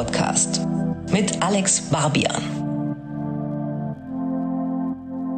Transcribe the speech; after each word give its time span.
Podcast 0.00 0.66
mit 1.12 1.42
Alex 1.42 1.90
Barbian. 1.90 2.42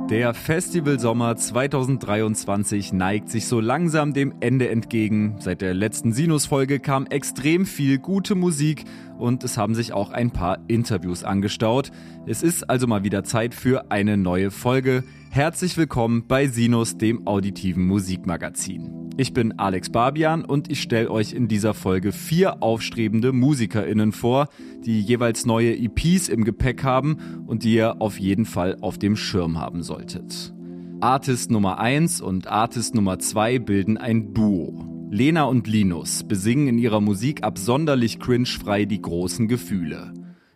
Der 0.09 0.35
Festivalsommer 0.35 1.35
2023 1.35 2.93
neigt 2.93 3.29
sich 3.29 3.49
so 3.49 3.59
langsam 3.59 4.13
dem 4.13 4.35
Ende 4.39 4.69
entgegen. 4.69 5.35
Seit 5.41 5.63
der 5.63 5.75
letzten 5.75 6.13
Sinus-Folge 6.13 6.79
kam 6.79 7.07
extrem 7.07 7.67
viel 7.67 7.99
gute 7.99 8.37
Musik 8.37 8.85
und 9.19 9.43
es 9.43 9.59
haben 9.59 9.75
sich 9.75 9.93
auch 9.93 10.13
ein 10.13 10.31
paar 10.31 10.59
Interviews 10.69 11.25
angestaut. 11.25 11.91
Es 12.27 12.45
ist 12.45 12.71
also 12.71 12.87
mal 12.87 13.03
wieder 13.03 13.25
Zeit 13.25 13.57
für 13.57 13.91
eine 13.91 14.17
neue 14.17 14.53
Folge. 14.53 15.03
Herzlich 15.35 15.79
willkommen 15.79 16.27
bei 16.29 16.47
Sinus, 16.47 16.99
dem 16.99 17.27
auditiven 17.27 17.87
Musikmagazin. 17.87 19.09
Ich 19.17 19.33
bin 19.33 19.59
Alex 19.59 19.89
Barbian 19.89 20.45
und 20.45 20.71
ich 20.71 20.83
stelle 20.83 21.11
euch 21.11 21.33
in 21.33 21.49
dieser 21.49 21.73
Folge 21.73 22.13
vier 22.13 22.63
aufstrebende 22.63 23.33
MusikerInnen 23.33 24.13
vor, 24.13 24.51
die 24.85 25.01
jeweils 25.01 25.47
neue 25.47 25.75
EPs 25.75 26.29
im 26.29 26.45
Gepäck 26.45 26.85
haben 26.85 27.45
und 27.47 27.65
die 27.65 27.73
ihr 27.77 28.03
auf 28.03 28.21
jeden 28.21 28.45
Fall 28.45 28.77
auf 28.83 28.99
dem 28.99 29.17
Schirm 29.17 29.59
haben 29.59 29.83
solltet. 29.83 30.53
Artist 31.01 31.51
Nummer 31.51 31.79
1 31.79 32.21
und 32.21 32.49
Artist 32.49 32.95
Nummer 32.95 33.19
2 33.19 33.59
bilden 33.59 33.97
ein 33.97 34.35
Duo. 34.35 34.85
Lena 35.11 35.45
und 35.45 35.67
Linus 35.67 36.25
besingen 36.25 36.69
in 36.69 36.77
ihrer 36.77 37.01
Musik 37.01 37.43
absonderlich 37.43 38.19
cringefrei 38.19 38.85
die 38.85 39.01
großen 39.01 39.49
Gefühle. 39.49 40.13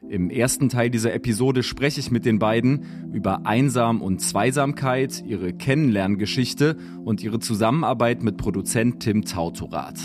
Im 0.09 0.31
ersten 0.31 0.69
Teil 0.69 0.89
dieser 0.89 1.13
Episode 1.15 1.65
spreche 1.65 1.99
ich 1.99 2.13
mit 2.13 2.25
den 2.25 2.39
beiden 2.39 3.11
über 3.13 3.45
Einsam 3.45 4.01
und 4.01 4.21
Zweisamkeit, 4.21 5.25
ihre 5.27 5.53
Kennenlerngeschichte 5.53 6.77
und 7.05 7.25
ihre 7.25 7.41
Zusammenarbeit 7.41 8.23
mit 8.23 8.37
Produzent 8.37 9.01
Tim 9.01 9.25
Tautorat. 9.25 9.99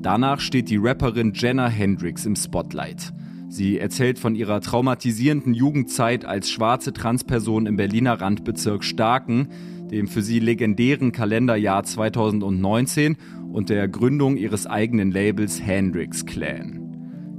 Danach 0.00 0.38
steht 0.38 0.70
die 0.70 0.76
Rapperin 0.76 1.32
Jenna 1.34 1.68
Hendricks 1.68 2.24
im 2.24 2.36
Spotlight. 2.36 3.12
Sie 3.48 3.78
erzählt 3.78 4.18
von 4.18 4.36
ihrer 4.36 4.60
traumatisierenden 4.60 5.54
Jugendzeit 5.54 6.24
als 6.24 6.48
schwarze 6.48 6.92
Transperson 6.92 7.66
im 7.66 7.76
Berliner 7.76 8.20
Randbezirk 8.20 8.84
Starken, 8.84 9.48
dem 9.90 10.06
für 10.06 10.22
sie 10.22 10.38
legendären 10.38 11.12
Kalenderjahr 11.12 11.82
2019 11.82 13.16
und 13.52 13.70
der 13.70 13.88
Gründung 13.88 14.36
ihres 14.36 14.66
eigenen 14.66 15.10
Labels 15.10 15.60
Hendrix 15.60 16.24
Clan. 16.24 16.81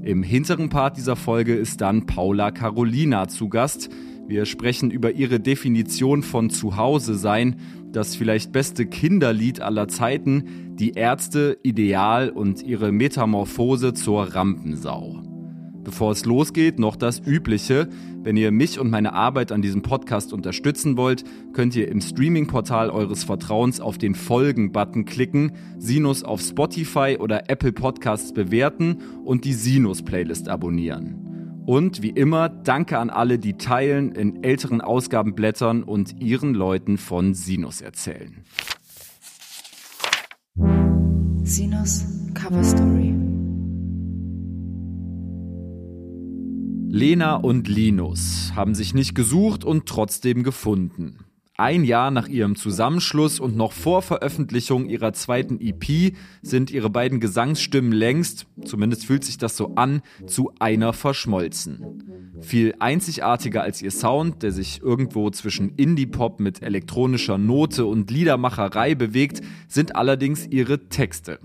Im 0.03 0.21
hinteren 0.21 0.67
Part 0.67 0.97
dieser 0.97 1.15
Folge 1.15 1.55
ist 1.55 1.79
dann 1.79 2.05
Paula 2.05 2.51
Carolina 2.51 3.29
zu 3.29 3.47
Gast. 3.47 3.89
Wir 4.27 4.45
sprechen 4.45 4.91
über 4.91 5.13
ihre 5.13 5.39
Definition 5.39 6.23
von 6.23 6.49
Zuhause 6.49 7.15
sein, 7.15 7.55
das 7.93 8.13
vielleicht 8.13 8.51
beste 8.51 8.85
Kinderlied 8.85 9.61
aller 9.61 9.87
Zeiten, 9.87 10.75
die 10.75 10.91
Ärzte, 10.91 11.57
Ideal 11.63 12.29
und 12.29 12.61
ihre 12.63 12.91
Metamorphose 12.91 13.93
zur 13.93 14.35
Rampensau. 14.35 15.21
Bevor 15.85 16.11
es 16.11 16.25
losgeht, 16.25 16.79
noch 16.79 16.97
das 16.97 17.21
Übliche. 17.25 17.87
Wenn 18.23 18.37
ihr 18.37 18.51
mich 18.51 18.79
und 18.79 18.89
meine 18.89 19.11
Arbeit 19.11 19.51
an 19.51 19.61
diesem 19.61 19.81
Podcast 19.81 20.31
unterstützen 20.31 20.95
wollt, 20.95 21.25
könnt 21.51 21.75
ihr 21.75 21.89
im 21.89 21.99
Streaming-Portal 21.99 22.89
eures 22.89 23.25
Vertrauens 23.25 23.81
auf 23.81 23.97
den 23.97 24.15
Folgen-Button 24.15 25.03
klicken, 25.03 25.51
Sinus 25.77 26.23
auf 26.23 26.39
Spotify 26.39 27.17
oder 27.19 27.49
Apple 27.49 27.73
Podcasts 27.73 28.33
bewerten 28.33 28.99
und 29.25 29.43
die 29.43 29.51
Sinus-Playlist 29.51 30.47
abonnieren. 30.47 31.63
Und 31.65 32.01
wie 32.01 32.11
immer, 32.11 32.47
danke 32.47 32.97
an 32.97 33.09
alle, 33.09 33.39
die 33.39 33.57
teilen, 33.57 34.13
in 34.13 34.41
älteren 34.41 34.79
Ausgaben 34.79 35.35
blättern 35.35 35.83
und 35.83 36.21
ihren 36.21 36.53
Leuten 36.53 36.97
von 36.97 37.33
Sinus 37.33 37.81
erzählen. 37.81 38.45
Sinus 41.43 42.05
Cover 42.33 42.63
Story 42.63 43.13
Lena 46.95 47.37
und 47.37 47.67
Linus 47.67 48.51
haben 48.55 48.75
sich 48.75 48.93
nicht 48.93 49.15
gesucht 49.15 49.63
und 49.63 49.87
trotzdem 49.87 50.43
gefunden. 50.43 51.25
Ein 51.57 51.85
Jahr 51.85 52.11
nach 52.11 52.27
ihrem 52.27 52.55
Zusammenschluss 52.55 53.39
und 53.39 53.57
noch 53.57 53.71
vor 53.71 54.03
Veröffentlichung 54.03 54.85
ihrer 54.87 55.11
zweiten 55.11 55.59
EP 55.59 56.15
sind 56.43 56.69
ihre 56.69 56.91
beiden 56.91 57.19
Gesangsstimmen 57.19 57.93
längst, 57.93 58.45
zumindest 58.63 59.07
fühlt 59.07 59.23
sich 59.23 59.39
das 59.39 59.57
so 59.57 59.73
an, 59.73 60.03
zu 60.27 60.51
einer 60.59 60.93
verschmolzen. 60.93 62.03
Viel 62.41 62.75
einzigartiger 62.77 63.63
als 63.63 63.81
ihr 63.81 63.91
Sound, 63.91 64.43
der 64.43 64.51
sich 64.51 64.83
irgendwo 64.83 65.31
zwischen 65.31 65.73
Indie-Pop 65.75 66.39
mit 66.39 66.61
elektronischer 66.61 67.39
Note 67.39 67.85
und 67.87 68.11
Liedermacherei 68.11 68.93
bewegt, 68.93 69.41
sind 69.67 69.95
allerdings 69.95 70.45
ihre 70.45 70.89
Texte. 70.89 71.39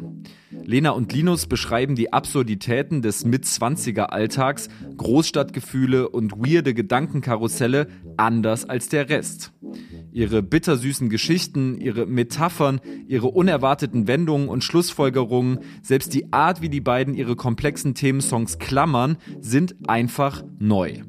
Lena 0.50 0.90
und 0.90 1.12
Linus 1.12 1.46
beschreiben 1.46 1.94
die 1.94 2.12
Absurditäten 2.12 3.02
des 3.02 3.24
Mit-20er-Alltags, 3.24 4.68
Großstadtgefühle 4.96 6.08
und 6.08 6.32
weirde 6.38 6.74
Gedankenkarusselle 6.74 7.88
anders 8.16 8.68
als 8.68 8.88
der 8.88 9.08
Rest. 9.08 9.52
Ihre 10.10 10.42
bittersüßen 10.42 11.10
Geschichten, 11.10 11.78
ihre 11.78 12.06
Metaphern, 12.06 12.80
ihre 13.06 13.28
unerwarteten 13.28 14.06
Wendungen 14.08 14.48
und 14.48 14.64
Schlussfolgerungen, 14.64 15.60
selbst 15.82 16.14
die 16.14 16.32
Art, 16.32 16.62
wie 16.62 16.70
die 16.70 16.80
beiden 16.80 17.14
ihre 17.14 17.36
komplexen 17.36 17.94
Themensongs 17.94 18.58
klammern, 18.58 19.18
sind 19.40 19.76
einfach 19.86 20.44
neu. 20.58 21.02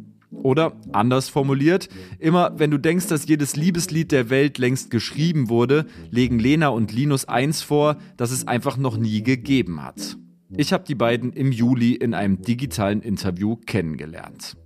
Oder 0.44 0.74
anders 0.94 1.30
formuliert, 1.30 1.90
immer 2.18 2.54
wenn 2.58 2.72
du 2.72 2.78
denkst, 2.78 3.08
dass 3.08 3.28
jedes 3.28 3.56
Liebeslied 3.56 4.12
der 4.12 4.30
Welt 4.30 4.58
längst 4.58 4.90
geschrieben 4.90 5.50
wurde, 5.50 5.86
legen 6.10 6.40
Lena 6.40 6.70
und 6.70 6.92
Linus 6.92 7.26
eins 7.26 7.62
vor, 7.62 7.98
das 8.18 8.32
es 8.32 8.48
einfach 8.48 8.78
noch 8.78 8.98
nie 8.98 9.22
gegeben 9.22 9.84
hat. 9.84 10.18
Ich 10.56 10.74
habe 10.74 10.84
die 10.84 10.96
beiden 10.96 11.34
im 11.34 11.52
Juli 11.52 11.94
in 11.94 12.14
einem 12.14 12.42
digitalen 12.42 13.02
Interview 13.02 13.56
kennengelernt. 13.56 14.58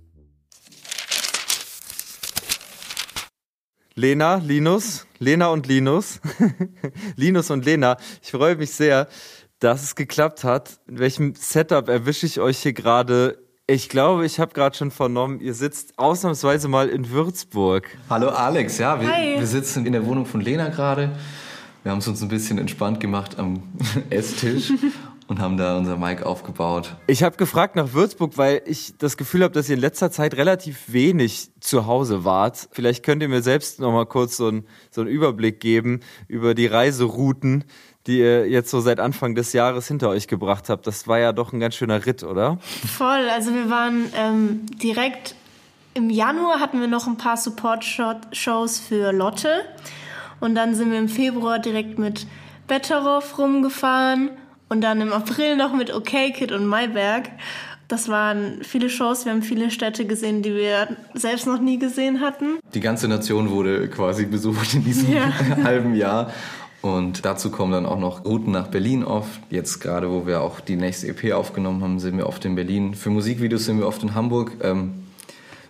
Lena, 3.96 4.36
Linus, 4.36 5.06
Lena 5.18 5.48
und 5.48 5.68
Linus, 5.68 6.20
Linus 7.16 7.50
und 7.50 7.64
Lena, 7.64 7.96
ich 8.22 8.32
freue 8.32 8.56
mich 8.56 8.72
sehr, 8.72 9.08
dass 9.60 9.82
es 9.82 9.94
geklappt 9.94 10.42
hat. 10.42 10.80
In 10.88 10.98
welchem 10.98 11.34
Setup 11.36 11.88
erwische 11.88 12.26
ich 12.26 12.40
euch 12.40 12.58
hier 12.58 12.72
gerade? 12.72 13.43
Ich 13.66 13.88
glaube, 13.88 14.26
ich 14.26 14.40
habe 14.40 14.52
gerade 14.52 14.76
schon 14.76 14.90
vernommen, 14.90 15.40
ihr 15.40 15.54
sitzt 15.54 15.98
ausnahmsweise 15.98 16.68
mal 16.68 16.90
in 16.90 17.08
Würzburg. 17.08 17.88
Hallo 18.10 18.28
Alex, 18.28 18.76
ja, 18.76 19.00
wir, 19.00 19.08
wir 19.08 19.46
sitzen 19.46 19.86
in 19.86 19.92
der 19.94 20.04
Wohnung 20.04 20.26
von 20.26 20.42
Lena 20.42 20.68
gerade. 20.68 21.16
Wir 21.82 21.90
haben 21.90 22.00
es 22.00 22.06
uns 22.06 22.20
ein 22.20 22.28
bisschen 22.28 22.58
entspannt 22.58 23.00
gemacht 23.00 23.38
am 23.38 23.62
Esstisch 24.10 24.70
und 25.28 25.38
haben 25.38 25.56
da 25.56 25.78
unser 25.78 25.96
Mic 25.96 26.22
aufgebaut. 26.22 26.94
Ich 27.06 27.22
habe 27.22 27.38
gefragt 27.38 27.74
nach 27.74 27.94
Würzburg, 27.94 28.36
weil 28.36 28.60
ich 28.66 28.98
das 28.98 29.16
Gefühl 29.16 29.42
habe, 29.42 29.54
dass 29.54 29.70
ihr 29.70 29.76
in 29.76 29.80
letzter 29.80 30.10
Zeit 30.10 30.34
relativ 30.34 30.92
wenig 30.92 31.48
zu 31.60 31.86
Hause 31.86 32.26
wart. 32.26 32.68
Vielleicht 32.70 33.02
könnt 33.02 33.22
ihr 33.22 33.30
mir 33.30 33.40
selbst 33.40 33.80
noch 33.80 33.92
mal 33.92 34.04
kurz 34.04 34.36
so, 34.36 34.48
ein, 34.48 34.66
so 34.90 35.00
einen 35.00 35.08
Überblick 35.08 35.60
geben 35.60 36.00
über 36.28 36.54
die 36.54 36.66
Reiserouten, 36.66 37.64
die 38.06 38.18
ihr 38.18 38.48
jetzt 38.48 38.70
so 38.70 38.80
seit 38.80 39.00
Anfang 39.00 39.34
des 39.34 39.52
Jahres 39.52 39.88
hinter 39.88 40.10
euch 40.10 40.28
gebracht 40.28 40.68
habt. 40.68 40.86
Das 40.86 41.08
war 41.08 41.18
ja 41.18 41.32
doch 41.32 41.52
ein 41.52 41.60
ganz 41.60 41.74
schöner 41.74 42.04
Ritt, 42.04 42.22
oder? 42.22 42.58
Voll. 42.86 43.28
Also 43.32 43.52
wir 43.54 43.70
waren 43.70 44.12
ähm, 44.16 44.66
direkt 44.82 45.34
im 45.94 46.10
Januar 46.10 46.58
hatten 46.58 46.80
wir 46.80 46.88
noch 46.88 47.06
ein 47.06 47.16
paar 47.16 47.36
Support-Shows 47.36 48.80
für 48.80 49.12
Lotte. 49.12 49.62
Und 50.40 50.56
dann 50.56 50.74
sind 50.74 50.90
wir 50.90 50.98
im 50.98 51.08
Februar 51.08 51.60
direkt 51.60 51.98
mit 51.98 52.26
Betteroff 52.66 53.38
rumgefahren 53.38 54.30
und 54.68 54.80
dann 54.80 55.00
im 55.00 55.12
April 55.12 55.56
noch 55.56 55.72
mit 55.72 55.94
OK 55.94 56.34
Kid 56.34 56.50
und 56.50 56.66
Mayberg. 56.66 57.30
Das 57.86 58.08
waren 58.08 58.60
viele 58.62 58.90
Shows, 58.90 59.24
wir 59.24 59.32
haben 59.32 59.42
viele 59.42 59.70
Städte 59.70 60.06
gesehen, 60.06 60.42
die 60.42 60.54
wir 60.54 60.88
selbst 61.12 61.46
noch 61.46 61.60
nie 61.60 61.78
gesehen 61.78 62.20
hatten. 62.20 62.58
Die 62.72 62.80
ganze 62.80 63.06
Nation 63.06 63.50
wurde 63.50 63.88
quasi 63.88 64.24
besucht 64.26 64.74
in 64.74 64.84
diesem 64.84 65.12
ja. 65.12 65.32
halben 65.62 65.94
Jahr. 65.94 66.32
Und 66.84 67.24
dazu 67.24 67.50
kommen 67.50 67.72
dann 67.72 67.86
auch 67.86 67.98
noch 67.98 68.26
Routen 68.26 68.52
nach 68.52 68.66
Berlin 68.66 69.04
oft. 69.04 69.40
Jetzt 69.48 69.80
gerade, 69.80 70.10
wo 70.10 70.26
wir 70.26 70.42
auch 70.42 70.60
die 70.60 70.76
nächste 70.76 71.08
EP 71.08 71.32
aufgenommen 71.32 71.82
haben, 71.82 71.98
sind 71.98 72.18
wir 72.18 72.26
oft 72.26 72.44
in 72.44 72.56
Berlin. 72.56 72.92
Für 72.94 73.08
Musikvideos 73.08 73.64
sind 73.64 73.78
wir 73.78 73.86
oft 73.86 74.02
in 74.02 74.14
Hamburg. 74.14 74.52
Ähm, 74.60 75.06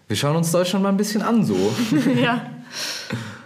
wir 0.09 0.17
schauen 0.17 0.35
uns 0.35 0.51
Deutschland 0.51 0.83
mal 0.83 0.89
ein 0.89 0.97
bisschen 0.97 1.23
an 1.23 1.45
so. 1.45 1.55
ja. 2.21 2.45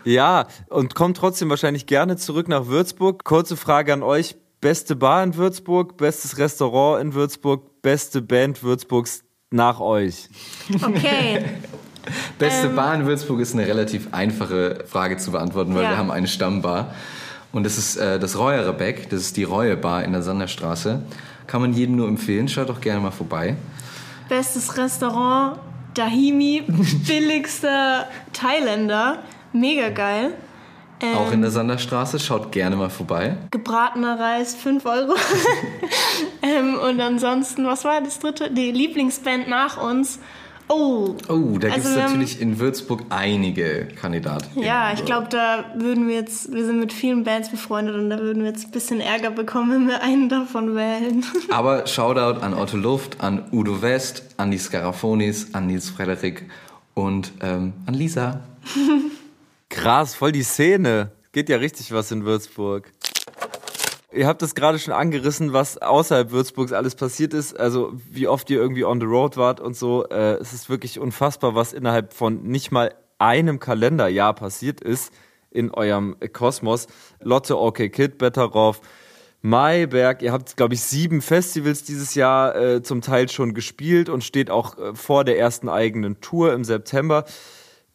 Ja, 0.02 0.46
und 0.70 0.94
kommt 0.94 1.18
trotzdem 1.18 1.50
wahrscheinlich 1.50 1.84
gerne 1.84 2.16
zurück 2.16 2.48
nach 2.48 2.68
Würzburg. 2.68 3.22
Kurze 3.24 3.54
Frage 3.54 3.92
an 3.92 4.02
euch 4.02 4.36
beste 4.62 4.96
Bar 4.96 5.22
in 5.22 5.36
Würzburg, 5.36 5.98
bestes 5.98 6.38
Restaurant 6.38 7.02
in 7.02 7.12
Würzburg, 7.12 7.82
beste 7.82 8.22
Band 8.22 8.62
Würzburgs 8.62 9.24
nach 9.50 9.78
euch. 9.78 10.30
Okay. 10.72 11.44
beste 12.38 12.68
ähm, 12.68 12.76
Bar 12.76 12.94
in 12.94 13.04
Würzburg 13.04 13.40
ist 13.40 13.52
eine 13.52 13.66
relativ 13.66 14.08
einfache 14.12 14.84
Frage 14.86 15.18
zu 15.18 15.32
beantworten, 15.32 15.74
weil 15.74 15.82
ja. 15.82 15.90
wir 15.90 15.98
haben 15.98 16.10
eine 16.10 16.28
Stammbar. 16.28 16.94
Und 17.52 17.64
das 17.64 17.78
ist 17.78 17.96
äh, 17.96 18.18
das 18.18 18.38
Reuerebeck, 18.38 19.08
das 19.10 19.20
ist 19.20 19.36
die 19.36 19.44
Reue 19.44 19.76
Bar 19.76 20.04
in 20.04 20.12
der 20.12 20.22
Sanderstraße. 20.22 21.02
Kann 21.46 21.60
man 21.62 21.72
jedem 21.72 21.96
nur 21.96 22.08
empfehlen, 22.08 22.48
schaut 22.48 22.68
doch 22.68 22.80
gerne 22.80 23.00
mal 23.00 23.10
vorbei. 23.10 23.56
Bestes 24.28 24.76
Restaurant, 24.76 25.58
Dahimi, 25.94 26.64
billigster 27.06 28.06
Thailänder, 28.32 29.22
mega 29.52 29.88
geil. 29.88 30.32
Auch 31.14 31.30
in 31.30 31.42
der 31.42 31.52
Sanderstraße, 31.52 32.18
schaut 32.18 32.50
gerne 32.50 32.74
mal 32.74 32.90
vorbei. 32.90 33.36
Gebratener 33.52 34.18
Reis, 34.18 34.56
5 34.56 34.84
Euro. 34.84 35.14
ähm, 36.42 36.74
und 36.74 37.00
ansonsten, 37.00 37.64
was 37.66 37.84
war 37.84 38.00
das 38.00 38.18
dritte? 38.18 38.50
Die 38.50 38.72
Lieblingsband 38.72 39.48
nach 39.48 39.80
uns. 39.80 40.18
Oh. 40.68 41.16
Oh, 41.28 41.58
da 41.58 41.68
gibt 41.68 41.78
es 41.80 41.84
Also 41.86 41.96
wir 41.96 42.02
haben- 42.04 42.12
natürlich 42.12 42.40
in 42.40 42.58
Würzburg 42.58 43.02
einige 43.08 43.88
Kandidaten. 44.00 44.60
Ja, 44.60 44.92
ich 44.92 45.04
glaube, 45.04 45.28
da 45.30 45.64
würden 45.76 46.08
wir 46.08 46.14
jetzt, 46.16 46.52
wir 46.52 46.64
sind 46.64 46.78
mit 46.78 46.92
vielen 46.92 47.24
Bands 47.24 47.50
befreundet 47.50 47.94
und 47.96 48.10
da 48.10 48.18
würden 48.18 48.42
wir 48.42 48.50
jetzt 48.50 48.66
ein 48.66 48.70
bisschen 48.70 49.00
Ärger 49.00 49.30
bekommen, 49.30 49.70
wenn 49.72 49.88
wir 49.88 50.02
einen 50.02 50.28
davon 50.28 50.74
wählen. 50.76 51.24
Aber 51.50 51.86
Shoutout 51.86 52.40
an 52.40 52.52
Otto 52.54 52.76
Luft, 52.76 53.20
an 53.20 53.44
Udo 53.52 53.80
West, 53.82 54.24
an 54.36 54.50
die 54.50 54.58
Scarafonis, 54.58 55.54
an 55.54 55.66
Nils 55.68 55.88
Frederik 55.90 56.44
und 56.94 57.32
ähm, 57.40 57.72
an 57.86 57.94
Lisa. 57.94 58.40
Krass, 59.70 60.14
voll 60.14 60.32
die 60.32 60.42
Szene. 60.42 61.10
Geht 61.32 61.48
ja 61.50 61.58
richtig 61.58 61.92
was 61.92 62.10
in 62.10 62.24
Würzburg. 62.24 62.90
Ihr 64.10 64.26
habt 64.26 64.42
es 64.42 64.54
gerade 64.54 64.78
schon 64.78 64.94
angerissen, 64.94 65.52
was 65.52 65.76
außerhalb 65.76 66.30
Würzburgs 66.30 66.72
alles 66.72 66.94
passiert 66.94 67.34
ist. 67.34 67.58
Also 67.58 67.92
wie 68.10 68.26
oft 68.26 68.48
ihr 68.48 68.58
irgendwie 68.58 68.84
on 68.84 69.00
the 69.00 69.06
road 69.06 69.36
wart 69.36 69.60
und 69.60 69.76
so. 69.76 70.06
Äh, 70.08 70.34
es 70.36 70.54
ist 70.54 70.70
wirklich 70.70 70.98
unfassbar, 70.98 71.54
was 71.54 71.74
innerhalb 71.74 72.14
von 72.14 72.42
nicht 72.42 72.70
mal 72.70 72.94
einem 73.18 73.60
Kalenderjahr 73.60 74.34
passiert 74.34 74.80
ist 74.80 75.12
in 75.50 75.72
eurem 75.72 76.16
Kosmos. 76.32 76.86
Lotte, 77.20 77.58
OK 77.58 77.90
Kid, 77.92 78.16
Betteroff, 78.16 78.80
Maiberg. 79.42 80.22
Ihr 80.22 80.32
habt, 80.32 80.56
glaube 80.56 80.72
ich, 80.72 80.82
sieben 80.82 81.20
Festivals 81.20 81.84
dieses 81.84 82.14
Jahr 82.14 82.56
äh, 82.56 82.82
zum 82.82 83.02
Teil 83.02 83.28
schon 83.28 83.52
gespielt 83.52 84.08
und 84.08 84.24
steht 84.24 84.50
auch 84.50 84.78
äh, 84.78 84.94
vor 84.94 85.24
der 85.24 85.38
ersten 85.38 85.68
eigenen 85.68 86.20
Tour 86.22 86.54
im 86.54 86.64
September. 86.64 87.26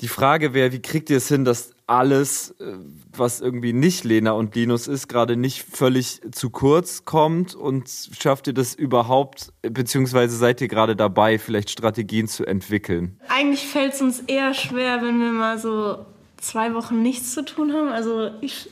Die 0.01 0.07
Frage 0.07 0.53
wäre, 0.53 0.71
wie 0.71 0.81
kriegt 0.81 1.09
ihr 1.09 1.17
es 1.17 1.27
hin, 1.27 1.43
dass 1.43 1.72
alles, 1.87 2.51
äh, 2.59 2.73
was 3.15 3.41
irgendwie 3.41 3.73
nicht 3.73 4.03
Lena 4.03 4.31
und 4.31 4.55
Linus 4.55 4.87
ist, 4.87 5.07
gerade 5.09 5.35
nicht 5.35 5.63
völlig 5.63 6.21
zu 6.31 6.49
kurz 6.49 7.05
kommt 7.05 7.55
und 7.55 7.89
schafft 8.19 8.47
ihr 8.47 8.53
das 8.53 8.73
überhaupt, 8.73 9.51
beziehungsweise 9.61 10.35
seid 10.37 10.61
ihr 10.61 10.67
gerade 10.67 10.95
dabei, 10.95 11.37
vielleicht 11.39 11.69
Strategien 11.69 12.27
zu 12.27 12.45
entwickeln? 12.45 13.19
Eigentlich 13.27 13.67
fällt 13.67 13.93
es 13.93 14.01
uns 14.01 14.19
eher 14.21 14.53
schwer, 14.53 15.01
wenn 15.01 15.19
wir 15.19 15.31
mal 15.31 15.57
so 15.59 16.05
zwei 16.37 16.73
Wochen 16.73 17.01
nichts 17.01 17.33
zu 17.33 17.43
tun 17.43 17.73
haben. 17.73 17.89
Also 17.89 18.29
ich, 18.41 18.69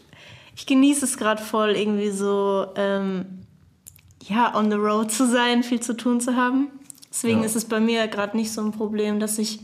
ich 0.55 0.65
genieße 0.65 1.05
es 1.05 1.17
gerade 1.17 1.41
voll, 1.41 1.71
irgendwie 1.71 2.11
so 2.11 2.67
ähm, 2.75 3.25
ja, 4.23 4.55
on 4.57 4.69
the 4.71 4.77
road 4.77 5.11
zu 5.11 5.27
sein, 5.29 5.63
viel 5.63 5.79
zu 5.81 5.95
tun 5.97 6.21
zu 6.21 6.35
haben. 6.35 6.67
Deswegen 7.09 7.39
Ja. 7.39 7.45
ist 7.45 7.55
es 7.57 7.65
bei 7.65 7.79
mir 7.81 8.07
gerade 8.07 8.37
nicht 8.37 8.53
so 8.53 8.61
ein 8.61 8.71
Problem, 8.71 9.19
dass 9.19 9.37
ich 9.37 9.59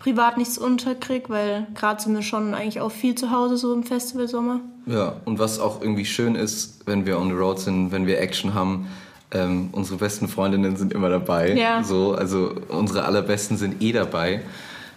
privat 0.00 0.38
nichts 0.38 0.58
unterkriege, 0.58 1.28
weil 1.28 1.66
gerade 1.74 2.02
sind 2.02 2.14
wir 2.14 2.22
schon 2.22 2.54
eigentlich 2.54 2.80
auch 2.80 2.90
viel 2.90 3.14
zu 3.14 3.30
Hause 3.30 3.56
so 3.56 3.72
im 3.72 3.84
Festivalsommer. 3.84 4.60
Ja, 4.86 5.16
und 5.26 5.38
was 5.38 5.60
auch 5.60 5.80
irgendwie 5.80 6.06
schön 6.06 6.34
ist, 6.34 6.80
wenn 6.86 7.06
wir 7.06 7.18
on 7.18 7.28
the 7.28 7.34
road 7.34 7.60
sind, 7.60 7.92
wenn 7.92 8.06
wir 8.06 8.18
Action 8.18 8.54
haben, 8.54 8.88
ähm, 9.30 9.68
unsere 9.72 9.98
besten 9.98 10.26
Freundinnen 10.26 10.76
sind 10.76 10.92
immer 10.92 11.10
dabei. 11.10 11.54
Ja. 11.54 11.84
So, 11.84 12.14
also 12.14 12.52
unsere 12.68 13.04
allerbesten 13.04 13.56
sind 13.56 13.82
eh 13.82 13.92
dabei. 13.92 14.42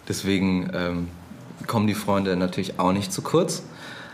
Deswegen 0.07 0.71
ähm, 0.73 1.07
kommen 1.67 1.85
die 1.85 1.94
Freunde 1.94 2.35
natürlich 2.35 2.79
auch 2.79 2.94
nicht 2.94 3.13
zu 3.13 3.21
kurz. 3.21 3.63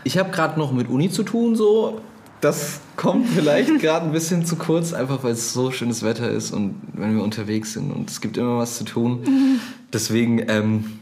Ich 0.03 0.17
habe 0.17 0.31
gerade 0.31 0.59
noch 0.59 0.71
mit 0.71 0.89
Uni 0.89 1.09
zu 1.09 1.23
tun, 1.23 1.55
so. 1.55 2.01
Das 2.41 2.79
kommt 2.95 3.27
vielleicht 3.29 3.79
gerade 3.79 4.07
ein 4.07 4.11
bisschen 4.11 4.45
zu 4.45 4.55
kurz, 4.55 4.93
einfach 4.93 5.23
weil 5.23 5.33
es 5.33 5.53
so 5.53 5.71
schönes 5.71 6.03
Wetter 6.03 6.29
ist 6.29 6.51
und 6.51 6.75
wenn 6.93 7.15
wir 7.15 7.23
unterwegs 7.23 7.73
sind 7.73 7.91
und 7.91 8.09
es 8.09 8.21
gibt 8.21 8.37
immer 8.37 8.57
was 8.57 8.77
zu 8.77 8.85
tun. 8.85 9.23
Deswegen 9.93 10.49
ähm, 10.49 10.99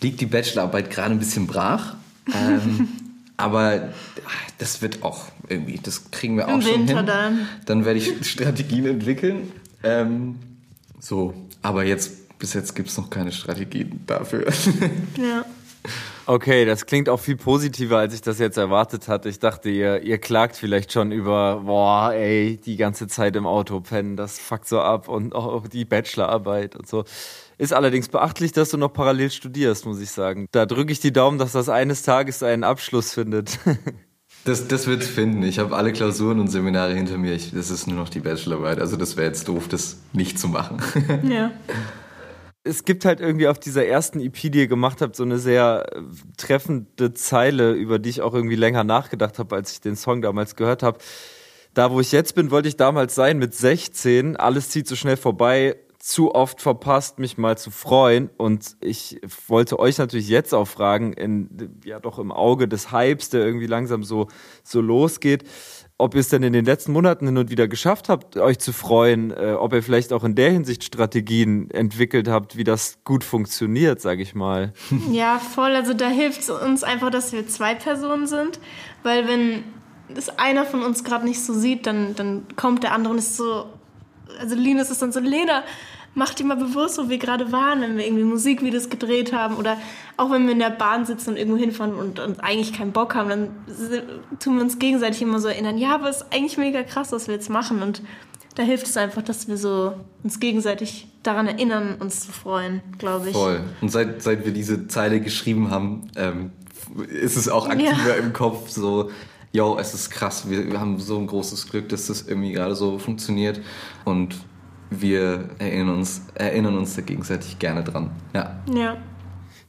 liegt 0.00 0.20
die 0.20 0.26
Bachelorarbeit 0.26 0.90
gerade 0.90 1.12
ein 1.12 1.18
bisschen 1.18 1.46
brach. 1.46 1.94
Ähm, 2.34 2.88
aber 3.36 3.92
das 4.58 4.82
wird 4.82 5.02
auch 5.02 5.26
irgendwie, 5.48 5.78
das 5.82 6.10
kriegen 6.10 6.36
wir 6.36 6.48
auch 6.48 6.54
Im 6.54 6.62
schon 6.62 6.80
Winter 6.80 6.96
hin. 6.98 7.06
dann. 7.06 7.48
Dann 7.66 7.84
werde 7.84 7.98
ich 7.98 8.28
Strategien 8.28 8.86
entwickeln. 8.86 9.52
Ähm, 9.82 10.36
so, 10.98 11.34
aber 11.62 11.84
jetzt, 11.84 12.38
bis 12.38 12.54
jetzt 12.54 12.74
gibt 12.74 12.88
es 12.88 12.96
noch 12.96 13.10
keine 13.10 13.32
Strategien 13.32 14.00
dafür. 14.06 14.46
Ja. 15.18 15.44
Okay, 16.28 16.64
das 16.64 16.86
klingt 16.86 17.08
auch 17.08 17.20
viel 17.20 17.36
positiver, 17.36 17.98
als 17.98 18.12
ich 18.12 18.20
das 18.20 18.40
jetzt 18.40 18.56
erwartet 18.56 19.06
hatte. 19.06 19.28
Ich 19.28 19.38
dachte, 19.38 19.70
ihr, 19.70 20.02
ihr 20.02 20.18
klagt 20.18 20.56
vielleicht 20.56 20.90
schon 20.90 21.12
über, 21.12 21.62
boah, 21.64 22.12
ey, 22.12 22.58
die 22.66 22.76
ganze 22.76 23.06
Zeit 23.06 23.36
im 23.36 23.46
Auto 23.46 23.78
pennen, 23.78 24.16
das 24.16 24.40
fuckt 24.40 24.66
so 24.66 24.80
ab 24.80 25.06
und 25.06 25.36
auch 25.36 25.68
die 25.68 25.84
Bachelorarbeit 25.84 26.74
und 26.74 26.88
so. 26.88 27.04
Ist 27.58 27.72
allerdings 27.72 28.08
beachtlich, 28.08 28.52
dass 28.52 28.70
du 28.70 28.76
noch 28.76 28.92
parallel 28.92 29.30
studierst, 29.30 29.86
muss 29.86 30.00
ich 30.00 30.10
sagen. 30.10 30.46
Da 30.52 30.66
drücke 30.66 30.92
ich 30.92 31.00
die 31.00 31.12
Daumen, 31.12 31.38
dass 31.38 31.52
das 31.52 31.68
eines 31.68 32.02
Tages 32.02 32.42
einen 32.42 32.64
Abschluss 32.64 33.12
findet. 33.12 33.58
Das, 34.44 34.68
das 34.68 34.86
wird 34.86 35.02
finden. 35.02 35.42
Ich 35.42 35.58
habe 35.58 35.74
alle 35.74 35.92
Klausuren 35.92 36.38
und 36.38 36.46
Seminare 36.46 36.94
hinter 36.94 37.18
mir. 37.18 37.34
Ich, 37.34 37.50
das 37.50 37.68
ist 37.68 37.88
nur 37.88 37.96
noch 37.96 38.08
die 38.08 38.20
Bachelorarbeit. 38.20 38.78
Also 38.78 38.96
das 38.96 39.16
wäre 39.16 39.26
jetzt 39.26 39.48
doof, 39.48 39.66
das 39.66 39.98
nicht 40.12 40.38
zu 40.38 40.46
machen. 40.46 40.80
ja. 41.28 41.50
es 42.62 42.84
gibt 42.84 43.04
halt 43.04 43.20
irgendwie 43.20 43.48
auf 43.48 43.58
dieser 43.58 43.84
ersten 43.84 44.20
EP, 44.20 44.34
die 44.34 44.60
ihr 44.60 44.68
gemacht 44.68 45.00
habt, 45.00 45.16
so 45.16 45.24
eine 45.24 45.40
sehr 45.40 45.86
äh, 45.92 46.00
treffende 46.36 47.12
Zeile, 47.12 47.72
über 47.72 47.98
die 47.98 48.08
ich 48.08 48.20
auch 48.20 48.34
irgendwie 48.34 48.54
länger 48.54 48.84
nachgedacht 48.84 49.40
habe, 49.40 49.56
als 49.56 49.72
ich 49.72 49.80
den 49.80 49.96
Song 49.96 50.22
damals 50.22 50.54
gehört 50.54 50.84
habe. 50.84 50.98
Da, 51.74 51.90
wo 51.90 51.98
ich 51.98 52.12
jetzt 52.12 52.36
bin, 52.36 52.52
wollte 52.52 52.68
ich 52.68 52.76
damals 52.76 53.16
sein 53.16 53.38
mit 53.38 53.52
16. 53.52 54.36
Alles 54.36 54.70
zieht 54.70 54.86
so 54.86 54.94
schnell 54.94 55.16
vorbei. 55.16 55.76
Zu 56.06 56.36
oft 56.36 56.62
verpasst, 56.62 57.18
mich 57.18 57.36
mal 57.36 57.58
zu 57.58 57.72
freuen. 57.72 58.30
Und 58.36 58.76
ich 58.80 59.20
wollte 59.48 59.80
euch 59.80 59.98
natürlich 59.98 60.28
jetzt 60.28 60.54
auch 60.54 60.68
fragen, 60.68 61.12
in, 61.14 61.80
ja 61.84 61.98
doch 61.98 62.20
im 62.20 62.30
Auge 62.30 62.68
des 62.68 62.92
Hypes, 62.92 63.30
der 63.30 63.44
irgendwie 63.44 63.66
langsam 63.66 64.04
so, 64.04 64.28
so 64.62 64.80
losgeht, 64.80 65.42
ob 65.98 66.14
ihr 66.14 66.20
es 66.20 66.28
denn 66.28 66.44
in 66.44 66.52
den 66.52 66.64
letzten 66.64 66.92
Monaten 66.92 67.26
hin 67.26 67.36
und 67.36 67.50
wieder 67.50 67.66
geschafft 67.66 68.08
habt, 68.08 68.36
euch 68.36 68.60
zu 68.60 68.72
freuen, 68.72 69.32
äh, 69.32 69.56
ob 69.58 69.72
ihr 69.72 69.82
vielleicht 69.82 70.12
auch 70.12 70.22
in 70.22 70.36
der 70.36 70.52
Hinsicht 70.52 70.84
Strategien 70.84 71.72
entwickelt 71.72 72.28
habt, 72.28 72.56
wie 72.56 72.62
das 72.62 72.98
gut 73.02 73.24
funktioniert, 73.24 74.00
sage 74.00 74.22
ich 74.22 74.34
mal. 74.34 74.72
Ja, 75.10 75.40
voll. 75.40 75.74
Also 75.74 75.92
da 75.92 76.08
hilft 76.08 76.42
es 76.42 76.50
uns 76.50 76.84
einfach, 76.84 77.10
dass 77.10 77.32
wir 77.32 77.48
zwei 77.48 77.74
Personen 77.74 78.28
sind, 78.28 78.60
weil 79.02 79.26
wenn 79.26 79.64
das 80.14 80.28
einer 80.38 80.64
von 80.64 80.84
uns 80.84 81.02
gerade 81.02 81.24
nicht 81.24 81.42
so 81.42 81.52
sieht, 81.52 81.86
dann, 81.86 82.14
dann 82.14 82.46
kommt 82.54 82.84
der 82.84 82.92
andere 82.92 83.12
und 83.12 83.18
ist 83.18 83.36
so, 83.36 83.66
also 84.38 84.54
Linus 84.54 84.90
ist 84.90 85.02
dann 85.02 85.10
so, 85.10 85.18
Lena, 85.18 85.64
mach 86.16 86.34
dir 86.34 86.44
mal 86.44 86.56
bewusst, 86.56 86.98
wo 86.98 87.08
wir 87.08 87.18
gerade 87.18 87.52
waren, 87.52 87.82
wenn 87.82 87.96
wir 87.96 88.04
irgendwie 88.06 88.24
Musikvideos 88.24 88.88
gedreht 88.88 89.32
haben 89.32 89.56
oder 89.56 89.76
auch 90.16 90.30
wenn 90.30 90.46
wir 90.46 90.52
in 90.52 90.58
der 90.58 90.70
Bahn 90.70 91.04
sitzen 91.04 91.30
und 91.30 91.36
irgendwo 91.36 91.58
hinfahren 91.58 91.94
und, 91.94 92.18
und 92.18 92.42
eigentlich 92.42 92.72
keinen 92.72 92.92
Bock 92.92 93.14
haben, 93.14 93.28
dann 93.28 93.48
tun 94.40 94.56
wir 94.56 94.62
uns 94.62 94.78
gegenseitig 94.78 95.20
immer 95.22 95.38
so 95.38 95.48
erinnern, 95.48 95.76
ja, 95.78 95.94
aber 95.94 96.08
es 96.08 96.22
ist 96.22 96.32
eigentlich 96.32 96.56
mega 96.56 96.82
krass, 96.82 97.12
was 97.12 97.28
wir 97.28 97.34
jetzt 97.34 97.50
machen 97.50 97.82
und 97.82 98.02
da 98.54 98.62
hilft 98.62 98.86
es 98.86 98.96
einfach, 98.96 99.20
dass 99.20 99.46
wir 99.46 99.58
so 99.58 99.92
uns 100.24 100.40
gegenseitig 100.40 101.06
daran 101.22 101.46
erinnern, 101.46 101.96
uns 102.00 102.20
zu 102.20 102.32
freuen, 102.32 102.80
glaube 102.96 103.28
ich. 103.28 103.34
Voll. 103.34 103.60
Und 103.82 103.90
seit, 103.90 104.22
seit 104.22 104.46
wir 104.46 104.52
diese 104.52 104.88
Zeile 104.88 105.20
geschrieben 105.20 105.70
haben, 105.70 106.08
ähm, 106.16 106.52
ist 107.08 107.36
es 107.36 107.50
auch 107.50 107.68
aktiver 107.68 108.08
Ja. 108.08 108.14
im 108.14 108.32
Kopf 108.32 108.70
so, 108.70 109.10
yo, 109.52 109.76
es 109.78 109.92
ist 109.92 110.08
krass, 110.08 110.48
wir, 110.48 110.66
wir 110.72 110.80
haben 110.80 110.98
so 110.98 111.18
ein 111.18 111.26
großes 111.26 111.68
Glück, 111.68 111.90
dass 111.90 112.06
das 112.06 112.22
irgendwie 112.22 112.52
gerade 112.52 112.74
so 112.74 112.98
funktioniert 112.98 113.60
und 114.06 114.36
wir 114.90 115.48
erinnern 115.58 115.96
uns, 115.96 116.22
erinnern 116.34 116.76
uns 116.76 116.94
da 116.94 117.02
gegenseitig 117.02 117.58
gerne 117.58 117.84
dran. 117.84 118.10
Ja. 118.34 118.62
Ja. 118.72 118.96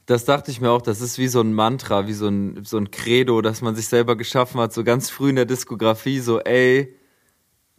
Das 0.06 0.24
dachte 0.24 0.52
ich 0.52 0.62
mir 0.62 0.72
auch, 0.72 0.82
das 0.82 1.02
ist 1.02 1.18
wie 1.18 1.28
so 1.28 1.42
ein 1.42 1.54
Mantra, 1.54 2.08
wie 2.08 2.14
so 2.14 2.28
ein, 2.28 2.64
so 2.64 2.78
ein 2.78 2.92
Credo, 2.92 3.42
das 3.42 3.62
man 3.62 3.76
sich 3.76 3.88
selber 3.88 4.16
geschaffen 4.16 4.62
hat, 4.62 4.74
so 4.74 4.86
ganz 4.86 5.10
früh 5.10 5.30
in 5.30 5.36
der 5.36 5.46
Diskografie, 5.46 6.20
so 6.20 6.40
ey, 6.40 6.96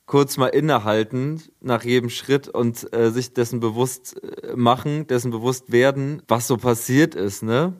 kurz 0.05 0.37
mal 0.37 0.49
innehalten 0.49 1.43
nach 1.61 1.85
jedem 1.85 2.11
Schritt 2.11 2.49
und 2.49 2.93
äh, 2.93 3.11
sich 3.11 3.33
dessen 3.33 3.61
bewusst 3.61 4.21
äh, 4.23 4.57
machen, 4.57 5.07
dessen 5.07 5.31
bewusst 5.31 5.71
werden, 5.71 6.23
was 6.29 6.49
so 6.49 6.57
passiert 6.57 7.15
ist, 7.15 7.43
ne? 7.43 7.75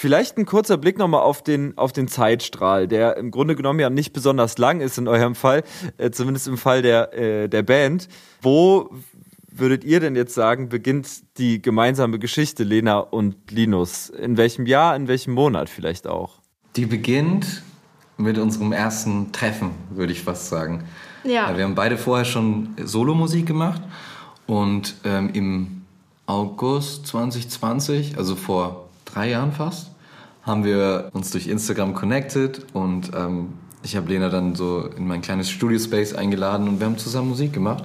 Vielleicht 0.00 0.38
ein 0.38 0.46
kurzer 0.46 0.78
Blick 0.78 0.96
nochmal 0.96 1.20
auf 1.20 1.42
den, 1.42 1.76
auf 1.76 1.92
den 1.92 2.08
Zeitstrahl, 2.08 2.88
der 2.88 3.18
im 3.18 3.30
Grunde 3.30 3.54
genommen 3.54 3.80
ja 3.80 3.90
nicht 3.90 4.14
besonders 4.14 4.56
lang 4.56 4.80
ist 4.80 4.96
in 4.96 5.06
eurem 5.06 5.34
Fall, 5.34 5.62
äh, 5.98 6.10
zumindest 6.10 6.48
im 6.48 6.56
Fall 6.56 6.80
der, 6.80 7.12
äh, 7.12 7.50
der 7.50 7.62
Band. 7.62 8.08
Wo 8.40 8.88
würdet 9.52 9.84
ihr 9.84 10.00
denn 10.00 10.16
jetzt 10.16 10.32
sagen, 10.32 10.70
beginnt 10.70 11.36
die 11.36 11.60
gemeinsame 11.60 12.18
Geschichte 12.18 12.64
Lena 12.64 12.98
und 12.98 13.50
Linus? 13.50 14.08
In 14.08 14.38
welchem 14.38 14.64
Jahr, 14.64 14.96
in 14.96 15.06
welchem 15.06 15.34
Monat 15.34 15.68
vielleicht 15.68 16.06
auch? 16.06 16.38
Die 16.76 16.86
beginnt 16.86 17.62
mit 18.16 18.38
unserem 18.38 18.72
ersten 18.72 19.32
Treffen, 19.32 19.72
würde 19.90 20.14
ich 20.14 20.22
fast 20.22 20.48
sagen. 20.48 20.84
Ja. 21.24 21.54
Wir 21.54 21.64
haben 21.64 21.74
beide 21.74 21.98
vorher 21.98 22.24
schon 22.24 22.70
Solomusik 22.82 23.44
gemacht 23.44 23.82
und 24.46 24.94
ähm, 25.04 25.28
im 25.34 25.82
August 26.24 27.06
2020, 27.06 28.16
also 28.16 28.34
vor 28.34 28.88
drei 29.04 29.28
Jahren 29.28 29.52
fast, 29.52 29.89
haben 30.50 30.64
wir 30.64 31.10
uns 31.14 31.30
durch 31.30 31.46
Instagram 31.46 31.94
connected 31.94 32.66
und 32.74 33.12
ähm, 33.14 33.54
ich 33.82 33.96
habe 33.96 34.08
Lena 34.08 34.28
dann 34.28 34.54
so 34.54 34.84
in 34.96 35.06
mein 35.06 35.22
kleines 35.22 35.48
Studio-Space 35.48 36.12
eingeladen 36.12 36.68
und 36.68 36.80
wir 36.80 36.86
haben 36.86 36.98
zusammen 36.98 37.28
Musik 37.28 37.52
gemacht. 37.52 37.84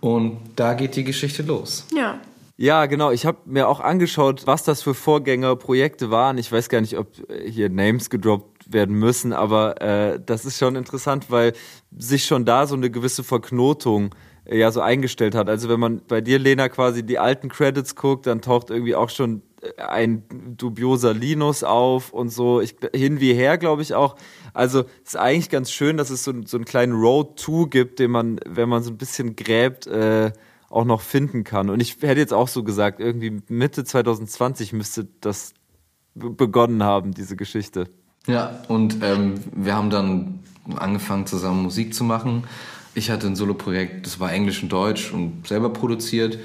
Und 0.00 0.38
da 0.56 0.74
geht 0.74 0.96
die 0.96 1.04
Geschichte 1.04 1.42
los. 1.42 1.86
Ja. 1.92 2.20
Ja, 2.56 2.84
genau. 2.86 3.10
Ich 3.10 3.24
habe 3.24 3.38
mir 3.46 3.68
auch 3.68 3.80
angeschaut, 3.80 4.46
was 4.46 4.62
das 4.64 4.82
für 4.82 4.92
Vorgängerprojekte 4.92 6.10
waren. 6.10 6.36
Ich 6.36 6.52
weiß 6.52 6.68
gar 6.68 6.82
nicht, 6.82 6.98
ob 6.98 7.08
hier 7.46 7.70
Names 7.70 8.10
gedroppt 8.10 8.70
werden 8.70 8.96
müssen, 8.96 9.32
aber 9.32 9.80
äh, 9.80 10.20
das 10.24 10.44
ist 10.44 10.58
schon 10.58 10.76
interessant, 10.76 11.30
weil 11.30 11.54
sich 11.96 12.26
schon 12.26 12.44
da 12.44 12.66
so 12.66 12.74
eine 12.74 12.90
gewisse 12.90 13.24
Verknotung 13.24 14.14
äh, 14.44 14.58
ja 14.58 14.70
so 14.70 14.82
eingestellt 14.82 15.34
hat. 15.34 15.48
Also 15.48 15.70
wenn 15.70 15.80
man 15.80 16.02
bei 16.06 16.20
dir, 16.20 16.38
Lena, 16.38 16.68
quasi 16.68 17.02
die 17.02 17.18
alten 17.18 17.48
Credits 17.48 17.96
guckt, 17.96 18.26
dann 18.26 18.42
taucht 18.42 18.68
irgendwie 18.68 18.94
auch 18.94 19.08
schon 19.08 19.42
ein 19.76 20.24
dubioser 20.56 21.14
Linus 21.14 21.64
auf 21.64 22.12
und 22.12 22.30
so. 22.30 22.60
Ich, 22.60 22.76
hin 22.94 23.20
wie 23.20 23.34
her, 23.34 23.58
glaube 23.58 23.82
ich 23.82 23.94
auch. 23.94 24.16
Also 24.54 24.80
es 25.04 25.10
ist 25.10 25.16
eigentlich 25.16 25.50
ganz 25.50 25.70
schön, 25.70 25.96
dass 25.96 26.10
es 26.10 26.24
so, 26.24 26.32
so 26.44 26.56
einen 26.56 26.64
kleinen 26.64 26.92
Road 26.92 27.38
to 27.38 27.66
gibt, 27.66 27.98
den 27.98 28.10
man, 28.10 28.40
wenn 28.46 28.68
man 28.68 28.82
so 28.82 28.90
ein 28.90 28.96
bisschen 28.96 29.36
gräbt, 29.36 29.86
äh, 29.86 30.32
auch 30.68 30.84
noch 30.84 31.00
finden 31.00 31.44
kann. 31.44 31.68
Und 31.68 31.80
ich 31.80 31.96
hätte 32.00 32.20
jetzt 32.20 32.32
auch 32.32 32.48
so 32.48 32.62
gesagt, 32.62 33.00
irgendwie 33.00 33.42
Mitte 33.48 33.84
2020 33.84 34.72
müsste 34.72 35.08
das 35.20 35.52
begonnen 36.14 36.82
haben, 36.82 37.12
diese 37.12 37.36
Geschichte. 37.36 37.88
Ja, 38.26 38.60
und 38.68 38.98
ähm, 39.02 39.34
wir 39.54 39.74
haben 39.74 39.90
dann 39.90 40.40
angefangen, 40.76 41.26
zusammen 41.26 41.62
Musik 41.62 41.94
zu 41.94 42.04
machen. 42.04 42.44
Ich 42.94 43.10
hatte 43.10 43.26
ein 43.26 43.36
Solo-Projekt, 43.36 44.06
das 44.06 44.20
war 44.20 44.32
Englisch 44.32 44.62
und 44.62 44.70
Deutsch 44.70 45.12
und 45.12 45.46
selber 45.46 45.70
produziert. 45.70 46.38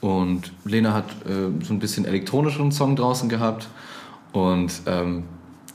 Und 0.00 0.52
Lena 0.64 0.94
hat 0.94 1.10
äh, 1.26 1.64
so 1.64 1.74
ein 1.74 1.78
bisschen 1.78 2.04
elektronischeren 2.04 2.72
Song 2.72 2.96
draußen 2.96 3.28
gehabt. 3.28 3.68
Und 4.32 4.82
ähm, 4.86 5.24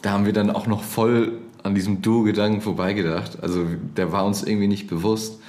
da 0.01 0.11
haben 0.11 0.25
wir 0.25 0.33
dann 0.33 0.49
auch 0.49 0.67
noch 0.67 0.83
voll 0.83 1.39
an 1.63 1.75
diesem 1.75 2.01
Duo-Gedanken 2.01 2.61
vorbeigedacht. 2.61 3.41
Also 3.41 3.65
der 3.97 4.11
war 4.11 4.25
uns 4.25 4.43
irgendwie 4.43 4.67
nicht 4.67 4.87
bewusst. 4.87 5.39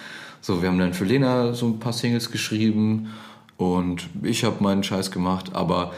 So, 0.41 0.63
wir 0.63 0.69
haben 0.69 0.79
dann 0.79 0.95
für 0.95 1.05
Lena 1.05 1.53
so 1.55 1.67
ein 1.67 1.79
paar 1.79 1.93
Singles 1.93 2.31
geschrieben 2.31 3.09
und 3.57 4.09
ich 4.23 4.45
habe 4.45 4.63
meinen 4.63 4.83
Scheiß 4.83 5.11
gemacht, 5.11 5.55
aber 5.55 5.93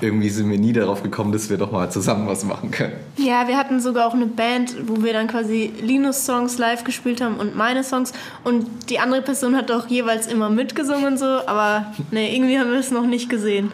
irgendwie 0.00 0.28
sind 0.28 0.50
wir 0.50 0.58
nie 0.58 0.72
darauf 0.72 1.02
gekommen, 1.02 1.32
dass 1.32 1.48
wir 1.48 1.56
doch 1.56 1.72
mal 1.72 1.90
zusammen 1.90 2.26
was 2.26 2.44
machen 2.44 2.70
können. 2.70 2.92
Ja, 3.16 3.48
wir 3.48 3.56
hatten 3.56 3.80
sogar 3.80 4.06
auch 4.06 4.14
eine 4.14 4.26
Band, 4.26 4.76
wo 4.88 5.02
wir 5.02 5.12
dann 5.12 5.26
quasi 5.26 5.72
Linus 5.80 6.26
Songs 6.26 6.58
live 6.58 6.84
gespielt 6.84 7.20
haben 7.20 7.36
und 7.36 7.56
meine 7.56 7.82
Songs 7.82 8.12
und 8.44 8.66
die 8.90 8.98
andere 8.98 9.22
Person 9.22 9.56
hat 9.56 9.70
auch 9.70 9.86
jeweils 9.86 10.26
immer 10.26 10.50
mitgesungen 10.50 11.06
und 11.06 11.18
so, 11.18 11.24
aber 11.24 11.94
nee, 12.10 12.34
irgendwie 12.34 12.58
haben 12.58 12.70
wir 12.70 12.78
es 12.78 12.90
noch 12.90 13.06
nicht 13.06 13.30
gesehen. 13.30 13.72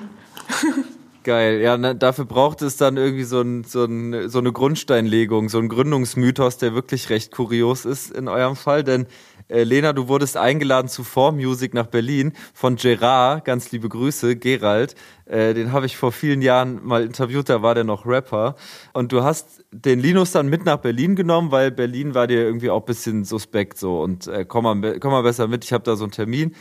Geil, 1.25 1.61
ja, 1.61 1.77
na, 1.77 1.95
dafür 1.95 2.25
braucht 2.25 2.63
es 2.63 2.77
dann 2.77 2.97
irgendwie 2.97 3.23
so, 3.23 3.41
ein, 3.41 3.63
so, 3.63 3.85
ein, 3.85 4.29
so 4.29 4.39
eine 4.39 4.53
Grundsteinlegung, 4.53 5.49
so 5.49 5.59
ein 5.59 5.69
Gründungsmythos, 5.69 6.59
der 6.59 6.75
wirklich 6.75 7.11
recht 7.11 7.31
kurios 7.31 7.85
ist 7.85 8.11
in 8.11 8.27
eurem 8.27 8.57
Fall, 8.57 8.83
denn 8.83 9.07
äh, 9.49 9.65
Lena, 9.65 9.93
du 9.93 10.09
wurdest 10.09 10.37
eingeladen 10.37 10.89
zu 10.89 11.05
Form 11.05 11.37
Music 11.37 11.75
nach 11.75 11.87
Berlin 11.87 12.33
von 12.55 12.77
Gerard, 12.77 13.45
ganz 13.45 13.71
liebe 13.71 13.89
Grüße, 13.89 14.37
Gerald. 14.37 14.95
Äh, 15.27 15.55
den 15.55 15.73
habe 15.73 15.87
ich 15.87 15.97
vor 15.97 16.11
vielen 16.11 16.43
Jahren 16.43 16.85
mal 16.85 17.05
interviewt, 17.05 17.49
da 17.49 17.63
war 17.63 17.75
der 17.75 17.85
noch 17.85 18.07
Rapper. 18.07 18.57
Und 18.93 19.13
du 19.13 19.23
hast 19.23 19.65
den 19.71 20.01
Linus 20.01 20.33
dann 20.33 20.49
mit 20.49 20.65
nach 20.65 20.79
Berlin 20.79 21.17
genommen, 21.17 21.51
weil 21.51 21.71
Berlin 21.71 22.15
war 22.15 22.27
dir 22.27 22.43
irgendwie 22.43 22.71
auch 22.71 22.81
ein 22.81 22.87
bisschen 22.87 23.25
suspekt 23.25 23.79
so. 23.79 24.01
Und 24.01 24.27
äh, 24.27 24.45
komm, 24.47 24.65
mal, 24.65 24.99
komm 24.99 25.13
mal 25.13 25.23
besser 25.23 25.49
mit, 25.49 25.65
ich 25.65 25.73
habe 25.73 25.85
da 25.85 25.97
so 25.97 26.05
einen 26.05 26.13
Termin. 26.13 26.55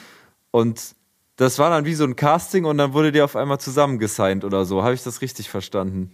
Und 0.52 0.96
das 1.38 1.60
war 1.60 1.70
dann 1.70 1.86
wie 1.86 1.94
so 1.94 2.04
ein 2.04 2.16
Casting 2.16 2.66
und 2.66 2.78
dann 2.78 2.94
wurde 2.94 3.12
dir 3.12 3.26
auf 3.26 3.36
einmal 3.36 3.60
zusammengesigned 3.60 4.44
oder 4.44 4.66
so. 4.66 4.84
Habe 4.84 4.94
ich 4.94 5.04
das 5.04 5.22
richtig 5.22 5.50
verstanden? 5.50 6.12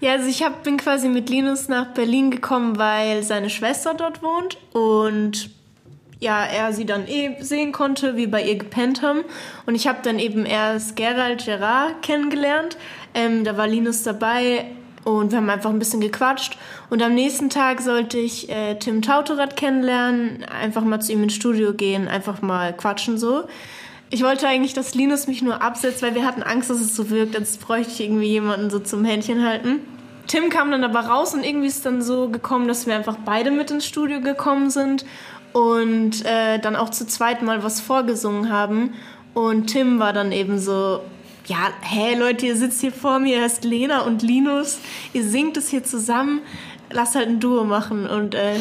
Ja, 0.00 0.12
also 0.12 0.28
ich 0.28 0.42
hab, 0.42 0.62
bin 0.62 0.78
quasi 0.78 1.08
mit 1.08 1.28
Linus 1.28 1.68
nach 1.68 1.92
Berlin 1.92 2.30
gekommen, 2.30 2.78
weil 2.78 3.22
seine 3.22 3.50
Schwester 3.50 3.92
dort 3.94 4.22
wohnt 4.22 4.56
und 4.72 5.50
ja, 6.20 6.44
er 6.44 6.72
sie 6.72 6.84
dann 6.84 7.06
eh 7.06 7.42
sehen 7.42 7.72
konnte, 7.72 8.16
wie 8.16 8.26
bei 8.26 8.42
ihr 8.42 8.56
gepennt 8.56 9.02
haben. 9.02 9.24
Und 9.66 9.74
ich 9.74 9.86
habe 9.86 9.98
dann 10.02 10.18
eben 10.18 10.44
erst 10.44 10.96
Gerald 10.96 11.44
Gerard 11.44 12.02
kennengelernt. 12.02 12.76
Ähm, 13.14 13.42
da 13.44 13.56
war 13.56 13.66
Linus 13.66 14.02
dabei 14.02 14.66
und 15.04 15.30
wir 15.30 15.38
haben 15.38 15.48
einfach 15.48 15.70
ein 15.70 15.78
bisschen 15.78 16.00
gequatscht. 16.00 16.58
Und 16.90 17.02
am 17.02 17.14
nächsten 17.14 17.48
Tag 17.48 17.80
sollte 17.80 18.18
ich 18.18 18.50
äh, 18.50 18.74
Tim 18.78 19.00
Tautorat 19.00 19.56
kennenlernen, 19.56 20.44
einfach 20.44 20.84
mal 20.84 21.00
zu 21.00 21.12
ihm 21.12 21.22
ins 21.22 21.34
Studio 21.34 21.72
gehen, 21.72 22.06
einfach 22.06 22.42
mal 22.42 22.76
quatschen 22.76 23.18
so. 23.18 23.44
Ich 24.12 24.24
wollte 24.24 24.48
eigentlich, 24.48 24.74
dass 24.74 24.96
Linus 24.96 25.28
mich 25.28 25.40
nur 25.40 25.62
absetzt, 25.62 26.02
weil 26.02 26.16
wir 26.16 26.26
hatten 26.26 26.42
Angst, 26.42 26.68
dass 26.68 26.80
es 26.80 26.96
so 26.96 27.10
wirkt, 27.10 27.36
als 27.36 27.56
bräuchte 27.58 27.92
ich 27.92 28.00
irgendwie 28.00 28.26
jemanden 28.26 28.68
so 28.68 28.80
zum 28.80 29.04
Händchen 29.04 29.46
halten. 29.46 29.80
Tim 30.26 30.50
kam 30.50 30.72
dann 30.72 30.82
aber 30.82 31.00
raus 31.00 31.32
und 31.32 31.44
irgendwie 31.44 31.68
ist 31.68 31.86
dann 31.86 32.02
so 32.02 32.28
gekommen, 32.28 32.66
dass 32.66 32.88
wir 32.88 32.96
einfach 32.96 33.16
beide 33.24 33.52
mit 33.52 33.70
ins 33.70 33.86
Studio 33.86 34.20
gekommen 34.20 34.70
sind 34.70 35.04
und 35.52 36.24
äh, 36.24 36.58
dann 36.58 36.74
auch 36.74 36.90
zu 36.90 37.06
zweit 37.06 37.42
mal 37.42 37.62
was 37.62 37.80
vorgesungen 37.80 38.50
haben. 38.50 38.94
Und 39.32 39.68
Tim 39.68 40.00
war 40.00 40.12
dann 40.12 40.32
eben 40.32 40.58
so, 40.58 41.00
ja, 41.46 41.68
hey 41.80 42.16
Leute, 42.16 42.46
ihr 42.46 42.56
sitzt 42.56 42.80
hier 42.80 42.92
vor 42.92 43.20
mir, 43.20 43.36
ihr 43.36 43.42
heißt 43.42 43.64
Lena 43.64 44.02
und 44.02 44.22
Linus, 44.22 44.80
ihr 45.12 45.24
singt 45.24 45.56
es 45.56 45.68
hier 45.68 45.84
zusammen, 45.84 46.40
lasst 46.90 47.14
halt 47.14 47.28
ein 47.28 47.38
Duo 47.38 47.62
machen. 47.62 48.08
Und 48.08 48.34
äh, 48.34 48.54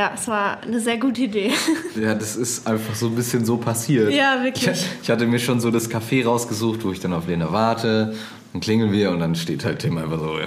ja, 0.00 0.12
es 0.14 0.28
war 0.28 0.62
eine 0.62 0.80
sehr 0.80 0.96
gute 0.96 1.20
Idee. 1.20 1.52
Ja, 2.00 2.14
das 2.14 2.36
ist 2.36 2.66
einfach 2.66 2.94
so 2.94 3.08
ein 3.08 3.16
bisschen 3.16 3.44
so 3.44 3.56
passiert. 3.56 4.12
Ja, 4.12 4.42
wirklich. 4.42 4.68
Ich, 4.68 4.86
ich 5.02 5.10
hatte 5.10 5.26
mir 5.26 5.38
schon 5.38 5.60
so 5.60 5.70
das 5.70 5.90
Café 5.90 6.24
rausgesucht, 6.24 6.84
wo 6.84 6.92
ich 6.92 7.00
dann 7.00 7.12
auf 7.12 7.26
Lena 7.26 7.52
warte. 7.52 8.14
Dann 8.52 8.60
klingeln 8.62 8.92
wir 8.92 9.10
und 9.10 9.18
dann 9.18 9.34
steht 9.34 9.64
halt 9.64 9.80
Tim 9.80 9.98
einfach 9.98 10.18
so 10.18 10.38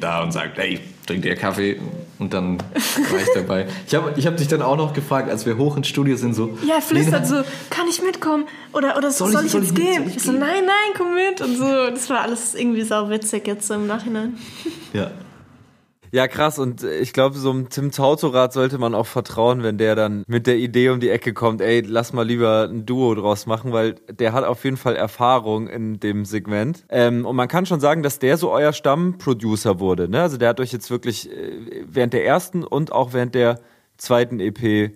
da 0.00 0.22
und 0.22 0.32
sagt, 0.32 0.58
hey, 0.58 0.80
trink 1.06 1.22
dir 1.22 1.36
Kaffee. 1.36 1.80
Und 2.18 2.34
dann 2.34 2.58
war 2.58 3.20
ich 3.20 3.28
dabei. 3.34 3.68
Ich 3.86 3.94
habe 3.94 4.12
ich 4.16 4.26
hab 4.26 4.36
dich 4.36 4.48
dann 4.48 4.60
auch 4.60 4.76
noch 4.76 4.92
gefragt, 4.92 5.30
als 5.30 5.46
wir 5.46 5.56
hoch 5.56 5.76
ins 5.76 5.88
Studio 5.88 6.16
sind, 6.16 6.34
so... 6.34 6.58
Ja, 6.66 6.80
flüstert 6.80 7.26
so, 7.26 7.36
kann 7.70 7.86
ich 7.88 8.02
mitkommen? 8.02 8.44
Oder, 8.72 8.96
oder 8.98 9.10
soll, 9.10 9.32
soll 9.32 9.46
ich, 9.46 9.52
soll 9.52 9.62
jetzt 9.62 9.78
ich 9.78 9.82
gehen? 9.82 10.04
Mit, 10.04 10.16
ich 10.16 10.22
so, 10.22 10.32
nein, 10.32 10.66
nein, 10.66 10.92
komm 10.96 11.14
mit. 11.14 11.40
Und 11.40 11.56
so, 11.56 11.90
das 11.90 12.10
war 12.10 12.20
alles 12.20 12.54
irgendwie 12.54 12.82
sau 12.82 13.08
witzig 13.08 13.46
jetzt 13.46 13.66
so 13.66 13.74
im 13.74 13.86
Nachhinein. 13.86 14.36
Ja, 14.92 15.10
ja, 16.12 16.28
krass. 16.28 16.58
Und 16.58 16.82
ich 16.82 17.12
glaube, 17.12 17.36
so 17.36 17.50
einem 17.50 17.68
Tim 17.68 17.90
Tautorat 17.90 18.52
sollte 18.52 18.78
man 18.78 18.94
auch 18.94 19.06
vertrauen, 19.06 19.62
wenn 19.62 19.78
der 19.78 19.94
dann 19.94 20.24
mit 20.26 20.46
der 20.46 20.56
Idee 20.56 20.90
um 20.90 21.00
die 21.00 21.10
Ecke 21.10 21.34
kommt, 21.34 21.60
ey, 21.60 21.80
lass 21.80 22.12
mal 22.12 22.26
lieber 22.26 22.68
ein 22.70 22.86
Duo 22.86 23.14
draus 23.14 23.46
machen, 23.46 23.72
weil 23.72 23.94
der 24.10 24.32
hat 24.32 24.44
auf 24.44 24.64
jeden 24.64 24.76
Fall 24.76 24.96
Erfahrung 24.96 25.68
in 25.68 26.00
dem 26.00 26.24
Segment. 26.24 26.84
Ähm, 26.88 27.26
und 27.26 27.36
man 27.36 27.48
kann 27.48 27.66
schon 27.66 27.80
sagen, 27.80 28.02
dass 28.02 28.18
der 28.18 28.36
so 28.36 28.50
euer 28.50 28.72
Stammproducer 28.72 29.80
wurde. 29.80 30.08
Ne? 30.08 30.22
Also 30.22 30.36
der 30.36 30.50
hat 30.50 30.60
euch 30.60 30.72
jetzt 30.72 30.90
wirklich 30.90 31.30
äh, 31.30 31.84
während 31.86 32.12
der 32.12 32.24
ersten 32.24 32.64
und 32.64 32.92
auch 32.92 33.12
während 33.12 33.34
der 33.34 33.60
zweiten 33.96 34.40
EP 34.40 34.92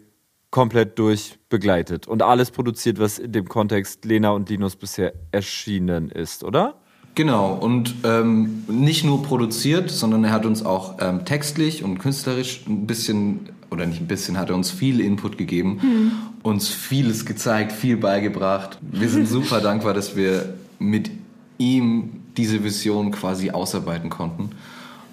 komplett 0.52 0.99
durch 0.99 1.38
begleitet 1.49 2.07
und 2.07 2.23
alles 2.23 2.50
produziert, 2.50 3.00
was 3.00 3.19
in 3.19 3.33
dem 3.33 3.49
Kontext 3.49 4.04
Lena 4.04 4.31
und 4.31 4.50
Linus 4.50 4.76
bisher 4.76 5.14
erschienen 5.33 6.11
ist, 6.11 6.45
oder? 6.45 6.81
Genau, 7.14 7.52
und 7.52 7.95
ähm, 8.04 8.64
nicht 8.69 9.04
nur 9.04 9.23
produziert, 9.23 9.90
sondern 9.90 10.25
er 10.25 10.33
hat 10.33 10.47
uns 10.47 10.64
auch 10.64 10.95
ähm, 11.00 11.25
textlich 11.26 11.85
und 11.85 11.99
künstlerisch 11.99 12.62
ein 12.66 12.87
bisschen, 12.87 13.50
oder 13.71 13.85
nicht 13.85 14.00
ein 14.00 14.07
bisschen, 14.07 14.38
hat 14.38 14.49
er 14.49 14.54
uns 14.54 14.71
viel 14.71 14.99
Input 15.00 15.37
gegeben, 15.37 15.81
mhm. 15.83 16.12
uns 16.42 16.69
vieles 16.69 17.26
gezeigt, 17.26 17.73
viel 17.73 17.99
beigebracht. 17.99 18.78
Wir 18.81 19.11
sind 19.11 19.28
super 19.28 19.61
dankbar, 19.61 19.92
dass 19.92 20.16
wir 20.16 20.54
mit 20.78 21.11
ihm 21.59 22.23
diese 22.38 22.64
Vision 22.64 23.11
quasi 23.11 23.50
ausarbeiten 23.50 24.09
konnten. 24.09 24.50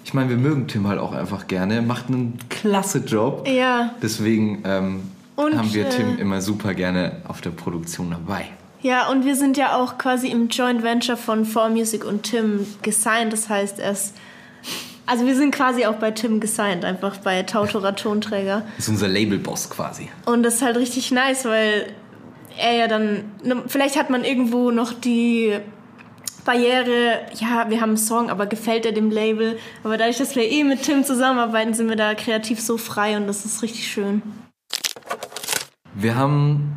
Ich 0.02 0.14
meine, 0.14 0.30
wir 0.30 0.38
mögen 0.38 0.66
Tim 0.68 0.88
halt 0.88 0.98
auch 0.98 1.12
einfach 1.12 1.48
gerne, 1.48 1.74
er 1.74 1.82
macht 1.82 2.08
einen 2.08 2.38
klasse 2.48 3.00
Job. 3.00 3.46
Ja. 3.46 3.94
Deswegen 4.02 4.62
ähm, 4.64 5.02
haben 5.36 5.74
wir 5.74 5.90
Tim 5.90 6.16
äh, 6.16 6.20
immer 6.20 6.40
super 6.40 6.72
gerne 6.72 7.16
auf 7.28 7.42
der 7.42 7.50
Produktion 7.50 8.10
dabei. 8.10 8.46
Ja, 8.82 9.08
und 9.08 9.24
wir 9.24 9.36
sind 9.36 9.56
ja 9.56 9.76
auch 9.76 9.98
quasi 9.98 10.28
im 10.28 10.48
Joint 10.48 10.82
Venture 10.82 11.16
von 11.16 11.46
4Music 11.46 12.04
und 12.04 12.22
Tim 12.22 12.66
gesigned. 12.82 13.32
Das 13.32 13.48
heißt, 13.48 13.78
erst. 13.78 14.16
Also 15.06 15.26
wir 15.26 15.34
sind 15.34 15.52
quasi 15.52 15.86
auch 15.86 15.96
bei 15.96 16.12
Tim 16.12 16.38
gesigned, 16.38 16.84
einfach 16.84 17.16
bei 17.18 17.42
Tautora 17.42 17.92
Tonträger. 17.92 18.62
Das 18.76 18.86
ist 18.86 18.90
unser 18.90 19.08
Labelboss 19.08 19.68
quasi. 19.68 20.08
Und 20.24 20.44
das 20.44 20.56
ist 20.56 20.62
halt 20.62 20.76
richtig 20.76 21.10
nice, 21.10 21.44
weil 21.44 21.92
er 22.56 22.74
ja 22.74 22.86
dann. 22.86 23.24
Ne, 23.42 23.62
vielleicht 23.66 23.98
hat 23.98 24.08
man 24.08 24.24
irgendwo 24.24 24.70
noch 24.70 24.92
die 24.92 25.58
Barriere, 26.44 27.20
ja, 27.38 27.68
wir 27.68 27.80
haben 27.80 27.90
einen 27.90 27.96
Song, 27.96 28.30
aber 28.30 28.46
gefällt 28.46 28.86
er 28.86 28.92
dem 28.92 29.10
Label? 29.10 29.58
Aber 29.84 29.98
dadurch, 29.98 30.18
dass 30.18 30.36
wir 30.36 30.48
eh 30.48 30.64
mit 30.64 30.82
Tim 30.82 31.04
zusammenarbeiten, 31.04 31.74
sind 31.74 31.88
wir 31.88 31.96
da 31.96 32.14
kreativ 32.14 32.60
so 32.60 32.78
frei 32.78 33.16
und 33.16 33.26
das 33.26 33.44
ist 33.44 33.62
richtig 33.62 33.88
schön. 33.88 34.22
Wir 35.94 36.14
haben 36.14 36.76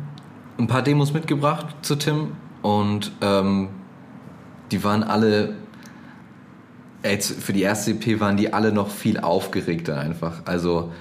ein 0.58 0.66
paar 0.66 0.82
Demos 0.82 1.12
mitgebracht 1.12 1.66
zu 1.82 1.96
Tim 1.96 2.32
und 2.62 3.12
ähm, 3.20 3.68
die 4.70 4.82
waren 4.84 5.02
alle, 5.02 5.54
jetzt 7.02 7.42
für 7.42 7.52
die 7.52 7.62
erste 7.62 7.92
EP 7.92 8.20
waren 8.20 8.36
die 8.36 8.52
alle 8.52 8.72
noch 8.72 8.90
viel 8.90 9.18
aufgeregter 9.18 9.98
einfach. 9.98 10.42
Also 10.44 10.92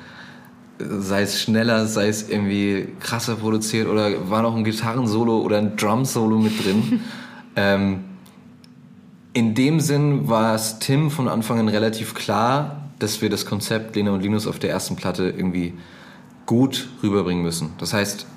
sei 0.79 1.21
es 1.21 1.41
schneller, 1.41 1.87
sei 1.87 2.07
es 2.07 2.29
irgendwie 2.29 2.89
krasser 2.99 3.35
produziert 3.35 3.87
oder 3.87 4.29
war 4.29 4.41
noch 4.41 4.55
ein 4.55 4.63
Gitarrensolo 4.63 5.39
oder 5.39 5.57
ein 5.57 5.77
Drum-Solo 5.77 6.39
mit 6.39 6.63
drin. 6.63 7.01
ähm, 7.55 8.03
in 9.33 9.55
dem 9.55 9.79
Sinn 9.79 10.27
war 10.27 10.55
es 10.55 10.79
Tim 10.79 11.09
von 11.09 11.27
Anfang 11.27 11.59
an 11.59 11.67
relativ 11.67 12.13
klar, 12.13 12.89
dass 12.99 13.21
wir 13.21 13.29
das 13.29 13.45
Konzept 13.45 13.95
Lena 13.95 14.11
und 14.11 14.21
Linus 14.21 14.47
auf 14.47 14.59
der 14.59 14.69
ersten 14.69 14.95
Platte 14.95 15.29
irgendwie 15.29 15.73
gut 16.45 16.87
rüberbringen 17.01 17.43
müssen. 17.43 17.71
Das 17.77 17.93
heißt, 17.93 18.27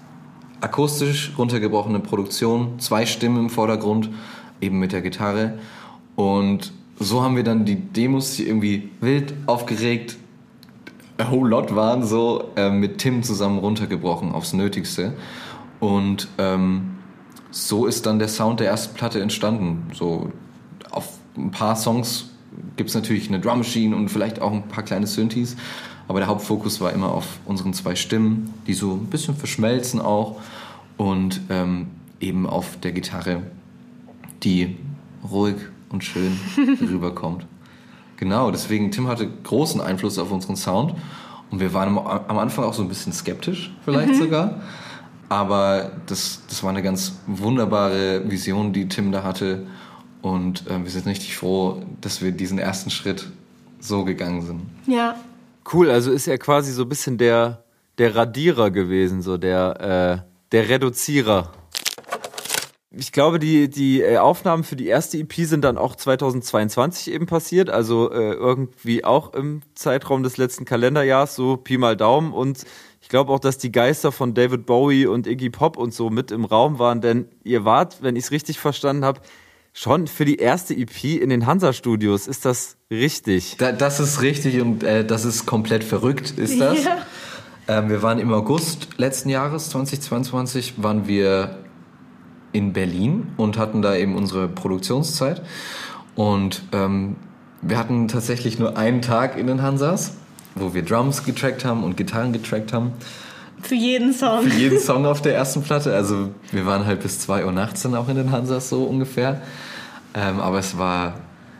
akustisch 0.66 1.32
runtergebrochene 1.38 2.00
Produktion, 2.00 2.80
zwei 2.80 3.06
Stimmen 3.06 3.44
im 3.44 3.50
Vordergrund, 3.50 4.10
eben 4.60 4.80
mit 4.80 4.90
der 4.90 5.00
Gitarre. 5.00 5.60
Und 6.16 6.72
so 6.98 7.22
haben 7.22 7.36
wir 7.36 7.44
dann 7.44 7.64
die 7.64 7.76
Demos, 7.76 8.34
die 8.34 8.48
irgendwie 8.48 8.90
wild 9.00 9.32
aufgeregt, 9.46 10.16
a 11.18 11.30
whole 11.30 11.48
lot 11.48 11.76
waren, 11.76 12.02
so 12.02 12.50
äh, 12.56 12.70
mit 12.70 12.98
Tim 12.98 13.22
zusammen 13.22 13.58
runtergebrochen 13.58 14.32
aufs 14.32 14.54
Nötigste. 14.54 15.12
Und 15.78 16.26
ähm, 16.38 16.96
so 17.52 17.86
ist 17.86 18.04
dann 18.04 18.18
der 18.18 18.28
Sound 18.28 18.58
der 18.58 18.66
ersten 18.66 18.94
Platte 18.94 19.20
entstanden. 19.20 19.88
So 19.94 20.32
auf 20.90 21.10
ein 21.36 21.52
paar 21.52 21.76
Songs 21.76 22.30
gibt 22.74 22.88
es 22.88 22.96
natürlich 22.96 23.28
eine 23.28 23.38
Drum 23.38 23.58
Machine 23.58 23.94
und 23.94 24.08
vielleicht 24.08 24.40
auch 24.40 24.52
ein 24.52 24.66
paar 24.66 24.82
kleine 24.82 25.06
Synthes, 25.06 25.56
aber 26.08 26.18
der 26.18 26.28
Hauptfokus 26.28 26.80
war 26.80 26.92
immer 26.92 27.12
auf 27.12 27.38
unseren 27.44 27.72
zwei 27.72 27.94
Stimmen, 27.94 28.52
die 28.66 28.74
so 28.74 28.92
ein 28.92 29.06
bisschen 29.06 29.36
verschmelzen 29.36 30.00
auch 30.00 30.40
und 30.96 31.40
ähm, 31.50 31.88
eben 32.20 32.46
auf 32.46 32.78
der 32.80 32.92
Gitarre, 32.92 33.42
die 34.42 34.76
ruhig 35.30 35.56
und 35.90 36.04
schön 36.04 36.38
rüberkommt. 36.80 37.46
Genau, 38.16 38.50
deswegen 38.50 38.90
Tim 38.90 39.08
hatte 39.08 39.28
großen 39.28 39.80
Einfluss 39.80 40.18
auf 40.18 40.32
unseren 40.32 40.56
Sound 40.56 40.94
und 41.50 41.60
wir 41.60 41.74
waren 41.74 41.98
am 41.98 42.38
Anfang 42.38 42.64
auch 42.64 42.74
so 42.74 42.82
ein 42.82 42.88
bisschen 42.88 43.12
skeptisch, 43.12 43.74
vielleicht 43.84 44.14
mhm. 44.14 44.18
sogar. 44.18 44.60
Aber 45.28 45.90
das, 46.06 46.42
das 46.48 46.62
war 46.62 46.70
eine 46.70 46.82
ganz 46.82 47.18
wunderbare 47.26 48.22
Vision, 48.30 48.72
die 48.72 48.88
Tim 48.88 49.10
da 49.12 49.22
hatte. 49.22 49.66
Und 50.22 50.66
äh, 50.68 50.82
wir 50.82 50.90
sind 50.90 51.06
richtig 51.06 51.36
froh, 51.36 51.82
dass 52.00 52.22
wir 52.22 52.32
diesen 52.32 52.58
ersten 52.58 52.90
Schritt 52.90 53.28
so 53.80 54.04
gegangen 54.04 54.42
sind. 54.42 54.62
Ja. 54.86 55.16
Cool, 55.72 55.90
also 55.90 56.12
ist 56.12 56.28
er 56.28 56.38
quasi 56.38 56.72
so 56.72 56.82
ein 56.82 56.88
bisschen 56.88 57.18
der, 57.18 57.64
der 57.98 58.14
Radierer 58.14 58.70
gewesen, 58.70 59.20
so 59.20 59.36
der, 59.36 60.24
äh, 60.24 60.35
der 60.52 60.68
Reduzierer. 60.68 61.52
Ich 62.98 63.12
glaube, 63.12 63.38
die, 63.38 63.68
die 63.68 64.00
äh, 64.00 64.16
Aufnahmen 64.16 64.64
für 64.64 64.76
die 64.76 64.86
erste 64.86 65.18
EP 65.18 65.32
sind 65.34 65.62
dann 65.62 65.76
auch 65.76 65.96
2022 65.96 67.12
eben 67.12 67.26
passiert, 67.26 67.68
also 67.68 68.10
äh, 68.10 68.32
irgendwie 68.32 69.04
auch 69.04 69.34
im 69.34 69.60
Zeitraum 69.74 70.22
des 70.22 70.38
letzten 70.38 70.64
Kalenderjahres, 70.64 71.34
so 71.34 71.58
Pi 71.58 71.76
mal 71.76 71.96
Daumen. 71.96 72.32
Und 72.32 72.64
ich 73.02 73.08
glaube 73.08 73.32
auch, 73.32 73.38
dass 73.38 73.58
die 73.58 73.70
Geister 73.70 74.12
von 74.12 74.32
David 74.32 74.64
Bowie 74.64 75.06
und 75.06 75.26
Iggy 75.26 75.50
Pop 75.50 75.76
und 75.76 75.92
so 75.92 76.08
mit 76.08 76.30
im 76.30 76.46
Raum 76.46 76.78
waren, 76.78 77.02
denn 77.02 77.28
ihr 77.44 77.66
wart, 77.66 78.02
wenn 78.02 78.16
ich 78.16 78.24
es 78.24 78.30
richtig 78.30 78.58
verstanden 78.58 79.04
habe, 79.04 79.20
schon 79.74 80.06
für 80.06 80.24
die 80.24 80.36
erste 80.36 80.74
EP 80.74 81.04
in 81.04 81.28
den 81.28 81.44
Hansa-Studios. 81.44 82.26
Ist 82.26 82.46
das 82.46 82.78
richtig? 82.90 83.56
Da, 83.58 83.72
das 83.72 84.00
ist 84.00 84.22
richtig 84.22 84.62
und 84.62 84.82
äh, 84.82 85.04
das 85.04 85.26
ist 85.26 85.44
komplett 85.44 85.84
verrückt, 85.84 86.38
ist 86.38 86.58
das. 86.58 86.82
Ja. 86.82 87.06
Ähm, 87.68 87.88
wir 87.88 88.02
waren 88.02 88.18
im 88.18 88.32
August 88.32 88.88
letzten 88.96 89.28
Jahres, 89.28 89.70
2022, 89.70 90.82
waren 90.82 91.06
wir 91.06 91.58
in 92.52 92.72
Berlin 92.72 93.28
und 93.36 93.58
hatten 93.58 93.82
da 93.82 93.94
eben 93.94 94.14
unsere 94.14 94.48
Produktionszeit. 94.48 95.42
Und 96.14 96.62
ähm, 96.72 97.16
wir 97.62 97.78
hatten 97.78 98.08
tatsächlich 98.08 98.58
nur 98.58 98.76
einen 98.76 99.02
Tag 99.02 99.36
in 99.36 99.46
den 99.46 99.62
Hansas 99.62 100.14
wo 100.56 100.74
wir 100.74 100.82
Drums 100.82 101.24
getrackt 101.24 101.64
haben 101.64 101.84
und 101.84 101.96
Gitarren 101.96 102.32
getrackt 102.32 102.72
haben. 102.72 102.92
Für 103.62 103.74
jeden 103.74 104.12
Song. 104.12 104.42
Für 104.42 104.58
jeden 104.58 104.80
Song 104.80 105.06
auf 105.06 105.22
der 105.22 105.34
ersten 105.34 105.62
Platte. 105.62 105.94
Also 105.94 106.30
wir 106.50 106.66
waren 106.66 106.86
halt 106.86 107.02
bis 107.02 107.20
2 107.20 107.44
Uhr 107.44 107.52
nachts 107.52 107.82
dann 107.82 107.94
auch 107.94 108.08
in 108.08 108.16
den 108.16 108.30
Hansas 108.32 108.68
so 108.68 108.84
ungefähr. 108.84 109.42
Ähm, 110.14 110.40
aber 110.40 110.58
es 110.58 110.78
war 110.78 111.14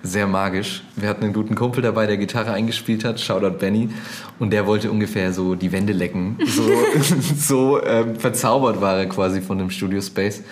sehr 0.06 0.26
magisch. 0.26 0.82
Wir 0.96 1.08
hatten 1.08 1.24
einen 1.24 1.32
guten 1.32 1.54
Kumpel 1.54 1.82
dabei, 1.82 2.06
der 2.06 2.16
Gitarre 2.16 2.52
eingespielt 2.52 3.04
hat, 3.04 3.20
Shoutout 3.20 3.58
Benny, 3.58 3.90
und 4.38 4.50
der 4.50 4.66
wollte 4.66 4.90
ungefähr 4.90 5.32
so 5.32 5.54
die 5.54 5.72
Wände 5.72 5.92
lecken. 5.92 6.38
So, 6.46 6.62
so 7.36 7.84
ähm, 7.84 8.16
verzaubert 8.16 8.80
war 8.80 8.98
er 8.98 9.06
quasi 9.06 9.40
von 9.40 9.58
dem 9.58 9.70
Studio 9.70 10.00
Space. 10.00 10.42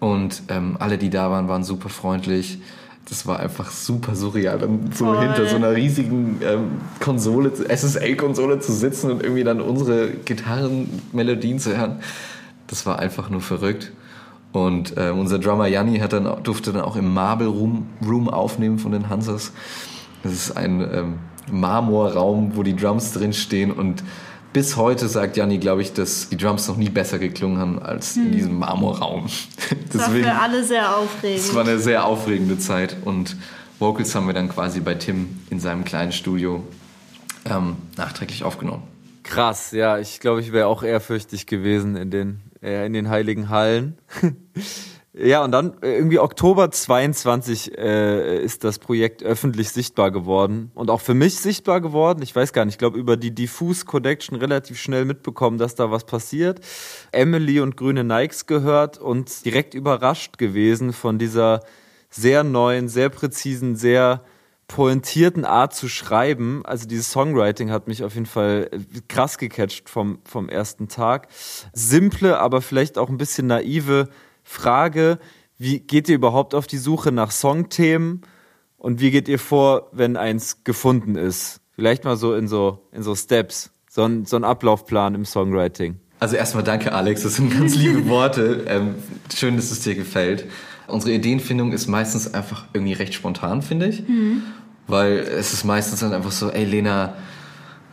Und 0.00 0.42
ähm, 0.48 0.76
alle, 0.78 0.98
die 0.98 1.10
da 1.10 1.30
waren, 1.30 1.48
waren 1.48 1.64
super 1.64 1.88
freundlich 1.88 2.58
das 3.08 3.26
war 3.26 3.40
einfach 3.40 3.70
super 3.70 4.14
surreal, 4.14 4.58
dann 4.58 4.90
so 4.92 5.06
Voll. 5.06 5.20
hinter 5.20 5.46
so 5.46 5.56
einer 5.56 5.74
riesigen 5.74 6.40
ähm, 6.42 6.72
Konsole, 7.00 7.50
SSL-Konsole 7.50 8.60
zu 8.60 8.72
sitzen 8.72 9.10
und 9.10 9.22
irgendwie 9.22 9.44
dann 9.44 9.60
unsere 9.60 10.10
Gitarrenmelodien 10.10 11.58
zu 11.58 11.76
hören. 11.76 12.00
Das 12.66 12.84
war 12.84 12.98
einfach 12.98 13.30
nur 13.30 13.40
verrückt. 13.40 13.92
Und 14.52 14.96
äh, 14.96 15.10
unser 15.10 15.38
Drummer 15.38 15.66
Janni 15.66 15.98
hat 15.98 16.12
dann, 16.12 16.42
durfte 16.42 16.72
dann 16.72 16.82
auch 16.82 16.96
im 16.96 17.12
Marble 17.12 17.48
Room, 17.48 17.86
Room 18.06 18.28
aufnehmen 18.28 18.78
von 18.78 18.92
den 18.92 19.08
Hansas. 19.08 19.52
Das 20.22 20.32
ist 20.32 20.56
ein 20.56 20.80
ähm, 20.80 21.18
Marmorraum, 21.50 22.56
wo 22.56 22.62
die 22.62 22.74
Drums 22.74 23.12
drin 23.12 23.32
stehen 23.32 23.70
und 23.70 24.02
bis 24.52 24.76
heute 24.76 25.08
sagt 25.08 25.36
Janni, 25.36 25.58
glaube 25.58 25.82
ich, 25.82 25.92
dass 25.92 26.30
die 26.30 26.36
Drums 26.36 26.66
noch 26.68 26.76
nie 26.76 26.88
besser 26.88 27.18
geklungen 27.18 27.58
haben 27.58 27.82
als 27.82 28.16
hm. 28.16 28.26
in 28.26 28.32
diesem 28.32 28.58
Marmorraum. 28.58 29.26
das 29.92 30.02
war 30.02 30.10
für 30.10 30.32
alle 30.32 30.64
sehr 30.64 30.96
aufregend. 30.96 31.38
Es 31.38 31.54
war 31.54 31.62
eine 31.62 31.78
sehr 31.78 32.04
aufregende 32.04 32.58
Zeit 32.58 32.96
und 33.04 33.36
Vocals 33.78 34.14
haben 34.14 34.26
wir 34.26 34.34
dann 34.34 34.48
quasi 34.48 34.80
bei 34.80 34.94
Tim 34.94 35.40
in 35.50 35.60
seinem 35.60 35.84
kleinen 35.84 36.12
Studio 36.12 36.64
ähm, 37.44 37.76
nachträglich 37.96 38.42
aufgenommen. 38.42 38.82
Krass, 39.22 39.72
ja, 39.72 39.98
ich 39.98 40.20
glaube, 40.20 40.40
ich 40.40 40.52
wäre 40.52 40.66
auch 40.66 40.82
ehrfürchtig 40.82 41.46
gewesen 41.46 41.96
in 41.96 42.10
den, 42.10 42.40
äh, 42.62 42.86
in 42.86 42.92
den 42.92 43.08
heiligen 43.08 43.48
Hallen. 43.48 43.98
Ja, 45.20 45.42
und 45.42 45.50
dann 45.50 45.82
äh, 45.82 45.96
irgendwie 45.96 46.20
Oktober 46.20 46.70
22 46.70 47.76
äh, 47.76 48.40
ist 48.40 48.62
das 48.62 48.78
Projekt 48.78 49.24
öffentlich 49.24 49.70
sichtbar 49.70 50.12
geworden 50.12 50.70
und 50.74 50.90
auch 50.90 51.00
für 51.00 51.14
mich 51.14 51.40
sichtbar 51.40 51.80
geworden. 51.80 52.22
Ich 52.22 52.36
weiß 52.36 52.52
gar 52.52 52.64
nicht, 52.64 52.74
ich 52.74 52.78
glaube 52.78 52.98
über 52.98 53.16
die 53.16 53.34
Diffuse 53.34 53.84
Connection 53.84 54.36
relativ 54.36 54.78
schnell 54.78 55.04
mitbekommen, 55.04 55.58
dass 55.58 55.74
da 55.74 55.90
was 55.90 56.04
passiert. 56.04 56.60
Emily 57.10 57.58
und 57.58 57.76
Grüne 57.76 58.04
Nikes 58.04 58.46
gehört 58.46 58.98
und 58.98 59.44
direkt 59.44 59.74
überrascht 59.74 60.38
gewesen 60.38 60.92
von 60.92 61.18
dieser 61.18 61.64
sehr 62.10 62.44
neuen, 62.44 62.88
sehr 62.88 63.08
präzisen, 63.08 63.74
sehr 63.74 64.22
pointierten 64.68 65.44
Art 65.44 65.74
zu 65.74 65.88
schreiben. 65.88 66.62
Also 66.64 66.86
dieses 66.86 67.10
Songwriting 67.10 67.70
hat 67.70 67.88
mich 67.88 68.04
auf 68.04 68.14
jeden 68.14 68.26
Fall 68.26 68.68
äh, 68.70 69.00
krass 69.08 69.38
gecatcht 69.38 69.88
vom, 69.88 70.20
vom 70.24 70.48
ersten 70.48 70.88
Tag. 70.88 71.28
Simple, 71.72 72.38
aber 72.38 72.62
vielleicht 72.62 72.98
auch 72.98 73.08
ein 73.08 73.18
bisschen 73.18 73.48
naive 73.48 74.08
Frage, 74.44 75.18
wie 75.56 75.80
geht 75.80 76.08
ihr 76.08 76.14
überhaupt 76.14 76.54
auf 76.54 76.66
die 76.66 76.78
Suche 76.78 77.10
nach 77.10 77.32
Songthemen 77.32 78.22
und 78.76 79.00
wie 79.00 79.10
geht 79.10 79.26
ihr 79.26 79.40
vor, 79.40 79.88
wenn 79.92 80.16
eins 80.16 80.62
gefunden 80.62 81.16
ist? 81.16 81.60
Vielleicht 81.74 82.04
mal 82.04 82.16
so 82.16 82.34
in 82.34 82.46
so, 82.46 82.86
in 82.92 83.02
so 83.02 83.14
Steps, 83.14 83.70
so 83.88 84.04
ein, 84.04 84.26
so 84.26 84.36
ein 84.36 84.44
Ablaufplan 84.44 85.14
im 85.14 85.24
Songwriting. 85.24 85.98
Also 86.20 86.36
erstmal 86.36 86.64
danke 86.64 86.92
Alex, 86.92 87.22
das 87.22 87.36
sind 87.36 87.50
ganz 87.50 87.74
liebe 87.74 88.08
Worte. 88.08 88.64
Ähm, 88.68 88.96
schön, 89.34 89.56
dass 89.56 89.70
es 89.70 89.80
dir 89.80 89.94
gefällt. 89.94 90.46
Unsere 90.88 91.12
Ideenfindung 91.12 91.72
ist 91.72 91.86
meistens 91.86 92.34
einfach 92.34 92.64
irgendwie 92.72 92.94
recht 92.94 93.14
spontan, 93.14 93.62
finde 93.62 93.86
ich. 93.86 94.08
Mhm. 94.08 94.42
Weil 94.86 95.18
es 95.18 95.52
ist 95.52 95.64
meistens 95.64 96.00
dann 96.00 96.12
einfach 96.12 96.32
so, 96.32 96.50
ey 96.50 96.64
Lena, 96.64 97.14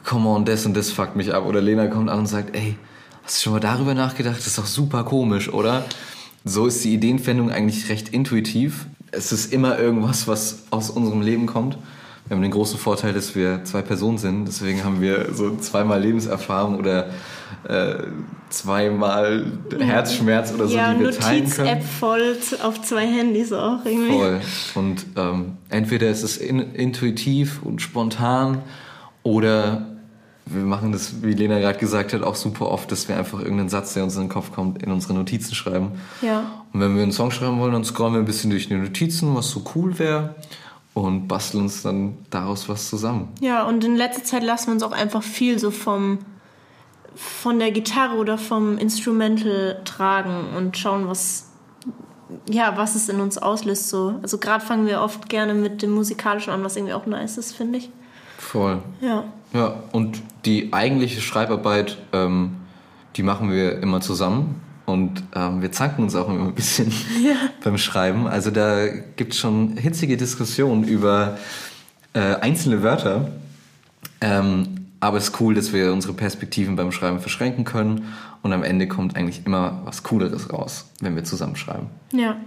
come 0.04 0.30
on, 0.30 0.46
das 0.46 0.66
und 0.66 0.76
das 0.76 0.92
fuckt 0.92 1.16
mich 1.16 1.34
ab. 1.34 1.46
Oder 1.46 1.62
Lena 1.62 1.88
kommt 1.88 2.10
an 2.10 2.20
und 2.20 2.28
sagt, 2.28 2.56
ey, 2.56 2.78
hast 3.24 3.38
du 3.38 3.44
schon 3.44 3.54
mal 3.54 3.60
darüber 3.60 3.94
nachgedacht? 3.94 4.38
Das 4.38 4.48
ist 4.48 4.58
doch 4.58 4.66
super 4.66 5.04
komisch, 5.04 5.52
oder? 5.52 5.84
so 6.46 6.68
ist 6.68 6.84
die 6.84 6.94
Ideenfindung 6.94 7.52
eigentlich 7.52 7.90
recht 7.90 8.10
intuitiv. 8.10 8.86
Es 9.12 9.32
ist 9.32 9.52
immer 9.52 9.78
irgendwas, 9.80 10.28
was 10.28 10.64
aus 10.70 10.92
unserem 10.92 11.22
Leben 11.22 11.48
kommt. 11.48 11.78
Wir 12.28 12.36
haben 12.36 12.42
den 12.42 12.52
großen 12.52 12.80
Vorteil, 12.80 13.14
dass 13.14 13.36
wir 13.36 13.64
zwei 13.66 13.84
Personen 13.84 14.18
sind. 14.18 14.46
Deswegen 14.46 14.84
haben 14.84 15.00
wir 15.00 15.34
so 15.34 15.56
zweimal 15.58 16.02
Lebenserfahrung 16.02 16.80
oder 16.80 17.10
äh, 17.68 17.98
zweimal 18.50 19.46
Herzschmerz 19.78 20.52
oder 20.52 20.68
so, 20.68 20.76
ja, 20.76 20.96
die 20.96 21.02
wir 21.02 21.12
teilen 21.12 21.48
können. 21.48 21.68
App 21.68 21.84
voll 21.84 22.36
auf 22.64 22.82
zwei 22.82 23.06
Handys 23.06 23.54
auch 23.54 23.86
irgendwie. 23.86 24.12
Voll. 24.12 24.42
Und 24.74 25.06
ähm, 25.16 25.58
entweder 25.70 26.10
ist 26.10 26.24
es 26.24 26.38
in, 26.38 26.74
intuitiv 26.74 27.62
und 27.62 27.84
spontan 27.84 28.64
oder 29.22 29.86
wir 30.48 30.62
machen 30.62 30.92
das, 30.92 31.24
wie 31.24 31.34
Lena 31.34 31.60
gerade 31.60 31.78
gesagt 31.78 32.14
hat, 32.14 32.24
auch 32.24 32.36
super 32.36 32.70
oft, 32.70 32.92
dass 32.92 33.08
wir 33.08 33.18
einfach 33.18 33.40
irgendeinen 33.40 33.70
Satz, 33.70 33.94
der 33.94 34.04
uns 34.04 34.16
in 34.16 34.24
den 34.24 34.30
Kopf 34.30 34.52
kommt, 34.52 34.82
in 34.82 34.92
unsere 34.92 35.14
Notizen 35.14 35.54
schreiben. 35.56 35.92
Ja. 36.22 36.64
Und 36.72 36.80
wenn 36.80 36.96
wir 36.96 37.04
einen 37.04 37.12
Song 37.12 37.32
schreiben 37.32 37.60
wollen, 37.60 37.74
dann 37.74 37.84
scrollen 37.84 38.14
wir 38.14 38.20
ein 38.20 38.26
bisschen 38.26 38.52
durch 38.52 38.68
die 38.68 38.76
Notizen, 38.76 39.36
was 39.36 39.50
so 39.50 39.64
cool 39.76 39.98
wäre 40.00 40.36
und 40.96 41.28
basteln 41.28 41.64
uns 41.64 41.84
dann 41.84 42.18
daraus 42.32 42.68
was 42.68 42.90
zusammen. 42.90 43.28
Ja, 43.42 43.64
und 43.64 43.84
in 43.84 43.96
letzter 43.96 44.24
Zeit 44.24 44.44
lassen 44.44 44.68
wir 44.68 44.74
uns 44.74 44.84
auch 44.84 44.94
einfach 44.94 45.22
viel 45.22 45.60
so 45.60 45.70
vom 45.70 46.20
von 47.16 47.60
der 47.60 47.72
Gitarre 47.72 48.16
oder 48.16 48.38
vom 48.38 48.78
Instrumental 48.78 49.82
tragen 49.86 50.48
und 50.58 50.78
schauen, 50.78 51.08
was 51.08 51.50
ja, 52.50 52.76
was 52.76 52.96
es 52.96 53.08
in 53.08 53.20
uns 53.20 53.38
auslöst 53.38 53.90
so. 53.90 54.16
Also 54.22 54.38
gerade 54.38 54.66
fangen 54.66 54.88
wir 54.88 55.02
oft 55.02 55.30
gerne 55.30 55.54
mit 55.54 55.82
dem 55.82 55.92
musikalischen 55.92 56.52
an, 56.52 56.64
was 56.64 56.76
irgendwie 56.76 56.94
auch 56.94 57.06
nice 57.06 57.38
ist, 57.38 57.56
finde 57.56 57.78
ich. 57.78 57.90
Voll. 58.38 58.80
Ja. 59.00 59.26
Ja, 59.54 59.84
und 59.92 60.22
die 60.44 60.74
eigentliche 60.74 61.22
Schreibarbeit, 61.22 61.98
ähm, 62.14 62.58
die 63.16 63.24
machen 63.24 63.52
wir 63.52 63.80
immer 63.82 64.02
zusammen. 64.02 64.62
Und 64.86 65.24
ähm, 65.36 65.62
wir 65.62 65.72
zanken 65.72 66.04
uns 66.04 66.16
auch 66.16 66.30
immer 66.30 66.46
ein 66.46 66.56
bisschen 66.56 66.92
ja. 67.24 67.36
beim 67.64 67.78
Schreiben. 67.78 68.28
Also 68.28 68.52
da 68.52 68.88
gibt 68.88 69.34
es 69.34 69.40
schon 69.40 69.78
hitzige 69.78 70.18
Diskussionen 70.18 70.84
über 70.84 71.38
äh, 72.14 72.36
einzelne 72.36 72.84
Wörter. 72.84 73.32
Ähm, 74.22 74.88
Aber 75.00 75.18
es 75.18 75.30
ist 75.30 75.42
cool, 75.42 75.54
dass 75.56 75.74
wir 75.74 75.92
unsere 75.92 76.14
Perspektiven 76.14 76.76
beim 76.76 76.92
Schreiben 76.92 77.20
verschränken 77.20 77.66
können 77.66 78.14
und 78.42 78.54
am 78.54 78.64
Ende 78.64 78.88
kommt 78.88 79.16
eigentlich 79.16 79.46
immer 79.46 79.82
was 79.86 80.04
Cooleres 80.04 80.52
raus, 80.54 80.86
wenn 81.02 81.16
wir 81.16 81.24
zusammenschreiben. 81.24 81.88
Ja. 82.12 82.38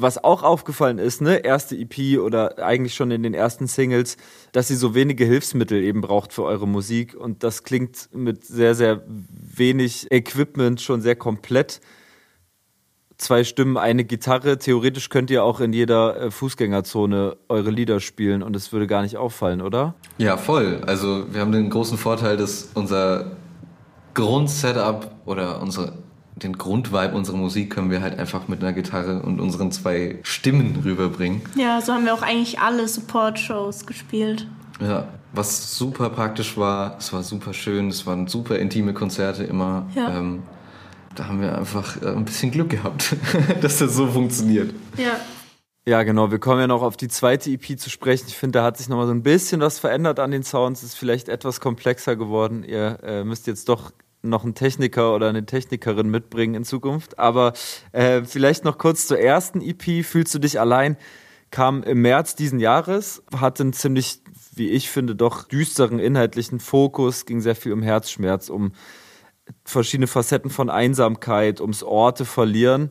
Was 0.00 0.22
auch 0.22 0.44
aufgefallen 0.44 0.98
ist, 0.98 1.20
ne, 1.20 1.38
erste 1.38 1.76
EP 1.76 2.20
oder 2.20 2.64
eigentlich 2.64 2.94
schon 2.94 3.10
in 3.10 3.24
den 3.24 3.34
ersten 3.34 3.66
Singles, 3.66 4.16
dass 4.52 4.68
sie 4.68 4.76
so 4.76 4.94
wenige 4.94 5.24
Hilfsmittel 5.24 5.82
eben 5.82 6.02
braucht 6.02 6.32
für 6.32 6.44
eure 6.44 6.68
Musik 6.68 7.16
und 7.16 7.42
das 7.42 7.64
klingt 7.64 8.08
mit 8.14 8.44
sehr, 8.44 8.76
sehr 8.76 9.02
wenig 9.08 10.06
Equipment 10.12 10.80
schon 10.80 11.00
sehr 11.00 11.16
komplett. 11.16 11.80
Zwei 13.16 13.42
Stimmen, 13.42 13.76
eine 13.76 14.04
Gitarre. 14.04 14.58
Theoretisch 14.58 15.08
könnt 15.08 15.28
ihr 15.30 15.42
auch 15.42 15.58
in 15.58 15.72
jeder 15.72 16.20
äh, 16.20 16.30
Fußgängerzone 16.30 17.36
eure 17.48 17.70
Lieder 17.70 17.98
spielen 17.98 18.44
und 18.44 18.54
es 18.54 18.72
würde 18.72 18.86
gar 18.86 19.02
nicht 19.02 19.16
auffallen, 19.16 19.60
oder? 19.60 19.96
Ja, 20.18 20.36
voll. 20.36 20.80
Also 20.86 21.26
wir 21.32 21.40
haben 21.40 21.50
den 21.50 21.70
großen 21.70 21.98
Vorteil, 21.98 22.36
dass 22.36 22.70
unser 22.74 23.32
Grundsetup 24.14 25.10
oder 25.26 25.60
unsere 25.60 25.94
den 26.42 26.58
Grundvibe 26.58 27.12
unserer 27.14 27.36
Musik 27.36 27.70
können 27.70 27.90
wir 27.90 28.00
halt 28.00 28.18
einfach 28.18 28.48
mit 28.48 28.62
einer 28.62 28.72
Gitarre 28.72 29.22
und 29.22 29.40
unseren 29.40 29.72
zwei 29.72 30.18
Stimmen 30.22 30.80
rüberbringen. 30.84 31.42
Ja, 31.56 31.80
so 31.80 31.92
haben 31.92 32.04
wir 32.04 32.14
auch 32.14 32.22
eigentlich 32.22 32.58
alle 32.60 32.86
Support-Shows 32.86 33.86
gespielt. 33.86 34.46
Ja, 34.80 35.08
was 35.32 35.76
super 35.76 36.10
praktisch 36.10 36.56
war, 36.56 36.96
es 36.98 37.12
war 37.12 37.22
super 37.22 37.52
schön, 37.52 37.88
es 37.88 38.06
waren 38.06 38.26
super 38.26 38.58
intime 38.58 38.94
Konzerte 38.94 39.44
immer. 39.44 39.86
Ja. 39.94 40.18
Ähm, 40.18 40.42
da 41.14 41.26
haben 41.26 41.40
wir 41.40 41.56
einfach 41.56 42.00
äh, 42.00 42.08
ein 42.08 42.24
bisschen 42.24 42.50
Glück 42.50 42.70
gehabt, 42.70 43.16
dass 43.60 43.78
das 43.78 43.94
so 43.94 44.06
funktioniert. 44.06 44.72
Ja. 44.96 45.16
Ja, 45.86 46.02
genau. 46.02 46.30
Wir 46.30 46.38
kommen 46.38 46.60
ja 46.60 46.66
noch 46.66 46.82
auf 46.82 46.98
die 46.98 47.08
zweite 47.08 47.50
EP 47.50 47.80
zu 47.80 47.88
sprechen. 47.88 48.26
Ich 48.28 48.36
finde, 48.36 48.58
da 48.58 48.64
hat 48.64 48.76
sich 48.76 48.90
noch 48.90 48.98
mal 48.98 49.06
so 49.06 49.12
ein 49.12 49.22
bisschen 49.22 49.62
was 49.62 49.78
verändert 49.78 50.20
an 50.20 50.30
den 50.30 50.42
Sounds. 50.42 50.82
Es 50.82 50.90
ist 50.90 50.96
vielleicht 50.96 51.30
etwas 51.30 51.60
komplexer 51.60 52.14
geworden. 52.14 52.62
Ihr 52.62 52.98
äh, 53.02 53.24
müsst 53.24 53.46
jetzt 53.46 53.70
doch 53.70 53.90
noch 54.22 54.44
einen 54.44 54.54
Techniker 54.54 55.14
oder 55.14 55.28
eine 55.28 55.46
Technikerin 55.46 56.10
mitbringen 56.10 56.54
in 56.54 56.64
Zukunft. 56.64 57.18
Aber 57.18 57.52
äh, 57.92 58.22
vielleicht 58.24 58.64
noch 58.64 58.78
kurz 58.78 59.06
zur 59.06 59.18
ersten 59.18 59.60
EP. 59.60 60.04
Fühlst 60.04 60.34
du 60.34 60.38
dich 60.38 60.60
allein? 60.60 60.96
Kam 61.50 61.82
im 61.82 62.02
März 62.02 62.34
diesen 62.34 62.60
Jahres, 62.60 63.22
hatte 63.34 63.62
einen 63.62 63.72
ziemlich, 63.72 64.20
wie 64.54 64.68
ich 64.68 64.90
finde, 64.90 65.16
doch 65.16 65.44
düsteren 65.44 65.98
inhaltlichen 65.98 66.60
Fokus, 66.60 67.24
ging 67.24 67.40
sehr 67.40 67.56
viel 67.56 67.72
um 67.72 67.82
Herzschmerz, 67.82 68.50
um 68.50 68.72
verschiedene 69.64 70.08
Facetten 70.08 70.50
von 70.50 70.68
Einsamkeit, 70.68 71.62
ums 71.62 71.82
Orte 71.82 72.26
verlieren 72.26 72.90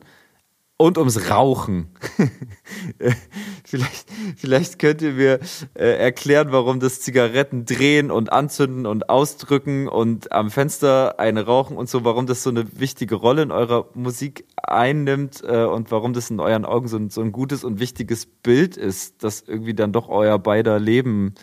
und 0.78 0.96
ums 0.96 1.28
Rauchen. 1.28 1.88
vielleicht, 3.64 4.06
vielleicht 4.36 4.78
könnt 4.78 5.02
ihr 5.02 5.12
mir 5.12 5.40
äh, 5.74 5.98
erklären, 5.98 6.52
warum 6.52 6.78
das 6.78 7.00
Zigaretten 7.00 7.64
drehen 7.64 8.10
und 8.12 8.32
anzünden 8.32 8.86
und 8.86 9.10
ausdrücken 9.10 9.88
und 9.88 10.30
am 10.30 10.50
Fenster 10.50 11.18
eine 11.18 11.44
rauchen 11.44 11.76
und 11.76 11.90
so, 11.90 12.04
warum 12.04 12.26
das 12.26 12.44
so 12.44 12.50
eine 12.50 12.64
wichtige 12.78 13.16
Rolle 13.16 13.42
in 13.42 13.50
eurer 13.50 13.88
Musik 13.94 14.46
einnimmt 14.56 15.42
äh, 15.44 15.64
und 15.64 15.90
warum 15.90 16.12
das 16.12 16.30
in 16.30 16.38
euren 16.38 16.64
Augen 16.64 16.86
so 16.86 16.96
ein, 16.96 17.10
so 17.10 17.22
ein 17.22 17.32
gutes 17.32 17.64
und 17.64 17.80
wichtiges 17.80 18.26
Bild 18.26 18.76
ist, 18.76 19.24
das 19.24 19.40
irgendwie 19.40 19.74
dann 19.74 19.92
doch 19.92 20.08
euer 20.08 20.38
beider 20.38 20.78
Leben 20.78 21.34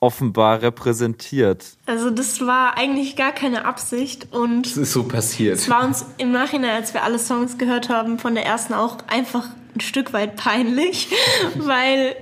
offenbar 0.00 0.62
repräsentiert. 0.62 1.64
Also 1.86 2.10
das 2.10 2.40
war 2.40 2.76
eigentlich 2.76 3.16
gar 3.16 3.32
keine 3.32 3.64
Absicht 3.64 4.28
und 4.32 4.66
Es 4.66 4.76
ist 4.76 4.92
so 4.92 5.02
passiert. 5.04 5.56
es 5.56 5.68
war 5.68 5.84
uns 5.84 6.06
im 6.18 6.30
Nachhinein, 6.30 6.70
als 6.70 6.94
wir 6.94 7.02
alle 7.02 7.18
Songs 7.18 7.58
gehört 7.58 7.88
haben, 7.88 8.18
von 8.18 8.34
der 8.34 8.46
ersten 8.46 8.74
auch 8.74 8.98
einfach 9.08 9.48
ein 9.74 9.80
Stück 9.80 10.12
weit 10.12 10.36
peinlich, 10.36 11.08
weil 11.56 12.14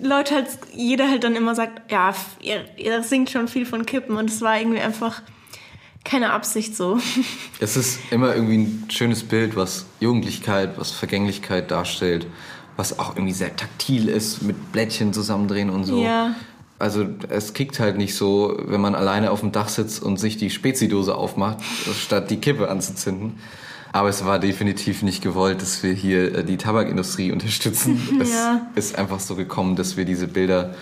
Leute 0.00 0.34
halt, 0.34 0.48
jeder 0.74 1.08
halt 1.08 1.22
dann 1.22 1.36
immer 1.36 1.54
sagt, 1.54 1.92
ja, 1.92 2.12
ihr, 2.40 2.64
ihr 2.76 3.02
singt 3.04 3.30
schon 3.30 3.46
viel 3.46 3.66
von 3.66 3.86
Kippen 3.86 4.16
und 4.16 4.28
es 4.28 4.40
war 4.40 4.58
irgendwie 4.58 4.80
einfach 4.80 5.22
keine 6.04 6.32
Absicht 6.32 6.76
so. 6.76 6.98
Es 7.60 7.76
ist 7.76 8.00
immer 8.10 8.34
irgendwie 8.34 8.58
ein 8.58 8.86
schönes 8.90 9.22
Bild, 9.22 9.54
was 9.54 9.86
Jugendlichkeit, 10.00 10.76
was 10.76 10.90
Vergänglichkeit 10.90 11.70
darstellt, 11.70 12.26
was 12.76 12.98
auch 12.98 13.14
irgendwie 13.14 13.32
sehr 13.32 13.54
taktil 13.54 14.08
ist, 14.08 14.42
mit 14.42 14.72
Blättchen 14.72 15.12
zusammendrehen 15.12 15.70
und 15.70 15.84
so. 15.84 16.02
Ja. 16.02 16.34
Also 16.82 17.06
es 17.28 17.52
kickt 17.54 17.78
halt 17.80 17.96
nicht 17.96 18.14
so, 18.16 18.56
wenn 18.66 18.80
man 18.80 18.94
alleine 18.94 19.30
auf 19.30 19.40
dem 19.40 19.52
Dach 19.52 19.68
sitzt 19.68 20.02
und 20.02 20.18
sich 20.18 20.36
die 20.36 20.50
Spezidose 20.50 21.14
aufmacht, 21.14 21.58
statt 21.98 22.30
die 22.30 22.38
Kippe 22.38 22.68
anzuzünden. 22.68 23.38
Aber 23.92 24.08
es 24.08 24.24
war 24.24 24.38
definitiv 24.38 25.02
nicht 25.02 25.22
gewollt, 25.22 25.62
dass 25.62 25.82
wir 25.82 25.92
hier 25.92 26.34
äh, 26.38 26.44
die 26.44 26.56
Tabakindustrie 26.56 27.30
unterstützen. 27.30 28.00
Es 28.20 28.30
Ja. 28.32 28.66
ist 28.74 28.98
einfach 28.98 29.20
so 29.20 29.36
gekommen, 29.36 29.76
dass 29.76 29.96
wir 29.96 30.04
diese 30.04 30.26
Bilder 30.26 30.74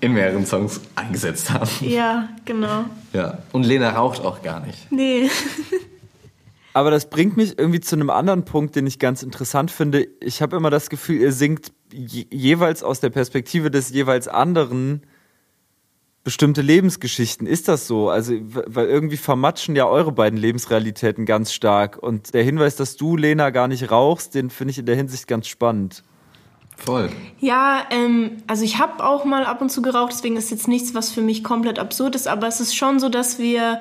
in 0.00 0.12
mehreren 0.14 0.46
Songs 0.46 0.80
eingesetzt 0.96 1.50
haben. 1.50 1.68
Ja, 1.80 2.28
genau. 2.44 2.84
Ja. 3.12 3.38
Und 3.52 3.64
Lena 3.64 3.90
raucht 3.90 4.20
auch 4.22 4.42
gar 4.42 4.60
nicht. 4.66 4.90
Nee. 4.90 5.30
Aber 6.74 6.90
das 6.90 7.08
bringt 7.08 7.36
mich 7.36 7.58
irgendwie 7.58 7.80
zu 7.80 7.96
einem 7.96 8.10
anderen 8.10 8.44
Punkt, 8.44 8.76
den 8.76 8.86
ich 8.86 8.98
ganz 8.98 9.22
interessant 9.22 9.70
finde. 9.70 10.06
Ich 10.20 10.42
habe 10.42 10.56
immer 10.56 10.70
das 10.70 10.90
Gefühl, 10.90 11.20
ihr 11.20 11.32
singt 11.32 11.72
je 11.92 12.26
jeweils 12.30 12.82
aus 12.82 13.00
der 13.00 13.10
Perspektive 13.10 13.70
des 13.70 13.90
jeweils 13.90 14.28
anderen 14.28 15.02
bestimmte 16.24 16.60
Lebensgeschichten. 16.60 17.46
Ist 17.46 17.68
das 17.68 17.86
so? 17.86 18.10
Also, 18.10 18.34
weil 18.42 18.86
irgendwie 18.86 19.16
vermatschen 19.16 19.76
ja 19.76 19.86
eure 19.86 20.12
beiden 20.12 20.38
Lebensrealitäten 20.38 21.24
ganz 21.24 21.52
stark. 21.52 21.96
Und 21.96 22.34
der 22.34 22.42
Hinweis, 22.42 22.76
dass 22.76 22.96
du, 22.96 23.16
Lena, 23.16 23.50
gar 23.50 23.66
nicht 23.66 23.90
rauchst, 23.90 24.34
den 24.34 24.50
finde 24.50 24.72
ich 24.72 24.78
in 24.78 24.86
der 24.86 24.96
Hinsicht 24.96 25.26
ganz 25.26 25.48
spannend. 25.48 26.02
Voll. 26.76 27.10
Ja, 27.40 27.86
ähm, 27.90 28.42
also 28.46 28.62
ich 28.62 28.78
habe 28.78 29.04
auch 29.04 29.24
mal 29.24 29.44
ab 29.44 29.60
und 29.60 29.70
zu 29.70 29.82
geraucht, 29.82 30.12
deswegen 30.12 30.36
ist 30.36 30.50
jetzt 30.50 30.68
nichts, 30.68 30.94
was 30.94 31.10
für 31.10 31.22
mich 31.22 31.42
komplett 31.42 31.78
absurd 31.78 32.14
ist, 32.14 32.28
aber 32.28 32.46
es 32.46 32.60
ist 32.60 32.76
schon 32.76 33.00
so, 33.00 33.08
dass 33.08 33.38
wir 33.38 33.80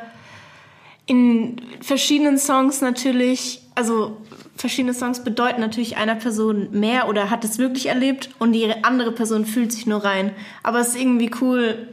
in 1.06 1.62
verschiedenen 1.82 2.40
Songs 2.40 2.82
natürlich, 2.82 3.62
also 3.76 4.18
verschiedene 4.58 4.94
Songs 4.94 5.24
bedeuten 5.24 5.62
natürlich 5.62 5.98
einer 5.98 6.16
Person 6.16 6.70
mehr 6.72 7.08
oder 7.08 7.30
hat 7.30 7.46
es 7.46 7.60
wirklich 7.60 7.88
erlebt 7.88 8.30
und 8.40 8.54
die 8.54 8.72
andere 8.84 9.12
Person 9.12 9.46
fühlt 9.46 9.72
sich 9.72 9.86
nur 9.86 10.04
rein. 10.04 10.32
Aber 10.64 10.80
es 10.80 10.90
ist 10.90 11.00
irgendwie 11.00 11.32
cool, 11.42 11.88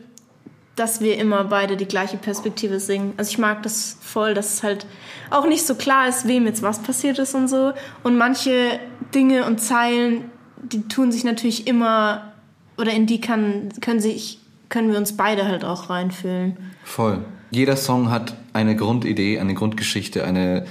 dass 0.77 1.01
wir 1.01 1.19
immer 1.19 1.45
beide 1.45 1.77
die 1.77 1.87
gleiche 1.87 2.17
Perspektive 2.17 2.81
singen. 2.81 3.13
Also 3.17 3.31
ich 3.31 3.39
mag 3.39 3.63
das 3.63 3.97
voll, 4.01 4.35
dass 4.35 4.55
es 4.55 4.63
halt 4.63 4.87
auch 5.31 5.47
nicht 5.47 5.65
so 5.65 5.77
klar 5.77 6.09
ist, 6.09 6.27
wem 6.27 6.47
jetzt 6.47 6.63
was 6.63 6.81
passiert 6.81 7.19
ist 7.19 7.35
und 7.35 7.49
so. 7.49 7.73
Und 8.03 8.17
manche 8.17 8.81
Dinge 9.15 9.45
und 9.45 9.61
Zeilen, 9.61 10.25
die 10.63 10.89
tun 10.89 11.13
sich 11.13 11.23
natürlich 11.23 11.67
immer, 11.67 12.33
oder 12.77 12.93
in 12.93 13.07
die 13.07 13.21
kann, 13.21 13.69
können 13.81 14.01
sich, 14.01 14.41
können 14.69 14.91
wir 14.91 14.99
uns 14.99 15.17
beide 15.17 15.47
halt 15.47 15.65
auch 15.65 15.91
reinfühlen. 15.91 16.57
Voll. 16.83 17.25
Jeder 17.51 17.77
Song 17.77 18.11
hat 18.11 18.35
eine 18.53 18.75
Grundidee, 18.75 19.39
eine 19.39 19.55
Grundgeschichte, 19.55 20.25
eine 20.25 20.67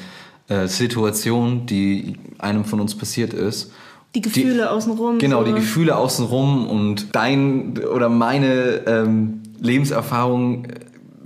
äh, 0.53 0.67
Situation, 0.67 1.65
die 1.65 2.15
einem 2.37 2.63
von 2.63 2.79
uns 2.79 2.95
passiert 2.95 3.33
ist. 3.33 3.71
Die 4.13 4.21
Gefühle 4.21 4.69
außenrum. 4.69 5.17
Genau, 5.17 5.39
so. 5.39 5.47
die 5.47 5.53
Gefühle 5.53 5.97
außenrum 5.97 6.67
und 6.67 7.15
dein 7.15 7.79
oder 7.79 8.09
meine 8.09 8.83
ähm, 8.85 9.41
Lebenserfahrung 9.59 10.65
äh, 10.65 10.69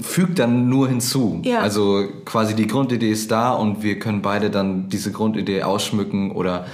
fügt 0.01 0.39
dann 0.39 0.69
nur 0.69 0.87
hinzu. 0.87 1.41
Ja. 1.43 1.59
Also 1.59 2.05
quasi 2.23 2.55
die 2.55 2.67
Grundidee 2.67 3.11
ist 3.11 3.29
da 3.31 3.51
und 3.51 3.83
wir 3.83 3.99
können 3.99 4.21
beide 4.21 4.49
dann 4.49 4.87
diese 4.87 5.11
Grundidee 5.11 5.63
ausschmücken 5.63 6.31
oder 6.31 6.65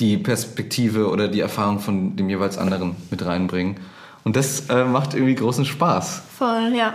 die 0.00 0.16
Perspektive 0.16 1.10
oder 1.10 1.28
die 1.28 1.40
Erfahrung 1.40 1.80
von 1.80 2.16
dem 2.16 2.30
jeweils 2.30 2.56
anderen 2.56 2.96
mit 3.10 3.24
reinbringen. 3.26 3.76
Und 4.24 4.36
das 4.36 4.70
äh, 4.70 4.84
macht 4.84 5.12
irgendwie 5.12 5.34
großen 5.34 5.66
Spaß. 5.66 6.22
Voll, 6.38 6.72
ja. 6.74 6.94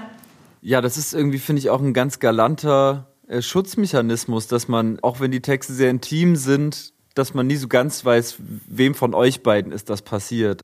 Ja, 0.61 0.81
das 0.81 0.97
ist 0.97 1.13
irgendwie, 1.13 1.37
finde 1.37 1.59
ich, 1.59 1.69
auch 1.69 1.81
ein 1.81 1.93
ganz 1.93 2.19
galanter 2.19 3.05
Schutzmechanismus, 3.39 4.47
dass 4.47 4.67
man, 4.67 4.99
auch 5.01 5.19
wenn 5.19 5.31
die 5.31 5.41
Texte 5.41 5.73
sehr 5.73 5.89
intim 5.89 6.35
sind, 6.35 6.93
dass 7.13 7.33
man 7.33 7.47
nie 7.47 7.55
so 7.55 7.67
ganz 7.67 8.05
weiß, 8.05 8.37
wem 8.67 8.93
von 8.93 9.13
euch 9.13 9.43
beiden 9.43 9.71
ist 9.71 9.89
das 9.89 10.01
passiert. 10.01 10.61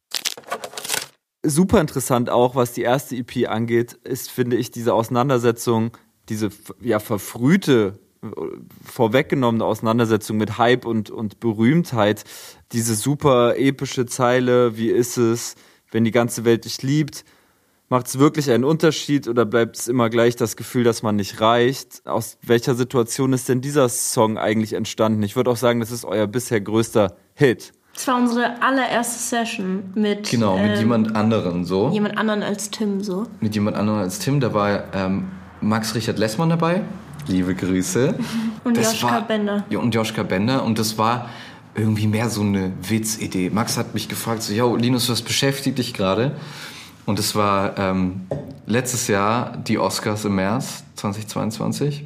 Super 1.45 1.81
interessant 1.81 2.29
auch, 2.29 2.55
was 2.55 2.73
die 2.73 2.83
erste 2.83 3.15
EP 3.15 3.49
angeht, 3.49 3.93
ist, 4.03 4.31
finde 4.31 4.55
ich, 4.55 4.71
diese 4.71 4.93
Auseinandersetzung, 4.93 5.97
diese 6.29 6.49
ja 6.79 6.99
verfrühte, 6.99 7.99
äh, 8.23 8.27
vorweggenommene 8.85 9.65
Auseinandersetzung 9.65 10.37
mit 10.37 10.57
Hype 10.57 10.85
und, 10.85 11.09
und 11.09 11.41
Berühmtheit, 11.41 12.23
diese 12.71 12.95
super 12.95 13.57
epische 13.57 14.05
Zeile, 14.05 14.77
wie 14.77 14.89
ist 14.89 15.17
es, 15.17 15.55
wenn 15.91 16.05
die 16.05 16.11
ganze 16.11 16.45
Welt 16.45 16.63
dich 16.63 16.81
liebt, 16.81 17.25
Macht 17.93 18.07
es 18.07 18.17
wirklich 18.17 18.49
einen 18.49 18.63
Unterschied 18.63 19.27
oder 19.27 19.45
bleibt 19.45 19.77
es 19.77 19.87
immer 19.87 20.09
gleich 20.09 20.35
das 20.35 20.55
Gefühl, 20.55 20.83
dass 20.83 21.03
man 21.03 21.15
nicht 21.15 21.39
reicht? 21.41 22.01
Aus 22.07 22.39
welcher 22.41 22.73
Situation 22.73 23.33
ist 23.33 23.49
denn 23.49 23.61
dieser 23.61 23.87
Song 23.87 24.39
eigentlich 24.39 24.73
entstanden? 24.73 25.21
Ich 25.21 25.35
würde 25.35 25.51
auch 25.51 25.57
sagen, 25.57 25.79
das 25.79 25.91
ist 25.91 26.03
euer 26.03 26.25
bisher 26.25 26.59
größter 26.59 27.15
Hit. 27.35 27.71
Das 27.93 28.07
war 28.07 28.15
unsere 28.17 28.59
allererste 28.63 29.19
Session 29.19 29.91
mit, 29.93 30.27
Genau, 30.31 30.57
mit 30.57 30.71
ähm, 30.71 30.79
jemand 30.79 31.15
anderen 31.15 31.65
so. 31.65 31.91
jemand 31.91 32.17
anderen 32.17 32.41
als 32.41 32.71
Tim 32.71 33.03
so. 33.03 33.27
mit 33.41 33.53
jemand 33.53 33.77
anderem 33.77 33.99
als 33.99 34.17
Tim. 34.17 34.39
Da 34.39 34.55
war 34.55 34.85
ähm, 34.95 35.27
Max 35.61 35.93
Richard 35.93 36.17
Lessmann 36.17 36.49
dabei. 36.49 36.81
Liebe 37.27 37.53
Grüße. 37.53 38.15
Und 38.63 38.75
Das 38.75 38.93
Joschka 38.93 39.07
war- 39.17 39.27
Bender. 39.27 39.65
Ja, 39.69 39.77
und 39.77 39.93
Joschka 39.93 40.23
Bender. 40.23 40.63
Und 40.63 40.79
das 40.79 40.97
war 40.97 41.29
irgendwie 41.75 42.07
mehr 42.07 42.29
so 42.31 42.41
eine 42.41 42.71
Witzidee. 42.81 43.51
Max 43.51 43.77
hat 43.77 43.93
mich 43.93 44.09
gefragt, 44.09 44.41
so, 44.41 44.51
yo, 44.51 44.75
Linus, 44.77 45.09
was 45.11 45.21
beschäftigt 45.21 45.77
dich 45.77 45.93
gerade? 45.93 46.35
Und 47.05 47.19
es 47.19 47.35
war 47.35 47.77
ähm, 47.77 48.21
letztes 48.65 49.07
Jahr 49.07 49.57
die 49.57 49.77
Oscars 49.77 50.25
im 50.25 50.35
März 50.35 50.83
2022. 50.95 52.05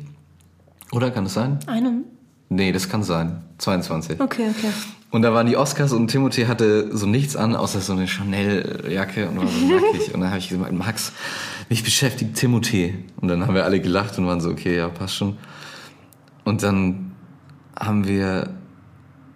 Oder 0.91 1.11
kann 1.11 1.25
es 1.25 1.33
sein? 1.33 1.59
Einem? 1.67 2.05
Nee, 2.49 2.71
das 2.71 2.89
kann 2.89 3.03
sein. 3.03 3.43
22. 3.57 4.19
Okay, 4.19 4.49
okay. 4.49 4.71
Und 5.09 5.21
da 5.21 5.33
waren 5.33 5.47
die 5.47 5.55
Oscars 5.55 5.93
und 5.93 6.09
Timothy 6.09 6.45
hatte 6.45 6.95
so 6.95 7.05
nichts 7.05 7.35
an, 7.35 7.55
außer 7.55 7.79
so 7.79 7.93
eine 7.93 8.07
Chanel-Jacke 8.07 9.29
und 9.29 9.37
war 9.37 9.47
so 9.47 9.65
nackig. 9.65 10.07
und 10.13 10.21
dann 10.21 10.29
habe 10.29 10.39
ich 10.39 10.49
gesagt, 10.49 10.71
Max, 10.73 11.13
mich 11.69 11.83
beschäftigt 11.83 12.35
Timothy. 12.35 13.05
Und 13.21 13.29
dann 13.29 13.45
haben 13.45 13.55
wir 13.55 13.63
alle 13.63 13.79
gelacht 13.79 14.17
und 14.17 14.27
waren 14.27 14.41
so, 14.41 14.49
okay, 14.49 14.75
ja, 14.75 14.89
passt 14.89 15.15
schon. 15.15 15.37
Und 16.43 16.63
dann 16.63 17.11
haben 17.79 18.07
wir 18.07 18.49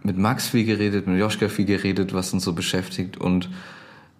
mit 0.03 0.17
Max 0.17 0.47
viel 0.47 0.65
geredet, 0.65 1.07
mit 1.07 1.19
Joschka 1.19 1.47
viel 1.47 1.65
geredet, 1.65 2.13
was 2.13 2.33
uns 2.33 2.43
so 2.43 2.53
beschäftigt 2.53 3.17
und 3.17 3.49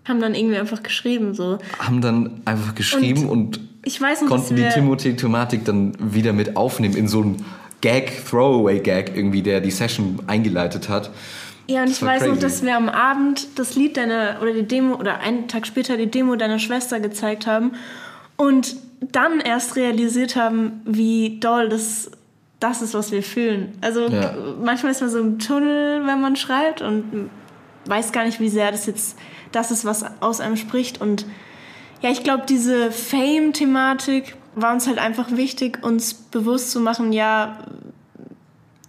Haben 0.08 0.20
dann 0.20 0.34
irgendwie 0.36 0.58
einfach 0.58 0.82
geschrieben, 0.84 1.34
so. 1.34 1.60
haben 1.80 2.02
dann 2.02 2.42
einfach 2.46 2.74
geschrieben 2.76 3.30
und, 3.30 3.60
Ich 3.84 4.02
weiß 4.02 4.22
noch, 4.22 4.30
dass 4.30 4.48
konnten 4.48 4.56
die 4.56 4.68
Timothy-Thematik 4.70 5.64
dann 5.66 5.94
wieder 6.00 6.34
mit 6.34 6.56
aufnehmen 6.58 6.96
in 6.96 7.08
so 7.08 7.22
einem 7.22 7.38
Gag, 7.82 8.26
Throwaway-Gag 8.30 9.16
irgendwie, 9.16 9.42
der 9.42 9.62
die 9.62 9.72
Session 9.72 10.20
eingeleitet 10.28 10.90
hat. 10.90 11.12
Ja, 11.68 11.82
und 11.82 11.90
Das 11.90 11.98
ich 11.98 12.02
weiß 12.04 12.22
noch, 12.24 12.28
crazy. 12.30 12.40
dass 12.42 12.64
wir 12.64 12.76
am 12.76 12.90
Abend 12.90 13.48
das 13.60 13.76
Lied 13.76 13.96
deiner, 13.98 14.38
oder 14.42 14.54
die 14.54 14.64
Demo, 14.68 14.96
oder 14.96 15.20
einen 15.20 15.48
Tag 15.48 15.66
später 15.68 15.98
die 15.98 16.08
Demo 16.10 16.36
deiner 16.36 16.60
Schwester 16.60 17.00
gezeigt 17.00 17.46
haben 17.48 17.72
und 18.38 18.76
dann 19.00 19.40
erst 19.40 19.76
realisiert 19.76 20.36
haben, 20.36 20.82
wie 20.86 21.40
doll 21.40 21.70
das, 21.70 22.12
das 22.60 22.82
ist, 22.82 22.94
was 22.94 23.12
wir 23.12 23.24
fühlen. 23.24 23.74
Also 23.82 24.08
Ja. 24.10 24.34
manchmal 24.64 24.92
ist 24.92 25.02
man 25.02 25.10
so 25.10 25.20
im 25.20 25.40
Tunnel, 25.40 26.06
wenn 26.06 26.22
man 26.22 26.36
schreibt 26.36 26.82
und 26.82 27.30
weiß 27.86 28.12
gar 28.12 28.26
nicht, 28.26 28.40
wie 28.40 28.50
sehr 28.50 28.72
das 28.72 28.86
jetzt 28.86 29.18
das 29.52 29.72
ist, 29.72 29.86
was 29.86 30.06
aus 30.22 30.40
einem 30.40 30.58
spricht. 30.58 31.02
Und 31.02 31.26
ja, 32.02 32.10
ich 32.10 32.24
glaube, 32.24 32.44
diese 32.48 32.92
Fame-Thematik 32.92 34.36
war 34.56 34.74
uns 34.74 34.88
halt 34.88 35.00
einfach 35.00 35.32
wichtig, 35.32 35.84
uns 35.84 36.14
bewusst 36.14 36.72
zu 36.72 36.80
machen, 36.80 37.14
ja, 37.14 37.60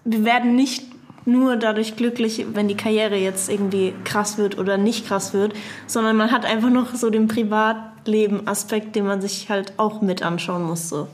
wir 0.05 0.25
werden 0.25 0.57
nicht 0.57 0.85
nur 1.25 1.57
dadurch 1.57 1.97
glücklich, 1.97 2.45
wenn 2.53 2.67
die 2.67 2.77
Karriere 2.77 3.17
jetzt 3.17 3.49
irgendwie 3.49 3.95
krass 4.05 4.39
wird 4.39 4.59
oder 4.59 4.77
nicht 4.77 5.07
krass 5.07 5.33
wird, 5.33 5.55
sondern 5.87 6.17
man 6.17 6.33
hat 6.33 6.45
einfach 6.45 6.71
noch 6.71 6.95
so 6.95 7.11
den 7.11 7.29
Privatleben-Aspekt, 7.29 8.97
den 8.97 9.07
man 9.07 9.21
sich 9.21 9.49
halt 9.49 9.75
auch 9.79 10.03
mit 10.03 10.23
anschauen 10.23 10.65
muss. 10.65 10.89
So. 10.89 11.07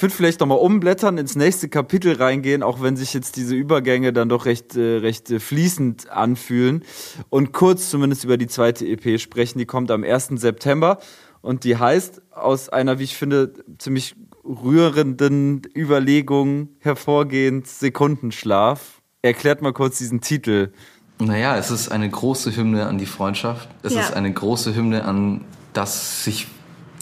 Ich 0.00 0.02
würde 0.02 0.14
vielleicht 0.14 0.40
nochmal 0.40 0.56
umblättern, 0.56 1.18
ins 1.18 1.36
nächste 1.36 1.68
Kapitel 1.68 2.14
reingehen, 2.14 2.62
auch 2.62 2.80
wenn 2.80 2.96
sich 2.96 3.12
jetzt 3.12 3.36
diese 3.36 3.54
Übergänge 3.54 4.14
dann 4.14 4.30
doch 4.30 4.46
recht, 4.46 4.74
äh, 4.74 4.96
recht 4.96 5.30
äh, 5.30 5.38
fließend 5.38 6.08
anfühlen. 6.08 6.84
Und 7.28 7.52
kurz 7.52 7.90
zumindest 7.90 8.24
über 8.24 8.38
die 8.38 8.46
zweite 8.46 8.86
EP 8.86 9.20
sprechen. 9.20 9.58
Die 9.58 9.66
kommt 9.66 9.90
am 9.90 10.02
1. 10.02 10.28
September 10.36 11.00
und 11.42 11.64
die 11.64 11.76
heißt 11.76 12.22
aus 12.30 12.70
einer, 12.70 12.98
wie 12.98 13.02
ich 13.04 13.14
finde, 13.14 13.52
ziemlich 13.76 14.16
rührenden 14.42 15.60
Überlegung 15.76 16.70
hervorgehend 16.78 17.66
Sekundenschlaf. 17.66 19.02
Erklärt 19.20 19.60
mal 19.60 19.74
kurz 19.74 19.98
diesen 19.98 20.22
Titel. 20.22 20.72
Naja, 21.18 21.58
es 21.58 21.70
ist 21.70 21.90
eine 21.92 22.08
große 22.08 22.56
Hymne 22.56 22.86
an 22.86 22.96
die 22.96 23.04
Freundschaft. 23.04 23.68
Es 23.82 23.92
Ja. 23.92 24.00
ist 24.00 24.14
eine 24.14 24.32
große 24.32 24.74
Hymne 24.74 25.04
an 25.04 25.44
das 25.74 26.24
sich 26.24 26.46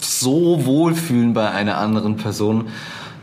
so 0.01 0.65
wohlfühlen 0.65 1.33
bei 1.33 1.51
einer 1.51 1.77
anderen 1.77 2.17
Person, 2.17 2.69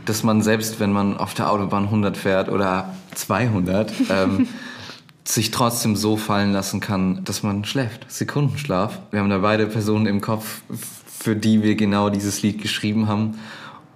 dass 0.04 0.22
man 0.22 0.42
selbst, 0.42 0.80
wenn 0.80 0.92
man 0.92 1.16
auf 1.16 1.34
der 1.34 1.50
Autobahn 1.50 1.84
100 1.84 2.16
fährt 2.16 2.48
oder 2.48 2.94
200, 3.14 3.92
ähm, 4.10 4.48
sich 5.24 5.50
trotzdem 5.50 5.96
so 5.96 6.16
fallen 6.16 6.52
lassen 6.52 6.80
kann, 6.80 7.24
dass 7.24 7.42
man 7.42 7.64
schläft. 7.64 8.10
Sekundenschlaf. 8.10 9.00
Wir 9.10 9.20
haben 9.20 9.30
da 9.30 9.38
beide 9.38 9.66
Personen 9.66 10.06
im 10.06 10.20
Kopf, 10.20 10.62
für 11.18 11.34
die 11.34 11.62
wir 11.62 11.74
genau 11.74 12.10
dieses 12.10 12.42
Lied 12.42 12.62
geschrieben 12.62 13.08
haben. 13.08 13.34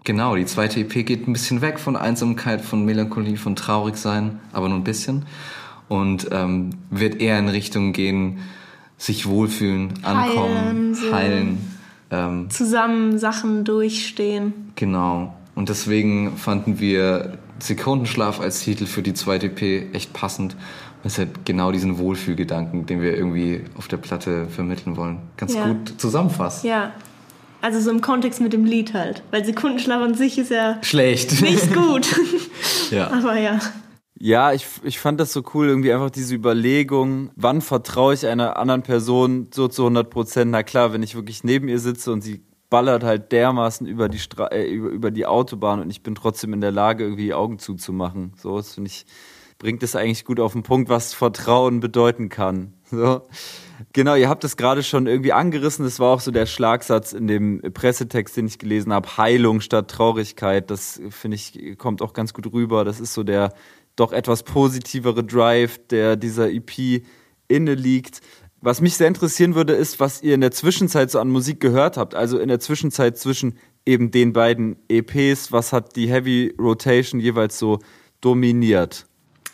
Genau, 0.03 0.35
die 0.35 0.47
zweite 0.47 0.81
EP 0.81 1.07
geht 1.07 1.29
ein 1.29 1.33
bisschen 1.33 1.61
weg 1.61 1.79
von 1.79 1.95
Einsamkeit, 1.95 2.63
von 2.63 2.85
Melancholie, 2.85 3.37
von 3.37 3.55
traurig 3.55 3.97
sein, 3.97 4.41
aber 4.53 4.69
nur 4.69 4.79
ein 4.79 4.85
bisschen. 4.85 5.27
Und 5.89 6.29
ähm, 6.33 6.71
wird 6.91 7.21
eher 7.21 7.39
in 7.39 7.49
Richtung 7.49 7.93
gehen, 7.93 8.39
sich 8.97 9.27
wohlfühlen, 9.27 10.05
ankommen, 10.05 10.97
Heilen, 10.97 11.13
heilen. 11.13 11.70
Ähm, 12.11 12.51
Zusammen 12.51 13.19
Sachen 13.19 13.65
durchstehen. 13.65 14.73
Genau. 14.77 15.35
Und 15.55 15.69
deswegen 15.69 16.37
fanden 16.37 16.81
wir 16.81 17.39
Sekundenschlaf 17.59 18.41
als 18.41 18.61
Titel 18.61 18.87
für 18.87 19.03
die 19.03 19.15
zweite 19.15 19.47
EP 19.47 19.95
echt 19.95 20.13
passend. 20.13 20.57
Es 21.05 21.19
hat 21.19 21.45
genau 21.45 21.73
diesen 21.73 21.99
Wohlfühlgedanken, 21.99 22.87
den 22.87 23.01
wir 23.01 23.17
irgendwie 23.17 23.63
auf 23.77 23.89
der 23.89 23.97
Platte 23.99 24.47
vermitteln 24.49 24.97
wollen, 24.97 25.19
ganz 25.37 25.55
Ja. 25.55 25.67
gut 25.69 25.95
zusammenfasst. 25.99 26.65
Ja. 26.65 26.93
Also 27.63 27.79
so 27.81 27.91
im 27.91 28.01
Kontext 28.01 28.41
mit 28.41 28.55
dem 28.55 28.65
Lied 28.65 28.95
halt. 28.95 29.23
Weil 29.31 29.45
Sekundenschlaf 29.45 30.01
an 30.03 30.15
sich 30.15 30.39
ist 30.39 30.51
ja 30.51 30.79
Schlecht. 30.83 31.43
nicht 31.43 31.75
gut. 31.75 32.07
ja. 32.91 33.11
Aber 33.11 33.39
ja. 33.39 33.59
Ja, 34.23 34.53
ich, 34.53 34.67
ich 34.83 35.01
fand 35.01 35.19
das 35.19 35.33
so 35.33 35.43
cool, 35.55 35.69
irgendwie 35.69 35.95
einfach 35.95 36.11
diese 36.11 36.35
Überlegung, 36.35 37.31
wann 37.37 37.63
vertraue 37.63 38.13
ich 38.13 38.27
einer 38.27 38.59
anderen 38.59 38.83
Person 38.83 39.49
so 39.51 39.67
zu 39.67 39.83
100 39.83 40.11
Prozent? 40.11 40.51
Na 40.51 40.63
klar, 40.63 40.93
wenn 40.93 41.03
ich 41.03 41.15
wirklich 41.15 41.43
neben 41.43 41.69
ihr 41.69 41.79
sitze 41.79 42.13
und 42.13 42.21
sie 42.21 42.43
ballert 42.69 43.03
halt 43.03 43.33
dermaßen 43.33 43.87
über 43.87 44.11
die, 44.11 44.19
Stra 44.19 44.49
äh, 44.49 44.67
über, 44.71 44.91
über 44.91 45.11
die 45.11 45.25
Autobahn 45.25 45.81
und 45.81 45.89
ich 45.89 46.03
bin 46.03 46.15
trotzdem 46.15 46.53
in 46.53 46.61
der 46.61 46.71
Lage, 46.71 47.05
irgendwie 47.05 47.25
die 47.25 47.35
Augen 47.35 47.59
zuzumachen. 47.59 48.35
So, 48.37 48.59
das 48.59 48.75
finde 48.75 48.89
ich, 48.89 49.07
bringt 49.59 49.83
es 49.83 49.97
eigentlich 49.97 50.27
gut 50.27 50.39
auf 50.39 50.53
den 50.53 50.65
Punkt, 50.65 50.91
was 50.91 51.15
Vertrauen 51.15 51.81
bedeuten 51.81 52.29
kann. 52.29 52.75
So. 52.91 53.23
Genau, 53.93 54.15
ihr 54.15 54.29
habt 54.29 54.45
es 54.45 54.57
gerade 54.57 54.83
schon 54.83 55.07
irgendwie 55.07 55.33
angerissen. 55.33 55.85
Das 55.85 55.99
war 56.01 56.13
auch 56.13 56.21
so 56.21 56.31
der 56.31 56.47
Schlagsatz 56.47 57.13
in 57.13 57.27
dem 57.27 57.63
Pressetext, 57.73 58.37
den 58.37 58.47
ich 58.47 58.59
gelesen 58.59 58.93
habe. 58.93 59.17
Heilung 59.17 59.61
statt 59.61 59.89
Traurigkeit. 59.89 60.71
Das 60.71 61.01
finde 61.09 61.37
ich, 61.37 61.79
kommt 61.79 62.03
auch 62.03 62.13
ganz 62.13 62.35
gut 62.35 62.53
rüber. 62.53 62.85
Das 62.85 63.01
ist 63.01 63.15
so 63.15 63.23
der 63.23 63.55
doch 64.01 64.13
etwas 64.13 64.43
positivere 64.43 65.23
Drive, 65.23 65.79
der 65.89 66.17
dieser 66.17 66.51
EP 66.51 67.03
inne 67.49 67.75
liegt. 67.75 68.21
Was 68.63 68.81
mich 68.81 68.97
sehr 68.97 69.09
interessieren 69.09 69.55
würde, 69.55 69.73
ist, 69.73 70.01
was 70.01 70.23
ihr 70.23 70.35
in 70.35 70.41
der 70.41 70.51
Zwischenzeit 70.51 71.11
so 71.11 71.19
an 71.19 71.29
Musik 71.29 71.61
gehört 71.61 71.97
habt. 71.97 72.15
Also 72.15 72.39
in 72.39 72.49
der 72.49 72.61
Zwischenzeit 72.61 73.17
zwischen 73.17 73.55
eben 73.87 74.11
den 74.11 74.33
beiden 74.33 74.77
EPs. 74.89 75.51
Was 75.53 75.73
hat 75.73 75.97
die 75.97 76.09
Heavy 76.09 76.55
Rotation 76.59 77.21
jeweils 77.21 77.59
so 77.59 77.79
dominiert? 78.21 79.07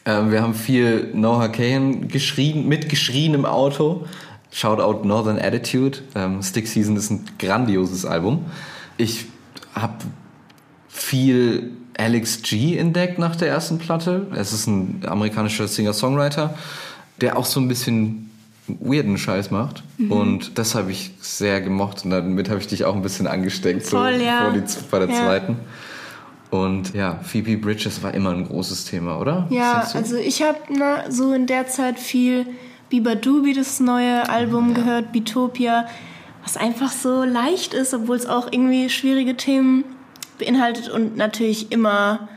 Ähm, 0.05 0.31
wir 0.31 0.43
haben 0.43 0.55
viel 0.55 1.11
Noah 1.15 1.49
Kahan 1.49 2.09
geschrien, 2.09 2.69
mitgeschrien 2.69 3.35
im 3.35 3.45
Auto. 3.45 4.07
Shoutout 4.51 5.07
Northern 5.07 5.39
Attitude. 5.39 5.99
Ähm, 6.15 6.43
Stick 6.43 6.67
Season 6.67 6.97
ist 6.97 7.11
ein 7.11 7.25
grandioses 7.39 8.05
Album. 8.05 8.47
Ich 8.97 9.27
habe 9.75 10.05
viel 10.89 11.73
Alex 11.99 12.43
G 12.43 12.77
entdeckt 12.77 13.19
nach 13.19 13.37
der 13.37 13.49
ersten 13.49 13.79
Platte. 13.79 14.27
Es 14.35 14.53
ist 14.53 14.67
ein 14.67 15.03
amerikanischer 15.07 15.67
Singer-Songwriter, 15.67 16.55
der 17.21 17.39
auch 17.39 17.47
so 17.47 17.61
ein 17.61 17.69
bisschen 17.69 18.31
weirden 18.69 19.17
Scheiß 19.17 19.51
macht. 19.51 19.83
Und 20.09 20.59
das 20.59 20.75
habe 20.75 20.91
ich 20.91 21.13
sehr 21.21 21.61
gemocht 21.61 22.05
und 22.05 22.11
damit 22.11 22.51
habe 22.51 22.61
ich 22.61 22.67
dich 22.67 22.85
auch 22.85 22.95
ein 22.97 23.03
bisschen 23.03 23.27
angesteckt 23.27 23.87
so 23.87 23.97
Voll, 23.99 24.21
ja. 24.21 24.43
vor 24.43 24.53
die, 24.53 24.63
bei 24.91 24.99
der 24.99 25.09
Ja. 25.09 25.15
zweiten. 25.25 25.57
Und 26.51 26.95
ja, 26.95 27.19
Phoebe 27.23 27.57
Bridges 27.57 28.03
war 28.03 28.13
immer 28.15 28.31
ein 28.31 28.47
großes 28.47 28.85
Thema, 28.85 29.19
oder? 29.21 29.47
Ja, 29.51 29.87
also 29.95 30.17
ich 30.17 30.43
habe 30.43 30.59
so 31.11 31.33
in 31.33 31.47
der 31.47 31.67
Zeit 31.67 31.99
viel 31.99 32.47
Biba 32.89 33.15
Dubi, 33.17 33.53
das 33.53 33.81
neue 33.81 34.29
Album, 34.29 34.75
gehört, 34.75 35.13
Bitopia, 35.13 35.87
was 36.45 36.57
einfach 36.57 36.93
so 36.93 37.25
leicht 37.25 37.75
ist, 37.75 37.93
obwohl 37.95 38.17
es 38.17 38.27
auch 38.27 38.47
irgendwie 38.53 38.89
schwierige 38.91 39.37
Themen 39.37 39.85
beinhaltet 40.39 40.89
und 40.89 41.17
natürlich 41.17 41.73
immer 41.73 42.29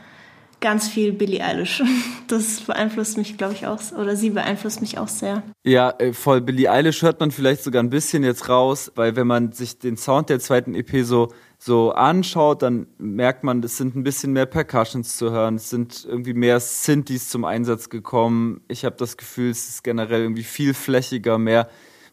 ganz 0.60 0.88
viel 0.88 1.12
Billie 1.12 1.42
Eilish. 1.42 1.82
Das 2.28 2.60
beeinflusst 2.60 3.18
mich, 3.18 3.36
glaube 3.36 3.54
ich, 3.54 3.66
auch, 3.66 3.80
oder 3.98 4.14
sie 4.14 4.30
beeinflusst 4.30 4.80
mich 4.80 4.98
auch 4.98 5.08
sehr. 5.08 5.42
Ja, 5.64 5.92
äh, 5.98 6.12
voll 6.12 6.40
Billie 6.40 6.70
Eilish 6.70 7.02
hört 7.02 7.18
man 7.18 7.32
vielleicht 7.32 7.64
sogar 7.64 7.82
ein 7.82 7.90
bisschen 7.90 8.22
jetzt 8.22 8.48
raus, 8.48 8.92
weil 8.94 9.16
wenn 9.16 9.26
man 9.26 9.50
sich 9.50 9.80
den 9.80 9.96
Sound 9.96 10.28
der 10.28 10.38
zweiten 10.38 10.76
EP 10.76 11.04
so 11.04 11.32
so 11.58 11.90
anschaut, 11.90 12.62
dann 12.62 12.86
merkt 12.98 13.42
man, 13.42 13.62
es 13.64 13.76
sind 13.76 13.94
ein 13.96 14.04
bisschen 14.04 14.32
mehr 14.32 14.46
Percussions 14.46 15.16
zu 15.16 15.30
hören, 15.30 15.56
es 15.56 15.68
sind 15.68 16.06
irgendwie 16.08 16.32
mehr 16.32 16.58
Synthes 16.58 17.28
zum 17.28 17.44
Einsatz 17.44 17.90
gekommen. 17.90 18.62
Ich 18.68 18.84
habe 18.84 18.96
das 18.96 19.16
Gefühl, 19.16 19.50
es 19.50 19.68
ist 19.68 19.84
generell 19.84 20.22
irgendwie 20.22 20.44
viel 20.44 20.72
flächiger, 20.72 21.36
mehr 21.36 21.68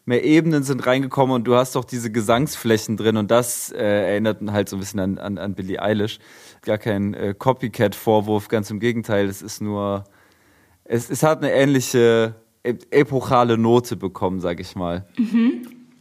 mehr 0.08 0.24
Ebenen 0.24 0.62
sind 0.62 0.86
reingekommen 0.86 1.34
und 1.36 1.44
du 1.44 1.54
hast 1.54 1.76
doch 1.76 1.84
diese 1.84 2.10
Gesangsflächen 2.10 2.96
drin 2.96 3.16
und 3.18 3.30
das 3.30 3.70
äh, 3.70 3.76
erinnert 4.12 4.38
halt 4.50 4.68
so 4.70 4.76
ein 4.76 4.80
bisschen 4.80 5.00
an, 5.00 5.18
an, 5.18 5.38
an 5.38 5.54
Billie 5.54 5.80
Eilish. 5.80 6.18
Gar 6.62 6.78
kein 6.78 7.12
äh, 7.14 7.34
Copycat-Vorwurf, 7.38 8.48
ganz 8.48 8.70
im 8.70 8.80
Gegenteil, 8.80 9.26
es 9.26 9.42
ist 9.42 9.60
nur, 9.60 10.04
es, 10.84 11.10
es 11.10 11.22
hat 11.22 11.38
eine 11.38 11.52
ähnliche 11.52 12.34
epochale 12.62 13.56
Note 13.58 13.96
bekommen, 13.96 14.40
sag 14.40 14.60
ich 14.60 14.74
mal. 14.74 15.06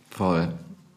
Voll. 0.10 0.50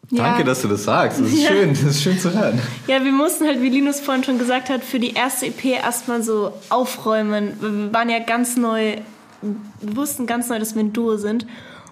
Ja. 0.09 0.23
Danke, 0.23 0.43
dass 0.43 0.61
du 0.61 0.67
das 0.67 0.83
sagst. 0.83 1.19
Das 1.21 1.27
ist 1.27 1.43
Ja. 1.43 1.49
schön, 1.49 1.69
das 1.69 1.83
ist 1.83 2.01
schön 2.03 2.17
zu 2.19 2.33
hören. 2.33 2.59
Ja, 2.87 3.03
wir 3.03 3.11
mussten 3.11 3.45
halt, 3.45 3.61
wie 3.61 3.69
Linus 3.69 3.99
vorhin 3.99 4.23
schon 4.23 4.39
gesagt 4.39 4.69
hat, 4.69 4.83
für 4.83 4.99
die 4.99 5.13
erste 5.13 5.45
EP 5.47 5.63
erstmal 5.65 6.23
so 6.23 6.51
aufräumen. 6.69 7.53
Wir 7.61 7.93
waren 7.93 8.09
ja 8.09 8.19
ganz 8.19 8.57
neu, 8.57 8.97
wir 9.41 9.95
wussten 9.95 10.27
ganz 10.27 10.49
neu, 10.49 10.59
dass 10.59 10.75
wir 10.75 10.81
ein 10.83 10.91
Duo 10.93 11.15
sind. 11.17 11.45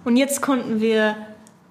Und 0.04 0.18
jetzt 0.18 0.42
konnten 0.42 0.82
wir 0.82 1.16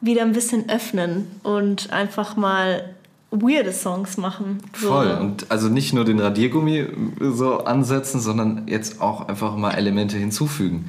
wieder 0.01 0.23
ein 0.23 0.33
bisschen 0.33 0.69
öffnen 0.69 1.27
und 1.43 1.93
einfach 1.93 2.37
mal 2.37 2.95
weirde 3.31 3.73
Songs 3.73 4.17
machen. 4.17 4.59
So. 4.77 4.88
Voll. 4.88 5.11
Und 5.21 5.51
also 5.51 5.69
nicht 5.69 5.93
nur 5.93 6.05
den 6.05 6.19
Radiergummi 6.19 6.87
so 7.21 7.59
ansetzen, 7.59 8.21
sondern 8.21 8.67
jetzt 8.67 9.01
auch 9.01 9.29
einfach 9.29 9.57
mal 9.57 9.73
Elemente 9.73 10.17
hinzufügen 10.17 10.88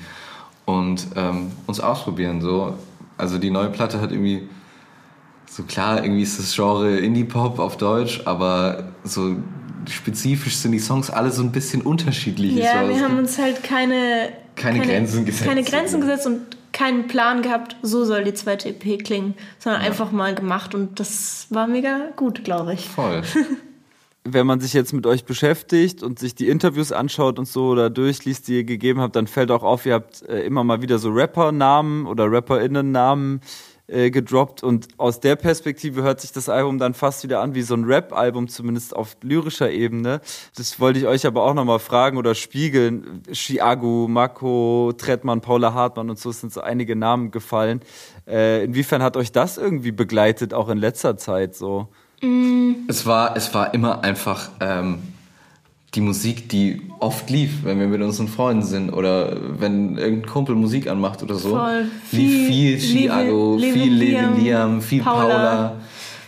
und 0.66 1.08
ähm, 1.16 1.52
uns 1.66 1.80
ausprobieren. 1.80 2.42
So. 2.42 2.76
Also 3.18 3.38
die 3.38 3.52
neue 3.52 3.70
Platte 3.70 4.00
hat 4.00 4.12
irgendwie 4.12 4.48
so 5.50 5.64
klar, 5.64 6.04
irgendwie 6.04 6.22
ist 6.22 6.40
das 6.40 6.56
Genre 6.56 6.98
Indie-Pop 6.98 7.60
auf 7.60 7.76
Deutsch, 7.78 8.22
aber 8.26 8.92
so 9.04 9.36
spezifisch 9.90 10.56
sind 10.56 10.72
die 10.72 10.80
Songs 10.80 11.10
alle 11.10 11.32
so 11.32 11.42
ein 11.42 11.52
bisschen 11.52 11.82
unterschiedlich. 11.82 12.54
Ja, 12.54 12.84
so. 12.84 12.90
wir 12.90 13.02
haben 13.02 13.18
uns 13.18 13.38
halt 13.38 13.64
keine, 13.64 14.30
keine, 14.56 14.80
keine 14.80 14.92
Grenzen 14.92 15.26
gesetzt. 15.26 15.48
Keine 15.48 15.64
Grenzen 15.64 16.02
gesetzt 16.02 16.28
und 16.28 16.42
keinen 16.72 17.08
Plan 17.08 17.42
gehabt, 17.42 17.76
so 17.82 18.06
soll 18.06 18.24
die 18.24 18.34
zweite 18.34 18.70
EP 18.70 19.04
klingen, 19.04 19.36
sondern 19.58 19.82
ja. 19.82 19.88
einfach 19.88 20.12
mal 20.12 20.36
gemacht 20.36 20.76
und 20.76 21.00
das 21.00 21.48
war 21.50 21.68
mega 21.68 22.10
gut, 22.16 22.44
glaube 22.44 22.74
ich. 22.74 22.88
Voll. 22.88 23.22
Wenn 24.26 24.46
man 24.46 24.60
sich 24.60 24.74
jetzt 24.74 24.94
mit 24.94 25.08
euch 25.08 25.26
beschäftigt 25.26 26.04
und 26.04 26.20
sich 26.20 26.36
die 26.36 26.50
Interviews 26.50 26.92
anschaut 26.92 27.40
und 27.40 27.48
so 27.48 27.68
oder 27.70 27.90
durchliest, 27.90 28.48
die 28.48 28.58
ihr 28.58 28.64
gegeben 28.64 29.00
habt, 29.00 29.16
dann 29.16 29.28
fällt 29.28 29.50
auch 29.50 29.64
auf, 29.64 29.86
ihr 29.86 29.94
habt 29.94 30.22
äh, 30.28 30.42
immer 30.42 30.64
mal 30.64 30.82
wieder 30.82 31.00
so 31.00 31.10
Rapper-Namen 31.10 32.06
oder 32.06 32.32
RapperInnen-Namen 32.32 33.42
äh, 33.90 34.12
gedroppt 34.12 34.64
und 34.64 34.88
aus 34.98 35.20
der 35.20 35.36
Perspektive 35.36 36.04
hört 36.04 36.22
sich 36.22 36.32
das 36.32 36.50
Album 36.50 36.78
dann 36.78 36.94
fast 36.94 37.24
wieder 37.24 37.42
an 37.42 37.56
wie 37.56 37.62
so 37.62 37.74
ein 37.76 37.84
Rap-Album, 37.84 38.48
zumindest 38.48 38.96
auf 38.96 39.18
lyrischer 39.22 39.72
Ebene. 39.72 40.22
Das 40.56 40.80
wollte 40.80 41.00
ich 41.00 41.06
euch 41.06 41.26
aber 41.26 41.44
auch 41.44 41.54
nochmal 41.54 41.80
fragen 41.80 42.18
oder 42.18 42.36
spiegeln. 42.36 43.24
Chiago, 43.32 44.08
Mako, 44.08 44.94
Trettmann, 44.98 45.42
Paula 45.42 45.74
Hartmann 45.74 46.10
und 46.10 46.20
so 46.20 46.32
sind 46.32 46.54
so 46.54 46.62
einige 46.62 46.96
Namen 46.96 47.32
gefallen. 47.32 47.82
Äh, 48.28 48.64
inwiefern 48.64 49.02
hat 49.02 49.18
euch 49.18 49.32
das 49.32 49.58
irgendwie 49.58 49.92
begleitet, 49.92 50.54
auch 50.54 50.70
in 50.70 50.78
letzter 50.78 51.18
Zeit 51.18 51.56
so? 51.56 51.88
Es 52.88 53.06
war, 53.06 53.36
es 53.38 53.54
war 53.54 53.74
immer 53.74 54.04
einfach 54.04 54.50
ähm, 54.60 55.00
die 55.96 56.02
Musik, 56.02 56.50
die 56.50 56.82
oft 57.00 57.30
lief, 57.30 57.64
wenn 57.64 57.80
wir 57.80 57.88
mit 57.88 58.02
unseren 58.02 58.28
Freunden 58.28 58.64
sind 58.64 58.92
oder 58.92 59.38
wenn 59.60 59.98
irgendein 59.98 60.30
Kumpel 60.30 60.56
Musik 60.56 60.88
anmacht 60.88 61.24
oder 61.24 61.36
so. 61.36 61.50
Voll. 61.50 61.88
Lief 62.12 62.48
viel 62.48 62.80
Chiago, 62.80 63.58
viel 63.58 63.94
Levi 63.94 64.42
Liam, 64.42 64.82
viel 64.82 65.02
Paula. 65.02 65.22
Paula. 65.22 65.76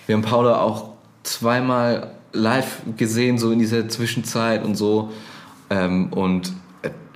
Wir 0.07 0.15
haben 0.15 0.23
Paula 0.23 0.61
auch 0.61 0.89
zweimal 1.23 2.11
live 2.33 2.81
gesehen, 2.97 3.37
so 3.37 3.51
in 3.51 3.59
dieser 3.59 3.87
Zwischenzeit 3.87 4.63
und 4.65 4.75
so. 4.75 5.11
Ähm, 5.69 6.11
und 6.11 6.53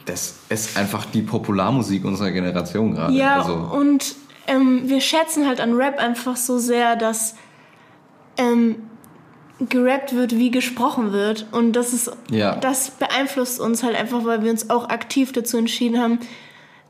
das 0.06 0.36
ist 0.50 0.78
einfach 0.78 1.06
die 1.06 1.24
Popularmusik 1.24 2.06
unserer 2.06 2.32
Generation 2.32 2.94
gerade. 2.94 3.14
Ja, 3.14 3.42
also. 3.42 3.54
und 3.56 4.16
ähm, 4.48 4.84
wir 4.86 5.02
schätzen 5.02 5.48
halt 5.48 5.60
an 5.60 5.74
Rap 5.74 5.98
einfach 5.98 6.36
so 6.36 6.60
sehr, 6.60 6.96
dass 6.96 7.36
ähm, 8.38 8.76
gerappt 9.60 10.16
wird, 10.16 10.38
wie 10.38 10.52
gesprochen 10.52 11.14
wird. 11.14 11.48
Und 11.52 11.74
das 11.74 11.94
ist, 11.94 12.12
ja. 12.30 12.58
das 12.58 12.92
beeinflusst 12.92 13.60
uns 13.60 13.84
halt 13.84 13.96
einfach, 13.96 14.26
weil 14.26 14.44
wir 14.44 14.52
uns 14.52 14.70
auch 14.70 14.90
aktiv 14.90 15.32
dazu 15.32 15.58
entschieden 15.58 16.00
haben, 16.00 16.20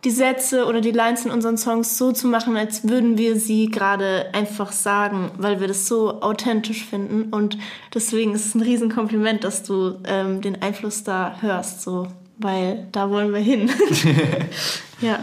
die 0.04 0.12
Sätze 0.12 0.66
oder 0.66 0.82
die 0.82 0.92
Lines 0.92 1.26
in 1.26 1.32
unseren 1.32 1.58
Songs 1.58 1.98
so 1.98 2.12
zu 2.12 2.28
machen, 2.28 2.56
als 2.56 2.88
würden 2.88 3.18
wir 3.18 3.38
sie 3.38 3.68
gerade 3.68 4.30
einfach 4.34 4.72
sagen, 4.72 5.32
weil 5.38 5.60
wir 5.60 5.68
das 5.68 5.88
so 5.88 6.22
authentisch 6.22 6.86
finden. 6.86 7.34
Und 7.34 7.58
deswegen 7.94 8.34
ist 8.36 8.46
es 8.46 8.56
ein 8.56 8.62
Riesenkompliment, 8.62 9.44
dass 9.44 9.64
du 9.64 9.96
ähm, 10.06 10.42
den 10.42 10.62
Einfluss 10.62 11.04
da 11.04 11.38
hörst, 11.42 11.82
so, 11.82 12.08
weil 12.38 12.88
da 12.92 13.10
wollen 13.10 13.34
wir 13.34 13.40
hin. 13.40 13.72
ja. 15.02 15.20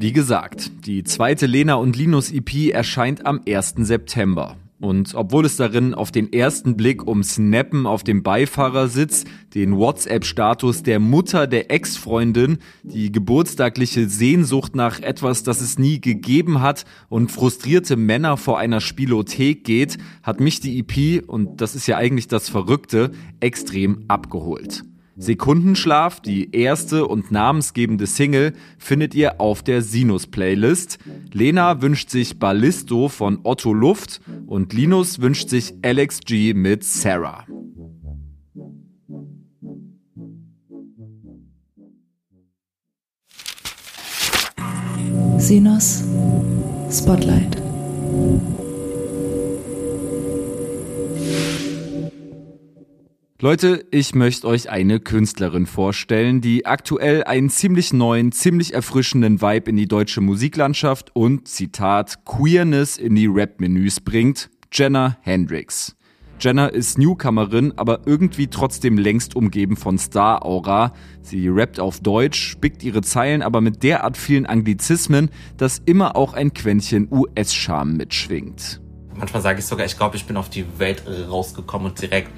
Wie 0.00 0.12
gesagt, 0.12 0.86
die 0.86 1.02
zweite 1.02 1.46
Lena 1.46 1.74
und 1.74 1.96
Linus 1.96 2.30
EP 2.30 2.72
erscheint 2.72 3.26
am 3.26 3.40
1. 3.48 3.74
September. 3.78 4.56
Und 4.78 5.16
obwohl 5.16 5.44
es 5.44 5.56
darin 5.56 5.92
auf 5.92 6.12
den 6.12 6.32
ersten 6.32 6.76
Blick 6.76 7.04
um 7.04 7.24
Snappen 7.24 7.84
auf 7.84 8.04
dem 8.04 8.22
Beifahrersitz, 8.22 9.24
den 9.56 9.76
WhatsApp-Status 9.76 10.84
der 10.84 11.00
Mutter 11.00 11.48
der 11.48 11.72
Ex-Freundin, 11.72 12.58
die 12.84 13.10
geburtstagliche 13.10 14.08
Sehnsucht 14.08 14.76
nach 14.76 15.00
etwas, 15.00 15.42
das 15.42 15.60
es 15.60 15.80
nie 15.80 16.00
gegeben 16.00 16.60
hat 16.60 16.84
und 17.08 17.32
frustrierte 17.32 17.96
Männer 17.96 18.36
vor 18.36 18.60
einer 18.60 18.80
Spielothek 18.80 19.64
geht, 19.64 19.98
hat 20.22 20.38
mich 20.38 20.60
die 20.60 20.78
EP, 20.78 21.28
und 21.28 21.60
das 21.60 21.74
ist 21.74 21.88
ja 21.88 21.96
eigentlich 21.96 22.28
das 22.28 22.48
Verrückte, 22.48 23.10
extrem 23.40 24.04
abgeholt. 24.06 24.84
Sekundenschlaf, 25.18 26.20
die 26.20 26.54
erste 26.54 27.06
und 27.06 27.32
namensgebende 27.32 28.06
Single, 28.06 28.52
findet 28.78 29.14
ihr 29.14 29.40
auf 29.40 29.62
der 29.64 29.82
Sinus-Playlist. 29.82 30.98
Lena 31.32 31.82
wünscht 31.82 32.10
sich 32.10 32.38
Ballisto 32.38 33.08
von 33.08 33.40
Otto 33.42 33.74
Luft 33.74 34.20
und 34.46 34.72
Linus 34.72 35.20
wünscht 35.20 35.48
sich 35.48 35.74
Alex 35.82 36.20
G 36.20 36.54
mit 36.54 36.84
Sarah. 36.84 37.44
Sinus 45.38 46.04
Spotlight. 46.90 47.56
Leute, 53.40 53.86
ich 53.92 54.16
möchte 54.16 54.48
euch 54.48 54.68
eine 54.68 54.98
Künstlerin 54.98 55.66
vorstellen, 55.66 56.40
die 56.40 56.66
aktuell 56.66 57.22
einen 57.22 57.50
ziemlich 57.50 57.92
neuen, 57.92 58.32
ziemlich 58.32 58.74
erfrischenden 58.74 59.40
Vibe 59.40 59.70
in 59.70 59.76
die 59.76 59.86
deutsche 59.86 60.20
Musiklandschaft 60.20 61.14
und, 61.14 61.46
Zitat, 61.46 62.24
Queerness 62.24 62.96
in 62.96 63.14
die 63.14 63.28
Rap-Menüs 63.28 64.00
bringt, 64.00 64.50
Jenna 64.72 65.18
Hendricks. 65.20 65.94
Jenna 66.40 66.66
ist 66.66 66.98
Newcomerin, 66.98 67.74
aber 67.76 68.00
irgendwie 68.06 68.48
trotzdem 68.48 68.98
längst 68.98 69.36
umgeben 69.36 69.76
von 69.76 69.98
Star-Aura. 69.98 70.92
Sie 71.22 71.46
rappt 71.46 71.78
auf 71.78 72.00
Deutsch, 72.00 72.42
spickt 72.42 72.82
ihre 72.82 73.02
Zeilen 73.02 73.42
aber 73.42 73.60
mit 73.60 73.84
derart 73.84 74.16
vielen 74.16 74.46
Anglizismen, 74.46 75.30
dass 75.56 75.78
immer 75.78 76.16
auch 76.16 76.32
ein 76.32 76.54
Quäntchen 76.54 77.06
US-Charme 77.12 77.98
mitschwingt. 77.98 78.80
Manchmal 79.14 79.42
sage 79.42 79.60
ich 79.60 79.66
sogar, 79.66 79.86
ich 79.86 79.96
glaube, 79.96 80.16
ich 80.16 80.24
bin 80.24 80.36
auf 80.36 80.48
die 80.48 80.64
Welt 80.78 81.04
rausgekommen 81.06 81.90
und 81.90 82.02
direkt 82.02 82.32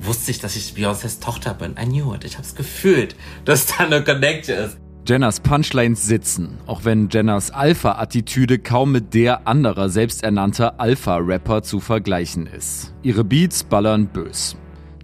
wusste 0.00 0.30
ich, 0.30 0.40
dass 0.40 0.56
ich 0.56 0.74
Beyoncés 0.74 1.20
Tochter 1.20 1.54
bin. 1.54 1.72
I 1.72 1.84
knew 1.86 2.14
it. 2.14 2.24
Ich 2.24 2.34
habe 2.34 2.46
es 2.46 2.54
gefühlt, 2.54 3.16
dass 3.44 3.66
da 3.66 3.84
eine 3.84 4.02
Connection 4.02 4.56
ist. 4.56 4.78
Jenners 5.06 5.40
Punchlines 5.40 6.06
sitzen, 6.06 6.58
auch 6.66 6.84
wenn 6.84 7.08
Jenners 7.08 7.50
Alpha-Attitüde 7.50 8.58
kaum 8.58 8.92
mit 8.92 9.14
der 9.14 9.48
anderer 9.48 9.88
selbsternannter 9.88 10.78
Alpha-Rapper 10.78 11.62
zu 11.62 11.80
vergleichen 11.80 12.46
ist. 12.46 12.92
Ihre 13.02 13.24
Beats 13.24 13.64
ballern 13.64 14.06
bös. 14.08 14.56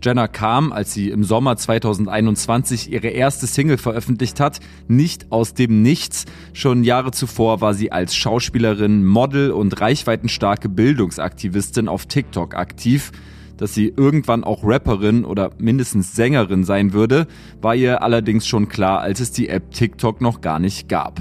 Jenna 0.04 0.28
kam, 0.28 0.70
als 0.72 0.92
sie 0.92 1.09
im 1.09 1.24
Sommer 1.24 1.57
2021 1.57 2.92
ihre 2.92 3.09
erste 3.09 3.46
Single 3.46 3.78
veröffentlicht 3.78 4.38
hat, 4.38 4.61
nicht 4.87 5.33
aus 5.33 5.54
dem 5.54 5.80
Nichts. 5.80 6.26
Schon 6.52 6.85
Jahre 6.85 7.11
zuvor 7.11 7.62
war 7.62 7.72
sie 7.72 7.90
als 7.90 8.14
Schauspielerin, 8.14 9.07
Model 9.07 9.50
und 9.50 9.80
reichweitenstarke 9.80 10.68
Bildungsaktivistin 10.68 11.88
auf 11.88 12.04
TikTok 12.04 12.54
aktiv. 12.54 13.12
Dass 13.57 13.75
sie 13.75 13.93
irgendwann 13.97 14.43
auch 14.43 14.64
Rapperin 14.64 15.25
oder 15.25 15.51
mindestens 15.59 16.14
Sängerin 16.14 16.64
sein 16.64 16.93
würde, 16.93 17.27
war 17.61 17.75
ihr 17.75 18.03
allerdings 18.03 18.47
schon 18.47 18.69
klar, 18.69 19.01
als 19.01 19.21
es 19.21 19.31
die 19.31 19.49
App 19.49 19.71
TikTok 19.71 20.21
noch 20.21 20.40
gar 20.40 20.59
nicht 20.59 20.88
gab. 20.88 21.21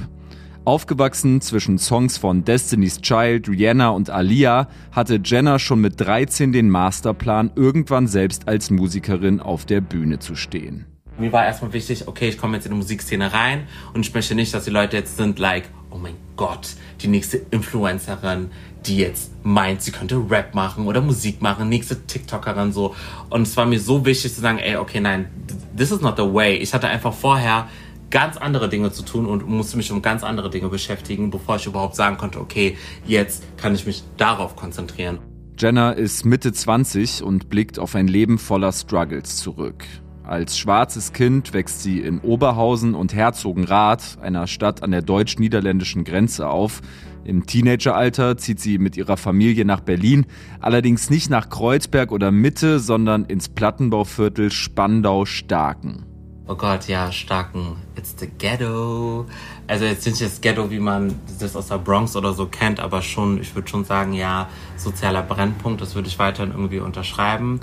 Aufgewachsen 0.65 1.41
zwischen 1.41 1.77
Songs 1.77 2.17
von 2.17 2.45
Destiny's 2.45 3.01
Child, 3.01 3.49
Rihanna 3.49 3.89
und 3.89 4.09
Alia, 4.09 4.69
hatte 4.93 5.19
Jenna 5.21 5.59
schon 5.59 5.81
mit 5.81 5.99
13 5.99 6.53
den 6.53 6.69
Masterplan, 6.69 7.51
irgendwann 7.55 8.07
selbst 8.07 8.47
als 8.47 8.69
Musikerin 8.69 9.41
auf 9.41 9.65
der 9.65 9.81
Bühne 9.81 10.19
zu 10.19 10.35
stehen. 10.35 10.85
Mir 11.19 11.31
war 11.33 11.45
erstmal 11.45 11.73
wichtig, 11.73 12.07
okay, 12.07 12.29
ich 12.29 12.37
komme 12.37 12.55
jetzt 12.55 12.65
in 12.65 12.71
die 12.71 12.77
Musikszene 12.77 13.33
rein 13.33 13.67
und 13.93 14.05
ich 14.05 14.13
möchte 14.13 14.35
nicht, 14.35 14.53
dass 14.53 14.63
die 14.63 14.71
Leute 14.71 14.95
jetzt 14.97 15.17
sind, 15.17 15.37
like, 15.37 15.65
oh 15.91 15.97
mein 15.97 16.15
Gott, 16.37 16.69
die 17.01 17.07
nächste 17.07 17.37
Influencerin, 17.51 18.49
die 18.87 18.97
jetzt 18.97 19.31
meint, 19.43 19.81
sie 19.81 19.91
könnte 19.91 20.23
Rap 20.29 20.55
machen 20.55 20.87
oder 20.87 21.01
Musik 21.01 21.41
machen, 21.41 21.69
nächste 21.69 22.05
TikTokerin 22.05 22.71
so. 22.71 22.95
Und 23.29 23.43
es 23.43 23.55
war 23.57 23.65
mir 23.65 23.79
so 23.79 24.05
wichtig 24.05 24.33
zu 24.33 24.41
sagen, 24.41 24.59
ey, 24.59 24.77
okay, 24.77 24.99
nein, 24.99 25.27
this 25.75 25.91
is 25.91 26.01
not 26.01 26.17
the 26.17 26.23
way. 26.23 26.55
Ich 26.55 26.73
hatte 26.73 26.87
einfach 26.87 27.13
vorher 27.13 27.67
ganz 28.09 28.37
andere 28.37 28.69
Dinge 28.69 28.91
zu 28.91 29.03
tun 29.03 29.25
und 29.25 29.47
musste 29.47 29.75
mich 29.75 29.91
um 29.91 30.01
ganz 30.01 30.23
andere 30.23 30.49
Dinge 30.49 30.69
beschäftigen, 30.69 31.31
bevor 31.31 31.55
ich 31.55 31.65
überhaupt 31.65 31.95
sagen 31.95 32.17
konnte, 32.17 32.39
okay, 32.39 32.77
jetzt 33.05 33.43
kann 33.57 33.73
ich 33.73 33.85
mich 33.85 34.03
darauf 34.17 34.55
konzentrieren. 34.55 35.19
Jenna 35.57 35.91
ist 35.91 36.25
Mitte 36.25 36.51
20 36.51 37.23
und 37.23 37.49
blickt 37.49 37.79
auf 37.79 37.95
ein 37.95 38.07
Leben 38.07 38.37
voller 38.37 38.71
Struggles 38.71 39.37
zurück. 39.37 39.83
Als 40.23 40.57
schwarzes 40.57 41.11
Kind 41.11 41.53
wächst 41.53 41.83
sie 41.83 41.99
in 41.99 42.19
Oberhausen 42.19 42.95
und 42.95 43.13
Herzogenrath, 43.13 44.17
einer 44.21 44.47
Stadt 44.47 44.81
an 44.81 44.91
der 44.91 45.01
deutsch-niederländischen 45.01 46.05
Grenze, 46.05 46.47
auf. 46.47 46.81
Im 47.25 47.45
Teenageralter 47.45 48.37
zieht 48.37 48.59
sie 48.59 48.77
mit 48.77 48.97
ihrer 48.97 49.17
Familie 49.17 49.65
nach 49.65 49.79
Berlin, 49.79 50.25
allerdings 50.59 51.09
nicht 51.09 51.29
nach 51.29 51.49
Kreuzberg 51.49 52.11
oder 52.11 52.31
Mitte, 52.31 52.79
sondern 52.79 53.25
ins 53.25 53.49
Plattenbauviertel 53.49 54.51
Spandau-Starken. 54.51 56.05
oh 56.47 56.55
Gott, 56.55 56.87
ja, 56.87 57.11
starken 57.11 57.77
It's 57.95 58.15
the 58.19 58.27
Ghetto. 58.27 59.25
Also 59.67 59.85
jetzt 59.85 60.05
nicht 60.05 60.21
das 60.21 60.41
Ghetto, 60.41 60.69
wie 60.69 60.79
man 60.79 61.17
das 61.39 61.55
aus 61.55 61.69
der 61.69 61.77
Bronx 61.77 62.15
oder 62.15 62.33
so 62.33 62.47
kennt, 62.47 62.79
aber 62.81 63.01
schon, 63.01 63.39
ich 63.39 63.55
würde 63.55 63.69
schon 63.69 63.85
sagen, 63.85 64.13
ja, 64.13 64.49
sozialer 64.75 65.23
Brennpunkt, 65.23 65.81
das 65.81 65.95
würde 65.95 66.09
ich 66.09 66.19
weiterhin 66.19 66.51
irgendwie 66.51 66.79
unterschreiben. 66.79 67.61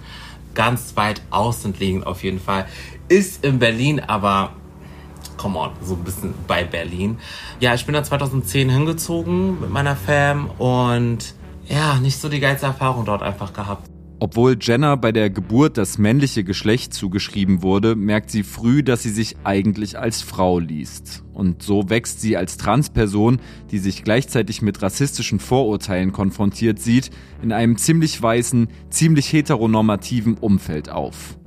Ganz 0.55 0.97
weit 0.97 1.21
außen 1.31 1.75
liegend 1.79 2.07
auf 2.07 2.25
jeden 2.25 2.41
Fall. 2.41 2.67
Ist 3.09 3.45
in 3.45 3.59
Berlin, 3.59 4.01
aber 4.01 4.53
come 5.37 5.59
on, 5.59 5.71
so 5.83 5.95
ein 5.95 6.05
bisschen 6.05 6.35
bei 6.47 6.65
Berlin. 6.65 7.19
Ja, 7.61 7.75
ich 7.75 7.87
bin 7.87 7.95
da 7.95 8.03
2010 8.03 8.69
hingezogen 8.69 9.61
mit 9.61 9.71
meiner 9.71 9.97
Fam 9.97 10.51
und 10.59 11.35
ja, 11.67 11.99
nicht 12.01 12.21
so 12.21 12.29
die 12.29 12.41
geilste 12.41 12.67
Erfahrung 12.67 13.05
dort 13.05 13.23
einfach 13.23 13.53
gehabt. 13.53 13.89
Obwohl 14.23 14.59
Jenna 14.61 14.97
bei 14.97 15.13
der 15.13 15.31
Geburt 15.31 15.79
das 15.79 15.97
männliche 15.97 16.45
Geschlecht 16.45 16.93
zugeschrieben 16.93 17.63
wurde, 17.63 17.97
merkt 17.97 18.31
sie 18.31 18.43
früh, 18.43 18.83
dass 18.83 19.03
sie 19.03 19.09
sich 19.09 19.37
eigentlich 19.45 19.99
als 19.99 20.21
Frau 20.21 20.59
liest. 20.59 21.25
Und 21.33 21.63
so 21.63 21.89
wächst 21.89 22.21
sie 22.21 22.37
als 22.37 22.59
Transperson, 22.59 23.41
die 23.71 23.79
sich 23.79 24.05
gleichzeitig 24.05 24.61
mit 24.61 24.83
rassistischen 24.83 25.41
Vorurteilen 25.41 26.13
konfrontiert 26.13 26.81
sieht, 26.81 27.11
in 27.41 27.51
einem 27.51 27.79
ziemlich 27.79 28.21
weißen, 28.23 28.69
ziemlich 28.91 29.33
heteronormativen 29.33 30.35
Umfeld 30.35 30.91
auf. 30.91 31.40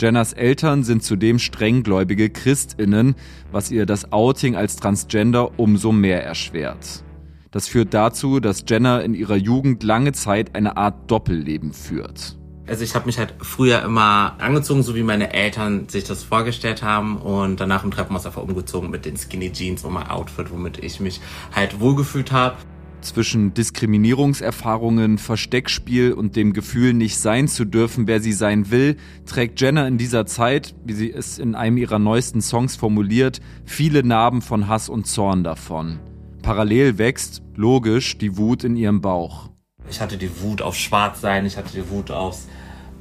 Jennas 0.00 0.32
Eltern 0.32 0.82
sind 0.82 1.02
zudem 1.02 1.38
strenggläubige 1.38 2.30
Christinnen, 2.30 3.16
was 3.52 3.70
ihr 3.70 3.84
das 3.84 4.12
Outing 4.12 4.56
als 4.56 4.76
Transgender 4.76 5.58
umso 5.58 5.92
mehr 5.92 6.24
erschwert. 6.24 7.04
Das 7.50 7.68
führt 7.68 7.92
dazu, 7.92 8.40
dass 8.40 8.64
Jenna 8.66 9.00
in 9.00 9.12
ihrer 9.12 9.36
Jugend 9.36 9.82
lange 9.82 10.12
Zeit 10.12 10.54
eine 10.54 10.78
Art 10.78 11.10
Doppelleben 11.10 11.74
führt. 11.74 12.38
Also 12.66 12.84
ich 12.84 12.94
habe 12.94 13.06
mich 13.06 13.18
halt 13.18 13.34
früher 13.40 13.82
immer 13.82 14.36
angezogen, 14.38 14.82
so 14.82 14.94
wie 14.94 15.02
meine 15.02 15.34
Eltern 15.34 15.88
sich 15.88 16.04
das 16.04 16.22
vorgestellt 16.22 16.82
haben 16.82 17.16
und 17.18 17.60
danach 17.60 17.84
im 17.84 17.90
Treppenhaus 17.90 18.24
einfach 18.24 18.42
umgezogen 18.42 18.90
mit 18.90 19.04
den 19.04 19.16
Skinny 19.16 19.52
Jeans 19.52 19.84
und 19.84 19.92
mein 19.92 20.08
Outfit, 20.08 20.50
womit 20.50 20.78
ich 20.78 21.00
mich 21.00 21.20
halt 21.52 21.80
wohlgefühlt 21.80 22.32
habe. 22.32 22.56
Zwischen 23.00 23.54
Diskriminierungserfahrungen, 23.54 25.16
Versteckspiel 25.16 26.12
und 26.12 26.36
dem 26.36 26.52
Gefühl, 26.52 26.92
nicht 26.92 27.16
sein 27.16 27.48
zu 27.48 27.64
dürfen, 27.64 28.06
wer 28.06 28.20
sie 28.20 28.34
sein 28.34 28.70
will, 28.70 28.96
trägt 29.24 29.58
Jenna 29.60 29.88
in 29.88 29.96
dieser 29.96 30.26
Zeit, 30.26 30.74
wie 30.84 30.92
sie 30.92 31.10
es 31.10 31.38
in 31.38 31.54
einem 31.54 31.78
ihrer 31.78 31.98
neuesten 31.98 32.42
Songs 32.42 32.76
formuliert, 32.76 33.40
viele 33.64 34.02
Narben 34.02 34.42
von 34.42 34.68
Hass 34.68 34.90
und 34.90 35.06
Zorn 35.06 35.44
davon. 35.44 35.98
Parallel 36.42 36.98
wächst, 36.98 37.42
logisch, 37.56 38.18
die 38.18 38.36
Wut 38.36 38.64
in 38.64 38.76
ihrem 38.76 39.00
Bauch. 39.00 39.48
Ich 39.88 40.00
hatte 40.00 40.18
die 40.18 40.42
Wut 40.42 40.60
auf 40.60 40.76
Schwarzsein, 40.76 41.46
ich 41.46 41.56
hatte 41.56 41.72
die 41.72 41.88
Wut 41.88 42.10
aufs, 42.10 42.48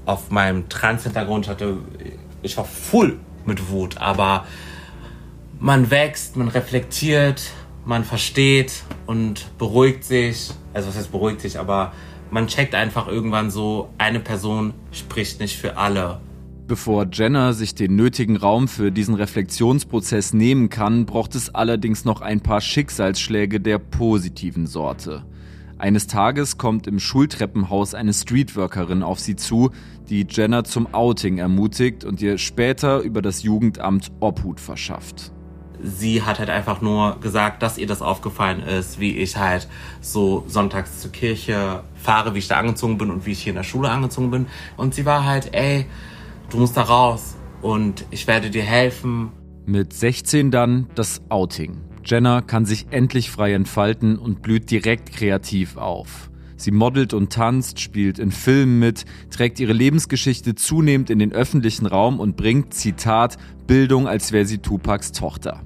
auf 0.06 0.32
meinem 0.32 0.70
Trans-Hintergrund, 0.70 1.50
ich, 1.50 2.14
ich 2.42 2.58
war 2.58 2.66
voll 2.66 3.20
mit 3.46 3.70
Wut, 3.70 3.98
aber 3.98 4.46
man 5.60 5.92
wächst, 5.92 6.38
man 6.38 6.48
reflektiert, 6.48 7.52
man 7.86 8.04
versteht 8.04 8.84
und 9.06 9.48
beruhigt 9.58 10.04
sich. 10.04 10.52
Also 10.74 10.90
was 10.90 10.98
heißt 10.98 11.12
beruhigt 11.12 11.42
sich, 11.42 11.60
aber 11.60 11.94
man 12.32 12.48
checkt 12.48 12.76
einfach 12.76 13.08
irgendwann 13.08 13.50
so, 13.50 13.90
eine 13.98 14.20
Person 14.20 14.74
spricht 14.92 15.40
nicht 15.40 15.58
für 15.58 15.78
alle. 15.78 16.22
Bevor 16.68 17.08
Jenna 17.12 17.54
sich 17.54 17.74
den 17.74 17.96
nötigen 17.96 18.38
Raum 18.38 18.68
für 18.68 18.92
diesen 18.92 19.16
Reflexionsprozess 19.16 20.34
nehmen 20.34 20.70
kann, 20.70 21.08
braucht 21.08 21.34
es 21.34 21.54
allerdings 21.54 22.06
noch 22.06 22.22
ein 22.22 22.42
paar 22.42 22.62
Schicksalsschläge 22.62 23.60
der 23.60 23.80
positiven 23.80 24.68
Sorte. 24.68 25.26
Eines 25.80 26.06
Tages 26.06 26.60
kommt 26.60 26.86
im 26.86 27.00
Schultreppenhaus 27.00 27.96
eine 27.96 28.14
Streetworkerin 28.14 29.02
auf 29.02 29.20
sie 29.20 29.36
zu, 29.36 29.72
die 30.10 30.28
Jenna 30.30 30.64
zum 30.64 30.94
Outing 30.94 31.40
ermutigt 31.40 32.04
und 32.04 32.22
ihr 32.22 32.38
später 32.38 33.00
über 33.00 33.24
das 33.24 33.42
Jugendamt 33.42 34.12
Obhut 34.20 34.60
verschafft. 34.60 35.32
Sie 35.82 36.24
hat 36.24 36.40
halt 36.40 36.50
einfach 36.50 36.82
nur 36.82 37.20
gesagt, 37.22 37.64
dass 37.64 37.78
ihr 37.78 37.88
das 37.88 38.02
aufgefallen 38.02 38.62
ist, 38.62 39.00
wie 39.00 39.18
ich 39.18 39.38
halt 39.38 39.68
so 40.02 40.44
sonntags 40.48 41.00
zur 41.00 41.12
Kirche 41.12 41.84
fahre, 41.96 42.34
wie 42.34 42.40
ich 42.40 42.48
da 42.48 42.58
angezogen 42.58 42.98
bin 42.98 43.10
und 43.12 43.26
wie 43.26 43.32
ich 43.32 43.42
hier 43.42 43.52
in 43.52 43.58
der 43.58 43.64
Schule 43.64 43.90
angezogen 43.90 44.32
bin. 44.32 44.48
Und 44.78 44.94
sie 44.94 45.06
war 45.06 45.26
halt, 45.26 45.54
ey, 45.54 45.86
du 46.50 46.58
musst 46.58 46.76
da 46.78 46.84
raus 46.84 47.36
und 47.62 48.06
ich 48.12 48.28
werde 48.28 48.50
dir 48.50 48.64
helfen. 48.64 49.32
Mit 49.66 49.94
16 49.94 50.52
dann 50.52 50.88
das 50.96 51.22
Outing. 51.30 51.78
Jenna 52.04 52.42
kann 52.42 52.66
sich 52.66 52.88
endlich 52.90 53.30
frei 53.30 53.54
entfalten 53.54 54.18
und 54.18 54.42
blüht 54.42 54.72
direkt 54.72 55.12
kreativ 55.12 55.78
auf. 55.78 56.30
Sie 56.60 56.72
modelt 56.72 57.14
und 57.14 57.32
tanzt, 57.32 57.80
spielt 57.80 58.20
in 58.20 58.32
Filmen 58.32 58.80
mit, 58.80 59.06
trägt 59.30 59.60
ihre 59.62 59.72
Lebensgeschichte 59.72 60.56
zunehmend 60.56 61.10
in 61.10 61.20
den 61.20 61.32
öffentlichen 61.32 61.86
Raum 61.86 62.20
und 62.20 62.36
bringt, 62.36 62.74
Zitat, 62.74 63.38
Bildung, 63.66 64.08
als 64.08 64.34
wäre 64.34 64.46
sie 64.46 64.58
Tupacs 64.58 65.14
Tochter. 65.14 65.62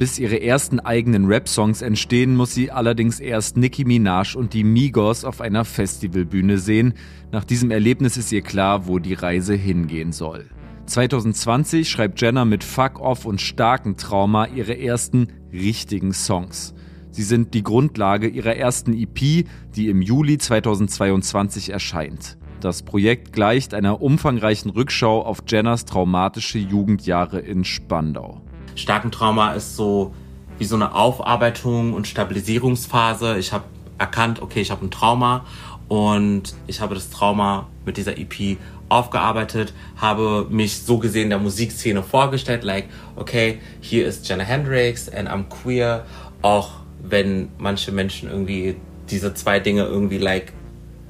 Bis 0.00 0.18
ihre 0.18 0.40
ersten 0.40 0.80
eigenen 0.80 1.26
Rap-Songs 1.26 1.82
entstehen, 1.82 2.34
muss 2.34 2.54
sie 2.54 2.70
allerdings 2.70 3.20
erst 3.20 3.58
Nicki 3.58 3.84
Minaj 3.84 4.34
und 4.34 4.54
die 4.54 4.64
Migos 4.64 5.26
auf 5.26 5.42
einer 5.42 5.66
Festivalbühne 5.66 6.56
sehen. 6.56 6.94
Nach 7.32 7.44
diesem 7.44 7.70
Erlebnis 7.70 8.16
ist 8.16 8.32
ihr 8.32 8.40
klar, 8.40 8.86
wo 8.86 8.98
die 8.98 9.12
Reise 9.12 9.52
hingehen 9.52 10.12
soll. 10.12 10.46
2020 10.86 11.86
schreibt 11.86 12.18
Jenna 12.18 12.46
mit 12.46 12.64
Fuck 12.64 12.98
Off 12.98 13.26
und 13.26 13.42
starken 13.42 13.98
Trauma 13.98 14.46
ihre 14.46 14.80
ersten 14.80 15.28
richtigen 15.52 16.14
Songs. 16.14 16.72
Sie 17.10 17.22
sind 17.22 17.52
die 17.52 17.62
Grundlage 17.62 18.26
ihrer 18.26 18.56
ersten 18.56 18.94
EP, 18.94 19.44
die 19.76 19.88
im 19.90 20.00
Juli 20.00 20.38
2022 20.38 21.68
erscheint. 21.68 22.38
Das 22.62 22.84
Projekt 22.84 23.34
gleicht 23.34 23.74
einer 23.74 24.00
umfangreichen 24.00 24.70
Rückschau 24.70 25.20
auf 25.22 25.42
Jennas 25.46 25.84
traumatische 25.84 26.58
Jugendjahre 26.58 27.40
in 27.40 27.64
Spandau. 27.64 28.40
Starken 28.74 29.10
Trauma 29.10 29.52
ist 29.52 29.76
so 29.76 30.14
wie 30.58 30.64
so 30.64 30.76
eine 30.76 30.94
Aufarbeitung 30.94 31.94
und 31.94 32.06
Stabilisierungsphase. 32.06 33.38
Ich 33.38 33.52
habe 33.52 33.64
erkannt, 33.98 34.42
okay, 34.42 34.60
ich 34.60 34.70
habe 34.70 34.84
ein 34.84 34.90
Trauma 34.90 35.44
und 35.88 36.54
ich 36.66 36.80
habe 36.80 36.94
das 36.94 37.10
Trauma 37.10 37.66
mit 37.84 37.96
dieser 37.96 38.18
EP 38.18 38.58
aufgearbeitet, 38.88 39.72
habe 39.96 40.46
mich 40.50 40.82
so 40.82 40.98
gesehen 40.98 41.30
der 41.30 41.38
Musikszene 41.38 42.02
vorgestellt, 42.02 42.64
like, 42.64 42.88
okay, 43.16 43.58
hier 43.80 44.06
ist 44.06 44.28
Jenna 44.28 44.44
Hendrix 44.44 45.08
and 45.08 45.28
I'm 45.28 45.44
queer, 45.48 46.04
auch 46.42 46.70
wenn 47.02 47.48
manche 47.58 47.92
Menschen 47.92 48.28
irgendwie 48.28 48.76
diese 49.10 49.32
zwei 49.34 49.60
Dinge 49.60 49.84
irgendwie 49.84 50.18
like, 50.18 50.52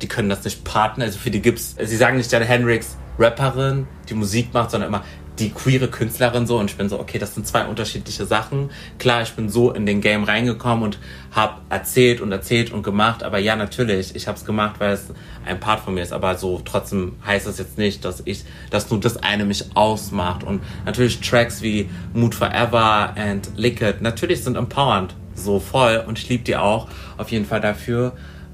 die 0.00 0.08
können 0.08 0.28
das 0.28 0.44
nicht 0.44 0.64
partner, 0.64 1.06
also 1.06 1.18
für 1.18 1.30
die 1.30 1.42
gibt's, 1.42 1.76
sie 1.82 1.96
sagen 1.96 2.16
nicht 2.16 2.30
Jenna 2.30 2.44
Hendrix 2.46 2.96
Rapperin, 3.18 3.86
die 4.08 4.14
Musik 4.14 4.54
macht, 4.54 4.70
sondern 4.70 4.88
immer 4.88 5.04
die 5.40 5.50
queere 5.50 5.88
Künstlerin 5.88 6.46
so 6.46 6.58
und 6.58 6.70
ich 6.70 6.76
bin 6.76 6.88
so, 6.88 7.00
okay, 7.00 7.18
das 7.18 7.34
sind 7.34 7.46
zwei 7.46 7.64
unterschiedliche 7.64 8.26
Sachen. 8.26 8.70
Klar, 8.98 9.22
ich 9.22 9.32
bin 9.32 9.48
so 9.48 9.72
in 9.72 9.86
den 9.86 10.00
Game 10.00 10.24
reingekommen 10.24 10.84
und 10.84 10.98
habe 11.32 11.54
erzählt 11.70 12.20
und 12.20 12.30
erzählt 12.30 12.72
und 12.72 12.82
gemacht, 12.82 13.22
aber 13.22 13.38
ja, 13.38 13.56
natürlich, 13.56 14.14
ich 14.14 14.28
habe 14.28 14.36
es 14.36 14.44
gemacht, 14.44 14.76
weil 14.78 14.92
es 14.92 15.06
ein 15.46 15.58
Part 15.58 15.80
von 15.80 15.94
mir 15.94 16.02
ist, 16.02 16.12
aber 16.12 16.36
so 16.36 16.60
trotzdem 16.64 17.16
heißt 17.26 17.46
es 17.46 17.58
jetzt 17.58 17.78
nicht, 17.78 18.04
dass 18.04 18.22
ich, 18.24 18.44
dass 18.70 18.90
nur 18.90 19.00
das 19.00 19.16
eine 19.16 19.44
mich 19.44 19.64
ausmacht 19.74 20.44
und 20.44 20.60
natürlich 20.84 21.20
Tracks 21.20 21.62
wie 21.62 21.88
Mood 22.12 22.34
Forever 22.34 23.14
and 23.16 23.50
Liquid 23.56 23.96
natürlich 24.00 24.44
sind 24.44 24.56
empowernd, 24.56 25.14
so 25.34 25.58
voll 25.58 26.04
und 26.06 26.18
ich 26.18 26.28
liebe 26.28 26.44
die 26.44 26.56
auch 26.56 26.88
auf 27.16 27.30
jeden 27.30 27.46
Fall 27.46 27.60
dafür, 27.60 28.12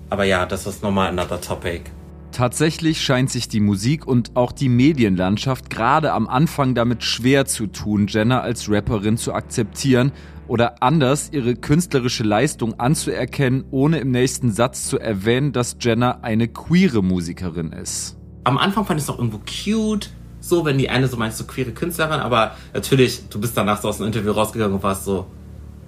aber 0.09 0.25
ja, 0.25 0.47
das 0.47 0.67
ist 0.67 0.83
nochmal 0.83 1.09
another 1.09 1.41
topic. 1.41 1.96
Tatsächlich 2.37 3.01
scheint 3.01 3.31
sich 3.31 3.49
die 3.49 3.61
Musik 3.61 4.07
und 4.07 4.37
auch 4.37 4.53
die 4.53 4.69
Medienlandschaft 4.69 5.71
gerade 5.71 6.13
am 6.13 6.29
Anfang 6.29 6.75
damit 6.75 7.03
schwer 7.03 7.47
zu 7.47 7.67
tun, 7.67 8.09
Jenna 8.09 8.43
als 8.43 8.71
Rapperin 8.71 9.17
zu 9.17 9.33
akzeptieren 9.33 10.13
oder 10.47 10.83
anders 10.83 11.31
ihre 11.33 11.57
künstlerische 11.57 12.25
Leistung 12.25 12.79
anzuerkennen, 12.79 13.65
ohne 13.71 14.01
im 14.01 14.11
nächsten 14.11 14.53
Satz 14.53 14.87
zu 14.87 14.99
erwähnen, 14.99 15.53
dass 15.53 15.79
Jenna 15.81 16.19
eine 16.21 16.47
queere 16.47 17.03
Musikerin 17.03 17.73
ist. 17.73 18.19
Am 18.45 18.59
Anfang 18.59 18.85
fand 18.85 19.01
ich 19.01 19.05
es 19.05 19.09
noch 19.09 19.17
irgendwo 19.19 19.39
cute, 19.39 20.11
so 20.39 20.67
wenn 20.67 20.77
die 20.77 20.91
eine 20.91 21.09
so 21.09 21.17
meinst, 21.17 21.39
so 21.39 21.45
queere 21.45 21.73
Künstlerin, 21.73 22.21
aber 22.21 22.55
natürlich, 22.75 23.31
du 23.31 23.41
bist 23.41 23.57
danach 23.57 23.81
so 23.81 23.89
aus 23.89 23.97
dem 23.97 24.09
Interview 24.09 24.33
rausgegangen 24.33 24.75
und 24.75 24.83
warst 24.83 25.07
so, 25.07 25.25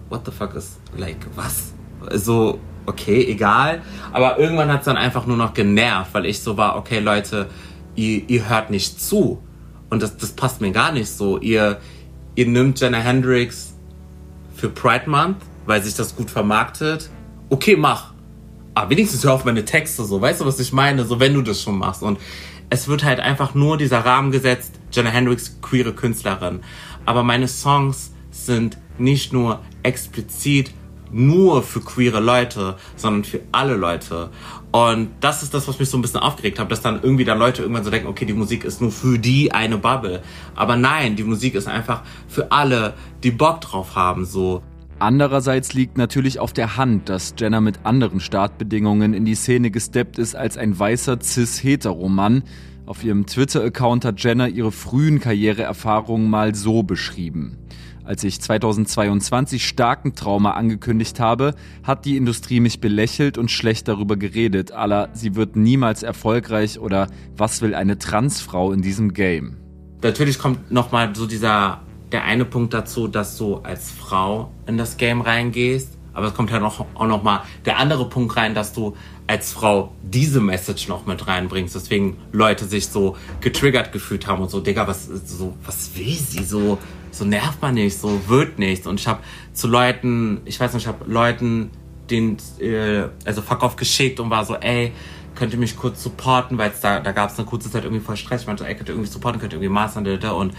what 0.08 0.22
the 0.24 0.32
fuck 0.32 0.54
ist, 0.54 0.78
like, 0.96 1.26
was? 1.36 1.74
So, 2.14 2.58
okay, 2.88 3.24
egal. 3.28 3.82
Aber 4.12 4.38
irgendwann 4.38 4.72
hat 4.72 4.80
es 4.80 4.84
dann 4.86 4.96
einfach 4.96 5.26
nur 5.26 5.36
noch 5.36 5.54
genervt, 5.54 6.14
weil 6.14 6.26
ich 6.26 6.40
so 6.40 6.56
war, 6.56 6.76
okay, 6.76 6.98
Leute, 6.98 7.48
ihr, 7.94 8.28
ihr 8.28 8.48
hört 8.48 8.70
nicht 8.70 9.00
zu. 9.00 9.42
Und 9.90 10.02
das, 10.02 10.16
das 10.16 10.32
passt 10.32 10.60
mir 10.60 10.72
gar 10.72 10.92
nicht 10.92 11.08
so. 11.08 11.38
Ihr, 11.38 11.78
ihr 12.34 12.46
nimmt 12.46 12.80
Jenna 12.80 12.98
Hendrix 12.98 13.74
für 14.56 14.68
Pride 14.68 15.08
Month, 15.08 15.36
weil 15.66 15.82
sich 15.82 15.94
das 15.94 16.16
gut 16.16 16.30
vermarktet. 16.30 17.10
Okay, 17.50 17.76
mach. 17.76 18.12
Aber 18.74 18.90
wenigstens 18.90 19.24
hör 19.24 19.34
auf 19.34 19.44
meine 19.44 19.64
Texte 19.64 20.04
so. 20.04 20.20
Weißt 20.20 20.40
du, 20.40 20.46
was 20.46 20.60
ich 20.60 20.72
meine? 20.72 21.04
So, 21.04 21.20
wenn 21.20 21.34
du 21.34 21.42
das 21.42 21.62
schon 21.62 21.78
machst. 21.78 22.02
Und 22.02 22.18
es 22.70 22.88
wird 22.88 23.04
halt 23.04 23.20
einfach 23.20 23.54
nur 23.54 23.76
dieser 23.76 24.00
Rahmen 24.00 24.30
gesetzt, 24.30 24.74
Jenna 24.92 25.10
Hendrix, 25.10 25.60
queere 25.62 25.92
Künstlerin. 25.92 26.60
Aber 27.04 27.22
meine 27.22 27.48
Songs 27.48 28.12
sind 28.30 28.78
nicht 28.98 29.32
nur 29.32 29.60
explizit 29.82 30.72
nur 31.12 31.62
für 31.62 31.80
queere 31.80 32.20
Leute, 32.20 32.76
sondern 32.96 33.24
für 33.24 33.40
alle 33.52 33.76
Leute. 33.76 34.30
Und 34.70 35.10
das 35.20 35.42
ist 35.42 35.54
das, 35.54 35.66
was 35.66 35.78
mich 35.78 35.88
so 35.88 35.98
ein 35.98 36.02
bisschen 36.02 36.20
aufgeregt 36.20 36.58
hat, 36.58 36.70
dass 36.70 36.82
dann 36.82 37.00
irgendwie 37.02 37.24
dann 37.24 37.38
Leute 37.38 37.62
irgendwann 37.62 37.84
so 37.84 37.90
denken, 37.90 38.08
okay, 38.08 38.26
die 38.26 38.34
Musik 38.34 38.64
ist 38.64 38.80
nur 38.80 38.92
für 38.92 39.18
die 39.18 39.52
eine 39.52 39.78
Bubble. 39.78 40.22
Aber 40.54 40.76
nein, 40.76 41.16
die 41.16 41.24
Musik 41.24 41.54
ist 41.54 41.68
einfach 41.68 42.02
für 42.28 42.52
alle, 42.52 42.94
die 43.22 43.30
Bock 43.30 43.60
drauf 43.60 43.96
haben, 43.96 44.24
so. 44.24 44.62
Andererseits 45.00 45.74
liegt 45.74 45.96
natürlich 45.96 46.40
auf 46.40 46.52
der 46.52 46.76
Hand, 46.76 47.08
dass 47.08 47.34
Jenner 47.38 47.60
mit 47.60 47.80
anderen 47.84 48.18
Startbedingungen 48.18 49.14
in 49.14 49.24
die 49.24 49.36
Szene 49.36 49.70
gesteppt 49.70 50.18
ist 50.18 50.34
als 50.34 50.56
ein 50.56 50.76
weißer 50.76 51.18
cis-hetero-Mann. 51.20 52.42
Auf 52.84 53.04
ihrem 53.04 53.26
Twitter-Account 53.26 54.04
hat 54.04 54.20
Jenner 54.22 54.48
ihre 54.48 54.72
frühen 54.72 55.20
Karriereerfahrungen 55.20 56.28
mal 56.28 56.54
so 56.54 56.82
beschrieben. 56.82 57.57
Als 58.08 58.24
ich 58.24 58.40
2022 58.40 59.68
starken 59.68 60.14
Trauma 60.14 60.52
angekündigt 60.52 61.20
habe, 61.20 61.54
hat 61.82 62.06
die 62.06 62.16
Industrie 62.16 62.58
mich 62.58 62.80
belächelt 62.80 63.36
und 63.36 63.50
schlecht 63.50 63.86
darüber 63.86 64.16
geredet, 64.16 64.72
aller 64.72 65.10
sie 65.12 65.34
wird 65.34 65.56
niemals 65.56 66.02
erfolgreich 66.02 66.78
oder 66.78 67.08
was 67.36 67.60
will 67.60 67.74
eine 67.74 67.98
Transfrau 67.98 68.72
in 68.72 68.80
diesem 68.80 69.12
Game. 69.12 69.58
Natürlich 70.02 70.38
kommt 70.38 70.70
nochmal 70.70 71.14
so 71.14 71.26
dieser, 71.26 71.82
der 72.10 72.24
eine 72.24 72.46
Punkt 72.46 72.72
dazu, 72.72 73.08
dass 73.08 73.36
du 73.36 73.56
als 73.56 73.90
Frau 73.90 74.52
in 74.66 74.78
das 74.78 74.96
Game 74.96 75.20
reingehst, 75.20 75.97
aber 76.18 76.26
es 76.26 76.34
kommt 76.34 76.52
halt 76.52 76.62
auch, 76.62 76.84
auch 76.94 77.06
nochmal 77.06 77.42
der 77.64 77.78
andere 77.78 78.08
Punkt 78.08 78.36
rein, 78.36 78.54
dass 78.54 78.72
du 78.72 78.96
als 79.26 79.52
Frau 79.52 79.92
diese 80.02 80.40
Message 80.40 80.88
noch 80.88 81.06
mit 81.06 81.26
reinbringst, 81.26 81.74
deswegen 81.74 82.18
Leute 82.32 82.64
sich 82.64 82.88
so 82.88 83.16
getriggert 83.40 83.92
gefühlt 83.92 84.26
haben 84.26 84.42
und 84.42 84.50
so, 84.50 84.60
Digga, 84.60 84.86
was, 84.86 85.06
so, 85.06 85.54
was 85.64 85.90
will 85.96 86.14
sie 86.14 86.44
so? 86.44 86.78
so 87.10 87.24
nervt 87.24 87.60
man 87.60 87.74
nicht, 87.74 87.98
so 87.98 88.20
wird 88.28 88.58
nichts. 88.58 88.86
Und 88.86 89.00
ich 89.00 89.08
habe 89.08 89.20
zu 89.52 89.66
Leuten, 89.66 90.40
ich 90.44 90.58
weiß 90.60 90.74
nicht, 90.74 90.84
ich 90.84 90.88
habe 90.88 91.10
Leuten 91.10 91.70
den, 92.10 92.36
äh, 92.60 93.04
also 93.24 93.42
Fuck 93.42 93.62
off 93.62 93.76
geschickt 93.76 94.20
und 94.20 94.30
war 94.30 94.44
so, 94.44 94.54
ey, 94.56 94.92
könnt 95.34 95.52
ihr 95.52 95.58
mich 95.58 95.76
kurz 95.76 96.02
supporten, 96.02 96.58
weil 96.58 96.72
da, 96.80 97.00
da 97.00 97.12
gab 97.12 97.30
es 97.30 97.38
eine 97.38 97.46
kurze 97.46 97.70
Zeit 97.70 97.84
irgendwie 97.84 98.04
voll 98.04 98.16
Stress. 98.16 98.42
Ich 98.42 98.46
meinte, 98.46 98.66
ey, 98.66 98.74
könnt 98.74 98.88
ihr 98.88 98.94
irgendwie 98.94 99.10
supporten, 99.10 99.40
könnt 99.40 99.52
ihr 99.52 99.56
irgendwie 99.56 99.72
maßern, 99.72 100.06
und 100.06 100.54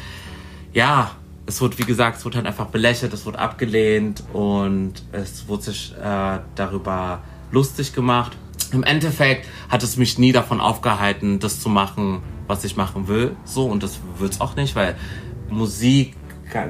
ja, 0.74 1.12
es 1.50 1.60
wurde, 1.62 1.80
wie 1.80 1.84
gesagt, 1.84 2.20
es 2.20 2.26
wurde 2.26 2.38
halt 2.38 2.45
einfach 2.45 2.68
belächelt, 2.68 3.12
es 3.12 3.26
wurde 3.26 3.39
abgelehnt 3.39 4.24
und 4.34 4.93
es 5.12 5.47
wurde 5.47 5.64
sich 5.64 5.95
äh, 6.00 6.39
darüber 6.54 7.24
lustig 7.52 7.93
gemacht. 7.93 8.38
Im 8.72 8.84
Endeffekt 8.84 9.47
hat 9.68 9.82
es 9.82 9.97
mich 9.97 10.20
nie 10.20 10.32
davon 10.32 10.62
aufgehalten, 10.62 11.39
das 11.39 11.60
zu 11.60 11.70
machen, 11.70 12.22
was 12.45 12.64
ich 12.66 12.76
machen 12.78 13.08
will. 13.08 13.36
So, 13.45 13.66
und 13.66 13.82
das 13.82 14.00
wird's 14.20 14.39
auch 14.39 14.56
nicht, 14.56 14.76
weil 14.76 14.95
Musik 15.50 16.16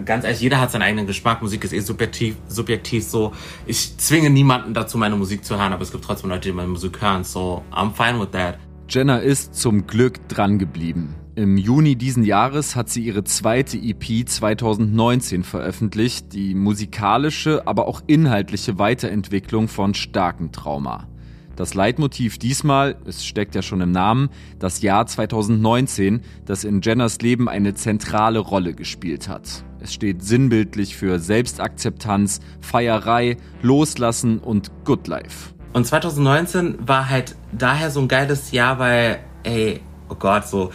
ganz 0.05 0.23
ehrlich, 0.23 0.39
jeder 0.39 0.61
hat 0.61 0.71
seinen 0.71 0.83
eigenen 0.83 1.07
Geschmack. 1.07 1.41
Musik 1.41 1.63
ist 1.65 1.73
eh 1.73 1.79
subjektiv, 1.79 2.35
subjektiv 2.47 3.03
so. 3.03 3.33
Ich 3.65 3.97
zwinge 3.97 4.29
niemanden 4.29 4.73
dazu, 4.73 4.97
meine 4.97 5.17
Musik 5.17 5.43
zu 5.43 5.57
hören, 5.57 5.73
aber 5.73 5.83
es 5.83 5.91
gibt 5.91 6.05
trotzdem 6.05 6.29
Leute, 6.29 6.49
die 6.49 6.53
meine 6.53 6.69
Musik 6.69 7.01
hören. 7.01 7.25
So, 7.25 7.63
I'm 7.71 7.93
fine 7.93 8.19
with 8.19 8.31
that. 8.31 8.57
Jenna 8.89 9.17
ist 9.17 9.55
zum 9.55 9.87
Glück 9.87 10.25
dran 10.29 10.57
geblieben. 10.57 11.15
Im 11.39 11.55
Juni 11.55 11.95
diesen 11.95 12.25
Jahres 12.25 12.75
hat 12.75 12.89
sie 12.89 13.01
ihre 13.01 13.23
zweite 13.23 13.77
EP 13.77 14.27
2019 14.27 15.45
veröffentlicht, 15.45 16.33
die 16.33 16.53
musikalische, 16.53 17.65
aber 17.65 17.87
auch 17.87 18.01
inhaltliche 18.07 18.77
Weiterentwicklung 18.77 19.69
von 19.69 19.93
starken 19.93 20.51
Trauma. 20.51 21.07
Das 21.55 21.75
Leitmotiv 21.75 22.39
diesmal, 22.39 22.97
es 23.05 23.25
steckt 23.25 23.55
ja 23.55 23.61
schon 23.61 23.79
im 23.79 23.93
Namen, 23.93 24.27
das 24.59 24.81
Jahr 24.81 25.07
2019, 25.07 26.23
das 26.43 26.65
in 26.65 26.81
Jenners 26.81 27.21
Leben 27.21 27.47
eine 27.47 27.73
zentrale 27.73 28.39
Rolle 28.39 28.73
gespielt 28.73 29.29
hat. 29.29 29.63
Es 29.79 29.93
steht 29.93 30.21
sinnbildlich 30.21 30.97
für 30.97 31.19
Selbstakzeptanz, 31.19 32.41
Feierei, 32.59 33.37
Loslassen 33.61 34.39
und 34.39 34.71
Good 34.83 35.07
Life. 35.07 35.53
Und 35.71 35.87
2019 35.87 36.85
war 36.85 37.09
halt 37.09 37.37
daher 37.53 37.91
so 37.91 38.01
ein 38.01 38.09
geiles 38.09 38.51
Jahr, 38.51 38.77
weil, 38.77 39.19
ey, 39.43 39.79
oh 40.09 40.15
Gott, 40.15 40.45
so, 40.49 40.71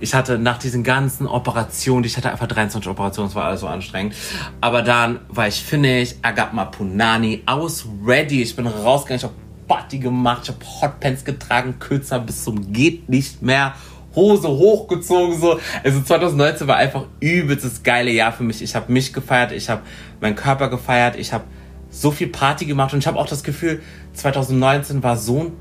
ich 0.00 0.14
hatte 0.14 0.38
nach 0.38 0.58
diesen 0.58 0.84
ganzen 0.84 1.26
Operationen, 1.26 2.04
ich 2.04 2.16
hatte 2.16 2.30
einfach 2.30 2.46
23 2.46 2.88
Operationen, 2.90 3.28
es 3.28 3.34
war 3.34 3.44
alles 3.44 3.60
so 3.60 3.66
anstrengend. 3.66 4.14
Aber 4.60 4.82
dann 4.82 5.20
war 5.28 5.48
ich 5.48 5.56
finish, 5.56 6.14
got 6.22 6.52
my 6.52 6.64
Punani, 6.64 7.42
I 7.48 7.52
was 7.56 7.86
ready, 8.04 8.42
ich 8.42 8.54
bin 8.54 8.66
rausgegangen, 8.66 9.18
ich 9.18 9.24
habe 9.24 9.34
Party 9.66 9.98
gemacht, 9.98 10.42
ich 10.44 10.48
habe 10.48 10.64
Hotpants 10.64 11.24
getragen, 11.24 11.78
kürzer 11.78 12.20
bis 12.20 12.44
zum 12.44 12.72
geht 12.72 13.08
nicht 13.08 13.42
mehr. 13.42 13.74
Hose 14.14 14.48
hochgezogen 14.48 15.38
so. 15.38 15.60
Also 15.84 16.00
2019 16.00 16.66
war 16.66 16.76
einfach 16.76 17.04
übelst 17.20 17.64
das 17.64 17.82
geile 17.82 18.10
Jahr 18.10 18.32
für 18.32 18.42
mich. 18.42 18.62
Ich 18.62 18.74
habe 18.74 18.90
mich 18.90 19.12
gefeiert, 19.12 19.52
ich 19.52 19.68
habe 19.68 19.82
meinen 20.20 20.34
Körper 20.34 20.68
gefeiert, 20.70 21.16
ich 21.16 21.32
habe 21.32 21.44
so 21.90 22.10
viel 22.10 22.28
Party 22.28 22.64
gemacht 22.64 22.92
und 22.92 23.00
ich 23.00 23.06
habe 23.06 23.18
auch 23.18 23.28
das 23.28 23.42
Gefühl, 23.42 23.82
2019 24.14 25.02
war 25.02 25.16
so 25.16 25.40
ein, 25.40 25.52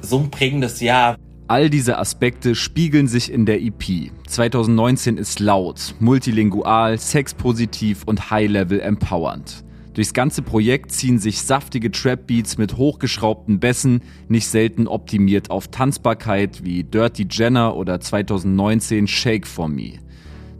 so 0.00 0.18
ein 0.18 0.30
prägendes 0.30 0.80
Jahr. 0.80 1.16
All 1.48 1.70
diese 1.70 1.98
Aspekte 1.98 2.56
spiegeln 2.56 3.06
sich 3.06 3.30
in 3.30 3.46
der 3.46 3.62
EP. 3.62 4.10
2019 4.26 5.16
ist 5.16 5.38
laut, 5.38 5.94
multilingual, 6.00 6.98
sexpositiv 6.98 8.02
und 8.04 8.30
high-level 8.30 8.80
empowernd. 8.80 9.62
Durchs 9.94 10.12
ganze 10.12 10.42
Projekt 10.42 10.90
ziehen 10.90 11.20
sich 11.20 11.40
saftige 11.40 11.92
Trap-Beats 11.92 12.58
mit 12.58 12.76
hochgeschraubten 12.76 13.60
Bässen, 13.60 14.02
nicht 14.26 14.48
selten 14.48 14.88
optimiert 14.88 15.50
auf 15.50 15.68
Tanzbarkeit 15.68 16.64
wie 16.64 16.82
Dirty 16.82 17.28
Jenner 17.30 17.76
oder 17.76 18.00
2019 18.00 19.06
Shake 19.06 19.46
For 19.46 19.68
Me. 19.68 20.00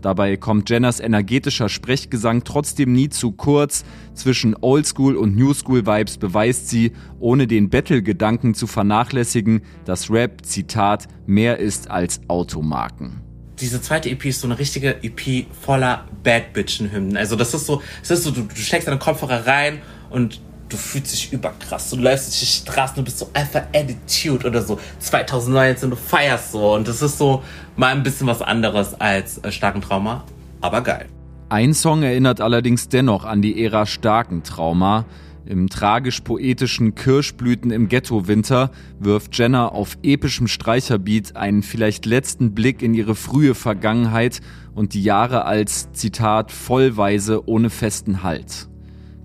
Dabei 0.06 0.36
kommt 0.36 0.70
Jenners 0.70 1.00
energetischer 1.00 1.68
Sprechgesang 1.68 2.44
trotzdem 2.44 2.92
nie 2.92 3.08
zu 3.08 3.32
kurz. 3.32 3.84
Zwischen 4.14 4.54
Oldschool 4.60 5.16
und 5.16 5.34
Newschool-Vibes 5.34 6.18
beweist 6.18 6.68
sie, 6.68 6.92
ohne 7.18 7.48
den 7.48 7.70
Battle-Gedanken 7.70 8.54
zu 8.54 8.68
vernachlässigen, 8.68 9.62
dass 9.84 10.08
Rap, 10.08 10.46
Zitat, 10.46 11.08
mehr 11.26 11.58
ist 11.58 11.90
als 11.90 12.20
Automarken 12.28 13.20
diese 13.58 13.80
zweite 13.80 14.10
EP 14.10 14.26
ist 14.26 14.42
so 14.42 14.46
eine 14.46 14.58
richtige 14.58 15.02
EP 15.02 15.46
voller 15.62 16.04
Bad 16.22 16.52
Bitchen 16.52 16.92
Hymnen. 16.92 17.16
Also 17.16 17.36
das 17.36 17.54
ist 17.54 17.64
so, 17.64 17.80
es 18.02 18.10
ist 18.10 18.24
so, 18.24 18.30
du, 18.30 18.42
du 18.42 18.54
steckst 18.54 18.86
deine 18.86 18.98
Kopfhörer 18.98 19.46
rein 19.46 19.80
und 20.10 20.42
du 20.68 20.76
fühlst 20.76 21.12
dich 21.12 21.32
überkrass. 21.32 21.90
Du 21.90 21.96
läufst 21.96 22.28
durch 22.28 22.40
die 22.40 22.46
Straßen, 22.46 22.96
du 22.96 23.02
bist 23.02 23.18
so 23.18 23.30
einfach 23.32 23.62
Attitude 23.72 24.46
oder 24.46 24.62
so 24.62 24.78
2019, 24.98 25.90
du 25.90 25.96
feierst 25.96 26.52
so 26.52 26.74
und 26.74 26.88
das 26.88 27.02
ist 27.02 27.18
so 27.18 27.42
mal 27.76 27.94
ein 27.94 28.02
bisschen 28.02 28.26
was 28.26 28.42
anderes 28.42 28.94
als 28.94 29.38
äh, 29.38 29.52
starken 29.52 29.80
Trauma, 29.80 30.24
aber 30.60 30.82
geil. 30.82 31.06
Ein 31.48 31.74
Song 31.74 32.02
erinnert 32.02 32.40
allerdings 32.40 32.88
dennoch 32.88 33.24
an 33.24 33.40
die 33.40 33.62
Ära 33.62 33.86
starken 33.86 34.42
Trauma. 34.42 35.04
Im 35.44 35.68
tragisch-poetischen 35.68 36.96
Kirschblüten 36.96 37.70
im 37.70 37.86
Ghetto-Winter 37.86 38.72
wirft 38.98 39.38
Jenna 39.38 39.68
auf 39.68 39.96
epischem 40.02 40.48
Streicherbeat 40.48 41.36
einen 41.36 41.62
vielleicht 41.62 42.04
letzten 42.04 42.52
Blick 42.52 42.82
in 42.82 42.94
ihre 42.94 43.14
frühe 43.14 43.54
Vergangenheit 43.54 44.40
und 44.74 44.92
die 44.92 45.04
Jahre 45.04 45.44
als, 45.44 45.92
Zitat, 45.92 46.50
vollweise 46.50 47.48
ohne 47.48 47.70
festen 47.70 48.24
Halt. 48.24 48.68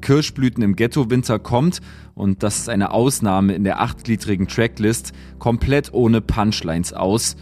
Kirschblüten 0.01 0.63
im 0.63 0.75
Ghetto-Winter 0.75 1.39
kommt, 1.39 1.79
und 2.13 2.43
das 2.43 2.59
ist 2.59 2.69
eine 2.69 2.91
Ausnahme 2.91 3.53
in 3.53 3.63
der 3.63 3.79
achtgliedrigen 3.79 4.47
Tracklist, 4.47 5.13
komplett 5.39 5.93
ohne 5.93 6.21
Punchlines 6.21 6.93
aus. 6.93 7.35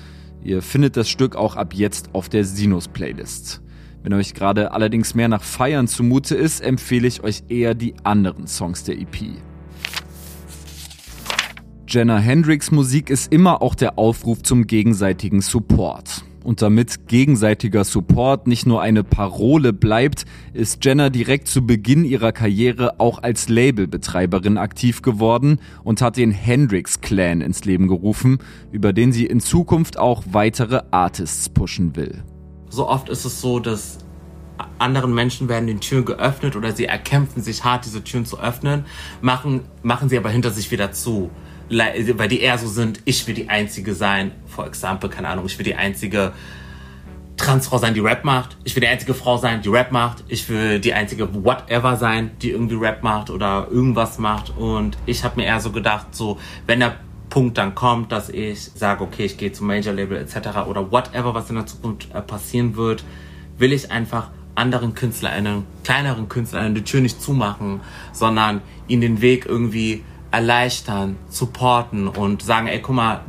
Ihr 0.43 0.62
findet 0.62 0.95
das 0.95 1.10
Stück 1.10 1.36
auch 1.36 1.55
ab 1.55 1.74
jetzt 1.74 2.14
auf 2.14 2.30
der 2.30 2.45
Sinus-Playlist. 2.45 3.62
Wenn 4.03 4.14
euch 4.14 4.34
gerade 4.34 4.72
allerdings 4.72 5.16
mehr 5.16 5.28
nach 5.28 5.43
Feiern 5.43 5.88
zumute 5.88 6.36
ist, 6.36 6.62
empfehle 6.62 7.07
ich 7.07 7.24
euch 7.24 7.43
eher 7.49 7.76
die 7.76 7.95
anderen 8.03 8.47
Songs 8.47 8.84
der 8.84 8.97
EP. 8.99 9.41
Jenna 11.88 12.20
Hendricks 12.20 12.72
Musik 12.72 13.10
ist 13.10 13.34
immer 13.34 13.62
auch 13.62 13.76
der 13.76 13.97
Aufruf 13.97 14.43
zum 14.43 14.68
gegenseitigen 14.68 15.41
Support. 15.41 16.24
Und 16.50 16.64
damit 16.64 17.08
gegenseitiger 17.08 17.84
Support 17.84 18.47
nicht 18.47 18.66
nur 18.66 18.82
eine 18.82 19.04
Parole 19.04 19.72
bleibt, 19.72 20.26
ist 20.54 20.84
Jenna 20.84 21.12
direkt 21.12 21.47
zu 21.47 21.64
Beginn 21.64 22.04
ihrer 22.04 22.32
Karriere 22.32 23.00
auch 23.00 23.22
als 23.22 23.50
Labelbetreiberin 23.50 24.58
aktiv 24.58 25.04
geworden 25.04 25.60
und 25.84 26.02
hat 26.02 26.18
den 26.18 26.32
Hendrix 26.32 27.02
Clan 27.02 27.41
ins 27.41 27.66
Leben 27.66 27.88
gerufen, 27.88 28.39
über 28.72 28.93
den 28.93 29.12
sie 29.12 29.28
in 29.28 29.41
Zukunft 29.41 30.00
auch 30.00 30.24
weitere 30.32 30.82
Artists 30.89 31.50
pushen 31.50 31.95
will 31.95 32.24
so 32.70 32.88
oft 32.88 33.10
ist 33.10 33.26
es 33.26 33.41
so, 33.41 33.60
dass 33.60 33.97
anderen 34.78 35.14
Menschen 35.14 35.50
werden 35.50 35.68
die 35.68 35.76
Türen 35.76 36.06
geöffnet 36.06 36.56
oder 36.56 36.72
sie 36.72 36.86
erkämpfen 36.86 37.41
sich 37.41 37.64
hart, 37.64 37.86
diese 37.86 38.04
Türen 38.04 38.26
zu 38.26 38.39
öffnen, 38.39 38.86
machen, 39.22 39.62
machen 39.82 40.10
sie 40.10 40.18
aber 40.18 40.30
hinter 40.30 40.52
sich 40.52 40.72
wieder 40.72 40.91
zu. 40.91 41.30
Weil 41.70 42.28
die 42.28 42.41
eher 42.41 42.57
so 42.57 42.67
sind, 42.67 43.01
ich 43.05 43.28
will 43.28 43.36
die 43.36 43.49
Einzige 43.49 43.93
sein, 43.93 44.32
for 44.47 44.65
example, 44.65 45.09
keine 45.09 45.28
Ahnung, 45.28 45.45
ich 45.45 45.57
will 45.57 45.65
die 45.65 45.76
einzige 45.76 46.34
Transfrau 47.39 47.78
sein, 47.78 47.93
die 47.93 48.01
Rap 48.01 48.26
macht. 48.26 48.57
Ich 48.63 48.76
will 48.76 48.82
die 48.82 48.88
einzige 48.88 49.13
Frau 49.13 49.38
sein, 49.38 49.61
die 49.61 49.70
Rap 49.70 49.91
macht. 49.91 50.24
Ich 50.28 50.49
will 50.49 50.80
die 50.80 50.93
einzige 50.93 51.34
Whatever 51.43 51.95
sein, 51.95 52.32
die 52.41 52.51
irgendwie 52.51 52.76
Rap 52.76 53.01
macht 53.01 53.30
oder 53.30 53.67
irgendwas 53.72 54.20
macht. 54.20 54.55
Und 54.57 54.97
ich 55.05 55.24
habe 55.24 55.38
mir 55.38 55.45
eher 55.45 55.59
so 55.59 55.72
gedacht, 55.72 56.13
so, 56.13 56.38
wenn 56.67 56.82
der 56.82 56.97
Punkt 57.30 57.57
dann 57.57 57.76
kommt, 57.76 58.11
dass 58.11 58.30
ich 58.30 58.59
sage, 58.59 59.03
okay, 59.03 59.26
ich 59.26 59.38
gehe 59.38 59.51
zum 59.51 59.67
Major 59.67 59.93
Label 59.93 60.17
etc. 60.17 60.67
oder 60.67 60.91
whatever, 60.91 61.34
was 61.34 61.49
in 61.49 61.55
der 61.55 61.65
Zukunft 61.65 62.13
äh, 62.13 62.22
passieren 62.22 62.76
wird, 62.76 63.03
will 63.57 63.72
ich 63.72 63.91
einfach 63.91 64.30
anderen 64.55 64.93
KünstlerInnen, 64.93 65.63
kleineren 65.84 66.28
KünstlerInnen 66.28 66.76
die 66.76 66.84
Tür 66.84 67.01
nicht 67.01 67.22
zumachen, 67.22 67.80
sondern 68.11 68.61
ihnen 68.88 69.01
den 69.01 69.22
Weg 69.22 69.45
irgendwie 69.45 70.03
erleichtern, 70.32 71.17
supporten 71.30 72.07
und 72.07 72.41
sagen, 72.41 72.67
ey, 72.67 72.82
guck 72.82 72.95
mal, 72.95 73.21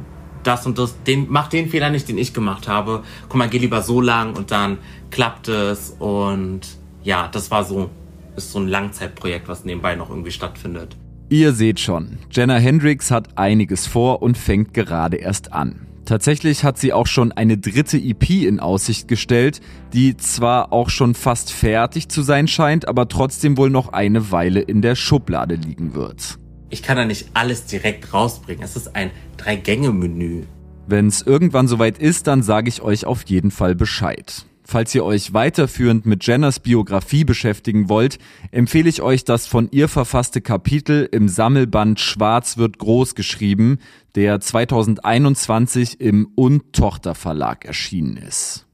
das 0.42 0.66
und 0.66 0.78
das, 0.78 1.03
den, 1.03 1.26
mach 1.28 1.48
den 1.48 1.68
Fehler 1.68 1.90
nicht, 1.90 2.09
den 2.09 2.18
ich 2.18 2.32
gemacht 2.32 2.68
habe. 2.68 3.03
Guck 3.28 3.36
mal, 3.36 3.48
geh 3.48 3.59
lieber 3.59 3.82
so 3.82 4.01
lang 4.01 4.36
und 4.36 4.51
dann 4.51 4.78
klappt 5.11 5.48
es. 5.48 5.96
Und 5.98 6.61
ja, 7.03 7.28
das 7.30 7.51
war 7.51 7.64
so, 7.64 7.90
ist 8.36 8.53
so 8.53 8.59
ein 8.59 8.68
Langzeitprojekt, 8.68 9.48
was 9.48 9.64
nebenbei 9.64 9.94
noch 9.94 10.11
irgendwie 10.11 10.30
stattfindet. 10.30 10.96
Ihr 11.28 11.53
seht 11.53 11.78
schon, 11.78 12.18
Jenna 12.30 12.57
Hendricks 12.57 13.11
hat 13.11 13.38
einiges 13.38 13.86
vor 13.86 14.20
und 14.22 14.36
fängt 14.36 14.74
gerade 14.74 15.16
erst 15.16 15.53
an. 15.53 15.86
Tatsächlich 16.05 16.64
hat 16.64 16.76
sie 16.76 16.92
auch 16.92 17.07
schon 17.07 17.30
eine 17.30 17.57
dritte 17.57 17.96
EP 17.96 18.30
in 18.30 18.59
Aussicht 18.59 19.07
gestellt, 19.07 19.61
die 19.92 20.16
zwar 20.16 20.72
auch 20.72 20.90
schon 20.90 21.14
fast 21.14 21.53
fertig 21.53 22.09
zu 22.09 22.22
sein 22.22 22.48
scheint, 22.48 22.88
aber 22.88 23.07
trotzdem 23.07 23.57
wohl 23.57 23.70
noch 23.70 23.92
eine 23.92 24.32
Weile 24.32 24.61
in 24.61 24.82
der 24.82 24.96
Schublade 24.96 25.55
liegen 25.55 25.94
wird. 25.94 26.39
Ich 26.71 26.83
kann 26.83 26.97
da 26.97 27.05
nicht 27.05 27.31
alles 27.35 27.66
direkt 27.66 28.14
rausbringen. 28.14 28.62
Es 28.62 28.77
ist 28.77 28.95
ein 28.95 29.11
Drei-Gänge-Menü. 29.37 30.45
Wenn 30.87 31.09
es 31.09 31.23
irgendwann 31.23 31.68
soweit 31.68 31.99
ist, 31.99 32.27
dann 32.29 32.43
sage 32.43 32.68
ich 32.68 32.81
euch 32.81 33.05
auf 33.05 33.25
jeden 33.25 33.51
Fall 33.51 33.75
Bescheid. 33.75 34.47
Falls 34.62 34.95
ihr 34.95 35.05
euch 35.05 35.33
weiterführend 35.33 36.07
mit 36.07 36.25
Jenners 36.25 36.61
Biografie 36.61 37.25
beschäftigen 37.25 37.89
wollt, 37.89 38.18
empfehle 38.53 38.89
ich 38.89 39.03
euch 39.03 39.25
das 39.25 39.49
von 39.49 39.68
ihr 39.73 39.89
verfasste 39.89 40.41
Kapitel 40.41 41.09
im 41.11 41.29
Sammelband 41.29 41.99
Schwarz 41.99 42.57
wird 42.57 42.79
groß 42.79 43.16
geschrieben, 43.16 43.79
der 44.14 44.39
2021 44.39 46.01
im 46.01 46.29
Und 46.37 46.73
Tochter 46.73 47.16
Verlag 47.16 47.64
erschienen 47.64 48.16
ist. 48.16 48.66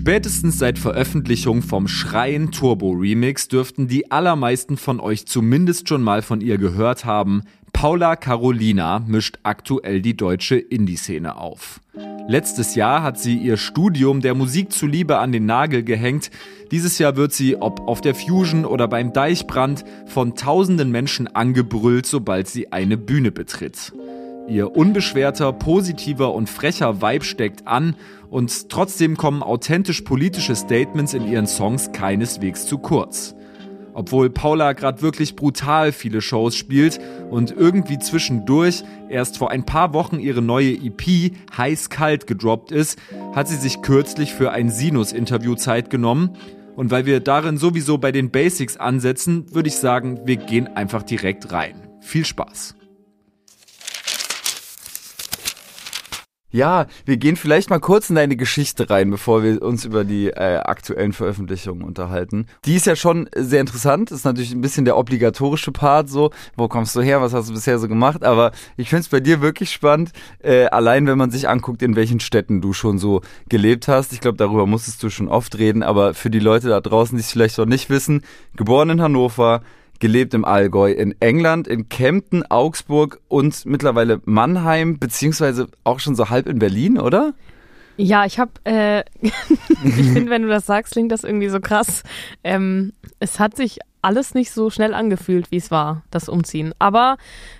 Spätestens 0.00 0.58
seit 0.58 0.78
Veröffentlichung 0.78 1.60
vom 1.60 1.86
Schreien 1.86 2.52
Turbo 2.52 2.92
Remix 2.92 3.48
dürften 3.48 3.86
die 3.86 4.10
allermeisten 4.10 4.78
von 4.78 4.98
euch 4.98 5.26
zumindest 5.26 5.90
schon 5.90 6.02
mal 6.02 6.22
von 6.22 6.40
ihr 6.40 6.56
gehört 6.56 7.04
haben. 7.04 7.42
Paula 7.74 8.16
Carolina 8.16 9.00
mischt 9.06 9.38
aktuell 9.42 10.00
die 10.00 10.16
deutsche 10.16 10.56
Indie-Szene 10.56 11.36
auf. 11.36 11.82
Letztes 12.28 12.76
Jahr 12.76 13.02
hat 13.02 13.20
sie 13.20 13.36
ihr 13.36 13.58
Studium 13.58 14.22
der 14.22 14.34
Musik 14.34 14.72
zuliebe 14.72 15.18
an 15.18 15.32
den 15.32 15.44
Nagel 15.44 15.82
gehängt. 15.82 16.30
Dieses 16.70 16.98
Jahr 16.98 17.16
wird 17.16 17.34
sie, 17.34 17.56
ob 17.56 17.86
auf 17.86 18.00
der 18.00 18.14
Fusion 18.14 18.64
oder 18.64 18.88
beim 18.88 19.12
Deichbrand, 19.12 19.84
von 20.06 20.34
tausenden 20.34 20.90
Menschen 20.90 21.28
angebrüllt, 21.28 22.06
sobald 22.06 22.48
sie 22.48 22.72
eine 22.72 22.96
Bühne 22.96 23.32
betritt. 23.32 23.92
Ihr 24.48 24.76
unbeschwerter, 24.76 25.52
positiver 25.52 26.34
und 26.34 26.48
frecher 26.48 27.00
Vibe 27.00 27.24
steckt 27.24 27.66
an 27.66 27.94
und 28.30 28.68
trotzdem 28.68 29.16
kommen 29.16 29.42
authentisch 29.42 30.00
politische 30.02 30.56
Statements 30.56 31.14
in 31.14 31.26
ihren 31.26 31.46
Songs 31.46 31.92
keineswegs 31.92 32.66
zu 32.66 32.78
kurz. 32.78 33.34
Obwohl 33.92 34.30
Paula 34.30 34.72
gerade 34.72 35.02
wirklich 35.02 35.36
brutal 35.36 35.92
viele 35.92 36.20
Shows 36.20 36.56
spielt 36.56 37.00
und 37.30 37.50
irgendwie 37.50 37.98
zwischendurch 37.98 38.84
erst 39.08 39.38
vor 39.38 39.50
ein 39.50 39.66
paar 39.66 39.92
Wochen 39.94 40.18
ihre 40.18 40.42
neue 40.42 40.72
EP 40.72 41.32
heiß-kalt 41.56 42.26
gedroppt 42.26 42.72
ist, 42.72 42.98
hat 43.34 43.48
sie 43.48 43.56
sich 43.56 43.82
kürzlich 43.82 44.32
für 44.32 44.52
ein 44.52 44.70
Sinus-Interview 44.70 45.54
Zeit 45.54 45.90
genommen. 45.90 46.30
Und 46.76 46.90
weil 46.90 47.04
wir 47.04 47.20
darin 47.20 47.58
sowieso 47.58 47.98
bei 47.98 48.12
den 48.12 48.30
Basics 48.30 48.76
ansetzen, 48.76 49.52
würde 49.52 49.68
ich 49.68 49.76
sagen, 49.76 50.20
wir 50.24 50.36
gehen 50.36 50.68
einfach 50.68 51.02
direkt 51.02 51.52
rein. 51.52 51.74
Viel 52.00 52.24
Spaß! 52.24 52.79
Ja, 56.52 56.86
wir 57.04 57.16
gehen 57.16 57.36
vielleicht 57.36 57.70
mal 57.70 57.78
kurz 57.78 58.10
in 58.10 58.16
deine 58.16 58.34
Geschichte 58.34 58.90
rein, 58.90 59.08
bevor 59.10 59.44
wir 59.44 59.62
uns 59.62 59.84
über 59.84 60.02
die 60.02 60.30
äh, 60.30 60.56
aktuellen 60.56 61.12
Veröffentlichungen 61.12 61.84
unterhalten. 61.84 62.46
Die 62.64 62.74
ist 62.74 62.86
ja 62.86 62.96
schon 62.96 63.28
sehr 63.36 63.60
interessant, 63.60 64.10
ist 64.10 64.24
natürlich 64.24 64.52
ein 64.52 64.60
bisschen 64.60 64.84
der 64.84 64.96
obligatorische 64.96 65.70
Part 65.70 66.08
so, 66.08 66.30
wo 66.56 66.66
kommst 66.66 66.96
du 66.96 67.02
her, 67.02 67.20
was 67.20 67.34
hast 67.34 67.50
du 67.50 67.54
bisher 67.54 67.78
so 67.78 67.86
gemacht, 67.86 68.24
aber 68.24 68.50
ich 68.76 68.88
finde 68.88 69.02
es 69.02 69.08
bei 69.08 69.20
dir 69.20 69.40
wirklich 69.40 69.70
spannend, 69.70 70.10
äh, 70.42 70.64
allein 70.66 71.06
wenn 71.06 71.18
man 71.18 71.30
sich 71.30 71.48
anguckt, 71.48 71.82
in 71.82 71.94
welchen 71.94 72.18
Städten 72.18 72.60
du 72.60 72.72
schon 72.72 72.98
so 72.98 73.20
gelebt 73.48 73.86
hast. 73.86 74.12
Ich 74.12 74.20
glaube, 74.20 74.36
darüber 74.36 74.66
musstest 74.66 75.00
du 75.04 75.10
schon 75.10 75.28
oft 75.28 75.56
reden, 75.56 75.84
aber 75.84 76.14
für 76.14 76.30
die 76.30 76.40
Leute 76.40 76.68
da 76.68 76.80
draußen, 76.80 77.16
die 77.16 77.22
es 77.22 77.30
vielleicht 77.30 77.58
noch 77.58 77.66
nicht 77.66 77.90
wissen, 77.90 78.22
geboren 78.56 78.90
in 78.90 79.02
Hannover, 79.02 79.62
gelebt 80.00 80.34
im 80.34 80.44
Allgäu, 80.44 80.90
in 80.90 81.14
England, 81.20 81.68
in 81.68 81.88
Kempten, 81.88 82.44
Augsburg 82.50 83.20
und 83.28 83.64
mittlerweile 83.66 84.20
Mannheim, 84.24 84.98
beziehungsweise 84.98 85.68
auch 85.84 86.00
schon 86.00 86.16
so 86.16 86.30
halb 86.30 86.48
in 86.48 86.58
Berlin, 86.58 86.98
oder? 86.98 87.34
Ja, 87.96 88.24
ich 88.24 88.38
habe, 88.38 88.52
äh, 88.64 89.04
ich 89.20 89.32
finde, 89.94 90.30
wenn 90.30 90.42
du 90.42 90.48
das 90.48 90.66
sagst, 90.66 90.94
klingt 90.94 91.12
das 91.12 91.22
irgendwie 91.22 91.50
so 91.50 91.60
krass. 91.60 92.02
Ähm, 92.42 92.92
es 93.18 93.38
hat 93.38 93.56
sich 93.56 93.78
alles 94.02 94.34
nicht 94.34 94.52
so 94.52 94.70
schnell 94.70 94.94
angefühlt, 94.94 95.50
wie 95.50 95.58
es 95.58 95.70
war, 95.70 96.02
das 96.10 96.28
Umziehen. 96.28 96.72
Aber 96.78 97.18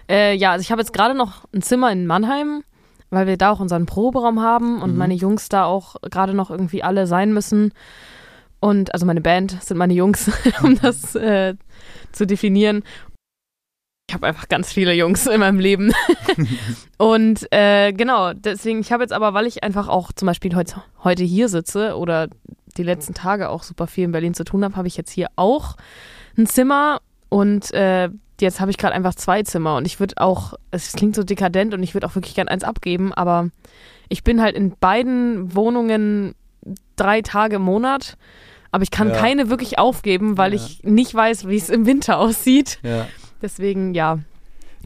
äh, 0.09 0.35
ja, 0.35 0.53
also 0.53 0.63
ich 0.63 0.73
habe 0.73 0.81
jetzt 0.81 0.95
gerade 0.95 1.15
noch 1.15 1.45
ein 1.55 1.61
Zimmer 1.61 1.93
in 1.93 2.07
Mannheim, 2.07 2.65
weil 3.11 3.27
wir 3.27 3.37
da 3.37 3.51
auch 3.51 3.61
unseren 3.61 3.85
Proberaum 3.85 4.41
haben 4.41 4.81
und 4.81 4.93
mhm. 4.93 4.99
meine 4.99 5.15
Jungs 5.15 5.51
da 5.51 5.65
auch 5.65 5.97
gerade 6.11 6.33
noch 6.33 6.51
irgendwie 6.51 6.83
alle 6.83 7.07
sein 7.07 7.35
müssen. 7.35 7.73
Und 8.61 8.93
also 8.95 9.07
meine 9.07 9.21
Band 9.21 9.63
sind 9.63 9.77
meine 9.77 9.95
Jungs, 9.95 10.31
um 10.63 10.81
das 10.81 11.15
äh, 11.15 11.55
zu 12.13 12.27
definieren. 12.27 12.83
Ich 14.09 14.15
habe 14.15 14.27
einfach 14.27 14.49
ganz 14.49 14.73
viele 14.73 14.93
Jungs 14.93 15.27
in 15.29 15.39
meinem 15.39 15.61
Leben. 15.61 15.93
und 16.99 17.47
äh, 17.53 17.93
genau, 17.93 18.33
deswegen, 18.33 18.81
ich 18.81 18.91
habe 18.91 19.05
jetzt 19.05 19.13
aber, 19.13 19.35
weil 19.35 19.47
ich 19.47 19.63
einfach 19.63 19.87
auch 19.87 20.11
zum 20.13 20.27
Beispiel 20.27 20.55
heut, 20.57 20.75
heute 21.05 21.23
hier 21.23 21.49
sitze 21.49 21.97
oder 21.97 22.29
die 22.77 22.83
letzten 22.83 23.15
Tage 23.15 23.49
auch 23.49 23.63
super 23.63 23.87
viel 23.87 24.05
in 24.05 24.13
Berlin 24.13 24.35
zu 24.35 24.45
tun 24.45 24.65
habe, 24.65 24.77
habe 24.77 24.89
ich 24.89 24.97
jetzt 24.97 25.13
hier 25.13 25.29
auch 25.37 25.77
ein 26.37 26.47
Zimmer 26.47 27.01
und 27.29 27.73
äh, 27.73 28.09
jetzt 28.41 28.61
habe 28.61 28.71
ich 28.71 28.79
gerade 28.79 28.95
einfach 28.95 29.15
zwei 29.15 29.43
Zimmer 29.43 29.77
und 29.77 29.87
ich 29.87 30.01
würde 30.01 30.17
auch, 30.17 30.55
es 30.71 30.93
klingt 30.93 31.15
so 31.15 31.23
dekadent 31.23 31.75
und 31.75 31.83
ich 31.83 31.95
würde 31.95 32.07
auch 32.07 32.15
wirklich 32.15 32.35
gern 32.35 32.49
eins 32.49 32.65
abgeben, 32.65 33.13
aber 33.13 33.51
ich 34.09 34.25
bin 34.25 34.43
halt 34.43 34.57
in 34.57 34.75
beiden 34.81 35.55
Wohnungen 35.55 36.35
drei 36.97 37.23
Tage 37.23 37.57
im 37.57 37.63
Monat 37.63 38.17
aber 38.71 38.83
ich 38.83 38.91
kann 38.91 39.09
ja. 39.09 39.17
keine 39.17 39.51
wirklich 39.51 39.79
aufgeben, 39.79 40.39
weil 40.39 40.55
ja. 40.55 40.61
ich 40.61 40.83
nicht 40.85 41.15
weiß, 41.15 41.49
wie 41.49 41.57
es 41.57 41.69
im 41.69 41.87
Winter 41.87 42.19
aussieht. 42.19 42.79
Ja. 42.83 43.07
Deswegen, 43.43 43.95
ja. 43.95 44.21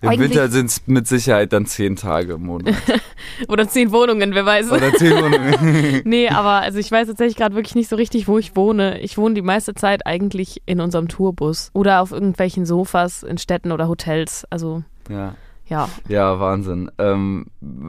Im 0.01 0.11
Eigentlich 0.11 0.31
Winter 0.31 0.49
sind 0.49 0.67
es 0.67 0.87
mit 0.87 1.07
Sicherheit 1.07 1.53
dann 1.53 1.67
zehn 1.67 1.97
Tage 1.97 2.35
im 2.35 2.43
Monat. 2.43 2.75
Oder 3.49 3.69
zehn 3.69 3.91
Wohnungen, 3.91 4.35
wer 4.35 4.45
weiß. 4.45 4.71
Oder 4.71 4.93
zehn 4.93 5.13
Wohnungen. 5.13 6.03
nee, 6.05 6.29
aber 6.29 6.61
also 6.61 6.79
ich 6.79 6.91
weiß 6.91 7.07
tatsächlich 7.07 7.37
gerade 7.37 7.55
wirklich 7.55 7.75
nicht 7.75 7.89
so 7.89 7.97
richtig, 7.97 8.29
wo 8.29 8.37
ich 8.37 8.55
wohne. 8.55 9.01
Ich 9.01 9.17
wohne 9.17 9.35
die 9.35 9.43
meiste 9.43 9.75
Zeit 9.75 10.07
eigentlich 10.07 10.61
in 10.67 10.81
unserem 10.81 11.09
Tourbus 11.09 11.71
oder 11.73 12.03
auf 12.03 12.13
irgendwelchen 12.13 12.67
Sofas 12.67 13.23
in 13.23 13.39
Städten 13.39 13.73
oder 13.73 13.89
Hotels. 13.89 14.45
Also 14.51 14.83
ja. 15.09 15.37
Ja. 15.67 15.89
Ja, 16.09 16.39
Wahnsinn. 16.41 16.91
Ähm, 16.99 17.47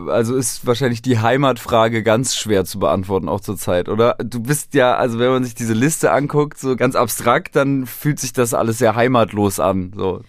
also 0.09 0.35
ist 0.35 0.65
wahrscheinlich 0.65 1.01
die 1.01 1.19
Heimatfrage 1.19 2.03
ganz 2.03 2.35
schwer 2.35 2.63
zu 2.65 2.79
beantworten, 2.79 3.27
auch 3.27 3.41
zur 3.41 3.57
Zeit, 3.57 3.89
oder? 3.89 4.15
Du 4.23 4.41
bist 4.41 4.73
ja, 4.73 4.95
also 4.95 5.19
wenn 5.19 5.29
man 5.29 5.43
sich 5.43 5.55
diese 5.55 5.73
Liste 5.73 6.11
anguckt, 6.11 6.57
so 6.57 6.75
ganz 6.75 6.95
abstrakt, 6.95 7.55
dann 7.55 7.85
fühlt 7.85 8.19
sich 8.19 8.33
das 8.33 8.53
alles 8.53 8.77
sehr 8.77 8.95
heimatlos 8.95 9.59
an. 9.59 9.91
So. 9.95 10.21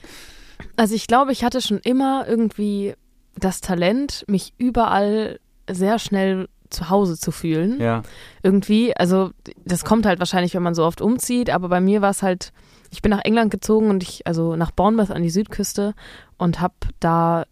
Also 0.77 0.95
ich 0.95 1.07
glaube, 1.07 1.33
ich 1.33 1.45
hatte 1.45 1.61
schon 1.61 1.79
immer 1.79 2.27
irgendwie 2.27 2.95
das 3.39 3.61
Talent, 3.61 4.25
mich 4.29 4.53
überall 4.59 5.39
sehr 5.71 5.99
schnell 5.99 6.49
zu 6.71 6.91
Hause 6.91 7.17
zu 7.17 7.31
fühlen. 7.31 7.81
Ja. 7.81 8.03
Irgendwie, 8.43 8.97
also 8.97 9.31
das 9.65 9.85
kommt 9.85 10.05
halt 10.05 10.19
wahrscheinlich, 10.19 10.55
wenn 10.55 10.63
man 10.63 10.75
so 10.75 10.85
oft 10.85 11.01
umzieht, 11.01 11.51
aber 11.51 11.69
bei 11.69 11.81
mir 11.81 12.03
war 12.03 12.11
es 12.11 12.23
halt 12.23 12.53
ich 12.91 13.03
bin 13.03 13.11
nach 13.11 13.25
England 13.25 13.51
gezogen 13.51 13.91
und 13.91 14.03
ich, 14.03 14.27
also 14.27 14.57
nach 14.57 14.71
Bournemouth 14.71 15.11
an 15.11 15.23
die 15.23 15.31
Südküste 15.31 15.95
und 16.39 16.61
habe 16.61 16.75
da 17.01 17.45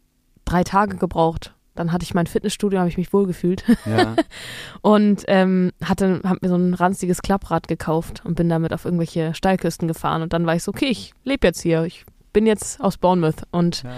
drei 0.45 0.65
Tage 0.65 0.97
gebraucht. 0.97 1.55
Dann 1.75 1.91
hatte 1.91 2.05
ich 2.05 2.15
mein 2.15 2.29
Fitnessstudio, 2.29 2.79
habe 2.79 2.89
ich 2.89 2.97
mich 2.97 3.13
wohlgefühlt. 3.13 3.65
Ja. 3.85 4.15
und 4.83 5.25
ähm, 5.27 5.73
hatte, 5.83 6.21
habe 6.25 6.39
mir 6.43 6.49
so 6.49 6.55
ein 6.55 6.75
ranziges 6.75 7.21
Klapprad 7.21 7.67
gekauft 7.67 8.23
und 8.25 8.37
bin 8.37 8.49
damit 8.49 8.73
auf 8.73 8.85
irgendwelche 8.85 9.35
Steilküsten 9.35 9.89
gefahren. 9.89 10.23
Und 10.23 10.33
dann 10.33 10.47
war 10.47 10.55
ich 10.55 10.63
so, 10.63 10.71
okay, 10.71 10.87
ich 10.87 11.15
lebe 11.25 11.47
jetzt 11.47 11.63
hier. 11.63 11.85
Ich 11.85 12.05
bin 12.33 12.47
jetzt 12.47 12.81
aus 12.81 12.97
Bournemouth. 12.97 13.43
Und 13.51 13.83
ja. 13.83 13.91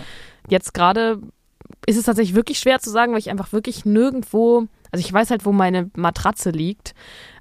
jetzt 0.49 0.73
gerade 0.73 1.21
ist 1.87 1.99
es 1.99 2.05
tatsächlich 2.05 2.35
wirklich 2.35 2.59
schwer 2.59 2.79
zu 2.79 2.91
sagen, 2.91 3.13
weil 3.13 3.19
ich 3.19 3.31
einfach 3.31 3.53
wirklich 3.53 3.85
nirgendwo, 3.85 4.69
also 4.97 5.07
ich 5.07 5.13
weiß 5.13 5.31
halt, 5.31 5.45
wo 5.45 5.53
meine 5.53 5.91
Matratze 5.97 6.51
liegt, 6.51 6.95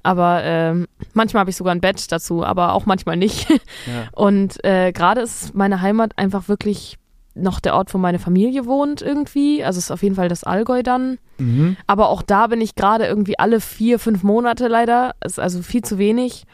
aber 0.03 0.41
ähm, 0.43 0.87
manchmal 1.13 1.41
habe 1.41 1.49
ich 1.49 1.55
sogar 1.55 1.73
ein 1.73 1.81
Bett 1.81 2.11
dazu, 2.11 2.43
aber 2.45 2.73
auch 2.73 2.85
manchmal 2.85 3.17
nicht. 3.17 3.47
Ja. 3.87 4.07
Und 4.13 4.63
äh, 4.63 4.91
gerade 4.91 5.21
ist 5.21 5.53
meine 5.55 5.81
Heimat 5.81 6.17
einfach 6.17 6.47
wirklich 6.47 6.97
noch 7.35 7.59
der 7.59 7.75
Ort, 7.75 7.93
wo 7.93 7.97
meine 7.97 8.17
Familie 8.19 8.65
wohnt 8.65 9.01
irgendwie. 9.01 9.63
Also 9.63 9.77
ist 9.79 9.91
auf 9.91 10.01
jeden 10.03 10.15
Fall 10.15 10.29
das 10.29 10.43
Allgäu 10.43 10.81
dann. 10.83 11.17
Mhm. 11.37 11.75
Aber 11.85 12.09
auch 12.09 12.21
da 12.21 12.47
bin 12.47 12.61
ich 12.61 12.75
gerade 12.75 13.05
irgendwie 13.05 13.37
alle 13.37 13.59
vier, 13.59 13.99
fünf 13.99 14.23
Monate 14.23 14.67
leider. 14.69 15.11
Ist 15.23 15.39
also 15.39 15.61
viel 15.61 15.83
zu 15.83 15.97
wenig. 15.97 16.45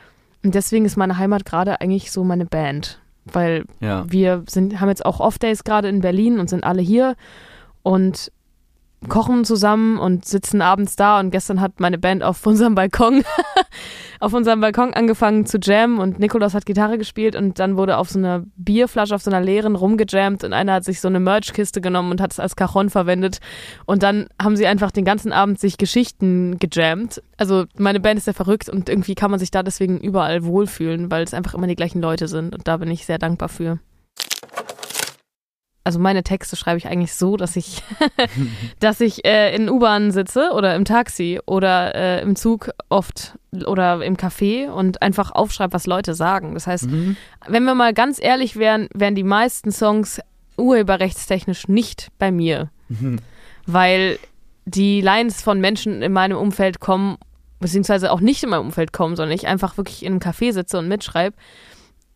Und 0.43 0.55
deswegen 0.55 0.85
ist 0.85 0.97
meine 0.97 1.17
Heimat 1.17 1.45
gerade 1.45 1.79
eigentlich 1.81 2.11
so 2.11 2.23
meine 2.23 2.45
Band. 2.45 2.99
weil 3.25 3.65
Ja. 3.79 4.05
wir 4.09 4.43
sind, 4.49 4.79
haben 4.81 4.89
jetzt 4.89 5.05
auch 5.05 5.19
Off-Days 5.19 5.63
gerade 5.63 5.87
in 5.87 6.01
Berlin 6.01 6.39
und 6.39 6.49
sind 6.49 6.63
alle 6.63 6.81
hier 6.81 7.15
und 7.83 8.31
kochen 9.07 9.45
zusammen 9.45 9.97
und 9.97 10.25
sitzen 10.25 10.61
abends 10.61 10.95
da. 10.95 11.19
Und 11.19 11.31
gestern 11.31 11.61
hat 11.61 11.79
meine 11.79 11.97
Band 11.97 12.23
auf 12.23 12.45
unserem 12.45 12.75
Balkon 12.75 13.23
auf 14.19 14.33
unserem 14.33 14.61
Balkon 14.61 14.93
angefangen 14.93 15.47
zu 15.47 15.57
jammen 15.57 15.99
und 15.99 16.19
Nikolaus 16.19 16.53
hat 16.53 16.65
Gitarre 16.67 16.99
gespielt 16.99 17.35
und 17.35 17.57
dann 17.57 17.75
wurde 17.75 17.97
auf 17.97 18.09
so 18.09 18.19
einer 18.19 18.43
Bierflasche, 18.55 19.15
auf 19.15 19.23
so 19.23 19.31
einer 19.31 19.43
leeren 19.43 19.75
rumgejammt 19.75 20.43
und 20.43 20.53
einer 20.53 20.73
hat 20.73 20.83
sich 20.83 21.01
so 21.01 21.07
eine 21.07 21.19
Merchkiste 21.19 21.81
genommen 21.81 22.11
und 22.11 22.21
hat 22.21 22.31
es 22.31 22.39
als 22.39 22.55
Cajon 22.55 22.91
verwendet. 22.91 23.39
Und 23.85 24.03
dann 24.03 24.27
haben 24.39 24.55
sie 24.55 24.67
einfach 24.67 24.91
den 24.91 25.05
ganzen 25.05 25.33
Abend 25.33 25.59
sich 25.59 25.77
Geschichten 25.77 26.59
gejammt. 26.59 27.23
Also 27.37 27.65
meine 27.77 27.99
Band 27.99 28.19
ist 28.19 28.27
ja 28.27 28.33
verrückt 28.33 28.69
und 28.69 28.87
irgendwie 28.87 29.15
kann 29.15 29.31
man 29.31 29.39
sich 29.39 29.49
da 29.49 29.63
deswegen 29.63 29.99
überall 29.99 30.45
wohlfühlen, 30.45 31.09
weil 31.09 31.23
es 31.23 31.33
einfach 31.33 31.55
immer 31.55 31.67
die 31.67 31.75
gleichen 31.75 32.01
Leute 32.01 32.27
sind. 32.27 32.53
Und 32.53 32.67
da 32.67 32.77
bin 32.77 32.91
ich 32.91 33.07
sehr 33.07 33.17
dankbar 33.17 33.49
für 33.49 33.79
also 35.83 35.99
meine 35.99 36.23
Texte 36.23 36.55
schreibe 36.55 36.77
ich 36.77 36.87
eigentlich 36.87 37.13
so, 37.13 37.37
dass 37.37 37.55
ich, 37.55 37.81
dass 38.79 39.01
ich 39.01 39.25
äh, 39.25 39.55
in 39.55 39.69
U-Bahn 39.69 40.11
sitze 40.11 40.51
oder 40.53 40.75
im 40.75 40.85
Taxi 40.85 41.39
oder 41.45 41.95
äh, 41.95 42.21
im 42.21 42.35
Zug 42.35 42.71
oft 42.89 43.37
oder 43.65 44.03
im 44.03 44.15
Café 44.15 44.69
und 44.69 45.01
einfach 45.01 45.31
aufschreibe, 45.31 45.73
was 45.73 45.87
Leute 45.87 46.13
sagen. 46.13 46.53
Das 46.53 46.67
heißt, 46.67 46.87
wenn 47.47 47.63
wir 47.63 47.75
mal 47.75 47.93
ganz 47.93 48.19
ehrlich 48.21 48.55
wären, 48.55 48.87
wären 48.93 49.15
die 49.15 49.23
meisten 49.23 49.71
Songs 49.71 50.21
urheberrechtstechnisch 50.57 51.67
nicht 51.67 52.09
bei 52.17 52.31
mir, 52.31 52.69
weil 53.65 54.19
die 54.65 55.01
Lines 55.01 55.41
von 55.41 55.59
Menschen 55.59 56.01
in 56.01 56.13
meinem 56.13 56.37
Umfeld 56.37 56.79
kommen, 56.79 57.17
beziehungsweise 57.59 58.11
auch 58.11 58.21
nicht 58.21 58.43
in 58.43 58.49
meinem 58.49 58.67
Umfeld 58.67 58.93
kommen, 58.93 59.15
sondern 59.15 59.35
ich 59.35 59.47
einfach 59.47 59.77
wirklich 59.77 60.03
in 60.03 60.13
einem 60.13 60.21
Café 60.21 60.53
sitze 60.53 60.77
und 60.77 60.87
mitschreibe. 60.87 61.35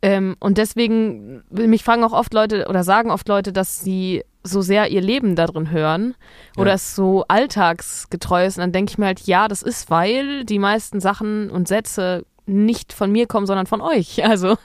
Ähm, 0.06 0.36
und 0.40 0.58
deswegen, 0.58 1.44
mich 1.50 1.84
fragen 1.84 2.04
auch 2.04 2.14
oft 2.14 2.34
Leute 2.34 2.68
oder 2.70 2.84
sagen 2.84 3.12
oft 3.12 3.28
Leute, 3.28 3.52
dass 3.54 3.80
sie 3.82 4.24
so 4.44 4.62
sehr 4.62 4.92
ihr 4.92 5.02
Leben 5.02 5.36
darin 5.36 5.72
hören 5.72 6.14
oder 6.58 6.70
Ja. 6.70 6.76
es 6.76 6.96
so 6.96 7.26
alltagsgetreu 7.28 8.46
ist. 8.46 8.58
Und 8.58 8.62
dann 8.62 8.72
denke 8.72 8.92
ich 8.92 8.98
mir 8.98 9.08
halt, 9.08 9.22
ja, 9.22 9.48
das 9.48 9.62
ist, 9.62 9.90
weil 9.90 10.46
die 10.46 10.60
meisten 10.60 11.00
Sachen 11.00 11.50
und 11.50 11.68
Sätze 11.68 12.26
nicht 12.48 12.94
von 12.94 13.12
mir 13.12 13.26
kommen, 13.26 13.48
sondern 13.48 13.66
von 13.66 13.82
euch. 13.82 14.22
Also, 14.24 14.56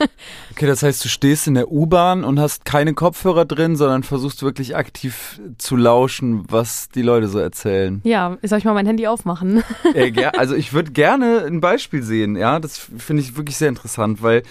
Okay, 0.52 0.66
das 0.66 0.82
heißt, 0.82 1.02
du 1.02 1.08
stehst 1.08 1.46
in 1.46 1.54
der 1.54 1.72
U-Bahn 1.72 2.24
und 2.24 2.38
hast 2.38 2.66
keine 2.66 2.92
Kopfhörer 2.92 3.46
drin, 3.46 3.76
sondern 3.76 4.02
versuchst 4.02 4.42
wirklich 4.42 4.76
aktiv 4.76 5.40
zu 5.56 5.76
lauschen, 5.76 6.44
was 6.50 6.90
die 6.90 7.00
Leute 7.00 7.28
so 7.28 7.38
erzählen. 7.38 8.02
ja, 8.04 8.36
soll 8.42 8.58
ich 8.58 8.64
mal 8.66 8.74
mein 8.74 8.84
Handy 8.86 9.06
aufmachen? 9.06 9.62
Äh, 9.94 10.08
ger- 10.08 10.36
also 10.36 10.54
ich 10.54 10.74
würde 10.74 10.90
gerne 10.92 11.44
ein 11.46 11.62
Beispiel 11.62 12.02
sehen, 12.02 12.36
ja, 12.36 12.60
das 12.60 12.76
finde 12.78 13.22
ich 13.22 13.36
wirklich 13.38 13.56
sehr 13.56 13.70
interessant, 13.70 14.22
weil 14.22 14.42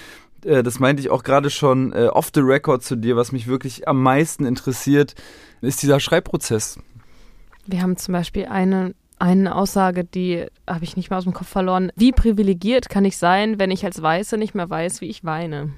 äh, 0.46 0.64
das 0.64 0.80
meinte 0.80 1.02
ich 1.02 1.10
auch 1.10 1.24
gerade 1.24 1.50
schon 1.50 1.94
äh, 1.94 2.08
off 2.08 2.32
the 2.34 2.42
record 2.42 2.84
zu 2.84 2.96
dir, 2.96 3.16
was 3.16 3.32
mich 3.32 3.48
wirklich 3.48 3.88
am 3.88 4.02
meisten 4.02 4.46
interessiert, 4.46 5.16
ist 5.62 5.82
dieser 5.82 6.00
Schreibprozess. 6.00 6.80
Wir 7.66 7.82
haben 7.82 7.98
zum 7.98 8.14
Beispiel 8.14 8.46
eine, 8.46 8.96
eine 9.20 9.56
Aussage, 9.56 10.04
die 10.04 10.46
habe 10.68 10.84
ich 10.84 10.98
nicht 10.98 11.10
mehr 11.10 11.18
aus 11.18 11.26
dem 11.26 11.34
Kopf 11.34 11.50
verloren. 11.50 11.92
Wie 11.96 12.12
privilegiert 12.12 12.90
kann 12.90 13.06
ich 13.06 13.18
sein, 13.18 13.60
wenn 13.60 13.72
ich 13.72 13.86
als 13.86 14.02
Weiße 14.02 14.38
nicht 14.38 14.56
mehr 14.56 14.70
weiß, 14.70 15.02
wie 15.02 15.10
ich 15.10 15.24
weine? 15.24 15.74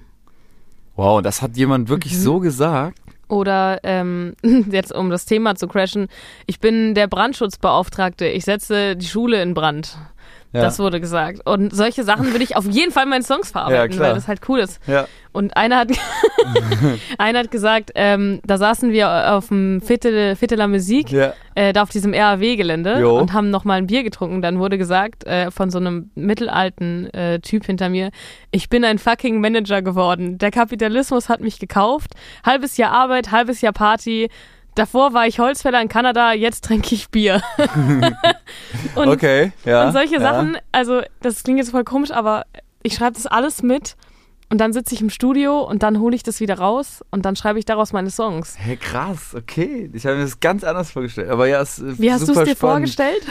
Wow, 0.95 1.21
das 1.21 1.41
hat 1.41 1.57
jemand 1.57 1.89
wirklich 1.89 2.17
so 2.17 2.39
gesagt. 2.39 2.97
Oder 3.27 3.79
ähm, 3.83 4.35
jetzt 4.69 4.93
um 4.93 5.09
das 5.09 5.25
Thema 5.25 5.55
zu 5.55 5.67
crashen, 5.67 6.07
ich 6.45 6.59
bin 6.59 6.93
der 6.93 7.07
Brandschutzbeauftragte, 7.07 8.27
ich 8.27 8.43
setze 8.43 8.95
die 8.95 9.05
Schule 9.05 9.41
in 9.41 9.53
Brand. 9.53 9.97
Ja. 10.53 10.61
Das 10.63 10.79
wurde 10.79 10.99
gesagt. 10.99 11.41
Und 11.45 11.73
solche 11.73 12.03
Sachen 12.03 12.31
würde 12.31 12.43
ich 12.43 12.57
auf 12.57 12.65
jeden 12.65 12.91
Fall 12.91 13.03
in 13.03 13.09
meinen 13.09 13.23
Songs 13.23 13.51
verarbeiten, 13.51 13.95
klar. 13.95 14.09
weil 14.09 14.15
das 14.15 14.27
halt 14.27 14.41
cool 14.49 14.59
ist. 14.59 14.79
ja. 14.87 15.07
Und 15.33 15.55
einer 15.55 15.77
hat, 15.77 15.91
einer 17.17 17.39
hat 17.39 17.51
gesagt, 17.51 17.91
ähm, 17.95 18.41
da 18.45 18.57
saßen 18.57 18.91
wir 18.91 19.33
auf 19.37 19.47
dem 19.47 19.81
Viertel, 19.81 20.35
Vierteler 20.35 20.67
Musik, 20.67 21.09
Ja. 21.09 21.33
äh, 21.55 21.71
da 21.71 21.83
auf 21.83 21.89
diesem 21.89 22.13
RAW-Gelände 22.13 23.07
und 23.13 23.31
haben 23.31 23.49
noch 23.49 23.63
mal 23.63 23.75
ein 23.75 23.87
Bier 23.87 24.03
getrunken. 24.03 24.41
Dann 24.41 24.59
wurde 24.59 24.77
gesagt 24.77 25.25
äh, 25.25 25.49
von 25.49 25.69
so 25.69 25.77
einem 25.79 26.11
mittelalten 26.15 27.13
äh, 27.13 27.39
Typ 27.39 27.65
hinter 27.65 27.87
mir, 27.87 28.11
ich 28.51 28.67
bin 28.67 28.83
ein 28.83 28.99
fucking 28.99 29.39
Manager 29.39 29.81
geworden. 29.81 30.37
Der 30.37 30.51
Kapitalismus 30.51 31.29
hat 31.29 31.39
mich 31.39 31.59
gekauft. 31.59 32.11
Halbes 32.45 32.75
Jahr 32.75 32.91
Arbeit, 32.91 33.31
halbes 33.31 33.61
Jahr 33.61 33.73
Party. 33.73 34.29
Davor 34.75 35.13
war 35.13 35.27
ich 35.27 35.39
Holzfäller 35.39 35.81
in 35.81 35.89
Kanada, 35.89 36.33
jetzt 36.33 36.63
trinke 36.63 36.95
ich 36.95 37.09
Bier. 37.09 37.41
und, 38.95 39.07
Okay, 39.09 39.51
ja. 39.65 39.85
und 39.85 39.91
solche 39.91 40.15
ja. 40.15 40.21
Sachen, 40.21 40.57
also 40.71 41.01
das 41.21 41.43
klingt 41.43 41.59
jetzt 41.59 41.71
voll 41.71 41.83
komisch, 41.83 42.11
aber 42.11 42.45
ich 42.83 42.95
schreibe 42.95 43.13
das 43.13 43.27
alles 43.27 43.63
mit 43.63 43.95
und 44.49 44.57
dann 44.59 44.73
sitze 44.73 44.95
ich 44.95 45.01
im 45.01 45.09
Studio 45.09 45.61
und 45.61 45.83
dann 45.83 45.99
hole 45.99 46.15
ich 46.15 46.23
das 46.23 46.39
wieder 46.39 46.57
raus 46.57 47.03
und 47.11 47.25
dann 47.25 47.35
schreibe 47.35 47.59
ich 47.59 47.65
daraus 47.65 47.93
meine 47.93 48.09
Songs. 48.09 48.55
Hey, 48.57 48.77
krass, 48.77 49.35
okay. 49.35 49.89
Ich 49.93 50.05
habe 50.05 50.17
mir 50.17 50.23
das 50.23 50.39
ganz 50.39 50.63
anders 50.63 50.91
vorgestellt. 50.91 51.29
Aber 51.29 51.47
ja, 51.47 51.61
es 51.61 51.79
ist 51.79 52.01
Wie 52.01 52.11
hast 52.11 52.27
du 52.27 52.33
es 52.33 52.37
dir 52.39 52.55
spannend. 52.55 52.57
vorgestellt? 52.57 53.23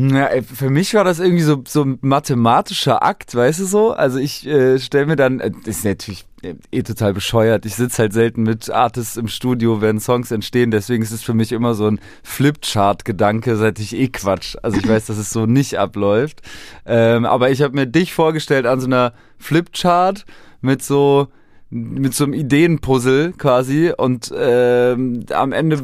Ja, 0.00 0.26
ey, 0.26 0.44
für 0.44 0.70
mich 0.70 0.94
war 0.94 1.02
das 1.02 1.18
irgendwie 1.18 1.42
so, 1.42 1.64
so 1.66 1.82
ein 1.82 1.98
mathematischer 2.02 3.02
Akt, 3.02 3.34
weißt 3.34 3.58
du 3.58 3.64
so? 3.64 3.90
Also 3.90 4.20
ich 4.20 4.46
äh, 4.46 4.78
stelle 4.78 5.06
mir 5.06 5.16
dann, 5.16 5.40
äh, 5.40 5.50
ist 5.64 5.84
natürlich 5.84 6.24
äh, 6.42 6.54
eh 6.70 6.84
total 6.84 7.12
bescheuert. 7.14 7.66
Ich 7.66 7.74
sitze 7.74 8.02
halt 8.02 8.12
selten 8.12 8.44
mit 8.44 8.70
Artists 8.70 9.16
im 9.16 9.26
Studio, 9.26 9.80
wenn 9.80 9.98
Songs 9.98 10.30
entstehen. 10.30 10.70
Deswegen 10.70 11.02
ist 11.02 11.10
es 11.10 11.24
für 11.24 11.34
mich 11.34 11.50
immer 11.50 11.74
so 11.74 11.88
ein 11.88 11.98
Flipchart-Gedanke, 12.22 13.56
seit 13.56 13.80
ich 13.80 13.92
eh 13.96 14.06
Quatsch. 14.06 14.54
Also 14.62 14.78
ich 14.78 14.86
weiß, 14.86 15.06
dass 15.06 15.18
es 15.18 15.30
so 15.30 15.46
nicht 15.46 15.80
abläuft. 15.80 16.42
Ähm, 16.86 17.24
aber 17.24 17.50
ich 17.50 17.60
habe 17.60 17.74
mir 17.74 17.86
dich 17.86 18.12
vorgestellt 18.14 18.66
an 18.66 18.78
so 18.78 18.86
einer 18.86 19.14
Flipchart 19.36 20.26
mit 20.60 20.80
so 20.80 21.26
mit 21.70 22.14
so 22.14 22.24
einem 22.24 22.32
Ideenpuzzle 22.32 23.32
quasi 23.32 23.92
und 23.96 24.32
ähm, 24.34 25.24
am 25.32 25.52
Ende 25.52 25.78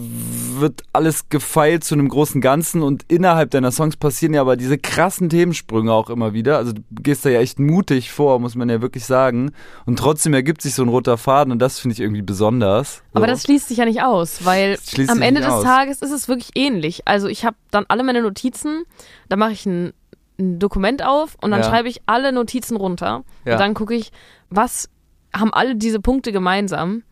wird 0.59 0.82
alles 0.95 1.28
gefeilt 1.28 1.85
zu 1.85 1.95
einem 1.95 2.09
großen 2.09 2.41
Ganzen 2.41 2.82
und 2.82 3.05
innerhalb 3.09 3.51
deiner 3.51 3.70
Songs 3.70 3.97
passieren 3.97 4.32
ja 4.35 4.41
aber 4.41 4.57
diese 4.57 4.78
krassen 4.78 5.28
Themensprünge 5.28 5.93
auch 5.93 6.09
immer 6.09 6.32
wieder. 6.32 6.57
Also 6.57 6.72
du 6.72 6.80
gehst 7.03 7.26
da 7.26 7.28
ja 7.30 7.41
echt 7.41 7.59
mutig 7.59 8.11
vor, 8.12 8.39
muss 8.41 8.55
man 8.55 8.70
ja 8.70 8.80
wirklich 8.80 9.05
sagen. 9.05 9.51
Und 9.85 9.99
trotzdem 9.99 10.32
ergibt 10.32 10.62
sich 10.62 10.74
so 10.74 10.82
ein 10.82 10.89
roter 10.89 11.18
Faden 11.18 11.53
und 11.53 11.59
das 11.59 11.78
finde 11.80 11.93
ich 11.95 12.01
irgendwie 12.01 12.22
besonders. 12.22 12.97
So. 13.12 13.18
Aber 13.18 13.26
das 13.26 13.43
schließt 13.43 13.68
sich 13.68 13.76
ja 13.76 13.85
nicht 13.85 14.03
aus, 14.03 14.45
weil 14.47 14.78
am 15.09 15.20
Ende 15.20 15.43
des 15.43 15.51
aus. 15.51 15.64
Tages 15.64 16.01
ist 16.01 16.12
es 16.12 16.28
wirklich 16.28 16.53
ähnlich. 16.55 17.03
Also 17.07 17.28
ich 17.28 17.45
habe 17.45 17.57
dann 17.70 17.85
alle 17.89 18.05
meine 18.05 18.22
Notizen, 18.22 18.85
da 19.28 19.37
mache 19.37 19.53
ich 19.53 19.66
ein, 19.66 19.93
ein 20.39 20.59
Dokument 20.59 21.05
auf 21.05 21.37
und 21.43 21.51
dann 21.51 21.61
Ja. 21.61 21.68
schreibe 21.68 21.89
ich 21.89 22.01
alle 22.07 22.32
Notizen 22.32 22.76
runter. 22.76 23.22
Ja. 23.45 23.53
Und 23.55 23.59
dann 23.61 23.74
gucke 23.74 23.95
ich, 23.95 24.12
was 24.49 24.89
haben 25.35 25.53
alle 25.53 25.76
diese 25.76 26.01
Punkte 26.01 26.32
gemeinsam. 26.32 27.03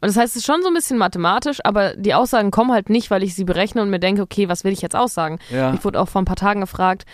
Und 0.00 0.08
das 0.08 0.16
heißt, 0.16 0.32
es 0.32 0.38
ist 0.38 0.46
schon 0.46 0.62
so 0.62 0.68
ein 0.68 0.74
bisschen 0.74 0.98
mathematisch, 0.98 1.60
aber 1.62 1.94
die 1.94 2.12
Aussagen 2.12 2.50
kommen 2.50 2.72
halt 2.72 2.90
nicht, 2.90 3.10
weil 3.10 3.22
ich 3.22 3.34
sie 3.34 3.44
berechne 3.44 3.82
und 3.82 3.90
mir 3.90 4.00
denke, 4.00 4.22
okay, 4.22 4.48
was 4.48 4.64
will 4.64 4.72
ich 4.72 4.82
jetzt 4.82 4.96
aussagen? 4.96 5.38
Ja. 5.50 5.72
Ich 5.74 5.84
wurde 5.84 6.00
auch 6.00 6.08
vor 6.08 6.20
ein 6.20 6.24
paar 6.26 6.36
Tagen 6.36 6.60
gefragt, 6.60 7.04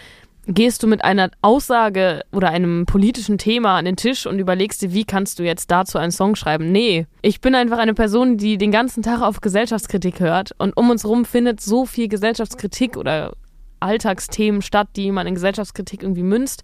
gehst 0.47 0.83
du 0.83 0.87
mit 0.87 1.05
einer 1.05 1.31
Aussage 1.43 2.23
oder 2.33 2.49
einem 2.49 2.87
politischen 2.87 3.37
Thema 3.37 3.77
an 3.77 3.85
den 3.85 3.97
Tisch 3.97 4.27
und 4.27 4.39
überlegst 4.39 4.81
dir, 4.81 4.95
wie 4.95 5.05
kannst 5.05 5.39
du 5.39 5.43
jetzt 5.43 5.71
dazu 5.71 5.99
einen 5.99 6.13
Song 6.13 6.35
schreiben? 6.35 6.73
Nee, 6.73 7.07
ich 7.21 7.43
bin 7.43 7.55
einfach 7.55 7.77
eine 7.77 7.93
Person, 7.93 8.39
die 8.39 8.57
den 8.57 8.73
ganzen 8.73 9.03
Tag 9.03 9.21
auf 9.21 9.43
Gesellschaftskritik 9.43 10.21
hört 10.21 10.53
und 10.57 10.75
um 10.75 10.89
uns 10.89 11.05
rum 11.05 11.27
findet 11.27 11.61
so 11.61 11.85
viel 11.85 12.09
Gesellschaftskritik 12.09 12.97
oder 12.97 13.35
Alltagsthemen 13.81 14.63
statt, 14.63 14.89
die 14.97 15.13
man 15.13 15.27
in 15.27 15.35
Gesellschaftskritik 15.35 16.03
irgendwie 16.03 16.23
münzt 16.23 16.63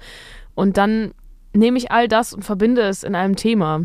und 0.55 0.79
dann 0.79 1.13
nehme 1.55 1.79
ich 1.79 1.91
all 1.91 2.09
das 2.09 2.33
und 2.33 2.45
verbinde 2.45 2.83
es 2.83 3.03
in 3.03 3.15
einem 3.15 3.37
Thema. 3.37 3.83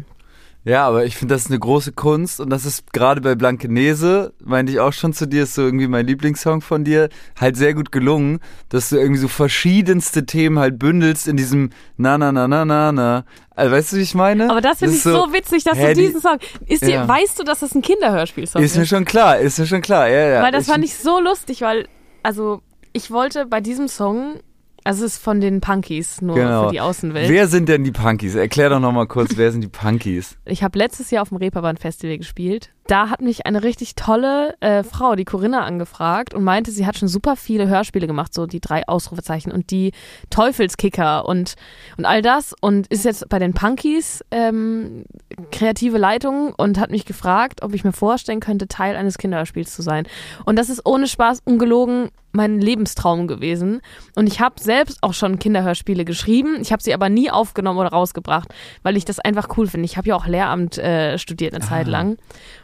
Ja, 0.65 0.85
aber 0.85 1.05
ich 1.05 1.15
finde, 1.15 1.35
das 1.35 1.43
ist 1.43 1.51
eine 1.51 1.57
große 1.59 1.93
Kunst 1.93 2.41
und 2.41 2.49
das 2.49 2.65
ist 2.65 2.91
gerade 2.91 3.21
bei 3.21 3.33
Blankenese, 3.33 4.33
meinte 4.43 4.73
ich 4.73 4.79
auch 4.81 4.91
schon 4.91 5.13
zu 5.13 5.25
dir, 5.25 5.43
ist 5.43 5.55
so 5.55 5.61
irgendwie 5.61 5.87
mein 5.87 6.05
Lieblingssong 6.05 6.59
von 6.59 6.83
dir, 6.83 7.07
halt 7.39 7.55
sehr 7.55 7.73
gut 7.73 7.93
gelungen, 7.93 8.39
dass 8.67 8.89
du 8.89 8.97
irgendwie 8.97 9.21
so 9.21 9.29
verschiedenste 9.29 10.25
Themen 10.25 10.59
halt 10.59 10.77
bündelst 10.77 11.29
in 11.29 11.37
diesem 11.37 11.69
na 11.95 12.17
na 12.17 12.33
na 12.33 12.47
na 12.49 12.65
na 12.65 12.91
na. 12.91 13.23
Also, 13.55 13.71
weißt 13.73 13.93
du, 13.93 13.97
wie 13.97 14.01
ich 14.01 14.15
meine? 14.15 14.49
Aber 14.49 14.59
das 14.59 14.79
finde 14.79 14.93
ich 14.95 14.97
ist 14.97 15.03
so, 15.03 15.31
witzig, 15.31 15.63
dass 15.63 15.77
hä, 15.77 15.89
du 15.89 15.93
die- 15.95 16.07
diesen 16.07 16.21
Song. 16.21 16.37
Ist 16.67 16.81
dir, 16.83 16.89
Ja. 16.89 17.07
Weißt 17.07 17.39
du, 17.39 17.43
dass 17.43 17.59
das 17.61 17.73
ein 17.73 17.81
Kinderhörspielsong 17.81 18.61
Ist 18.61 18.75
mir 18.77 18.85
schon 18.85 19.05
klar, 19.05 19.39
ist 19.39 19.59
mir 19.59 19.65
schon 19.65 19.81
klar, 19.81 20.09
ja, 20.09 20.27
ja. 20.27 20.43
Weil 20.43 20.51
das 20.51 20.67
fand 20.67 20.83
ich 20.83 20.95
so 20.95 21.19
lustig, 21.21 21.61
weil, 21.61 21.87
also, 22.21 22.61
ich 22.91 23.11
wollte 23.11 23.45
bei 23.45 23.61
diesem 23.61 23.87
Song, 23.87 24.41
also 24.83 25.05
es 25.05 25.13
ist 25.15 25.23
von 25.23 25.39
den 25.41 25.61
Punkies, 25.61 26.21
nur 26.21 26.35
Genau. 26.35 26.65
für 26.67 26.71
die 26.71 26.81
Außenwelt. 26.81 27.29
Wer 27.29 27.47
sind 27.47 27.69
denn 27.69 27.83
die 27.83 27.91
Punkies? 27.91 28.35
Erklär 28.35 28.69
doch 28.69 28.79
nochmal 28.79 29.07
kurz, 29.07 29.37
wer 29.37 29.51
sind 29.51 29.61
die 29.61 29.67
Punkies? 29.67 30.37
ich 30.45 30.63
habe 30.63 30.77
letztes 30.77 31.11
Jahr 31.11 31.21
auf 31.23 31.29
dem 31.29 31.37
Reeperbahn 31.37 31.77
Festival 31.77 32.17
gespielt. 32.17 32.71
Da 32.89 33.09
hat 33.09 33.21
mich 33.21 33.45
eine 33.45 33.61
richtig 33.63 33.95
tolle 33.95 34.55
äh, 34.61 34.83
Frau, 34.83 35.15
die 35.15 35.25
Corinna, 35.25 35.63
angefragt 35.63 36.33
und 36.33 36.43
meinte, 36.43 36.71
sie 36.71 36.87
hat 36.87 36.97
schon 36.97 37.07
super 37.07 37.35
viele 37.35 37.67
Hörspiele 37.67 38.07
gemacht, 38.07 38.33
so 38.33 38.47
die 38.47 38.59
drei 38.59 38.87
Ausrufezeichen 38.87 39.51
und 39.51 39.69
die 39.69 39.91
Teufelskicker 40.31 41.27
und, 41.27 41.55
und 41.97 42.05
all 42.05 42.21
das 42.21 42.55
und 42.61 42.87
ist 42.87 43.05
jetzt 43.05 43.29
bei 43.29 43.37
den 43.37 43.53
Punkies 43.53 44.23
ähm, 44.31 45.03
kreative 45.51 45.99
Leitung 45.99 46.53
und 46.57 46.79
hat 46.79 46.89
mich 46.89 47.05
gefragt, 47.05 47.61
ob 47.61 47.75
ich 47.75 47.83
mir 47.83 47.93
vorstellen 47.93 48.39
könnte, 48.39 48.67
Teil 48.67 48.95
eines 48.95 49.19
Kinderhörspiels 49.19 49.75
zu 49.75 49.83
sein. 49.83 50.07
Und 50.45 50.57
das 50.57 50.69
ist 50.69 50.85
ohne 50.85 51.07
Spaß 51.07 51.41
ungelogen 51.45 52.09
mein 52.31 52.59
Lebenstraum 52.59 53.27
gewesen. 53.27 53.81
Und 54.15 54.27
ich 54.27 54.39
habe 54.39 54.55
selbst 54.59 54.99
auch 55.01 55.13
schon 55.13 55.39
Kinderhörspiele 55.39 56.05
geschrieben. 56.05 56.57
Ich 56.61 56.71
habe 56.71 56.81
sie 56.81 56.93
aber 56.93 57.09
nie 57.09 57.31
aufgenommen 57.31 57.79
oder 57.79 57.89
rausgebracht, 57.89 58.53
weil 58.83 58.97
ich 58.97 59.05
das 59.05 59.19
einfach 59.19 59.57
cool 59.57 59.67
finde. 59.67 59.85
Ich 59.85 59.97
habe 59.97 60.09
ja 60.09 60.15
auch 60.15 60.27
Lehramt 60.27 60.77
äh, 60.77 61.17
studiert 61.17 61.53
eine 61.53 61.63
ah. 61.63 61.67
Zeit 61.67 61.87
lang. 61.87 62.17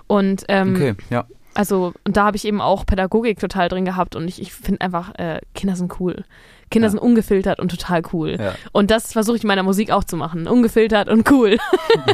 Und 0.07 0.43
ähm, 0.47 0.75
okay, 0.75 0.95
ja. 1.09 1.25
Also, 1.55 1.93
und 2.03 2.17
da 2.17 2.25
habe 2.25 2.35
ich 2.35 2.45
eben 2.45 2.59
auch 2.59 2.85
Pädagogik 2.85 3.39
total 3.39 3.69
drin 3.69 3.85
gehabt 3.85 4.15
und 4.17 4.27
ich, 4.27 4.41
ich 4.41 4.53
finde 4.53 4.81
einfach, 4.81 5.15
äh, 5.15 5.39
Kinder 5.53 5.77
sind 5.77 5.99
cool. 6.01 6.25
Kinder 6.69 6.87
ja. 6.87 6.91
sind 6.91 6.99
ungefiltert 6.99 7.61
und 7.61 7.69
total 7.69 8.01
cool. 8.11 8.35
Ja. 8.37 8.55
Und 8.73 8.91
das 8.91 9.13
versuche 9.13 9.37
ich 9.37 9.43
in 9.43 9.47
meiner 9.47 9.63
Musik 9.63 9.89
auch 9.91 10.03
zu 10.03 10.17
machen. 10.17 10.47
Ungefiltert 10.47 11.07
und 11.07 11.31
cool. 11.31 11.57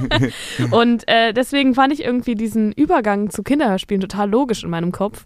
und 0.72 1.08
äh, 1.08 1.34
deswegen 1.34 1.74
fand 1.74 1.92
ich 1.92 2.04
irgendwie 2.04 2.36
diesen 2.36 2.72
Übergang 2.72 3.32
zu 3.32 3.42
Kinderhörspielen 3.42 4.02
total 4.02 4.30
logisch 4.30 4.64
in 4.64 4.70
meinem 4.70 4.92
Kopf. 4.92 5.26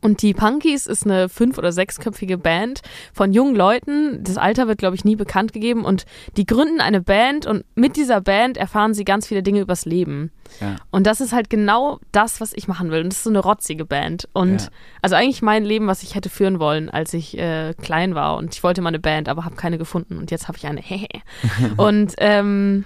Und 0.00 0.22
die 0.22 0.34
Punkies 0.34 0.86
ist 0.86 1.04
eine 1.04 1.28
fünf- 1.28 1.58
oder 1.58 1.72
sechsköpfige 1.72 2.38
Band 2.38 2.80
von 3.12 3.32
jungen 3.32 3.54
Leuten. 3.54 4.22
Das 4.24 4.36
Alter 4.36 4.66
wird, 4.66 4.78
glaube 4.78 4.96
ich, 4.96 5.04
nie 5.04 5.16
bekannt 5.16 5.52
gegeben. 5.52 5.84
Und 5.84 6.06
die 6.36 6.46
gründen 6.46 6.80
eine 6.80 7.00
Band 7.00 7.46
und 7.46 7.64
mit 7.74 7.96
dieser 7.96 8.20
Band 8.20 8.56
erfahren 8.56 8.94
sie 8.94 9.04
ganz 9.04 9.26
viele 9.26 9.42
Dinge 9.42 9.60
übers 9.60 9.84
Leben. 9.84 10.30
Ja. 10.60 10.76
Und 10.90 11.06
das 11.06 11.20
ist 11.20 11.32
halt 11.32 11.50
genau 11.50 12.00
das, 12.12 12.40
was 12.40 12.52
ich 12.54 12.66
machen 12.66 12.90
will. 12.90 13.02
Und 13.02 13.10
das 13.10 13.18
ist 13.18 13.24
so 13.24 13.30
eine 13.30 13.40
rotzige 13.40 13.84
Band. 13.84 14.28
Und 14.32 14.62
ja. 14.62 14.68
also 15.02 15.16
eigentlich 15.16 15.42
mein 15.42 15.64
Leben, 15.64 15.86
was 15.86 16.02
ich 16.02 16.14
hätte 16.14 16.30
führen 16.30 16.58
wollen, 16.58 16.88
als 16.88 17.14
ich 17.14 17.38
äh, 17.38 17.74
klein 17.74 18.14
war. 18.14 18.36
Und 18.36 18.54
ich 18.54 18.62
wollte 18.62 18.82
mal 18.82 18.88
eine 18.88 18.98
Band, 18.98 19.28
aber 19.28 19.44
habe 19.44 19.56
keine 19.56 19.78
gefunden. 19.78 20.18
Und 20.18 20.30
jetzt 20.30 20.48
habe 20.48 20.58
ich 20.58 20.66
eine. 20.66 20.80
und 21.76 22.14
ähm, 22.18 22.84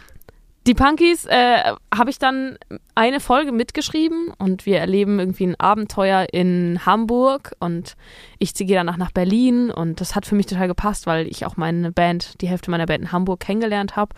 die 0.66 0.74
Punkies 0.74 1.26
äh, 1.26 1.74
habe 1.94 2.10
ich 2.10 2.18
dann 2.18 2.56
eine 2.94 3.20
Folge 3.20 3.52
mitgeschrieben 3.52 4.32
und 4.38 4.64
wir 4.64 4.78
erleben 4.78 5.18
irgendwie 5.18 5.46
ein 5.46 5.60
Abenteuer 5.60 6.26
in 6.32 6.80
Hamburg 6.86 7.52
und 7.58 7.96
ich 8.38 8.54
ziehe 8.54 8.74
danach 8.74 8.96
nach 8.96 9.10
Berlin 9.10 9.70
und 9.70 10.00
das 10.00 10.14
hat 10.14 10.24
für 10.24 10.34
mich 10.34 10.46
total 10.46 10.68
gepasst, 10.68 11.06
weil 11.06 11.26
ich 11.26 11.44
auch 11.44 11.58
meine 11.58 11.92
Band, 11.92 12.40
die 12.40 12.48
Hälfte 12.48 12.70
meiner 12.70 12.86
Band 12.86 13.04
in 13.04 13.12
Hamburg 13.12 13.40
kennengelernt 13.40 13.96
habe. 13.96 14.14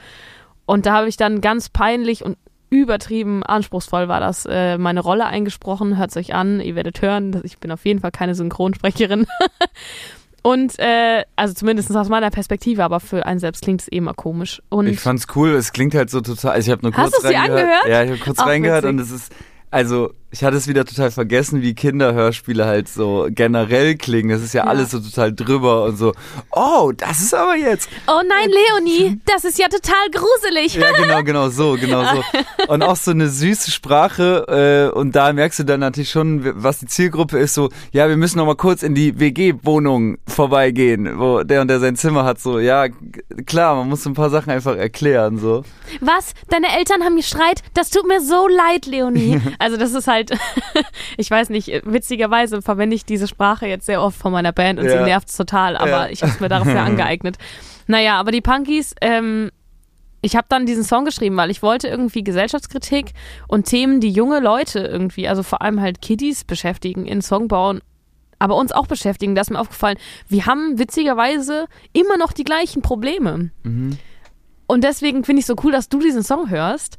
Und 0.66 0.86
da 0.86 0.94
habe 0.94 1.09
ich 1.09 1.16
dann 1.16 1.40
ganz 1.40 1.68
peinlich 1.68 2.24
und 2.24 2.36
übertrieben 2.70 3.42
anspruchsvoll 3.42 4.09
war 4.09 4.20
das, 4.20 4.47
äh, 4.47 4.78
meine 4.78 5.01
Rolle 5.01 5.26
eingesprochen. 5.26 5.97
Hört 5.97 6.11
es 6.11 6.16
euch 6.16 6.34
an, 6.34 6.61
ihr 6.61 6.76
werdet 6.76 7.03
hören, 7.03 7.40
ich 7.44 7.59
bin 7.59 7.72
auf 7.72 7.84
jeden 7.84 8.01
Fall 8.01 8.12
keine 8.12 8.34
Synchronsprecherin. 8.34 9.26
Und 10.47 10.78
äh, 10.78 11.24
also 11.34 11.55
zumindest 11.55 11.90
aus 11.97 12.09
meiner 12.09 12.30
Perspektive, 12.30 12.84
aber 12.84 13.01
für 13.01 13.26
einen 13.26 13.40
selbst 13.40 13.62
klingt 13.64 13.80
es 13.80 13.90
eh 13.90 14.01
mal 14.01 14.14
komisch. 14.14 14.62
Und 14.68 14.86
ich 14.86 15.01
fand's 15.01 15.26
cool, 15.34 15.51
es 15.51 15.72
klingt 15.72 15.92
halt 15.92 16.09
so 16.09 16.20
total. 16.20 16.53
Also 16.53 16.68
ich 16.68 16.70
habe 16.70 16.82
nur 16.82 16.92
kurz 16.92 17.14
Hast 17.16 17.24
reingehört. 17.24 17.51
Angehört? 17.51 17.88
Ja, 17.88 18.05
ich 18.05 18.11
habe 18.11 18.20
kurz 18.20 18.38
Ach, 18.38 18.47
reingehört 18.47 18.84
witzig. 18.84 18.90
und 18.90 19.01
es 19.01 19.11
ist 19.11 19.32
also 19.72 20.12
ich 20.31 20.45
hatte 20.45 20.57
es 20.57 20.68
wieder 20.68 20.85
total 20.85 21.11
vergessen, 21.11 21.62
wie 21.62 21.74
Kinderhörspiele 21.74 22.66
halt 22.66 22.89
so 22.89 23.29
generell 23.31 23.97
klingen. 23.97 24.31
Das 24.31 24.43
ist 24.43 24.55
ja, 24.55 24.64
ja, 24.64 24.70
alles 24.70 24.91
so 24.91 25.01
total 25.01 25.33
drüber 25.33 25.85
und 25.85 25.97
so, 25.97 26.12
oh, 26.53 26.93
das 26.97 27.20
ist 27.20 27.35
aber 27.35 27.57
jetzt. 27.57 27.89
Oh 28.07 28.20
nein, 28.27 28.51
Leonie, 28.51 29.20
das 29.24 29.45
ist 29.45 29.59
ja 29.59 29.68
total 29.68 30.11
gruselig. 30.12 30.74
Ja, 30.74 30.91
genau, 30.93 31.22
genau 31.22 31.49
so, 31.49 31.77
genau 31.81 32.03
so. 32.05 32.22
Und 32.68 32.83
auch 32.83 32.97
so 32.97 33.12
eine 33.12 33.29
süße 33.29 33.70
Sprache 33.70 34.91
äh, 34.93 34.97
und 34.97 35.14
da 35.14 35.33
merkst 35.33 35.61
du 35.61 35.64
dann 35.64 35.81
natürlich 35.81 36.11
schon, 36.11 36.41
was 36.61 36.81
die 36.81 36.87
Zielgruppe 36.87 37.39
ist, 37.39 37.55
so, 37.55 37.68
ja, 37.93 38.09
wir 38.09 38.16
müssen 38.16 38.39
noch 38.39 38.47
mal 38.47 38.57
kurz 38.57 38.83
in 38.83 38.95
die 38.95 39.20
WG-Wohnung 39.20 40.18
vorbeigehen, 40.27 41.18
wo 41.18 41.45
der 41.45 41.61
und 41.61 41.68
der 41.68 41.79
sein 41.79 41.95
Zimmer 41.95 42.24
hat, 42.24 42.41
so, 42.41 42.59
ja, 42.59 42.89
klar, 43.47 43.77
man 43.77 43.89
muss 43.89 44.03
so 44.03 44.11
ein 44.11 44.14
paar 44.14 44.31
Sachen 44.31 44.51
einfach 44.51 44.77
erklären, 44.77 45.39
so. 45.39 45.64
Was? 46.01 46.33
Deine 46.49 46.77
Eltern 46.77 47.05
haben 47.05 47.22
Streit? 47.22 47.62
Das 47.74 47.91
tut 47.91 48.07
mir 48.07 48.20
so 48.20 48.49
leid, 48.49 48.87
Leonie. 48.87 49.41
Also 49.59 49.77
das 49.79 49.93
ist 49.95 50.07
halt, 50.07 50.16
ich 51.17 51.31
weiß 51.31 51.51
nicht, 51.51 51.69
witzigerweise 51.85 52.62
verwende 52.62 52.97
ich 52.97 53.05
diese 53.05 53.29
Sprache 53.29 53.67
jetzt 53.67 53.87
sehr 53.87 54.03
oft 54.03 54.19
von 54.19 54.33
meiner 54.33 54.53
Band 54.53 54.79
und 54.79 54.87
ja. 54.87 54.99
sie 54.99 55.05
nervt 55.05 55.35
total, 55.35 55.77
aber 55.77 56.07
ja. 56.07 56.09
ich 56.09 56.23
habe 56.23 56.33
es 56.33 56.41
mir 56.41 56.49
dafür 56.49 56.81
angeeignet. 56.83 57.37
Naja, 57.87 58.19
aber 58.19 58.33
die 58.33 58.41
Punkies, 58.41 58.95
ähm, 59.01 59.51
ich 60.23 60.35
habe 60.35 60.47
dann 60.49 60.67
diesen 60.67 60.85
Song 60.85 61.05
geschrieben, 61.05 61.37
weil 61.37 61.51
ich 61.51 61.62
wollte 61.62 61.89
irgendwie 61.89 62.25
Gesellschaftskritik 62.25 63.12
und 63.49 63.67
Themen, 63.67 64.01
die 64.01 64.11
junge 64.11 64.41
Leute 64.41 64.81
irgendwie, 64.81 65.29
also 65.29 65.43
vor 65.43 65.62
allem 65.62 65.81
halt 65.81 66.03
Kiddies 66.03 66.45
beschäftigen, 66.45 67.07
in 67.07 67.23
Song 67.23 67.49
bauen, 67.49 67.81
aber 68.39 68.57
uns 68.57 68.73
auch 68.73 68.87
beschäftigen. 68.87 69.35
Da 69.35 69.43
ist 69.43 69.51
mir 69.51 69.61
aufgefallen, 69.61 69.99
wir 70.29 70.47
haben 70.47 70.79
witzigerweise 70.79 71.67
immer 71.93 72.17
noch 72.17 72.33
die 72.33 72.45
gleichen 72.45 72.83
Probleme. 72.83 73.51
Mhm. 73.62 73.99
Und 74.67 74.85
deswegen 74.85 75.25
finde 75.25 75.41
ich 75.41 75.47
so 75.47 75.55
cool, 75.62 75.73
dass 75.73 75.89
du 75.89 76.01
diesen 76.01 76.23
Song 76.23 76.51
hörst, 76.51 76.97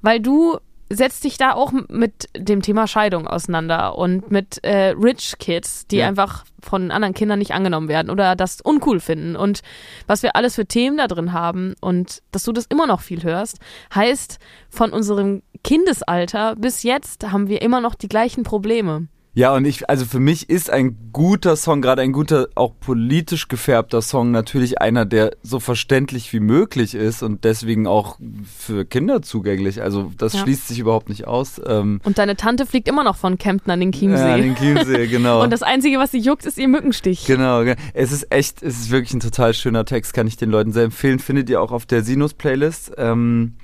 weil 0.00 0.20
du 0.20 0.58
setzt 0.90 1.22
dich 1.22 1.38
da 1.38 1.52
auch 1.52 1.72
mit 1.88 2.28
dem 2.36 2.62
Thema 2.62 2.88
Scheidung 2.88 3.28
auseinander 3.28 3.96
und 3.96 4.30
mit 4.30 4.62
äh, 4.64 4.88
Rich 4.88 5.36
Kids, 5.38 5.86
die 5.86 5.98
ja. 5.98 6.08
einfach 6.08 6.44
von 6.60 6.90
anderen 6.90 7.14
Kindern 7.14 7.38
nicht 7.38 7.52
angenommen 7.52 7.88
werden 7.88 8.10
oder 8.10 8.34
das 8.34 8.60
uncool 8.60 8.98
finden 8.98 9.36
und 9.36 9.60
was 10.08 10.22
wir 10.22 10.34
alles 10.34 10.56
für 10.56 10.66
Themen 10.66 10.98
da 10.98 11.06
drin 11.06 11.32
haben 11.32 11.74
und 11.80 12.22
dass 12.32 12.42
du 12.42 12.52
das 12.52 12.66
immer 12.66 12.86
noch 12.86 13.00
viel 13.00 13.22
hörst, 13.22 13.60
heißt, 13.94 14.38
von 14.68 14.92
unserem 14.92 15.42
Kindesalter 15.62 16.56
bis 16.56 16.82
jetzt 16.82 17.30
haben 17.30 17.48
wir 17.48 17.62
immer 17.62 17.80
noch 17.80 17.94
die 17.94 18.08
gleichen 18.08 18.42
Probleme. 18.42 19.06
Ja, 19.32 19.54
und 19.54 19.64
ich, 19.64 19.88
also 19.88 20.06
für 20.06 20.18
mich 20.18 20.50
ist 20.50 20.70
ein 20.70 21.10
guter 21.12 21.54
Song, 21.54 21.80
gerade 21.80 22.02
ein 22.02 22.12
guter, 22.12 22.48
auch 22.56 22.72
politisch 22.80 23.46
gefärbter 23.46 24.02
Song, 24.02 24.32
natürlich 24.32 24.80
einer, 24.80 25.04
der 25.04 25.36
so 25.42 25.60
verständlich 25.60 26.32
wie 26.32 26.40
möglich 26.40 26.96
ist 26.96 27.22
und 27.22 27.44
deswegen 27.44 27.86
auch 27.86 28.18
für 28.58 28.84
Kinder 28.84 29.22
zugänglich. 29.22 29.82
Also 29.82 30.10
das 30.18 30.32
ja. 30.32 30.40
schließt 30.40 30.66
sich 30.66 30.80
überhaupt 30.80 31.08
nicht 31.08 31.28
aus. 31.28 31.60
Ähm 31.64 32.00
und 32.02 32.18
deine 32.18 32.36
Tante 32.36 32.66
fliegt 32.66 32.88
immer 32.88 33.04
noch 33.04 33.16
von 33.16 33.38
Kempten 33.38 33.70
an 33.70 33.78
den 33.78 33.92
Chiemsee. 33.92 34.20
Ja, 34.20 34.34
an 34.34 34.42
den 34.42 34.56
Chiemsee, 34.56 35.06
genau. 35.10 35.44
und 35.44 35.52
das 35.52 35.62
Einzige, 35.62 35.98
was 35.98 36.10
sie 36.10 36.18
juckt, 36.18 36.44
ist 36.44 36.58
ihr 36.58 36.68
Mückenstich. 36.68 37.24
Genau, 37.26 37.62
es 37.94 38.10
ist 38.10 38.32
echt, 38.32 38.64
es 38.64 38.80
ist 38.80 38.90
wirklich 38.90 39.14
ein 39.14 39.20
total 39.20 39.54
schöner 39.54 39.84
Text, 39.84 40.12
kann 40.12 40.26
ich 40.26 40.38
den 40.38 40.50
Leuten 40.50 40.72
sehr 40.72 40.84
empfehlen. 40.84 41.20
Findet 41.20 41.48
ihr 41.50 41.62
auch 41.62 41.70
auf 41.70 41.86
der 41.86 42.02
Sinus-Playlist. 42.02 42.94
Ähm, 42.98 43.54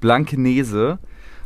Blankenese. 0.00 0.98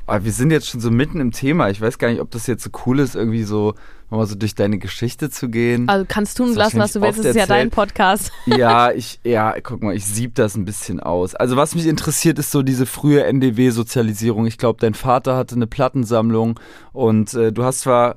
Aber 0.08 0.24
wir 0.24 0.32
sind 0.32 0.50
jetzt 0.50 0.68
schon 0.68 0.80
so 0.80 0.90
mitten 0.90 1.20
im 1.20 1.32
Thema. 1.32 1.68
Ich 1.70 1.80
weiß 1.80 1.98
gar 1.98 2.08
nicht, 2.08 2.20
ob 2.20 2.30
das 2.30 2.46
jetzt 2.46 2.64
so 2.64 2.70
cool 2.86 2.98
ist, 2.98 3.14
irgendwie 3.14 3.44
so 3.44 3.74
mal 4.10 4.26
so 4.26 4.36
durch 4.36 4.54
deine 4.54 4.78
Geschichte 4.78 5.28
zu 5.28 5.50
gehen. 5.50 5.88
Also 5.88 6.06
kannst 6.08 6.38
tun 6.38 6.54
lassen, 6.54 6.78
was 6.78 6.94
du 6.94 7.02
willst. 7.02 7.18
Das 7.18 7.26
ist 7.26 7.36
ja 7.36 7.46
dein 7.46 7.70
Podcast. 7.70 8.32
Ja, 8.46 8.90
ich, 8.92 9.20
ja, 9.22 9.54
guck 9.62 9.82
mal, 9.82 9.94
ich 9.94 10.06
sieb 10.06 10.34
das 10.34 10.56
ein 10.56 10.64
bisschen 10.64 11.00
aus. 11.00 11.34
Also 11.34 11.56
was 11.56 11.74
mich 11.74 11.86
interessiert, 11.86 12.38
ist 12.38 12.50
so 12.50 12.62
diese 12.62 12.86
frühe 12.86 13.22
NDW-Sozialisierung. 13.24 14.46
Ich 14.46 14.56
glaube, 14.56 14.80
dein 14.80 14.94
Vater 14.94 15.36
hatte 15.36 15.54
eine 15.54 15.66
Plattensammlung 15.66 16.58
und 16.92 17.34
äh, 17.34 17.52
du 17.52 17.64
hast 17.64 17.80
zwar 17.80 18.16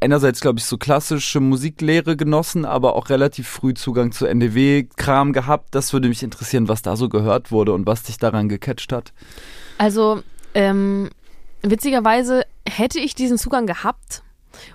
einerseits, 0.00 0.40
glaube 0.40 0.58
ich, 0.58 0.64
so 0.64 0.76
klassische 0.76 1.38
Musiklehre 1.38 2.16
genossen, 2.16 2.64
aber 2.64 2.96
auch 2.96 3.10
relativ 3.10 3.46
früh 3.48 3.74
Zugang 3.74 4.10
zu 4.10 4.26
NDW-Kram 4.26 5.32
gehabt. 5.32 5.74
Das 5.74 5.92
würde 5.92 6.08
mich 6.08 6.24
interessieren, 6.24 6.66
was 6.68 6.82
da 6.82 6.96
so 6.96 7.08
gehört 7.08 7.52
wurde 7.52 7.72
und 7.72 7.86
was 7.86 8.02
dich 8.02 8.18
daran 8.18 8.48
gecatcht 8.48 8.92
hat. 8.92 9.12
Also, 9.78 10.22
ähm, 10.54 11.10
witzigerweise 11.62 12.44
hätte 12.68 13.00
ich 13.00 13.14
diesen 13.14 13.38
Zugang 13.38 13.66
gehabt 13.66 14.22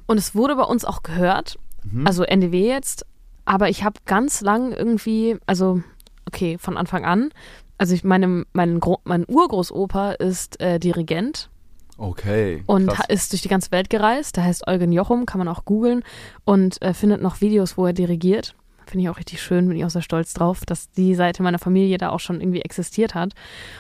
und 0.07 0.17
es 0.17 0.35
wurde 0.35 0.55
bei 0.55 0.63
uns 0.63 0.85
auch 0.85 1.03
gehört, 1.03 1.57
mhm. 1.83 2.07
also 2.07 2.23
NDW 2.23 2.67
jetzt, 2.67 3.05
aber 3.45 3.69
ich 3.69 3.83
habe 3.83 3.99
ganz 4.05 4.41
lang 4.41 4.71
irgendwie, 4.71 5.37
also 5.45 5.81
okay, 6.25 6.57
von 6.57 6.77
Anfang 6.77 7.05
an, 7.05 7.31
also 7.77 7.93
ich 7.95 8.03
meine, 8.03 8.45
mein, 8.53 8.79
mein 9.03 9.25
Urgroßopa 9.27 10.13
ist 10.13 10.61
äh, 10.61 10.79
Dirigent. 10.79 11.49
Okay. 11.97 12.63
Und 12.65 12.87
krass. 12.87 13.05
ist 13.09 13.31
durch 13.33 13.41
die 13.41 13.49
ganze 13.49 13.71
Welt 13.71 13.89
gereist. 13.89 14.37
Der 14.37 14.45
heißt 14.45 14.67
Eugen 14.67 14.91
Jochum, 14.91 15.25
kann 15.25 15.39
man 15.39 15.47
auch 15.47 15.65
googeln 15.65 16.03
und 16.43 16.81
äh, 16.81 16.93
findet 16.93 17.21
noch 17.21 17.41
Videos, 17.41 17.77
wo 17.77 17.85
er 17.85 17.93
dirigiert. 17.93 18.55
Finde 18.85 19.03
ich 19.03 19.09
auch 19.09 19.17
richtig 19.17 19.41
schön, 19.41 19.67
bin 19.67 19.77
ich 19.77 19.85
auch 19.85 19.89
sehr 19.89 20.01
stolz 20.01 20.33
drauf, 20.33 20.61
dass 20.65 20.91
die 20.91 21.15
Seite 21.15 21.43
meiner 21.43 21.59
Familie 21.59 21.97
da 21.97 22.09
auch 22.09 22.19
schon 22.19 22.41
irgendwie 22.41 22.61
existiert 22.61 23.15
hat. 23.15 23.33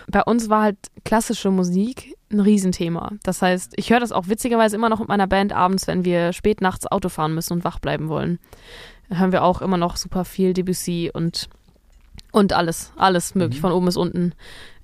Bei 0.07 0.23
uns 0.23 0.49
war 0.49 0.63
halt 0.63 0.77
klassische 1.03 1.51
Musik 1.51 2.15
ein 2.31 2.39
Riesenthema. 2.39 3.11
Das 3.23 3.41
heißt, 3.41 3.73
ich 3.75 3.89
höre 3.89 3.99
das 3.99 4.11
auch 4.11 4.27
witzigerweise 4.27 4.75
immer 4.75 4.89
noch 4.89 4.99
mit 4.99 5.07
meiner 5.07 5.27
Band 5.27 5.53
abends, 5.53 5.87
wenn 5.87 6.05
wir 6.05 6.33
spät 6.33 6.61
nachts 6.61 6.87
Auto 6.87 7.09
fahren 7.09 7.35
müssen 7.35 7.53
und 7.53 7.63
wach 7.63 7.79
bleiben 7.79 8.09
wollen. 8.09 8.39
Da 9.09 9.17
hören 9.17 9.31
wir 9.31 9.43
auch 9.43 9.61
immer 9.61 9.77
noch 9.77 9.97
super 9.97 10.25
viel 10.25 10.53
Debussy 10.53 11.11
und, 11.13 11.49
und 12.31 12.53
alles, 12.53 12.91
alles 12.95 13.35
möglich, 13.35 13.59
mhm. 13.59 13.61
von 13.61 13.71
oben 13.71 13.85
bis 13.85 13.97
unten. 13.97 14.33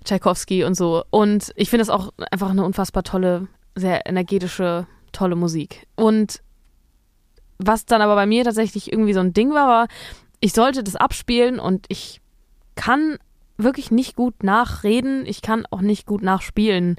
Tchaikovsky 0.05 0.63
und 0.63 0.75
so. 0.75 1.03
Und 1.09 1.51
ich 1.55 1.69
finde 1.69 1.83
es 1.83 1.89
auch 1.89 2.11
einfach 2.31 2.49
eine 2.49 2.63
unfassbar 2.63 3.03
tolle, 3.03 3.47
sehr 3.75 4.05
energetische, 4.05 4.87
tolle 5.11 5.35
Musik. 5.35 5.87
Und 5.95 6.41
was 7.59 7.85
dann 7.85 8.01
aber 8.01 8.15
bei 8.15 8.25
mir 8.25 8.43
tatsächlich 8.43 8.91
irgendwie 8.91 9.13
so 9.13 9.19
ein 9.19 9.33
Ding 9.33 9.53
war, 9.53 9.67
war, 9.67 9.87
ich 10.39 10.53
sollte 10.53 10.83
das 10.83 10.95
abspielen 10.95 11.59
und 11.59 11.85
ich 11.89 12.21
kann 12.75 13.17
wirklich 13.57 13.91
nicht 13.91 14.15
gut 14.15 14.43
nachreden, 14.43 15.25
ich 15.25 15.41
kann 15.41 15.65
auch 15.69 15.81
nicht 15.81 16.05
gut 16.05 16.23
nachspielen. 16.23 16.95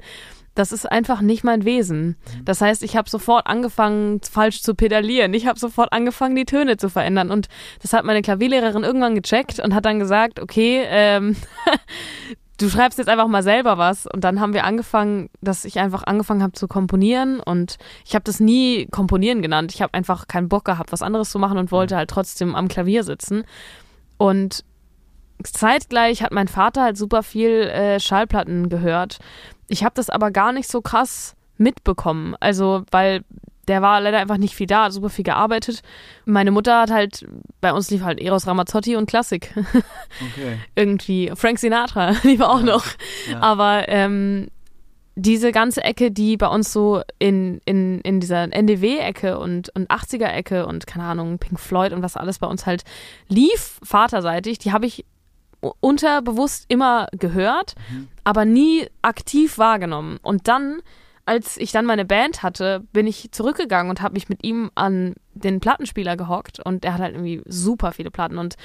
das 0.53 0.73
ist 0.73 0.85
einfach 0.91 1.21
nicht 1.21 1.45
mein 1.45 1.63
Wesen. 1.63 2.17
Das 2.43 2.59
heißt, 2.59 2.83
ich 2.83 2.97
habe 2.97 3.09
sofort 3.09 3.47
angefangen, 3.47 4.19
falsch 4.21 4.61
zu 4.61 4.75
pedalieren. 4.75 5.33
Ich 5.33 5.47
habe 5.47 5.57
sofort 5.57 5.93
angefangen, 5.93 6.35
die 6.35 6.43
Töne 6.43 6.75
zu 6.75 6.89
verändern. 6.89 7.31
Und 7.31 7.47
das 7.81 7.93
hat 7.93 8.03
meine 8.03 8.21
Klavierlehrerin 8.21 8.83
irgendwann 8.83 9.15
gecheckt 9.15 9.59
und 9.59 9.73
hat 9.73 9.85
dann 9.85 9.99
gesagt, 9.99 10.41
okay, 10.41 10.83
ähm, 10.87 11.37
du 12.61 12.69
schreibst 12.69 12.99
jetzt 12.99 13.07
einfach 13.07 13.27
mal 13.27 13.43
selber 13.43 13.77
was. 13.77 14.05
Und 14.05 14.23
dann 14.23 14.39
haben 14.39 14.53
wir 14.53 14.63
angefangen, 14.65 15.29
dass 15.41 15.65
ich 15.65 15.79
einfach 15.79 16.03
angefangen 16.03 16.43
habe 16.43 16.53
zu 16.53 16.67
komponieren. 16.67 17.39
Und 17.39 17.77
ich 18.05 18.13
habe 18.13 18.23
das 18.23 18.39
nie 18.39 18.87
komponieren 18.87 19.41
genannt. 19.41 19.73
Ich 19.73 19.81
habe 19.81 19.93
einfach 19.93 20.27
keinen 20.27 20.49
Bock 20.49 20.65
gehabt, 20.65 20.91
was 20.91 21.01
anderes 21.01 21.31
zu 21.31 21.39
machen 21.39 21.57
und 21.57 21.71
wollte 21.71 21.95
halt 21.95 22.09
trotzdem 22.09 22.55
am 22.55 22.67
Klavier 22.67 23.03
sitzen. 23.03 23.43
Und 24.17 24.63
zeitgleich 25.43 26.21
hat 26.21 26.31
mein 26.31 26.47
Vater 26.47 26.83
halt 26.83 26.97
super 26.97 27.23
viel 27.23 27.49
äh, 27.49 27.99
Schallplatten 27.99 28.69
gehört. 28.69 29.19
Ich 29.67 29.83
habe 29.83 29.95
das 29.95 30.09
aber 30.09 30.29
gar 30.31 30.51
nicht 30.51 30.69
so 30.69 30.81
krass 30.81 31.35
mitbekommen. 31.57 32.35
Also, 32.39 32.83
weil 32.91 33.23
der 33.71 33.81
war 33.81 34.01
leider 34.01 34.19
einfach 34.19 34.35
nicht 34.35 34.53
viel 34.53 34.67
da, 34.67 34.83
hat 34.83 34.91
super 34.91 35.09
viel 35.09 35.23
gearbeitet. 35.23 35.81
Meine 36.25 36.51
Mutter 36.51 36.81
hat 36.81 36.91
halt, 36.91 37.25
bei 37.61 37.71
uns 37.71 37.89
lief 37.89 38.03
halt 38.03 38.19
Eros 38.19 38.45
Ramazzotti 38.45 38.97
und 38.97 39.05
Klassik. 39.07 39.53
Okay. 40.33 40.57
Irgendwie. 40.75 41.31
Frank 41.35 41.57
Sinatra 41.57 42.11
lief 42.23 42.41
auch 42.41 42.61
noch. 42.61 42.83
Ja. 43.29 43.39
Aber 43.39 43.87
ähm, 43.87 44.49
diese 45.15 45.51
ganze 45.51 45.83
Ecke, 45.83 46.11
die 46.11 46.35
bei 46.35 46.47
uns 46.47 46.73
so 46.73 47.01
in, 47.17 47.61
in, 47.65 48.01
in 48.01 48.19
dieser 48.19 48.51
NDW-Ecke 48.51 49.39
und, 49.39 49.69
und 49.73 49.89
80er-Ecke 49.89 50.65
und 50.65 50.85
keine 50.85 51.05
Ahnung, 51.05 51.39
Pink 51.39 51.59
Floyd 51.59 51.93
und 51.93 52.01
was 52.01 52.17
alles 52.17 52.39
bei 52.39 52.47
uns 52.47 52.65
halt 52.65 52.83
lief, 53.29 53.79
vaterseitig, 53.83 54.59
die 54.59 54.73
habe 54.73 54.85
ich 54.85 55.05
unterbewusst 55.79 56.65
immer 56.67 57.07
gehört, 57.13 57.75
aber 58.23 58.45
nie 58.45 58.87
aktiv 59.01 59.57
wahrgenommen. 59.57 60.19
Und 60.21 60.47
dann, 60.47 60.81
als 61.25 61.57
ich 61.57 61.71
dann 61.71 61.85
meine 61.85 62.05
Band 62.05 62.43
hatte, 62.43 62.83
bin 62.93 63.07
ich 63.07 63.31
zurückgegangen 63.31 63.89
und 63.89 64.01
habe 64.01 64.13
mich 64.13 64.29
mit 64.29 64.43
ihm 64.43 64.71
an 64.75 65.15
den 65.33 65.59
Plattenspieler 65.59 66.17
gehockt 66.17 66.59
und 66.59 66.83
er 66.85 66.93
hat 66.93 67.01
halt 67.01 67.15
irgendwie 67.15 67.41
super 67.45 67.91
viele 67.91 68.11
Platten 68.11 68.37
und 68.37 68.55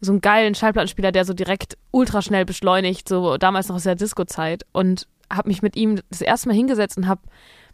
so 0.00 0.12
einen 0.12 0.20
geilen 0.20 0.54
Schallplattenspieler, 0.54 1.12
der 1.12 1.24
so 1.24 1.34
direkt 1.34 1.76
ultra 1.90 2.22
schnell 2.22 2.44
beschleunigt, 2.44 3.08
so 3.08 3.36
damals 3.36 3.68
noch 3.68 3.76
aus 3.76 3.82
der 3.82 3.96
Disco-Zeit 3.96 4.64
und 4.72 5.08
habe 5.30 5.48
mich 5.48 5.60
mit 5.62 5.76
ihm 5.76 6.00
das 6.10 6.20
erste 6.20 6.48
Mal 6.48 6.54
hingesetzt 6.54 6.96
und 6.96 7.08
habe 7.08 7.20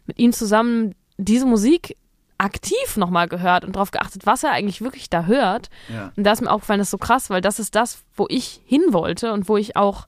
mit 0.05 0.19
ihm 0.19 0.33
zusammen 0.33 0.95
diese 1.17 1.45
Musik 1.45 1.95
aktiv 2.37 2.97
nochmal 2.97 3.27
gehört 3.27 3.63
und 3.63 3.75
darauf 3.75 3.91
geachtet, 3.91 4.25
was 4.25 4.43
er 4.43 4.51
eigentlich 4.51 4.81
wirklich 4.81 5.09
da 5.09 5.25
hört. 5.25 5.69
Ja. 5.93 6.11
Und 6.15 6.23
da 6.25 6.33
ist 6.33 6.41
mir 6.41 6.51
aufgefallen, 6.51 6.79
das 6.79 6.87
ist 6.87 6.91
so 6.91 6.97
krass, 6.97 7.29
weil 7.29 7.41
das 7.41 7.59
ist 7.59 7.75
das, 7.75 8.03
wo 8.15 8.25
ich 8.29 8.61
hin 8.65 8.81
wollte 8.89 9.31
und 9.31 9.47
wo 9.47 9.55
ich 9.55 9.77
auch 9.77 10.07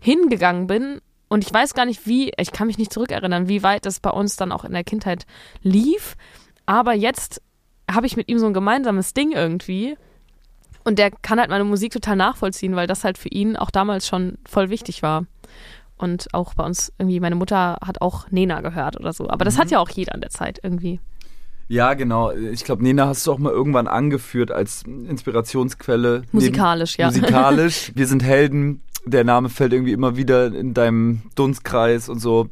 hingegangen 0.00 0.66
bin. 0.66 1.00
Und 1.32 1.44
ich 1.46 1.54
weiß 1.54 1.72
gar 1.72 1.86
nicht, 1.86 2.06
wie, 2.06 2.30
ich 2.36 2.52
kann 2.52 2.66
mich 2.66 2.76
nicht 2.76 2.92
zurückerinnern, 2.92 3.48
wie 3.48 3.62
weit 3.62 3.86
das 3.86 4.00
bei 4.00 4.10
uns 4.10 4.36
dann 4.36 4.52
auch 4.52 4.66
in 4.66 4.72
der 4.72 4.84
Kindheit 4.84 5.24
lief. 5.62 6.14
Aber 6.66 6.92
jetzt 6.92 7.40
habe 7.90 8.04
ich 8.04 8.18
mit 8.18 8.28
ihm 8.28 8.38
so 8.38 8.44
ein 8.44 8.52
gemeinsames 8.52 9.14
Ding 9.14 9.32
irgendwie. 9.32 9.96
Und 10.84 10.98
der 10.98 11.10
kann 11.10 11.40
halt 11.40 11.48
meine 11.48 11.64
Musik 11.64 11.90
total 11.90 12.16
nachvollziehen, 12.16 12.76
weil 12.76 12.86
das 12.86 13.02
halt 13.02 13.16
für 13.16 13.30
ihn 13.30 13.56
auch 13.56 13.70
damals 13.70 14.06
schon 14.06 14.36
voll 14.46 14.68
wichtig 14.68 15.02
war. 15.02 15.24
Und 15.96 16.28
auch 16.34 16.52
bei 16.52 16.66
uns 16.66 16.92
irgendwie, 16.98 17.18
meine 17.18 17.36
Mutter 17.36 17.78
hat 17.82 18.02
auch 18.02 18.30
Nena 18.30 18.60
gehört 18.60 19.00
oder 19.00 19.14
so. 19.14 19.30
Aber 19.30 19.46
das 19.46 19.56
hat 19.56 19.70
ja 19.70 19.78
auch 19.78 19.88
jeder 19.88 20.14
an 20.14 20.20
der 20.20 20.28
Zeit 20.28 20.60
irgendwie. 20.62 21.00
Ja, 21.66 21.94
genau. 21.94 22.30
Ich 22.32 22.64
glaube, 22.64 22.82
Nena 22.82 23.06
hast 23.06 23.26
du 23.26 23.32
auch 23.32 23.38
mal 23.38 23.52
irgendwann 23.52 23.86
angeführt 23.86 24.50
als 24.50 24.82
Inspirationsquelle. 24.82 26.24
Musikalisch, 26.30 26.98
Neben, 26.98 27.14
ja. 27.14 27.20
Musikalisch. 27.20 27.92
Wir 27.94 28.06
sind 28.06 28.22
Helden. 28.22 28.82
Der 29.04 29.24
Name 29.24 29.48
fällt 29.48 29.72
irgendwie 29.72 29.92
immer 29.92 30.16
wieder 30.16 30.46
in 30.54 30.74
deinem 30.74 31.22
Dunstkreis 31.34 32.08
und 32.08 32.18
so. 32.18 32.48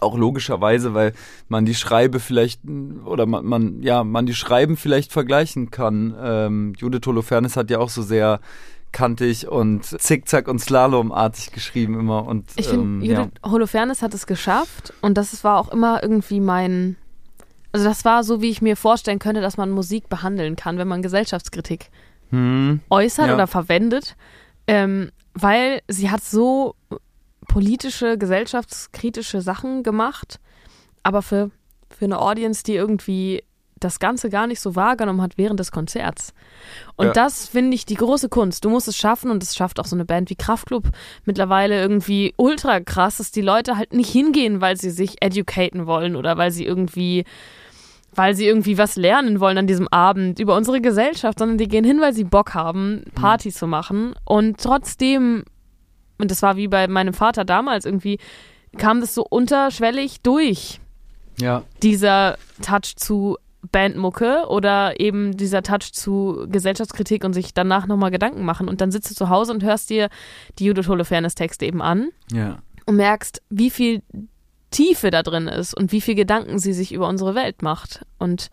Auch 0.00 0.18
logischerweise, 0.18 0.92
weil 0.92 1.12
man 1.48 1.64
die 1.64 1.74
Schreibe 1.74 2.20
vielleicht 2.20 2.60
oder 3.04 3.26
man, 3.26 3.44
man 3.44 3.82
ja 3.82 4.02
man 4.04 4.26
die 4.26 4.34
Schreiben 4.34 4.76
vielleicht 4.76 5.12
vergleichen 5.12 5.70
kann. 5.70 6.14
Ähm, 6.20 6.72
Judith 6.76 7.06
Holofernes 7.06 7.56
hat 7.56 7.70
ja 7.70 7.78
auch 7.78 7.90
so 7.90 8.02
sehr 8.02 8.40
kantig 8.92 9.48
und 9.48 9.84
zickzack 9.84 10.48
und 10.48 10.58
slalomartig 10.58 11.52
geschrieben 11.52 11.98
immer 11.98 12.26
und 12.26 12.46
Ich 12.56 12.72
ähm, 12.72 13.00
finde, 13.00 13.06
ja. 13.06 13.18
Judith 13.20 13.40
Holofernes 13.44 14.02
hat 14.02 14.14
es 14.14 14.26
geschafft 14.26 14.92
und 15.00 15.18
das 15.18 15.44
war 15.44 15.58
auch 15.58 15.70
immer 15.70 16.02
irgendwie 16.02 16.40
mein. 16.40 16.96
Also, 17.72 17.86
das 17.86 18.04
war 18.04 18.22
so, 18.22 18.40
wie 18.40 18.50
ich 18.50 18.62
mir 18.62 18.76
vorstellen 18.76 19.18
könnte, 19.18 19.40
dass 19.40 19.56
man 19.56 19.70
Musik 19.70 20.08
behandeln 20.08 20.54
kann, 20.54 20.78
wenn 20.78 20.88
man 20.88 21.02
Gesellschaftskritik 21.02 21.90
Hm. 22.30 22.80
äußert 22.88 23.28
Ja. 23.28 23.34
oder 23.34 23.46
verwendet. 23.46 24.16
Ähm, 24.66 25.10
weil 25.34 25.82
sie 25.88 26.10
hat 26.10 26.22
so 26.24 26.74
politische, 27.48 28.16
gesellschaftskritische 28.18 29.40
Sachen 29.40 29.82
gemacht, 29.82 30.40
aber 31.02 31.22
für, 31.22 31.50
für 31.90 32.04
eine 32.06 32.20
Audience, 32.20 32.62
die 32.64 32.74
irgendwie 32.74 33.44
das 33.80 33.98
Ganze 33.98 34.30
gar 34.30 34.46
nicht 34.46 34.60
so 34.60 34.76
wahrgenommen 34.76 35.20
hat 35.20 35.36
während 35.36 35.60
des 35.60 35.70
Konzerts. 35.70 36.32
Und 36.96 37.06
Ja. 37.08 37.12
das 37.12 37.48
finde 37.48 37.74
ich 37.74 37.84
die 37.84 37.96
große 37.96 38.30
Kunst. 38.30 38.64
Du 38.64 38.70
musst 38.70 38.88
es 38.88 38.96
schaffen 38.96 39.30
und 39.30 39.42
es 39.42 39.54
schafft 39.54 39.78
auch 39.78 39.84
so 39.84 39.94
eine 39.94 40.06
Band 40.06 40.30
wie 40.30 40.36
Kraftklub 40.36 40.88
mittlerweile 41.26 41.78
irgendwie 41.78 42.32
ultra 42.38 42.80
krass, 42.80 43.18
dass 43.18 43.30
die 43.30 43.42
Leute 43.42 43.76
halt 43.76 43.92
nicht 43.92 44.10
hingehen, 44.10 44.62
weil 44.62 44.78
sie 44.78 44.90
sich 44.90 45.20
educaten 45.20 45.86
wollen 45.86 46.16
oder 46.16 46.38
weil 46.38 46.50
sie 46.50 46.64
irgendwie 46.64 47.24
weil 48.14 48.34
sie 48.34 48.46
irgendwie 48.46 48.78
was 48.78 48.96
lernen 48.96 49.40
wollen 49.40 49.58
an 49.58 49.66
diesem 49.66 49.88
Abend 49.88 50.38
über 50.38 50.56
unsere 50.56 50.80
Gesellschaft, 50.80 51.38
sondern 51.38 51.58
die 51.58 51.68
gehen 51.68 51.84
hin, 51.84 52.00
weil 52.00 52.12
sie 52.12 52.24
Bock 52.24 52.54
haben, 52.54 53.02
Party 53.14 53.50
zu 53.50 53.66
machen. 53.66 54.14
Und 54.24 54.58
trotzdem, 54.58 55.44
und 56.18 56.30
das 56.30 56.42
war 56.42 56.56
wie 56.56 56.68
bei 56.68 56.86
meinem 56.88 57.14
Vater 57.14 57.44
damals 57.44 57.84
irgendwie, 57.84 58.18
kam 58.76 59.00
das 59.00 59.14
so 59.14 59.24
unterschwellig 59.28 60.20
durch, 60.22 60.80
ja. 61.40 61.62
dieser 61.82 62.36
Touch 62.62 62.96
zu 62.96 63.36
Bandmucke 63.72 64.44
oder 64.48 65.00
eben 65.00 65.36
dieser 65.36 65.62
Touch 65.62 65.92
zu 65.92 66.46
Gesellschaftskritik 66.48 67.24
und 67.24 67.32
sich 67.32 67.54
danach 67.54 67.86
nochmal 67.86 68.10
Gedanken 68.10 68.44
machen. 68.44 68.68
Und 68.68 68.80
dann 68.80 68.90
sitzt 68.90 69.10
du 69.10 69.14
zu 69.14 69.28
Hause 69.30 69.52
und 69.52 69.62
hörst 69.62 69.90
dir 69.90 70.08
die 70.58 70.66
Judith 70.66 70.88
Holofernes 70.88 71.34
Texte 71.34 71.66
eben 71.66 71.80
an 71.80 72.10
ja. 72.30 72.58
und 72.86 72.96
merkst, 72.96 73.42
wie 73.50 73.70
viel 73.70 74.02
Tiefe 74.74 75.10
da 75.10 75.22
drin 75.22 75.48
ist 75.48 75.74
und 75.76 75.92
wie 75.92 76.00
viel 76.00 76.14
Gedanken 76.14 76.58
sie 76.58 76.72
sich 76.72 76.92
über 76.92 77.08
unsere 77.08 77.34
Welt 77.34 77.62
macht. 77.62 78.04
Und 78.18 78.48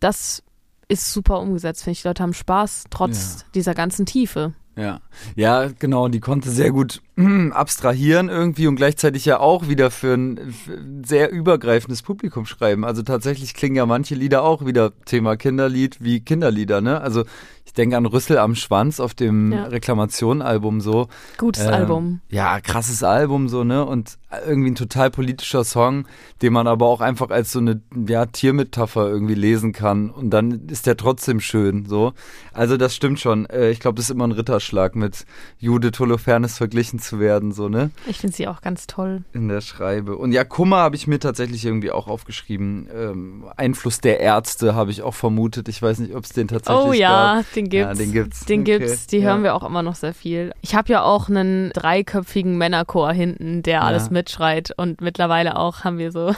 das 0.00 0.42
ist 0.88 1.12
super 1.12 1.40
umgesetzt, 1.40 1.82
finde 1.82 1.92
ich. 1.94 2.02
Die 2.02 2.08
Leute 2.08 2.22
haben 2.22 2.34
Spaß, 2.34 2.84
trotz 2.90 3.38
Ja. 3.40 3.46
dieser 3.54 3.74
ganzen 3.74 4.06
Tiefe. 4.06 4.52
Ja, 4.76 5.00
ja, 5.36 5.68
genau. 5.78 6.08
Die 6.08 6.20
konnte 6.20 6.50
sehr 6.50 6.70
gut 6.72 7.00
abstrahieren 7.16 8.28
irgendwie 8.28 8.66
und 8.66 8.74
gleichzeitig 8.74 9.24
ja 9.24 9.38
auch 9.38 9.68
wieder 9.68 9.92
für 9.92 10.14
ein 10.14 10.52
für 10.52 10.72
ein 10.74 11.04
sehr 11.04 11.30
übergreifendes 11.30 12.02
Publikum 12.02 12.44
schreiben. 12.44 12.84
Also 12.84 13.02
tatsächlich 13.02 13.54
klingen 13.54 13.76
ja 13.76 13.86
manche 13.86 14.16
Lieder 14.16 14.42
auch 14.42 14.66
wieder 14.66 14.92
Thema 15.04 15.36
Kinderlied 15.36 15.98
wie 16.02 16.20
Kinderlieder, 16.20 16.80
ne? 16.80 17.00
Also 17.00 17.24
ich 17.66 17.72
denke 17.72 17.96
an 17.96 18.04
Rüssel 18.06 18.36
am 18.38 18.54
Schwanz 18.54 19.00
auf 19.00 19.14
dem 19.14 19.52
Ja. 19.52 19.64
Reklamationen-Album 19.64 20.80
so. 20.80 21.08
Gutes 21.38 21.64
Ähm, 21.64 21.72
Album. 21.72 22.20
Ja, 22.30 22.60
krasses 22.60 23.02
Album 23.02 23.48
so, 23.48 23.64
ne? 23.64 23.84
Und 23.86 24.18
irgendwie 24.46 24.72
ein 24.72 24.74
total 24.74 25.10
politischer 25.10 25.62
Song, 25.64 26.06
den 26.42 26.52
man 26.52 26.66
aber 26.66 26.86
auch 26.86 27.00
einfach 27.00 27.30
als 27.30 27.52
so 27.52 27.60
eine 27.60 27.80
ja, 28.08 28.26
Tiermetapher 28.26 29.08
irgendwie 29.08 29.34
lesen 29.34 29.72
kann. 29.72 30.10
Und 30.10 30.30
dann 30.30 30.66
ist 30.68 30.86
der 30.86 30.96
trotzdem 30.96 31.40
schön, 31.40 31.86
so. 31.86 32.12
Also 32.52 32.76
das 32.76 32.94
stimmt 32.94 33.20
schon. 33.20 33.46
Äh, 33.46 33.70
Ich 33.70 33.80
glaube, 33.80 33.96
das 33.96 34.06
ist 34.06 34.10
immer 34.10 34.26
ein 34.26 34.32
Ritterschlag, 34.32 34.96
mit 34.96 35.24
Judith 35.58 35.98
Holofernes 36.00 36.58
verglichen 36.58 36.98
zu 37.04 37.20
werden, 37.20 37.52
so, 37.52 37.68
ne? 37.68 37.90
Ich 38.06 38.18
finde 38.18 38.34
sie 38.36 38.48
auch 38.48 38.60
ganz 38.60 38.86
toll. 38.86 39.22
In 39.32 39.48
der 39.48 39.60
Schreibe. 39.60 40.16
Und 40.16 40.32
ja, 40.32 40.44
Kummer 40.44 40.78
habe 40.78 40.96
ich 40.96 41.06
mir 41.06 41.18
tatsächlich 41.18 41.64
irgendwie 41.64 41.90
auch 41.90 42.08
aufgeschrieben. 42.08 42.88
Ähm, 42.94 43.44
Einfluss 43.56 44.00
der 44.00 44.20
Ärzte 44.20 44.74
habe 44.74 44.90
ich 44.90 45.02
auch 45.02 45.14
vermutet. 45.14 45.68
Ich 45.68 45.80
weiß 45.80 45.98
nicht, 45.98 46.14
ob 46.14 46.24
es 46.24 46.30
den 46.30 46.48
tatsächlich 46.48 46.84
Oh 46.84 46.92
ja, 46.92 47.36
gab. 47.36 47.52
den 47.52 47.68
gibt's. 47.68 47.88
Ja, 47.98 48.04
den 48.04 48.12
gibt's. 48.12 48.44
Den 48.46 48.60
Okay, 48.62 48.78
gibt's. 48.78 49.06
Die 49.06 49.18
ja. 49.18 49.30
hören 49.30 49.42
wir 49.42 49.54
auch 49.54 49.62
immer 49.62 49.82
noch 49.82 49.94
sehr 49.94 50.14
viel. 50.14 50.52
Ich 50.60 50.74
habe 50.74 50.92
ja 50.92 51.02
auch 51.02 51.28
einen 51.28 51.70
dreiköpfigen 51.70 52.56
Männerchor 52.58 53.12
hinten, 53.12 53.62
der 53.62 53.82
alles 53.84 54.10
mitschreit. 54.10 54.72
Und 54.76 55.00
mittlerweile 55.00 55.56
auch 55.56 55.84
haben 55.84 55.98
wir 55.98 56.10
so. 56.12 56.34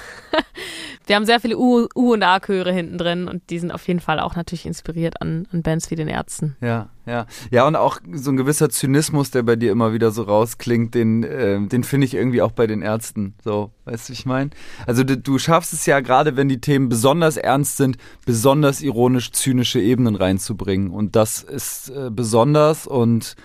wir 1.07 1.17
haben 1.17 1.25
sehr 1.27 1.41
viele 1.41 1.57
U, 1.57 1.87
U 1.95 2.13
und 2.13 2.23
A-Chöre 2.23 2.73
hinten 2.73 2.99
drin 2.99 3.29
und 3.29 3.49
die 3.51 3.59
sind 3.59 3.71
auf 3.71 3.87
jeden 3.87 4.01
Fall 4.01 4.21
auch 4.21 4.37
natürlich 4.37 4.67
inspiriert 4.67 5.21
an, 5.23 5.47
an 5.53 5.63
Bands 5.63 5.91
wie 5.91 5.95
den 5.97 6.09
Ärzten. 6.09 6.57
Ja, 6.61 6.89
ja. 7.07 7.27
Ja, 7.51 7.67
und 7.67 7.77
auch 7.77 7.99
so 8.13 8.31
ein 8.31 8.37
gewisser 8.37 8.69
Zynismus, 8.69 9.31
der 9.31 9.43
bei 9.43 9.57
dir 9.57 9.73
immer 9.73 9.93
wieder 9.93 10.11
so 10.11 10.23
rausklingt, 10.23 10.95
den, 10.95 11.23
äh, 11.23 11.61
den 11.67 11.85
finde 11.85 12.07
ich 12.07 12.15
irgendwie 12.15 12.43
auch 12.43 12.53
bei 12.53 12.67
den 12.67 12.83
Ärzten. 12.83 13.35
So, 13.45 13.71
weißt 13.85 14.09
du, 14.09 14.13
ich 14.13 14.27
meine? 14.27 14.51
Also 14.87 15.05
du, 15.05 15.17
du 15.17 15.39
schaffst 15.39 15.73
es 15.73 15.87
ja 15.87 16.01
gerade, 16.01 16.37
wenn 16.37 16.49
die 16.49 16.61
Themen 16.61 16.89
besonders 16.89 17.37
ernst 17.37 17.77
sind, 17.77 17.97
besonders 18.25 18.83
ironisch 18.83 19.33
zynische 19.33 19.81
Ebenen 19.81 20.17
reinzubringen. 20.17 20.91
Und 20.91 21.17
das 21.17 21.43
ist 21.43 21.91
äh, 21.91 22.11
besonders 22.11 22.87
und 22.87 23.37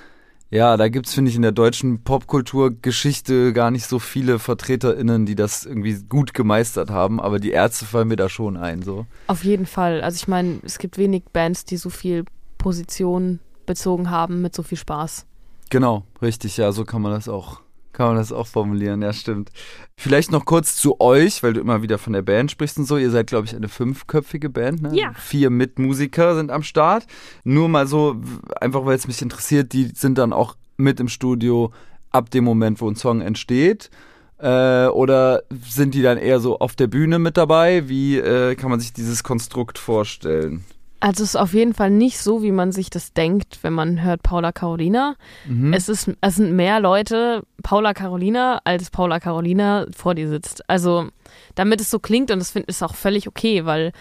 ja, 0.51 0.75
da 0.75 0.89
gibt's 0.89 1.13
finde 1.13 1.29
ich, 1.29 1.37
in 1.37 1.43
der 1.43 1.53
deutschen 1.53 2.03
Popkulturgeschichte 2.03 3.53
gar 3.53 3.71
nicht 3.71 3.85
so 3.85 3.99
viele 3.99 4.37
VertreterInnen, 4.37 5.25
die 5.25 5.35
das 5.35 5.65
irgendwie 5.65 5.93
gut 6.09 6.33
gemeistert 6.33 6.89
haben, 6.89 7.21
aber 7.21 7.39
die 7.39 7.51
Ärzte 7.51 7.85
fallen 7.85 8.09
mir 8.09 8.17
da 8.17 8.27
schon 8.27 8.57
ein, 8.57 8.81
so. 8.81 9.05
Auf 9.27 9.45
jeden 9.45 9.65
Fall. 9.65 10.01
Also 10.01 10.17
ich 10.17 10.27
meine, 10.27 10.59
es 10.65 10.77
gibt 10.77 10.97
wenig 10.97 11.23
Bands, 11.31 11.63
die 11.63 11.77
so 11.77 11.89
viel 11.89 12.25
Position 12.57 13.39
bezogen 13.71 14.09
haben 14.09 14.41
mit 14.41 14.53
so 14.53 14.63
viel 14.63 14.77
Spaß. 14.77 15.25
Genau, 15.69 16.03
richtig, 16.21 16.57
ja, 16.57 16.71
so 16.73 16.83
kann 16.83 17.01
man 17.01 17.13
das 17.13 17.29
auch, 17.29 17.61
kann 17.93 18.07
man 18.07 18.17
das 18.17 18.33
auch 18.33 18.47
formulieren, 18.47 19.01
ja, 19.01 19.13
stimmt. 19.13 19.51
Vielleicht 19.95 20.29
noch 20.31 20.43
kurz 20.43 20.75
zu 20.75 20.99
euch, 20.99 21.41
weil 21.43 21.53
du 21.53 21.61
immer 21.61 21.81
wieder 21.81 21.97
von 21.97 22.11
der 22.11 22.21
Band 22.21 22.51
sprichst 22.51 22.77
und 22.77 22.85
so. 22.85 22.97
Ihr 22.97 23.09
seid, 23.09 23.27
glaube 23.27 23.45
ich, 23.45 23.55
eine 23.55 23.69
fünfköpfige 23.69 24.49
Band, 24.49 24.81
ne? 24.81 24.91
Ja. 24.93 25.13
Vier 25.13 25.49
Mitmusiker 25.49 26.35
sind 26.35 26.51
am 26.51 26.63
Start. 26.63 27.05
Nur 27.45 27.69
mal 27.69 27.87
so, 27.87 28.17
einfach 28.59 28.85
weil 28.85 28.95
es 28.95 29.07
mich 29.07 29.21
interessiert, 29.21 29.71
die 29.71 29.91
sind 29.95 30.17
dann 30.17 30.33
auch 30.33 30.57
mit 30.75 30.99
im 30.99 31.07
Studio 31.07 31.71
ab 32.09 32.29
dem 32.31 32.43
Moment, 32.43 32.81
wo 32.81 32.89
ein 32.89 32.97
Song 32.97 33.21
entsteht. 33.21 33.89
Äh, 34.39 34.87
oder 34.87 35.43
sind 35.69 35.93
die 35.93 36.01
dann 36.01 36.17
eher 36.17 36.41
so 36.41 36.59
auf 36.59 36.75
der 36.75 36.87
Bühne 36.87 37.19
mit 37.19 37.37
dabei? 37.37 37.87
Wie 37.87 38.17
äh, 38.17 38.55
kann 38.55 38.69
man 38.69 38.81
sich 38.81 38.91
dieses 38.91 39.23
Konstrukt 39.23 39.77
vorstellen? 39.77 40.65
Also 41.01 41.23
es 41.23 41.29
ist 41.29 41.35
auf 41.35 41.53
jeden 41.53 41.73
Fall 41.73 41.89
nicht 41.89 42.19
so, 42.19 42.43
wie 42.43 42.51
man 42.51 42.71
sich 42.71 42.91
das 42.91 43.11
denkt, 43.11 43.59
wenn 43.63 43.73
man 43.73 44.03
hört 44.03 44.21
Paula 44.21 44.51
Carolina. 44.51 45.15
Mhm. 45.47 45.73
Es, 45.73 45.89
ist, 45.89 46.11
es 46.21 46.35
sind 46.35 46.55
mehr 46.55 46.79
Leute 46.79 47.43
Paula 47.63 47.95
Carolina, 47.95 48.61
als 48.65 48.91
Paula 48.91 49.19
Carolina 49.19 49.87
vor 49.95 50.13
dir 50.13 50.29
sitzt. 50.29 50.69
Also 50.69 51.09
damit 51.55 51.81
es 51.81 51.89
so 51.89 51.97
klingt 51.97 52.29
und 52.29 52.37
das 52.37 52.51
finde 52.51 52.67
ich 52.69 52.83
auch 52.83 52.93
völlig 52.93 53.27
okay, 53.27 53.65
weil 53.65 53.93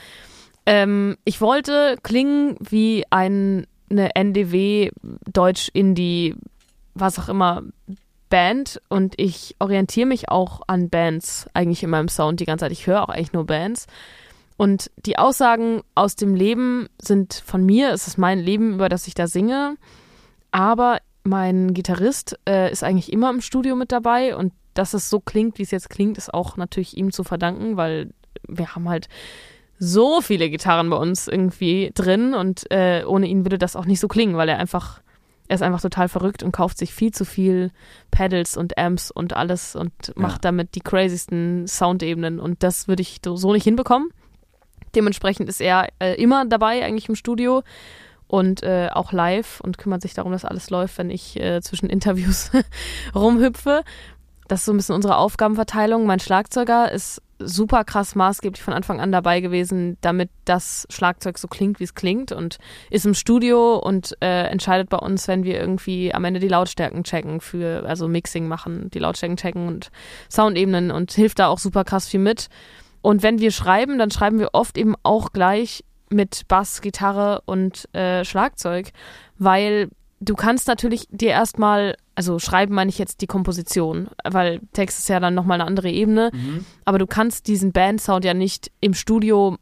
ähm, 0.67 1.17
ich 1.25 1.41
wollte 1.41 1.97
klingen 2.03 2.57
wie 2.61 3.05
ein, 3.09 3.67
eine 3.89 4.15
NDW, 4.15 4.91
Deutsch, 5.33 5.71
Indie, 5.73 6.37
was 6.93 7.19
auch 7.19 7.31
immer, 7.31 7.63
Band 8.29 8.81
und 8.91 9.15
ich 9.17 9.57
orientiere 9.59 10.07
mich 10.07 10.29
auch 10.29 10.61
an 10.67 10.91
Bands 10.91 11.49
eigentlich 11.55 11.83
in 11.83 11.91
meinem 11.91 12.09
Sound 12.09 12.41
die 12.41 12.45
ganze 12.45 12.67
Zeit. 12.67 12.73
Ich 12.73 12.87
höre 12.87 13.03
auch 13.03 13.09
eigentlich 13.09 13.33
nur 13.33 13.47
Bands. 13.47 13.87
Und 14.61 14.91
die 15.07 15.17
Aussagen 15.17 15.81
aus 15.95 16.17
dem 16.17 16.35
Leben 16.35 16.91
sind 17.01 17.33
von 17.33 17.65
mir, 17.65 17.95
es 17.95 18.07
ist 18.07 18.19
mein 18.19 18.39
Leben, 18.39 18.75
über 18.75 18.91
das 18.91 19.07
ich 19.07 19.15
da 19.15 19.27
singe. 19.27 19.77
Aber 20.51 20.99
mein 21.25 21.73
Gitarrist 21.73 22.39
äh, 22.47 22.71
ist 22.71 22.85
eigentlich 22.85 23.11
immer 23.11 23.31
im 23.31 23.41
Studio 23.41 23.75
mit 23.75 23.91
dabei 23.91 24.37
und 24.37 24.53
dass 24.75 24.93
es 24.93 25.09
so 25.09 25.19
klingt, 25.19 25.57
wie 25.57 25.63
es 25.63 25.71
jetzt 25.71 25.89
klingt, 25.89 26.19
ist 26.19 26.35
auch 26.35 26.59
natürlich 26.59 26.95
ihm 26.99 27.11
zu 27.11 27.25
verdanken, 27.25 27.79
weil 27.79 28.11
wir 28.47 28.75
haben 28.75 28.87
halt 28.87 29.09
so 29.79 30.21
viele 30.21 30.51
Gitarren 30.51 30.91
bei 30.91 30.97
uns 30.99 31.27
irgendwie 31.27 31.91
drin 31.95 32.35
und 32.35 32.71
äh, 32.71 33.05
ohne 33.07 33.29
ihn 33.29 33.47
würde 33.47 33.57
das 33.57 33.77
auch 33.77 33.87
nicht 33.87 34.01
so 34.01 34.09
klingen, 34.09 34.37
weil 34.37 34.51
er 34.51 34.59
einfach, 34.59 35.01
er 35.49 35.55
ist 35.55 35.63
einfach 35.63 35.81
total 35.81 36.11
verrückt 36.11 36.43
und 36.43 36.53
kauft 36.53 36.77
sich 36.77 36.93
viel 36.93 37.13
zu 37.13 37.25
viel 37.25 37.71
Pedals 38.11 38.59
und 38.59 38.77
Amps 38.77 39.11
und 39.11 39.35
alles 39.35 39.75
und 39.75 40.15
macht 40.17 40.45
damit 40.45 40.75
die 40.75 40.81
crazysten 40.81 41.67
Soundebenen 41.67 42.39
und 42.39 42.63
das 42.63 42.89
würde 42.89 43.01
ich 43.01 43.23
so 43.25 43.55
nicht 43.55 43.65
hinbekommen. 43.65 44.11
Dementsprechend 44.95 45.49
ist 45.49 45.61
er 45.61 45.89
äh, 45.99 46.15
immer 46.21 46.45
dabei, 46.47 46.85
eigentlich 46.85 47.09
im 47.09 47.15
Studio 47.15 47.63
und 48.27 48.63
äh, 48.63 48.89
auch 48.93 49.13
live 49.13 49.61
und 49.61 49.79
kümmert 49.79 50.03
sich 50.03 50.15
darum, 50.15 50.33
dass 50.33 50.45
alles 50.45 50.71
läuft, 50.71 50.99
wenn 50.99 51.11
ich 51.11 51.39
äh, 51.41 51.61
zwischen 51.61 51.91
Interviews 51.91 52.51
rumhüpfe. 53.15 53.83
Das 54.47 54.61
ist 54.61 54.67
so 54.67 54.73
ein 54.73 54.77
bisschen 54.77 54.95
unsere 54.97 55.17
Aufgabenverteilung. 55.17 56.07
Mein 56.07 56.19
Schlagzeuger 56.19 56.91
ist 56.91 57.23
super 57.39 57.85
krass 57.85 58.15
maßgeblich 58.15 58.63
von 58.63 58.75
Anfang 58.75 59.01
an 59.01 59.13
dabei 59.13 59.41
gewesen, 59.41 59.97
damit 60.01 60.31
das 60.45 60.87
Schlagzeug 60.91 61.39
so 61.39 61.49
klingt, 61.49 61.81
wie 61.81 61.85
es 61.85 61.95
klingt 61.95 62.33
und 62.33 62.59
ist 62.91 63.07
im 63.07 63.15
Studio 63.15 63.77
und 63.77 64.17
äh, 64.21 64.45
entscheidet 64.49 64.89
bei 64.91 64.99
uns, 64.99 65.27
wenn 65.29 65.45
wir 65.45 65.59
irgendwie 65.59 66.13
am 66.15 66.25
Ende 66.25 66.41
die 66.41 66.49
Lautstärken 66.49 67.05
checken 67.05 67.41
für, 67.41 67.85
also 67.87 68.09
Mixing 68.09 68.47
machen, 68.47 68.91
die 68.91 68.99
Lautstärken 68.99 69.37
checken 69.37 69.67
und 69.67 69.91
Soundebenen 70.31 70.91
und 70.91 71.13
hilft 71.13 71.39
da 71.39 71.49
auch 71.49 71.59
super 71.59 71.85
krass 71.85 72.09
viel 72.09 72.21
mit. 72.21 72.49
Und 73.03 73.23
wenn 73.23 73.39
wir 73.39 73.51
schreiben, 73.51 73.99
dann 73.99 74.11
schreiben 74.11 74.39
wir 74.39 74.51
oft 74.53 74.77
eben 74.77 74.95
auch 75.03 75.33
gleich 75.33 75.85
mit 76.11 76.49
Bass, 76.49 76.81
Gitarre 76.81 77.43
und 77.47 77.93
äh, 77.95 78.25
Schlagzeug, 78.25 78.91
weil 79.39 79.89
du 80.21 80.35
kannst 80.35 80.69
natürlich 80.69 81.07
dir 81.11 81.31
erstmal, 81.31 81.97
also 82.15 82.39
schreiben 82.39 82.75
meine 82.75 82.91
ich 82.91 82.99
jetzt 82.99 83.23
die 83.23 83.27
Komposition, 83.27 84.09
weil 84.25 84.61
Text 84.73 84.99
ist 84.99 85.09
ja 85.09 85.21
dann 85.21 85.35
nochmal 85.35 85.61
eine 85.61 85.67
andere 85.67 85.91
Ebene, 85.91 86.31
aber 86.85 86.99
du 86.99 87.07
kannst 87.07 87.49
diesen 87.49 87.73
Bandsound 87.73 88.25
ja 88.25 88.35
nicht 88.35 88.71
im 88.81 88.93
Studio, 88.93 89.57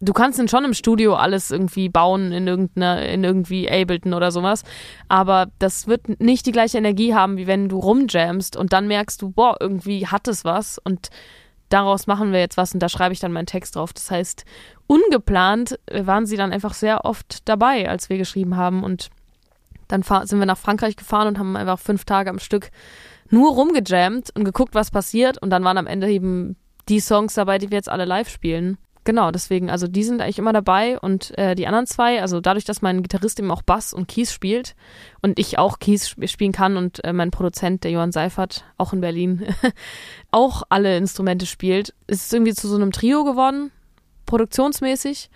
du 0.00 0.12
kannst 0.12 0.38
ihn 0.38 0.48
schon 0.48 0.64
im 0.64 0.72
Studio 0.72 1.14
alles 1.14 1.50
irgendwie 1.50 1.88
bauen 1.90 2.32
in 2.32 2.46
irgendeiner, 2.46 3.06
in 3.06 3.22
irgendwie 3.22 3.68
Ableton 3.70 4.14
oder 4.14 4.30
sowas, 4.30 4.64
aber 5.08 5.48
das 5.58 5.88
wird 5.88 6.20
nicht 6.20 6.46
die 6.46 6.52
gleiche 6.52 6.78
Energie 6.78 7.14
haben, 7.14 7.36
wie 7.36 7.46
wenn 7.46 7.68
du 7.68 7.78
rumjamst 7.78 8.56
und 8.56 8.72
dann 8.72 8.88
merkst 8.88 9.20
du, 9.20 9.30
boah, 9.30 9.56
irgendwie 9.60 10.06
hat 10.06 10.26
es 10.26 10.44
was 10.44 10.78
und 10.78 11.10
daraus 11.68 12.06
machen 12.06 12.32
wir 12.32 12.40
jetzt 12.40 12.56
was 12.56 12.72
und 12.74 12.80
da 12.80 12.88
schreibe 12.88 13.12
ich 13.12 13.20
dann 13.20 13.32
meinen 13.32 13.46
Text 13.46 13.76
drauf. 13.76 13.92
Das 13.92 14.10
heißt, 14.10 14.44
ungeplant 14.86 15.78
äh, 15.86 16.06
waren 16.06 16.26
sie 16.26 16.36
dann 16.36 16.52
einfach 16.52 16.74
sehr 16.74 17.04
oft 17.04 17.48
dabei, 17.48 17.88
als 17.88 18.08
wir 18.08 18.18
geschrieben 18.18 18.56
haben 18.56 18.84
und 18.84 19.10
dann 19.88 20.02
sind 20.02 20.38
wir 20.38 20.46
nach 20.46 20.58
Frankreich 20.58 20.96
gefahren 20.96 21.28
und 21.28 21.38
haben 21.38 21.56
einfach 21.56 21.78
fünf 21.78 22.04
Tage 22.04 22.28
am 22.28 22.38
Stück 22.38 22.70
nur 23.30 23.52
rumgejammt 23.52 24.30
und 24.34 24.44
geguckt, 24.44 24.74
was 24.74 24.90
passiert 24.90 25.40
und 25.40 25.50
dann 25.50 25.64
waren 25.64 25.78
am 25.78 25.86
Ende 25.86 26.10
eben 26.10 26.56
die 26.88 27.00
Songs 27.00 27.34
dabei, 27.34 27.58
die 27.58 27.70
wir 27.70 27.76
jetzt 27.76 27.88
alle 27.88 28.04
live 28.04 28.28
spielen. 28.28 28.78
Genau, 29.08 29.30
deswegen, 29.30 29.70
also 29.70 29.88
die 29.88 30.04
sind 30.04 30.20
eigentlich 30.20 30.38
immer 30.38 30.52
dabei 30.52 30.98
und 31.00 31.32
äh, 31.38 31.54
die 31.54 31.66
anderen 31.66 31.86
zwei, 31.86 32.20
also 32.20 32.42
dadurch, 32.42 32.66
dass 32.66 32.82
mein 32.82 33.00
Gitarrist 33.00 33.38
eben 33.38 33.50
auch 33.50 33.62
Bass 33.62 33.94
und 33.94 34.06
Keys 34.06 34.34
spielt 34.34 34.76
und 35.22 35.38
ich 35.38 35.58
auch 35.58 35.78
Keys 35.78 36.10
sp- 36.12 36.28
spielen 36.28 36.52
kann 36.52 36.76
und 36.76 37.02
äh, 37.04 37.14
mein 37.14 37.30
Produzent, 37.30 37.84
der 37.84 37.90
Johann 37.90 38.12
Seifert, 38.12 38.66
auch 38.76 38.92
in 38.92 39.00
Berlin, 39.00 39.46
auch 40.30 40.62
alle 40.68 40.98
Instrumente 40.98 41.46
spielt, 41.46 41.94
ist 42.06 42.26
es 42.26 42.32
irgendwie 42.34 42.52
zu 42.52 42.68
so 42.68 42.74
einem 42.74 42.92
Trio 42.92 43.24
geworden, 43.24 43.70
produktionsmäßig. 44.26 45.30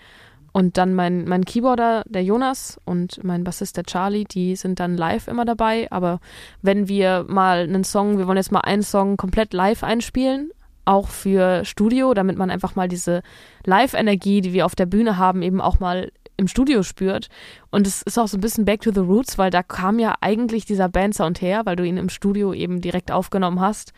Und 0.53 0.77
dann 0.77 0.93
mein, 0.93 1.25
mein 1.25 1.47
Keyboarder, 1.47 2.05
der 2.07 2.25
Jonas, 2.25 2.79
und 2.85 3.25
mein 3.25 3.43
Bassist, 3.43 3.79
der 3.79 3.85
Charlie, 3.85 4.25
die 4.25 4.55
sind 4.55 4.81
dann 4.81 4.99
live 4.99 5.29
immer 5.29 5.47
dabei. 5.47 5.91
Aber 5.91 6.21
wenn 6.61 6.89
wir 6.89 7.25
mal 7.27 7.61
einen 7.61 7.85
Song, 7.85 8.19
wir 8.19 8.27
wollen 8.27 8.37
jetzt 8.37 8.53
mal 8.53 8.61
einen 8.61 8.83
Song 8.83 9.17
komplett 9.17 9.55
live 9.55 9.83
einspielen, 9.83 10.51
auch 10.85 11.09
für 11.09 11.65
Studio, 11.65 12.15
damit 12.15 12.39
man 12.39 12.51
einfach 12.51 12.75
mal 12.75 12.89
diese 12.89 13.23
Live-Energie, 13.65 14.41
die 14.41 14.53
wir 14.53 14.67
auf 14.67 14.75
der 14.75 14.87
Bühne 14.87 15.17
haben, 15.17 15.43
eben 15.43 15.61
auch 15.61 15.81
mal 15.81 16.11
im 16.37 16.49
Studio 16.49 16.83
spürt. 16.83 17.29
Und 17.71 17.87
es 17.87 18.03
ist 18.03 18.19
auch 18.19 18.29
so 18.29 18.37
ein 18.37 18.41
bisschen 18.41 18.65
back 18.65 18.81
to 18.81 18.93
the 18.93 19.01
roots, 19.01 19.39
weil 19.39 19.51
da 19.51 19.63
kam 19.63 19.99
ja 19.99 20.15
eigentlich 20.21 20.65
dieser 20.65 20.89
Bandsound 20.89 21.41
her, 21.41 21.63
weil 21.65 21.77
du 21.77 21.85
ihn 21.85 21.97
im 21.97 22.09
Studio 22.09 22.53
eben 22.53 22.81
direkt 22.81 23.11
aufgenommen 23.11 23.61
hast. 23.61 23.93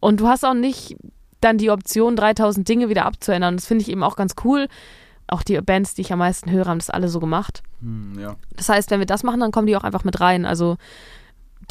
Und 0.00 0.20
du 0.20 0.28
hast 0.28 0.44
auch 0.44 0.54
nicht 0.54 0.96
dann 1.40 1.58
die 1.58 1.70
Option, 1.70 2.16
3000 2.16 2.68
Dinge 2.68 2.88
wieder 2.88 3.06
abzuändern. 3.06 3.56
Das 3.56 3.66
finde 3.66 3.82
ich 3.82 3.90
eben 3.90 4.02
auch 4.02 4.16
ganz 4.16 4.34
cool. 4.44 4.68
Auch 5.28 5.42
die 5.42 5.60
Bands, 5.60 5.94
die 5.94 6.02
ich 6.02 6.12
am 6.12 6.20
meisten 6.20 6.50
höre, 6.50 6.66
haben 6.66 6.78
das 6.78 6.90
alle 6.90 7.08
so 7.08 7.18
gemacht. 7.18 7.62
Hm, 7.80 8.18
ja. 8.18 8.36
Das 8.54 8.68
heißt, 8.68 8.90
wenn 8.90 9.00
wir 9.00 9.06
das 9.06 9.22
machen, 9.22 9.40
dann 9.40 9.50
kommen 9.50 9.66
die 9.66 9.76
auch 9.76 9.84
einfach 9.84 10.04
mit 10.04 10.20
rein. 10.20 10.44
Also 10.44 10.76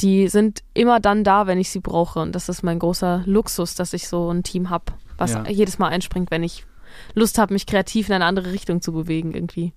die 0.00 0.28
sind 0.28 0.62
immer 0.74 1.00
dann 1.00 1.24
da, 1.24 1.46
wenn 1.46 1.58
ich 1.58 1.70
sie 1.70 1.80
brauche. 1.80 2.20
Und 2.20 2.34
das 2.34 2.48
ist 2.48 2.62
mein 2.62 2.78
großer 2.78 3.22
Luxus, 3.26 3.74
dass 3.74 3.92
ich 3.92 4.08
so 4.08 4.30
ein 4.30 4.42
Team 4.42 4.70
habe, 4.70 4.92
was 5.16 5.32
Ja. 5.32 5.46
jedes 5.48 5.78
Mal 5.78 5.88
einspringt, 5.88 6.30
wenn 6.30 6.42
ich 6.42 6.66
Lust 7.14 7.38
habe, 7.38 7.52
mich 7.52 7.66
kreativ 7.66 8.08
in 8.08 8.14
eine 8.14 8.24
andere 8.24 8.52
Richtung 8.52 8.80
zu 8.80 8.92
bewegen 8.92 9.32
irgendwie. 9.32 9.72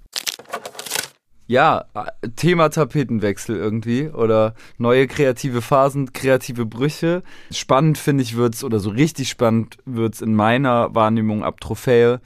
Ja, 1.47 1.86
äh, 1.95 2.30
Thema 2.36 2.70
Tapetenwechsel 2.70 3.55
irgendwie 3.55 4.07
oder 4.09 4.53
neue 4.78 5.07
kreative 5.07 5.63
Phasen, 5.63 6.13
kreative 6.13 6.67
Brüche. 6.67 7.24
Spannend 7.51 7.97
finde 7.97 8.22
ich 8.22 8.36
wird's 8.36 8.63
oder 8.63 8.80
so 8.80 8.91
richtig 8.91 9.30
spannend 9.30 9.78
wird's 9.86 10.22
in 10.22 10.36
meiner 10.36 10.93
Wahrnehmung 10.93 11.43
ab 11.43 11.59
Trophäe 11.59 12.22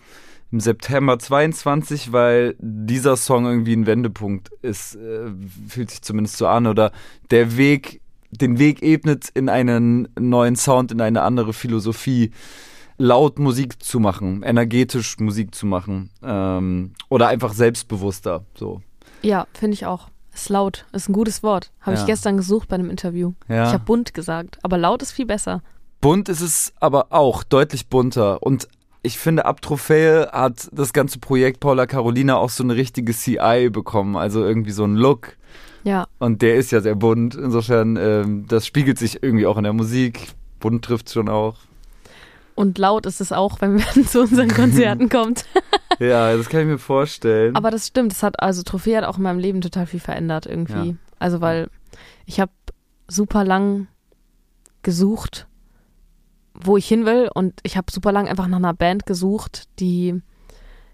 im 0.54 0.60
September 0.60 1.18
22, 1.18 2.12
weil 2.12 2.56
dieser 2.60 3.18
Song 3.18 3.46
irgendwie 3.46 3.74
ein 3.76 3.88
Wendepunkt 3.88 4.52
ist, 4.62 4.96
äh, 4.96 5.32
fühlt 5.68 5.90
sich 5.90 6.04
zumindest 6.04 6.38
so 6.38 6.46
an 6.46 6.68
oder 6.68 6.92
der 7.32 7.58
Weg, 7.58 8.02
den 8.30 8.60
Weg 8.60 8.84
ebnet 8.84 9.30
in 9.34 9.50
einen 9.50 10.08
neuen 10.18 10.56
Sound, 10.56 10.92
in 10.92 11.02
eine 11.02 11.24
andere 11.24 11.54
Philosophie 11.54 12.32
laut 13.00 13.40
Musik 13.40 13.82
zu 13.82 14.00
machen, 14.00 14.44
energetisch 14.44 15.18
Musik 15.20 15.56
zu 15.56 15.66
machen 15.66 16.12
ähm, 16.24 16.94
oder 17.10 17.28
einfach 17.30 17.54
selbstbewusster. 17.54 18.46
So. 18.54 18.82
Ja, 19.24 19.48
finde 19.54 19.74
ich 19.74 19.88
auch. 19.88 20.10
Ist 20.36 20.50
laut, 20.50 20.86
ist 20.94 21.10
ein 21.10 21.14
gutes 21.14 21.42
Wort. 21.42 21.72
Habe 21.82 21.96
Ja. 21.96 22.02
ich 22.02 22.06
gestern 22.08 22.38
gesucht 22.38 22.68
bei 22.70 22.76
einem 22.76 22.92
Interview. 22.92 23.34
Ja. 23.48 23.68
Ich 23.68 23.74
habe 23.74 23.86
bunt 23.86 24.14
gesagt, 24.14 24.60
aber 24.62 24.78
laut 24.78 25.02
ist 25.02 25.14
viel 25.14 25.26
besser. 25.26 25.64
Bunt 26.00 26.30
ist 26.30 26.42
es 26.42 26.74
aber 26.80 27.08
auch, 27.10 27.44
deutlich 27.44 27.88
bunter. 27.88 28.44
Und 28.44 28.68
ich 29.04 29.20
finde, 29.20 29.46
ab 29.46 29.62
Trophäe 29.62 30.30
hat 30.32 30.70
das 30.72 30.94
ganze 30.94 31.20
Projekt 31.20 31.60
Paula 31.60 31.86
Carolina 31.86 32.38
auch 32.38 32.50
so 32.50 32.64
eine 32.64 32.76
richtige 32.76 33.14
CI 33.14 33.70
bekommen, 33.70 34.16
also 34.16 34.44
irgendwie 34.44 34.72
so 34.72 34.86
einen 34.86 34.96
Look. 34.96 35.36
Ja, 35.84 36.08
Und 36.20 36.42
der 36.42 36.56
ist 36.56 36.72
ja 36.72 36.80
sehr 36.80 36.96
bunt. 36.96 37.36
Insofern, 37.36 37.98
ähm, 37.98 38.46
das 38.48 38.66
spiegelt 38.66 38.98
sich 38.98 39.22
irgendwie 39.22 39.46
auch 39.46 39.58
in 39.58 39.66
der 39.66 39.74
Musik. 39.74 40.30
Bunt 40.62 40.86
trifft 40.86 41.10
schon 41.10 41.28
auch. 41.28 41.56
und 42.56 42.78
laut 42.78 43.06
ist 43.06 43.20
es 43.20 43.34
auch, 43.34 43.60
wenn 43.60 43.76
man 43.76 44.06
zu 44.08 44.22
unseren 44.22 44.48
Konzerten 44.48 45.10
kommt. 45.18 45.46
Ja, 46.00 46.36
das 46.38 46.48
kann 46.48 46.62
ich 46.62 46.68
mir 46.68 46.78
vorstellen. 46.78 47.56
Aber 47.58 47.70
das 47.70 47.88
stimmt, 47.88 48.14
das 48.14 48.24
hat 48.24 48.40
also 48.40 48.64
Trophäe 48.64 48.96
hat 48.98 49.04
auch 49.04 49.18
in 49.18 49.24
meinem 49.24 49.40
Leben 49.40 49.60
total 49.60 49.86
viel 49.86 50.00
verändert 50.00 50.46
irgendwie. 50.46 50.92
Ja. 50.92 50.96
Also 51.20 51.42
weil 51.42 51.68
ich 52.26 52.40
habe 52.40 52.52
super 53.10 53.44
lang 53.44 53.88
gesucht, 54.84 55.48
wo 56.54 56.78
ich 56.78 56.88
hin 56.88 57.06
will 57.06 57.30
und 57.34 57.60
ich 57.64 57.78
habe 57.78 57.92
super 57.92 58.12
lang 58.12 58.28
einfach 58.28 58.48
nach 58.48 58.58
einer 58.58 58.74
Band 58.74 59.06
gesucht, 59.06 59.64
die 59.80 60.22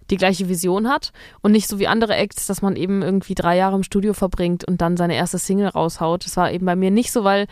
die 0.09 0.17
gleiche 0.17 0.49
Vision 0.49 0.89
hat 0.89 1.11
und 1.41 1.51
nicht 1.51 1.67
so 1.67 1.77
wie 1.77 1.87
andere 1.87 2.15
Acts, 2.15 2.47
dass 2.47 2.61
man 2.61 2.75
eben 2.75 3.01
irgendwie 3.01 3.35
drei 3.35 3.55
Jahre 3.57 3.75
im 3.75 3.83
Studio 3.83 4.13
verbringt 4.13 4.65
und 4.65 4.81
dann 4.81 4.97
seine 4.97 5.15
erste 5.15 5.37
Single 5.37 5.67
raushaut. 5.67 6.25
Das 6.25 6.35
war 6.35 6.51
eben 6.51 6.65
bei 6.65 6.75
mir 6.75 6.89
nicht 6.89 7.11
so, 7.11 7.23
weil 7.23 7.47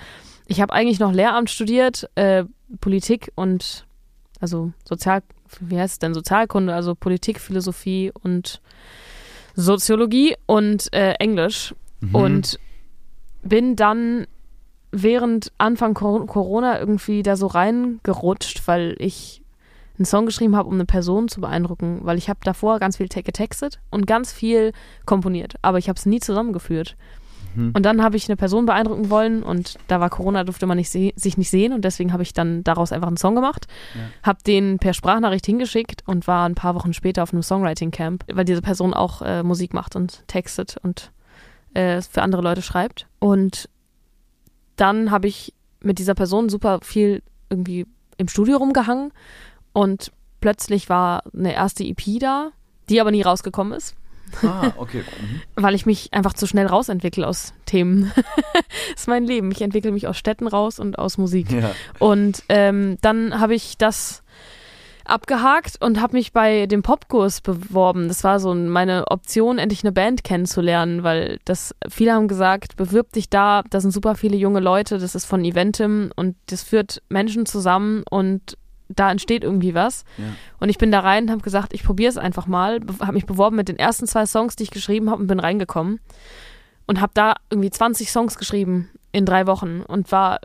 ich 0.47 0.61
habe 0.61 0.73
eigentlich 0.73 0.99
noch 0.99 1.13
Lehramt 1.13 1.49
studiert, 1.49 2.09
äh, 2.15 2.45
Politik 2.81 3.31
und 3.35 3.85
also 4.39 4.71
Sozial, 4.87 5.21
wie 5.59 5.79
heißt 5.79 5.93
es 5.93 5.99
denn, 5.99 6.13
Sozialkunde, 6.13 6.73
also 6.73 6.95
Politik, 6.95 7.39
Philosophie 7.39 8.11
und 8.23 8.61
Soziologie 9.55 10.35
und 10.45 10.91
äh, 10.93 11.13
Englisch. 11.13 11.75
Mhm. 11.99 12.15
Und 12.15 12.59
bin 13.41 13.75
dann 13.75 14.27
während 14.91 15.51
Anfang 15.57 15.93
Cor- 15.93 16.25
Corona 16.27 16.79
irgendwie 16.79 17.23
da 17.23 17.35
so 17.35 17.47
reingerutscht, 17.47 18.67
weil 18.67 18.95
ich 18.99 19.41
einen 19.97 20.05
Song 20.05 20.25
geschrieben 20.25 20.55
habe, 20.55 20.67
um 20.69 20.75
eine 20.75 20.85
Person 20.85 21.27
zu 21.27 21.41
beeindrucken, 21.41 21.99
weil 22.03 22.17
ich 22.17 22.29
habe 22.29 22.39
davor 22.43 22.79
ganz 22.79 22.97
viel 22.97 23.09
te- 23.09 23.23
getextet 23.23 23.79
und 23.89 24.05
ganz 24.05 24.31
viel 24.31 24.71
komponiert, 25.05 25.55
aber 25.61 25.77
ich 25.79 25.89
habe 25.89 25.97
es 25.97 26.05
nie 26.05 26.19
zusammengeführt. 26.19 26.95
Und 27.73 27.83
dann 27.87 28.03
habe 28.03 28.15
ich 28.17 28.29
eine 28.29 28.35
Person 28.35 28.67
beeindrucken 28.67 29.09
wollen 29.09 29.41
und 29.41 29.79
da 29.87 29.99
war 29.99 30.11
Corona, 30.11 30.43
durfte 30.43 30.67
man 30.67 30.77
nicht 30.77 30.91
sich 30.91 31.37
nicht 31.37 31.49
sehen 31.49 31.73
und 31.73 31.83
deswegen 31.83 32.13
habe 32.13 32.21
ich 32.21 32.33
dann 32.33 32.63
daraus 32.63 32.91
einfach 32.91 33.07
einen 33.07 33.17
Song 33.17 33.33
gemacht, 33.33 33.65
habe 34.21 34.37
den 34.45 34.77
per 34.77 34.93
Sprachnachricht 34.93 35.47
hingeschickt 35.47 36.03
und 36.05 36.27
war 36.27 36.47
ein 36.47 36.53
paar 36.53 36.75
Wochen 36.75 36.93
später 36.93 37.23
auf 37.23 37.33
einem 37.33 37.41
Songwriting 37.41 37.89
Camp, 37.89 38.23
weil 38.31 38.45
diese 38.45 38.61
Person 38.61 38.93
auch 38.93 39.23
äh, 39.23 39.41
Musik 39.41 39.73
macht 39.73 39.95
und 39.95 40.27
textet 40.27 40.77
und 40.83 41.11
äh, 41.73 41.99
für 42.03 42.21
andere 42.21 42.43
Leute 42.43 42.61
schreibt. 42.61 43.07
Und 43.17 43.69
dann 44.77 45.11
habe 45.11 45.27
ich 45.27 45.53
mit 45.81 45.99
dieser 45.99 46.15
Person 46.15 46.49
super 46.49 46.79
viel 46.81 47.21
irgendwie 47.49 47.85
im 48.17 48.27
Studio 48.27 48.57
rumgehangen 48.57 49.11
und 49.73 50.11
plötzlich 50.41 50.89
war 50.89 51.23
eine 51.33 51.53
erste 51.53 51.83
EP 51.83 52.19
da, 52.19 52.51
die 52.89 52.99
aber 53.01 53.11
nie 53.11 53.21
rausgekommen 53.21 53.73
ist, 53.73 53.95
Ah, 54.43 54.73
okay. 54.77 55.03
Mhm. 55.21 55.41
weil 55.55 55.75
ich 55.75 55.85
mich 55.85 56.13
einfach 56.13 56.33
zu 56.33 56.47
schnell 56.47 56.67
rausentwickle 56.67 57.25
aus 57.25 57.53
Themen. 57.65 58.11
das 58.53 58.63
ist 59.01 59.07
mein 59.07 59.23
Leben. 59.23 59.51
Ich 59.51 59.61
entwickle 59.61 59.91
mich 59.91 60.07
aus 60.07 60.17
Städten 60.17 60.47
raus 60.47 60.79
und 60.79 60.99
aus 60.99 61.17
Musik. 61.17 61.51
Ja. 61.51 61.71
Und 61.99 62.43
ähm, 62.49 62.97
dann 63.01 63.39
habe 63.39 63.55
ich 63.55 63.77
das 63.77 64.23
abgehakt 65.09 65.81
und 65.81 66.01
habe 66.01 66.15
mich 66.15 66.33
bei 66.33 66.65
dem 66.65 66.83
Popkurs 66.83 67.41
beworben. 67.41 68.07
Das 68.07 68.23
war 68.23 68.39
so 68.39 68.53
meine 68.53 69.07
Option, 69.07 69.57
endlich 69.57 69.83
eine 69.83 69.91
Band 69.91 70.23
kennenzulernen, 70.23 71.03
weil 71.03 71.39
das 71.45 71.75
viele 71.89 72.13
haben 72.13 72.27
gesagt, 72.27 72.75
bewirb 72.75 73.11
dich 73.13 73.29
da, 73.29 73.63
da 73.69 73.79
sind 73.79 73.91
super 73.91 74.15
viele 74.15 74.37
junge 74.37 74.59
Leute, 74.59 74.97
das 74.97 75.15
ist 75.15 75.25
von 75.25 75.43
Eventim 75.43 76.11
und 76.15 76.35
das 76.47 76.63
führt 76.63 77.01
Menschen 77.09 77.45
zusammen 77.45 78.03
und 78.09 78.57
da 78.89 79.11
entsteht 79.11 79.43
irgendwie 79.43 79.73
was. 79.73 80.03
Ja. 80.17 80.25
Und 80.59 80.69
ich 80.69 80.77
bin 80.77 80.91
da 80.91 81.01
rein 81.01 81.25
und 81.25 81.31
habe 81.31 81.41
gesagt, 81.41 81.73
ich 81.73 81.83
probiere 81.83 82.09
es 82.09 82.17
einfach 82.17 82.47
mal, 82.47 82.79
habe 83.01 83.13
mich 83.13 83.25
beworben 83.25 83.55
mit 83.55 83.67
den 83.67 83.77
ersten 83.77 84.07
zwei 84.07 84.25
Songs, 84.25 84.55
die 84.55 84.63
ich 84.63 84.71
geschrieben 84.71 85.09
habe 85.09 85.21
und 85.21 85.27
bin 85.27 85.39
reingekommen 85.39 85.99
und 86.85 87.01
habe 87.01 87.11
da 87.13 87.35
irgendwie 87.49 87.69
20 87.69 88.11
Songs 88.11 88.37
geschrieben 88.37 88.89
in 89.11 89.25
drei 89.25 89.45
Wochen 89.47 89.81
und 89.81 90.11
war 90.11 90.39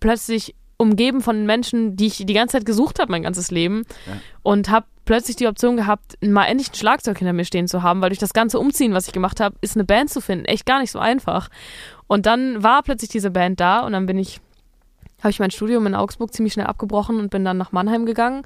plötzlich 0.00 0.54
umgeben 0.76 1.20
von 1.20 1.46
Menschen, 1.46 1.96
die 1.96 2.06
ich 2.06 2.24
die 2.24 2.34
ganze 2.34 2.58
Zeit 2.58 2.66
gesucht 2.66 2.98
habe, 2.98 3.10
mein 3.10 3.22
ganzes 3.22 3.50
Leben. 3.50 3.84
Ja. 4.06 4.14
Und 4.42 4.70
habe 4.70 4.86
plötzlich 5.04 5.36
die 5.36 5.46
Option 5.46 5.76
gehabt, 5.76 6.16
mal 6.22 6.46
endlich 6.46 6.70
ein 6.70 6.74
Schlagzeug 6.74 7.18
hinter 7.18 7.32
mir 7.32 7.44
stehen 7.44 7.68
zu 7.68 7.82
haben, 7.82 8.00
weil 8.00 8.10
durch 8.10 8.18
das 8.18 8.32
ganze 8.32 8.58
Umziehen, 8.58 8.94
was 8.94 9.06
ich 9.06 9.12
gemacht 9.12 9.40
habe, 9.40 9.56
ist 9.60 9.76
eine 9.76 9.84
Band 9.84 10.10
zu 10.10 10.20
finden 10.20 10.46
echt 10.46 10.66
gar 10.66 10.80
nicht 10.80 10.90
so 10.90 10.98
einfach. 10.98 11.48
Und 12.06 12.26
dann 12.26 12.62
war 12.62 12.82
plötzlich 12.82 13.10
diese 13.10 13.30
Band 13.30 13.60
da 13.60 13.80
und 13.80 13.92
dann 13.92 14.06
bin 14.06 14.18
ich, 14.18 14.40
habe 15.20 15.30
ich 15.30 15.40
mein 15.40 15.50
Studium 15.50 15.86
in 15.86 15.94
Augsburg 15.94 16.32
ziemlich 16.32 16.54
schnell 16.54 16.66
abgebrochen 16.66 17.18
und 17.18 17.30
bin 17.30 17.44
dann 17.44 17.56
nach 17.56 17.72
Mannheim 17.72 18.06
gegangen. 18.06 18.42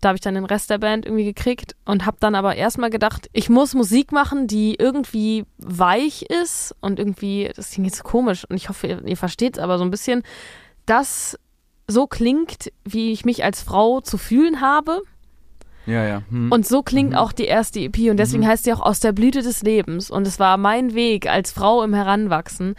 Da 0.00 0.10
habe 0.10 0.16
ich 0.16 0.22
dann 0.22 0.34
den 0.34 0.44
Rest 0.44 0.70
der 0.70 0.78
Band 0.78 1.06
irgendwie 1.06 1.24
gekriegt 1.24 1.74
und 1.84 2.06
habe 2.06 2.18
dann 2.20 2.36
aber 2.36 2.54
erstmal 2.54 2.90
gedacht, 2.90 3.28
ich 3.32 3.48
muss 3.48 3.74
Musik 3.74 4.12
machen, 4.12 4.46
die 4.46 4.76
irgendwie 4.78 5.44
weich 5.58 6.22
ist 6.22 6.76
und 6.80 7.00
irgendwie, 7.00 7.50
das 7.56 7.72
klingt 7.72 7.88
jetzt 7.88 8.04
komisch 8.04 8.44
und 8.48 8.56
ich 8.56 8.68
hoffe, 8.68 8.86
ihr, 8.86 9.04
ihr 9.04 9.16
versteht 9.16 9.56
es 9.56 9.62
aber 9.62 9.78
so 9.78 9.84
ein 9.84 9.90
bisschen, 9.90 10.22
das 10.86 11.36
so 11.88 12.06
klingt, 12.06 12.70
wie 12.84 13.12
ich 13.12 13.24
mich 13.24 13.42
als 13.42 13.62
Frau 13.62 14.00
zu 14.00 14.18
fühlen 14.18 14.60
habe. 14.60 15.02
Ja, 15.86 16.06
ja. 16.06 16.22
Hm. 16.28 16.52
Und 16.52 16.66
so 16.66 16.82
klingt 16.82 17.16
auch 17.16 17.32
die 17.32 17.46
erste 17.46 17.80
EP 17.80 18.10
und 18.10 18.18
deswegen 18.18 18.46
heißt 18.46 18.64
sie 18.64 18.72
auch 18.74 18.80
aus 18.80 19.00
der 19.00 19.12
Blüte 19.12 19.40
des 19.40 19.62
Lebens. 19.62 20.10
Und 20.10 20.26
es 20.26 20.38
war 20.38 20.58
mein 20.58 20.94
Weg 20.94 21.26
als 21.26 21.50
Frau 21.50 21.82
im 21.82 21.94
Heranwachsen. 21.94 22.74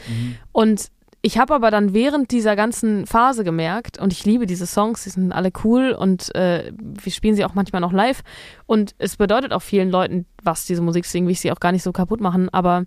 Und 0.51 0.91
ich 1.21 1.37
habe 1.37 1.53
aber 1.53 1.69
dann 1.69 1.93
während 1.93 2.31
dieser 2.31 2.55
ganzen 2.55 3.05
Phase 3.05 3.43
gemerkt, 3.43 3.99
und 3.99 4.13
ich 4.13 4.25
liebe 4.25 4.45
diese 4.45 4.65
Songs, 4.65 5.03
die 5.03 5.09
sind 5.09 5.33
alle 5.33 5.51
cool 5.63 5.91
und 5.91 6.33
äh, 6.33 6.71
wir 6.77 7.11
spielen 7.11 7.35
sie 7.35 7.43
auch 7.43 7.55
manchmal 7.55 7.81
noch 7.81 7.91
live. 7.91 8.21
Und 8.67 8.95
es 8.99 9.17
bedeutet 9.17 9.51
auch 9.51 9.61
vielen 9.61 9.89
Leuten 9.89 10.25
was, 10.43 10.65
diese 10.65 10.81
Musik, 10.81 11.03
deswegen 11.03 11.25
will 11.25 11.33
ich 11.33 11.41
sie 11.41 11.51
auch 11.51 11.59
gar 11.59 11.73
nicht 11.73 11.83
so 11.83 11.91
kaputt 11.91 12.21
machen. 12.21 12.47
Aber 12.49 12.85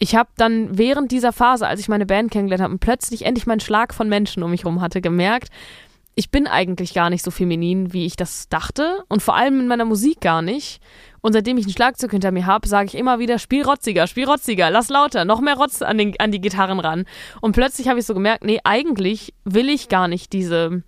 ich 0.00 0.16
habe 0.16 0.30
dann 0.36 0.76
während 0.76 1.12
dieser 1.12 1.32
Phase, 1.32 1.68
als 1.68 1.78
ich 1.78 1.88
meine 1.88 2.06
Band 2.06 2.30
kennengelernt 2.32 2.62
habe 2.62 2.72
und 2.72 2.80
plötzlich 2.80 3.26
endlich 3.26 3.46
meinen 3.46 3.60
Schlag 3.60 3.94
von 3.94 4.08
Menschen 4.08 4.42
um 4.42 4.50
mich 4.50 4.64
herum 4.64 4.80
hatte, 4.80 5.02
gemerkt, 5.02 5.50
ich 6.14 6.30
bin 6.30 6.46
eigentlich 6.46 6.94
gar 6.94 7.10
nicht 7.10 7.22
so 7.22 7.30
feminin, 7.30 7.92
wie 7.92 8.06
ich 8.06 8.16
das 8.16 8.48
dachte 8.48 9.04
und 9.08 9.22
vor 9.22 9.36
allem 9.36 9.60
in 9.60 9.68
meiner 9.68 9.84
Musik 9.84 10.20
gar 10.20 10.42
nicht. 10.42 10.80
Und 11.20 11.34
seitdem 11.34 11.58
ich 11.58 11.66
ein 11.66 11.72
Schlagzeug 11.72 12.10
hinter 12.10 12.30
mir 12.30 12.46
habe, 12.46 12.66
sage 12.66 12.86
ich 12.86 12.94
immer 12.94 13.18
wieder, 13.18 13.38
spiel 13.38 13.62
rotziger, 13.62 14.06
spiel 14.06 14.24
rotziger, 14.24 14.70
lass 14.70 14.88
lauter, 14.88 15.26
noch 15.26 15.42
mehr 15.42 15.56
Rotz 15.56 15.82
an, 15.82 15.98
den, 15.98 16.18
an 16.18 16.32
die 16.32 16.40
Gitarren 16.40 16.80
ran. 16.80 17.04
Und 17.42 17.52
plötzlich 17.52 17.88
habe 17.88 18.00
ich 18.00 18.06
so 18.06 18.14
gemerkt, 18.14 18.42
nee, 18.42 18.58
eigentlich 18.64 19.34
will 19.44 19.68
ich 19.68 19.88
gar 19.88 20.08
nicht 20.08 20.32
diese 20.32 20.82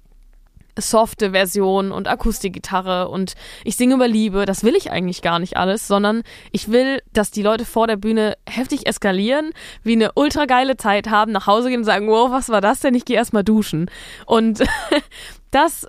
softe 0.79 1.33
Version 1.33 1.93
und 1.93 2.09
Akustikgitarre 2.09 3.09
und 3.09 3.35
ich 3.65 3.77
singe 3.77 3.95
über 3.95 4.09
Liebe, 4.09 4.47
das 4.47 4.65
will 4.65 4.75
ich 4.75 4.91
eigentlich 4.91 5.23
gar 5.23 5.39
nicht 5.39 5.57
alles, 5.57 5.87
sondern 5.87 6.23
ich 6.51 6.71
will, 6.71 7.03
dass 7.13 7.31
die 7.31 7.43
Leute 7.43 7.65
vor 7.65 7.87
der 7.87 7.97
Bühne 7.97 8.37
heftig 8.49 8.87
eskalieren, 8.87 9.53
wie 9.83 9.93
eine 9.93 10.13
ultra 10.15 10.47
geile 10.47 10.77
Zeit 10.77 11.11
haben, 11.11 11.33
nach 11.33 11.47
Hause 11.47 11.69
gehen 11.69 11.81
und 11.81 11.85
sagen, 11.85 12.09
wow, 12.09 12.31
was 12.31 12.49
war 12.49 12.61
das 12.61 12.81
denn? 12.81 12.95
Ich 12.95 13.05
gehe 13.05 13.17
erstmal 13.17 13.45
duschen. 13.45 13.91
Und 14.27 14.63
das 15.51 15.87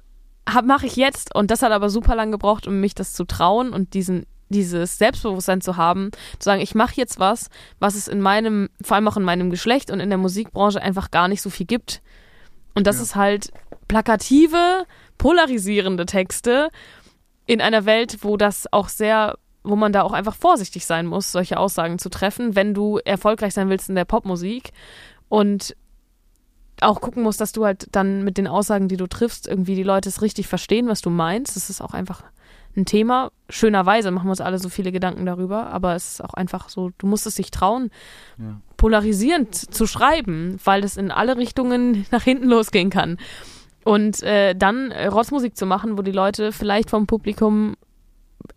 mache 0.63 0.85
ich 0.85 0.97
jetzt 0.97 1.33
und 1.33 1.51
das 1.51 1.61
hat 1.61 1.71
aber 1.71 1.89
super 1.89 2.15
lang 2.15 2.31
gebraucht, 2.31 2.67
um 2.67 2.79
mich 2.79 2.95
das 2.95 3.13
zu 3.13 3.23
trauen 3.23 3.71
und 3.71 3.93
diesen 3.93 4.25
dieses 4.49 4.97
Selbstbewusstsein 4.97 5.61
zu 5.61 5.77
haben, 5.77 6.11
zu 6.39 6.45
sagen, 6.45 6.61
ich 6.61 6.75
mache 6.75 6.93
jetzt 6.95 7.19
was, 7.19 7.49
was 7.79 7.95
es 7.95 8.07
in 8.07 8.21
meinem, 8.21 8.69
vor 8.81 8.95
allem 8.95 9.07
auch 9.07 9.17
in 9.17 9.23
meinem 9.23 9.49
Geschlecht 9.49 9.89
und 9.89 9.99
in 9.99 10.09
der 10.09 10.19
Musikbranche 10.19 10.81
einfach 10.81 11.09
gar 11.09 11.27
nicht 11.27 11.41
so 11.41 11.49
viel 11.49 11.65
gibt. 11.65 12.01
Und 12.75 12.87
das 12.87 12.99
ist 12.99 13.15
halt 13.15 13.51
plakative, 13.87 14.85
polarisierende 15.17 16.05
Texte 16.05 16.69
in 17.45 17.61
einer 17.61 17.85
Welt, 17.85 18.19
wo 18.21 18.37
das 18.37 18.71
auch 18.71 18.89
sehr, 18.89 19.37
wo 19.63 19.75
man 19.75 19.93
da 19.93 20.01
auch 20.01 20.13
einfach 20.13 20.35
vorsichtig 20.35 20.85
sein 20.85 21.05
muss, 21.05 21.31
solche 21.31 21.57
Aussagen 21.57 21.99
zu 21.99 22.09
treffen, 22.09 22.55
wenn 22.55 22.73
du 22.73 22.99
erfolgreich 23.03 23.53
sein 23.53 23.69
willst 23.69 23.89
in 23.89 23.95
der 23.95 24.05
Popmusik 24.05 24.71
und 25.29 25.75
auch 26.81 27.01
gucken 27.01 27.23
musst, 27.23 27.39
dass 27.39 27.51
du 27.51 27.65
halt 27.65 27.87
dann 27.91 28.23
mit 28.23 28.37
den 28.37 28.47
Aussagen, 28.47 28.87
die 28.87 28.97
du 28.97 29.07
triffst, 29.07 29.47
irgendwie 29.47 29.75
die 29.75 29.83
Leute 29.83 30.09
es 30.09 30.21
richtig 30.21 30.47
verstehen, 30.47 30.87
was 30.87 31.01
du 31.01 31.09
meinst. 31.09 31.55
Das 31.55 31.69
ist 31.69 31.81
auch 31.81 31.93
einfach 31.93 32.23
ein 32.75 32.85
Thema. 32.85 33.31
Schönerweise 33.49 34.11
machen 34.11 34.25
wir 34.25 34.31
uns 34.31 34.41
alle 34.41 34.57
so 34.57 34.69
viele 34.69 34.91
Gedanken 34.91 35.25
darüber, 35.25 35.67
aber 35.67 35.95
es 35.95 36.13
ist 36.13 36.23
auch 36.23 36.33
einfach 36.33 36.69
so, 36.69 36.89
du 36.97 37.07
musst 37.07 37.27
es 37.27 37.35
dich 37.35 37.51
trauen, 37.51 37.91
Ja. 38.37 38.59
Polarisierend 38.83 39.55
zu 39.55 39.87
schreiben, 39.87 40.59
weil 40.65 40.83
es 40.83 40.97
in 40.97 41.09
alle 41.09 41.37
Richtungen 41.37 42.05
nach 42.11 42.23
hinten 42.23 42.49
losgehen 42.49 42.89
kann. 42.89 43.17
Und 43.85 44.21
äh, 44.23 44.55
dann 44.55 44.91
äh, 44.91 45.07
Rotzmusik 45.07 45.55
zu 45.55 45.65
machen, 45.65 45.97
wo 45.97 46.01
die 46.01 46.11
Leute 46.11 46.51
vielleicht 46.51 46.89
vom 46.89 47.07
Publikum 47.07 47.77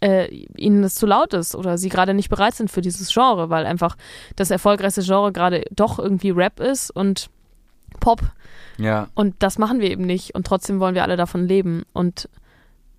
äh, 0.00 0.26
ihnen 0.56 0.82
das 0.82 0.96
zu 0.96 1.06
laut 1.06 1.32
ist 1.32 1.54
oder 1.54 1.78
sie 1.78 1.90
gerade 1.90 2.12
nicht 2.12 2.28
bereit 2.28 2.54
sind 2.54 2.72
für 2.72 2.80
dieses 2.80 3.14
Genre, 3.14 3.50
weil 3.50 3.66
einfach 3.66 3.96
das 4.34 4.50
erfolgreichste 4.50 5.02
Genre 5.02 5.30
gerade 5.30 5.62
doch 5.70 6.00
irgendwie 6.00 6.30
Rap 6.30 6.58
ist 6.58 6.90
und 6.90 7.30
Pop. 8.00 8.20
Ja. 8.78 9.06
Und 9.14 9.36
das 9.38 9.58
machen 9.58 9.78
wir 9.78 9.92
eben 9.92 10.06
nicht. 10.06 10.34
Und 10.34 10.44
trotzdem 10.44 10.80
wollen 10.80 10.96
wir 10.96 11.04
alle 11.04 11.16
davon 11.16 11.46
leben. 11.46 11.84
Und 11.92 12.28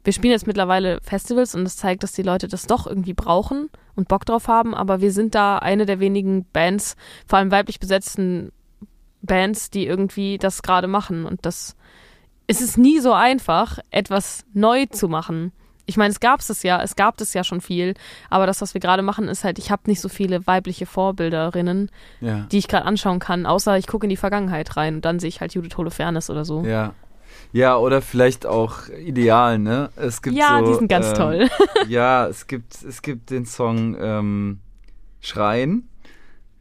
wir 0.07 0.13
spielen 0.13 0.31
jetzt 0.31 0.47
mittlerweile 0.47 0.99
Festivals 1.01 1.53
und 1.53 1.65
das 1.65 1.75
zeigt, 1.75 2.01
dass 2.01 2.13
die 2.13 2.21
Leute 2.23 2.47
das 2.47 2.65
doch 2.65 2.87
irgendwie 2.87 3.13
brauchen 3.13 3.69
und 3.97 4.07
Bock 4.07 4.23
drauf 4.25 4.47
haben. 4.47 4.73
Aber 4.73 5.01
wir 5.01 5.11
sind 5.11 5.35
da 5.35 5.57
eine 5.57 5.85
der 5.85 5.99
wenigen 5.99 6.45
Bands, 6.53 6.95
vor 7.27 7.39
allem 7.39 7.51
weiblich 7.51 7.81
besetzten 7.81 8.53
Bands, 9.21 9.69
die 9.69 9.85
irgendwie 9.85 10.37
das 10.37 10.61
gerade 10.61 10.87
machen. 10.87 11.25
Und 11.25 11.45
das 11.45 11.75
es 12.47 12.61
ist 12.61 12.77
nie 12.77 12.99
so 12.99 13.11
einfach, 13.11 13.79
etwas 13.91 14.45
neu 14.53 14.85
zu 14.85 15.09
machen. 15.09 15.51
Ich 15.85 15.97
meine, 15.97 16.11
es 16.11 16.21
gab 16.21 16.39
es 16.39 16.63
ja, 16.63 16.81
es 16.81 16.95
gab 16.95 17.19
es 17.19 17.33
ja 17.33 17.43
schon 17.43 17.59
viel, 17.59 17.93
aber 18.29 18.45
das, 18.47 18.61
was 18.61 18.73
wir 18.73 18.79
gerade 18.79 19.01
machen, 19.01 19.27
ist 19.27 19.43
halt, 19.43 19.59
ich 19.59 19.71
habe 19.71 19.81
nicht 19.87 19.99
so 19.99 20.07
viele 20.07 20.47
weibliche 20.47 20.85
Vorbilderinnen, 20.85 21.91
Ja. 22.21 22.45
die 22.49 22.59
ich 22.59 22.69
gerade 22.69 22.85
anschauen 22.85 23.19
kann, 23.19 23.45
außer 23.45 23.77
ich 23.77 23.87
gucke 23.87 24.05
in 24.05 24.09
die 24.09 24.15
Vergangenheit 24.15 24.77
rein 24.77 24.95
und 24.95 25.03
dann 25.05 25.19
sehe 25.19 25.27
ich 25.27 25.41
halt 25.41 25.53
Judith 25.53 25.75
Holofernes 25.75 26.29
oder 26.29 26.45
so. 26.45 26.63
Ja. 26.63 26.93
Ja, 27.51 27.77
oder 27.77 28.01
vielleicht 28.01 28.45
auch 28.45 28.89
ideal, 28.89 29.57
ne? 29.59 29.89
Es 29.95 30.21
gibt 30.21 30.35
Ja, 30.35 30.59
so, 30.59 30.71
die 30.71 30.77
sind 30.77 30.87
ganz 30.87 31.07
ähm, 31.07 31.13
toll. 31.13 31.47
Ja, 31.87 32.27
es 32.27 32.47
gibt, 32.47 32.83
es 32.83 33.01
gibt 33.01 33.29
den 33.29 33.45
Song 33.45 33.95
ähm, 33.99 34.59
Schreien. 35.21 35.87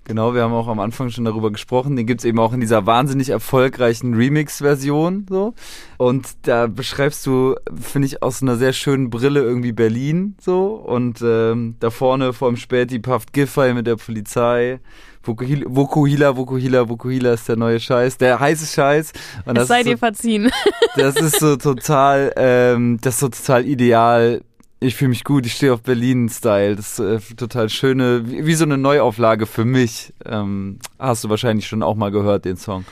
Genau, 0.06 0.34
wir 0.34 0.42
haben 0.42 0.52
auch 0.52 0.68
am 0.68 0.78
Anfang 0.78 1.10
schon 1.10 1.24
darüber 1.24 1.50
gesprochen. 1.50 1.96
Den 1.96 2.06
gibt's 2.06 2.24
eben 2.24 2.38
auch 2.38 2.52
in 2.52 2.60
dieser 2.60 2.86
wahnsinnig 2.86 3.30
erfolgreichen 3.30 4.14
Remix-Version. 4.14 5.26
So. 5.28 5.54
Und 5.98 6.28
da 6.42 6.68
beschreibst 6.68 7.26
du, 7.26 7.56
finde 7.74 8.06
ich, 8.06 8.22
aus 8.22 8.40
einer 8.40 8.54
sehr 8.54 8.72
schönen 8.72 9.10
Brille 9.10 9.40
irgendwie 9.40 9.72
Berlin 9.72 10.36
so. 10.40 10.74
Und 10.74 11.22
ähm, 11.22 11.74
da 11.80 11.90
vorne 11.90 12.32
vor 12.32 12.48
dem 12.48 12.56
Späti 12.56 13.00
pafft 13.00 13.32
Giffey 13.32 13.74
mit 13.74 13.88
der 13.88 13.96
Polizei. 13.96 14.78
Vokuhila, 15.26 15.66
Vokuhila, 15.68 16.36
Vokuhila, 16.36 16.88
Vokuhila 16.88 17.32
ist 17.32 17.48
der 17.48 17.56
neue 17.56 17.80
Scheiß, 17.80 18.18
der 18.18 18.38
heiße 18.38 18.66
Scheiß. 18.66 19.12
Und 19.44 19.58
es 19.58 19.68
sei 19.68 19.82
dir 19.82 19.92
so, 19.92 19.98
verziehen. 19.98 20.50
Das 20.96 21.16
ist 21.16 21.40
so 21.40 21.56
total, 21.56 22.32
ähm, 22.36 22.98
das 23.02 23.14
ist 23.14 23.20
so 23.20 23.28
total 23.28 23.66
ideal. 23.66 24.42
Ich 24.80 24.94
fühle 24.94 25.10
mich 25.10 25.24
gut, 25.24 25.44
ich 25.44 25.54
stehe 25.54 25.72
auf 25.72 25.82
Berlin-Style. 25.82 26.76
Das 26.76 26.98
ist 26.98 27.32
äh, 27.32 27.34
total 27.34 27.68
schöne, 27.68 28.22
wie, 28.30 28.46
wie, 28.46 28.54
so 28.54 28.64
eine 28.64 28.78
Neuauflage 28.78 29.46
für 29.46 29.64
mich. 29.64 30.14
Ähm, 30.24 30.78
hast 30.98 31.24
du 31.24 31.28
wahrscheinlich 31.28 31.66
schon 31.66 31.82
auch 31.82 31.94
mal 31.96 32.10
gehört, 32.10 32.44
den 32.44 32.56
Song. 32.56 32.84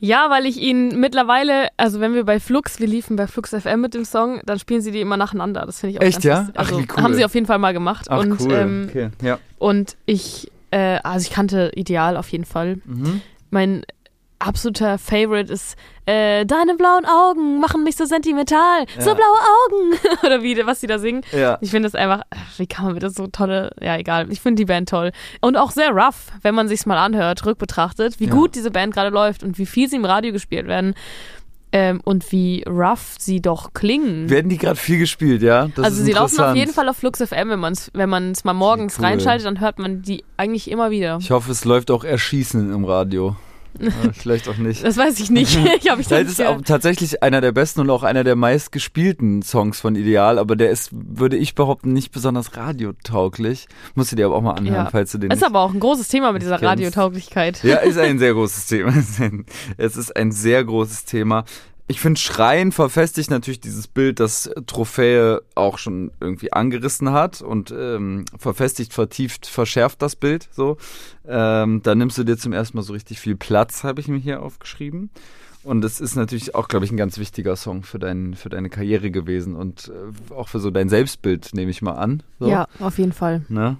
Ja, 0.00 0.28
weil 0.28 0.44
ich 0.44 0.58
ihn 0.58 1.00
mittlerweile, 1.00 1.68
also 1.76 2.00
wenn 2.00 2.14
wir 2.14 2.24
bei 2.24 2.38
Flux, 2.38 2.78
wir 2.78 2.86
liefen 2.86 3.16
bei 3.16 3.26
Flux 3.26 3.50
FM 3.50 3.80
mit 3.80 3.94
dem 3.94 4.04
Song, 4.04 4.40
dann 4.44 4.58
spielen 4.58 4.80
sie 4.80 4.90
die 4.90 5.00
immer 5.00 5.16
nacheinander. 5.16 5.64
Das 5.64 5.80
finde 5.80 5.92
ich 5.92 5.98
auch 5.98 6.04
Echt, 6.04 6.22
ganz 6.22 6.24
ja? 6.24 6.48
Ach, 6.54 6.68
also, 6.68 6.78
wie 6.78 6.86
cool. 6.90 7.02
Haben 7.02 7.14
sie 7.14 7.24
auf 7.24 7.34
jeden 7.34 7.46
Fall 7.46 7.58
mal 7.58 7.72
gemacht. 7.72 8.06
Ach, 8.10 8.18
und, 8.18 8.40
cool. 8.40 8.52
Ähm, 8.52 8.86
okay. 8.90 9.08
ja. 9.22 9.38
und 9.58 9.96
ich, 10.04 10.50
äh, 10.74 10.98
also 11.02 11.26
ich 11.28 11.32
kannte 11.34 11.70
Ideal 11.74 12.16
auf 12.16 12.28
jeden 12.30 12.44
Fall. 12.44 12.78
Mhm. 12.84 13.20
Mein 13.50 13.84
absoluter 14.40 14.98
Favorite 14.98 15.50
ist 15.52 15.76
äh, 16.06 16.44
Deine 16.44 16.74
blauen 16.74 17.06
Augen 17.06 17.60
machen 17.60 17.82
mich 17.84 17.96
so 17.96 18.04
sentimental. 18.04 18.84
Ja. 18.96 19.02
So 19.02 19.14
blaue 19.14 19.38
Augen. 19.56 19.98
Oder 20.26 20.42
wie, 20.42 20.54
was 20.66 20.80
die 20.80 20.86
da 20.86 20.98
singen. 20.98 21.22
Ja. 21.32 21.56
Ich 21.62 21.70
finde 21.70 21.86
das 21.88 21.94
einfach, 21.94 22.22
wie 22.58 22.66
kann 22.66 22.84
man 22.84 22.94
mir 22.94 23.00
das 23.00 23.14
so 23.14 23.26
tolle, 23.28 23.70
ja 23.80 23.96
egal. 23.96 24.30
Ich 24.30 24.40
finde 24.40 24.60
die 24.60 24.66
Band 24.66 24.88
toll. 24.90 25.12
Und 25.40 25.56
auch 25.56 25.70
sehr 25.70 25.90
rough, 25.90 26.32
wenn 26.42 26.54
man 26.54 26.68
sich's 26.68 26.84
mal 26.84 26.98
anhört, 26.98 27.46
rückbetrachtet, 27.46 28.20
wie 28.20 28.26
Ja. 28.26 28.32
gut 28.32 28.54
diese 28.54 28.70
Band 28.70 28.92
gerade 28.92 29.10
läuft 29.10 29.42
und 29.42 29.56
wie 29.56 29.66
viel 29.66 29.88
sie 29.88 29.96
im 29.96 30.04
Radio 30.04 30.32
gespielt 30.32 30.66
werden. 30.66 30.94
Ähm, 31.76 32.00
und 32.04 32.30
wie 32.30 32.62
rough 32.68 33.16
sie 33.18 33.42
doch 33.42 33.72
klingen. 33.74 34.30
Werden 34.30 34.48
die 34.48 34.58
gerade 34.58 34.76
viel 34.76 34.98
gespielt, 34.98 35.42
ja? 35.42 35.66
Das 35.74 35.86
also 35.86 36.04
sie 36.04 36.12
laufen 36.12 36.38
auf 36.38 36.54
jeden 36.54 36.72
Fall 36.72 36.88
auf 36.88 36.98
Flux 36.98 37.18
FM, 37.20 37.48
wenn 37.48 37.58
man 37.58 37.72
es 37.72 37.90
wenn 37.94 38.08
man's 38.08 38.44
mal 38.44 38.52
morgens 38.52 39.00
Cool. 39.00 39.06
reinschaltet, 39.06 39.44
dann 39.44 39.58
hört 39.58 39.80
man 39.80 40.00
die 40.00 40.22
eigentlich 40.36 40.70
immer 40.70 40.92
wieder. 40.92 41.18
Ich 41.20 41.32
hoffe, 41.32 41.50
es 41.50 41.64
läuft 41.64 41.90
auch 41.90 42.04
Erschießen 42.04 42.72
im 42.72 42.84
Radio. 42.84 43.34
Ja, 43.80 43.90
vielleicht 44.12 44.48
auch 44.48 44.56
nicht. 44.56 44.84
Das 44.84 44.96
weiß 44.96 45.18
ich 45.20 45.30
nicht. 45.30 45.58
ich 45.80 45.90
habe 45.90 46.00
ich 46.00 46.06
Das 46.08 46.22
ist 46.28 46.40
auch 46.42 46.60
tatsächlich 46.62 47.22
einer 47.22 47.40
der 47.40 47.52
besten 47.52 47.80
und 47.80 47.90
auch 47.90 48.02
einer 48.02 48.22
der 48.24 48.36
meistgespielten 48.36 49.42
Songs 49.42 49.80
von 49.80 49.96
Ideal, 49.96 50.38
aber 50.38 50.56
der 50.56 50.70
ist, 50.70 50.90
würde 50.92 51.36
ich 51.36 51.54
behaupten, 51.54 51.92
nicht 51.92 52.12
besonders 52.12 52.56
radiotauglich. 52.56 53.66
Musst 53.94 54.12
du 54.12 54.16
dir 54.16 54.26
aber 54.26 54.36
auch 54.36 54.42
mal 54.42 54.52
anhören, 54.52 54.84
Ja. 54.84 54.90
falls 54.90 55.12
du 55.12 55.18
den 55.18 55.30
Ist 55.30 55.44
aber 55.44 55.60
auch 55.60 55.72
ein 55.74 55.80
großes 55.80 56.08
Thema 56.08 56.32
mit 56.32 56.42
dieser 56.42 56.58
kennst. 56.58 56.64
Radiotauglichkeit. 56.70 57.62
Ja, 57.64 57.76
ist 57.78 57.98
ein 57.98 58.18
sehr 58.20 58.32
großes 58.34 58.66
Thema. 58.66 58.92
Es 59.76 59.96
ist 59.96 60.16
ein 60.16 60.32
sehr 60.32 60.64
großes 60.64 61.04
Thema. 61.04 61.44
Ich 61.86 62.00
finde, 62.00 62.18
Schreien 62.18 62.72
verfestigt 62.72 63.30
natürlich 63.30 63.60
dieses 63.60 63.86
Bild, 63.88 64.18
das 64.18 64.50
Trophäe 64.66 65.42
auch 65.54 65.76
schon 65.76 66.12
irgendwie 66.18 66.50
angerissen 66.50 67.12
hat 67.12 67.42
und 67.42 67.74
ähm, 67.76 68.24
verfestigt, 68.38 68.94
vertieft, 68.94 69.46
verschärft 69.46 70.00
das 70.00 70.16
Bild 70.16 70.48
so. 70.50 70.78
Ähm, 71.28 71.82
da 71.82 71.94
nimmst 71.94 72.16
du 72.16 72.24
dir 72.24 72.38
zum 72.38 72.54
ersten 72.54 72.78
Mal 72.78 72.82
so 72.82 72.94
richtig 72.94 73.20
viel 73.20 73.36
Platz, 73.36 73.84
habe 73.84 74.00
ich 74.00 74.08
mir 74.08 74.18
hier 74.18 74.42
aufgeschrieben. 74.42 75.10
Und 75.62 75.84
es 75.84 76.00
ist 76.00 76.14
natürlich 76.14 76.54
auch, 76.54 76.68
glaube 76.68 76.84
ich, 76.86 76.92
ein 76.92 76.96
ganz 76.96 77.18
wichtiger 77.18 77.56
Song 77.56 77.82
für, 77.82 77.98
dein, 77.98 78.34
für 78.34 78.48
deine 78.50 78.68
Karriere 78.70 79.10
gewesen 79.10 79.54
und 79.54 79.90
äh, 79.90 80.32
auch 80.34 80.48
für 80.48 80.60
so 80.60 80.70
dein 80.70 80.88
Selbstbild, 80.88 81.50
nehme 81.54 81.70
ich 81.70 81.82
mal 81.82 81.94
an. 81.94 82.22
So, 82.38 82.48
Ja, 82.48 82.66
auf 82.80 82.98
jeden 82.98 83.12
Fall. 83.12 83.44
Ne? 83.48 83.76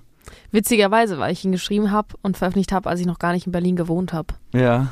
Witzigerweise, 0.51 1.19
weil 1.19 1.33
ich 1.33 1.45
ihn 1.45 1.53
geschrieben 1.53 1.91
habe 1.91 2.09
und 2.23 2.37
veröffentlicht 2.37 2.73
habe, 2.73 2.89
als 2.89 3.01
ich 3.01 3.07
noch 3.07 3.19
gar 3.19 3.33
nicht 3.33 3.47
in 3.47 3.53
Berlin 3.53 3.77
gewohnt 3.77 4.13
habe. 4.13 4.35
Ja, 4.53 4.89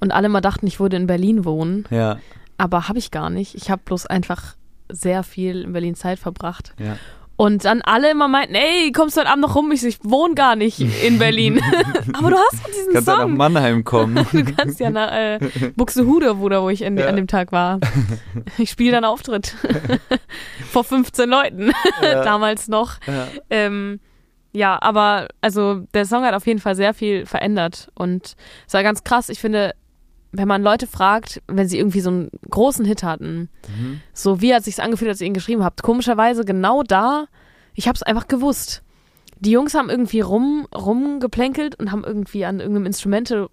Und 0.00 0.10
alle 0.10 0.28
mal 0.28 0.40
dachten, 0.40 0.66
ich 0.66 0.80
würde 0.80 0.96
in 0.96 1.06
Berlin 1.06 1.44
wohnen, 1.44 1.86
ja, 1.90 2.18
aber 2.62 2.88
habe 2.88 2.98
ich 3.00 3.10
gar 3.10 3.28
nicht. 3.28 3.56
Ich 3.56 3.70
habe 3.70 3.82
bloß 3.84 4.06
einfach 4.06 4.54
sehr 4.88 5.24
viel 5.24 5.62
in 5.62 5.72
Berlin 5.72 5.96
Zeit 5.96 6.18
verbracht. 6.20 6.74
ja. 6.78 6.96
Und 7.34 7.64
dann 7.64 7.82
alle 7.82 8.10
immer 8.10 8.28
meinten, 8.28 8.54
ey, 8.54 8.92
kommst 8.92 9.16
du 9.16 9.20
heute 9.22 9.30
Abend 9.30 9.42
noch 9.42 9.56
rum? 9.56 9.72
Ich 9.72 9.80
so, 9.80 9.88
ich 9.88 9.98
wohne 10.04 10.34
gar 10.34 10.54
nicht 10.54 10.78
in 11.02 11.18
Berlin. 11.18 11.60
aber 12.12 12.30
du 12.30 12.36
hast 12.36 12.66
diesen 12.68 12.92
Kannst 12.92 13.08
ja 13.08 13.14
nach 13.16 13.22
Song. 13.22 13.36
Mannheim 13.36 13.82
kommen. 13.84 14.24
Du 14.32 14.44
kannst 14.44 14.78
ja 14.78 14.90
nach 14.90 15.10
äh, 15.10 15.40
Buxtehude, 15.74 16.38
wo, 16.38 16.48
da, 16.48 16.62
wo 16.62 16.68
ich 16.68 16.86
an, 16.86 16.96
Ja. 16.96 17.08
an 17.08 17.16
dem 17.16 17.26
Tag 17.26 17.50
war. 17.50 17.80
Ich 18.58 18.70
spiele 18.70 18.92
dann 18.92 19.04
Auftritt. 19.04 19.56
Vor 20.70 20.84
15 20.84 21.28
Leuten. 21.28 21.72
Damals 22.02 22.68
noch. 22.68 22.98
Ja. 23.08 23.26
Ähm, 23.50 23.98
ja, 24.52 24.80
aber 24.80 25.26
also 25.40 25.80
der 25.94 26.04
Song 26.04 26.22
hat 26.24 26.34
auf 26.34 26.46
jeden 26.46 26.60
Fall 26.60 26.76
sehr 26.76 26.94
viel 26.94 27.26
verändert. 27.26 27.88
Und 27.94 28.34
es 28.68 28.74
war 28.74 28.82
ganz 28.84 29.02
krass. 29.02 29.30
Ich 29.30 29.40
finde, 29.40 29.72
wenn 30.32 30.48
man 30.48 30.62
Leute 30.62 30.86
fragt, 30.86 31.42
wenn 31.46 31.68
sie 31.68 31.78
irgendwie 31.78 32.00
so 32.00 32.10
einen 32.10 32.30
großen 32.50 32.84
Hit 32.84 33.02
hatten, 33.02 33.50
so 34.14 34.40
wie 34.40 34.54
hat 34.54 34.64
sich's 34.64 34.80
angefühlt, 34.80 35.10
als 35.10 35.20
ihr 35.20 35.26
ihn 35.26 35.34
geschrieben 35.34 35.62
habt, 35.62 35.82
komischerweise 35.82 36.44
genau 36.44 36.82
da, 36.82 37.26
ich 37.74 37.86
habe 37.86 37.96
es 37.96 38.02
einfach 38.02 38.28
gewusst. 38.28 38.82
Die 39.38 39.50
Jungs 39.50 39.74
haben 39.74 39.90
irgendwie 39.90 40.20
rum 40.20 40.66
rumgeplänkelt 40.74 41.78
und 41.78 41.92
haben 41.92 42.04
irgendwie 42.04 42.44
an 42.44 42.60
irgendeinem 42.60 42.86
Instrumente 42.86 43.48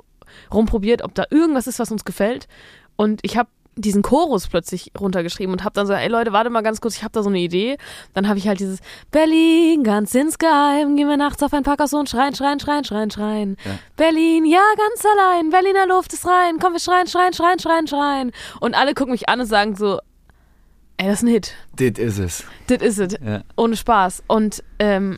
rumprobiert, 0.53 1.01
ob 1.01 1.15
da 1.15 1.26
irgendwas 1.30 1.68
ist, 1.68 1.80
was 1.80 1.91
uns 1.91 2.06
gefällt. 2.06 2.47
Und 2.95 3.19
ich 3.23 3.38
habe 3.38 3.49
diesen 3.81 4.01
Chorus 4.01 4.47
plötzlich 4.47 4.91
runtergeschrieben 4.99 5.53
und 5.53 5.64
habe 5.64 5.73
dann 5.73 5.88
so, 5.88 5.93
ey 5.93 6.07
Leute, 6.07 6.34
warte 6.34 6.49
mal 6.49 6.61
ganz 6.61 6.81
kurz, 6.81 6.97
ich 6.97 7.03
habe 7.03 7.11
da 7.11 7.23
so 7.23 7.30
eine 7.30 7.39
Idee. 7.39 7.77
Dann 8.14 8.27
habe 8.27 8.38
ich 8.38 8.47
halt 8.47 8.60
dieses 8.60 8.80
Berlin, 9.11 9.84
ganz 9.84 10.14
insgeheim, 10.14 10.95
gehen 10.95 11.07
wir 11.07 11.18
nachts 11.18 11.41
auf 11.43 11.53
ein 11.53 11.64
Parkhaus 11.64 11.93
und 11.93 12.10
schreien, 12.10 12.35
schreien, 12.35 12.60
schreien, 12.60 12.84
schreien, 12.84 13.11
schreien. 13.11 13.57
Ja. 13.65 13.80
Berlin, 13.95 14.45
ja, 14.45 14.61
ganz 14.77 15.03
allein, 15.06 15.49
Berliner 15.49 15.88
Luft 15.88 16.14
ist 16.14 16.26
rein, 16.26 16.57
komm, 16.60 16.73
wir 16.73 16.80
schreien, 16.80 17.07
schreien, 17.07 17.34
schreien, 17.34 17.60
schreien, 17.60 17.88
schreien. 17.88 18.31
Und 18.60 18.76
alle 18.76 18.93
gucken 18.93 19.11
mich 19.11 19.30
an 19.30 19.39
und 19.39 19.47
sagen 19.47 19.76
so, 19.76 19.99
ey, 20.97 21.07
das 21.07 21.19
ist 21.19 21.23
ein 21.23 21.27
Hit. 21.30 21.53
Das 21.76 21.97
ist 21.97 22.19
es. 22.19 22.43
Das 22.68 22.81
ist 22.81 22.99
es. 22.99 23.19
Ja. 23.26 23.41
Ohne 23.56 23.76
Spaß. 23.76 24.23
Und 24.27 24.64
ähm, 24.80 25.18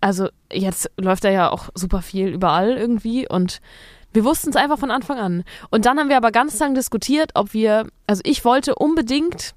also 0.00 0.28
jetzt 0.50 0.90
läuft 0.96 1.24
er 1.24 1.32
ja 1.32 1.50
auch 1.50 1.68
super 1.74 2.02
viel 2.02 2.28
überall 2.28 2.76
irgendwie 2.76 3.28
und 3.28 3.60
wir 4.12 4.24
wussten 4.24 4.50
es 4.50 4.56
einfach 4.56 4.78
von 4.78 4.90
Anfang 4.90 5.18
an. 5.18 5.44
Und 5.70 5.86
dann 5.86 5.98
haben 5.98 6.08
wir 6.08 6.16
aber 6.16 6.32
ganz 6.32 6.58
lang 6.58 6.74
diskutiert, 6.74 7.32
ob 7.34 7.52
wir, 7.52 7.86
also 8.06 8.22
ich 8.24 8.44
wollte 8.44 8.74
unbedingt, 8.74 9.54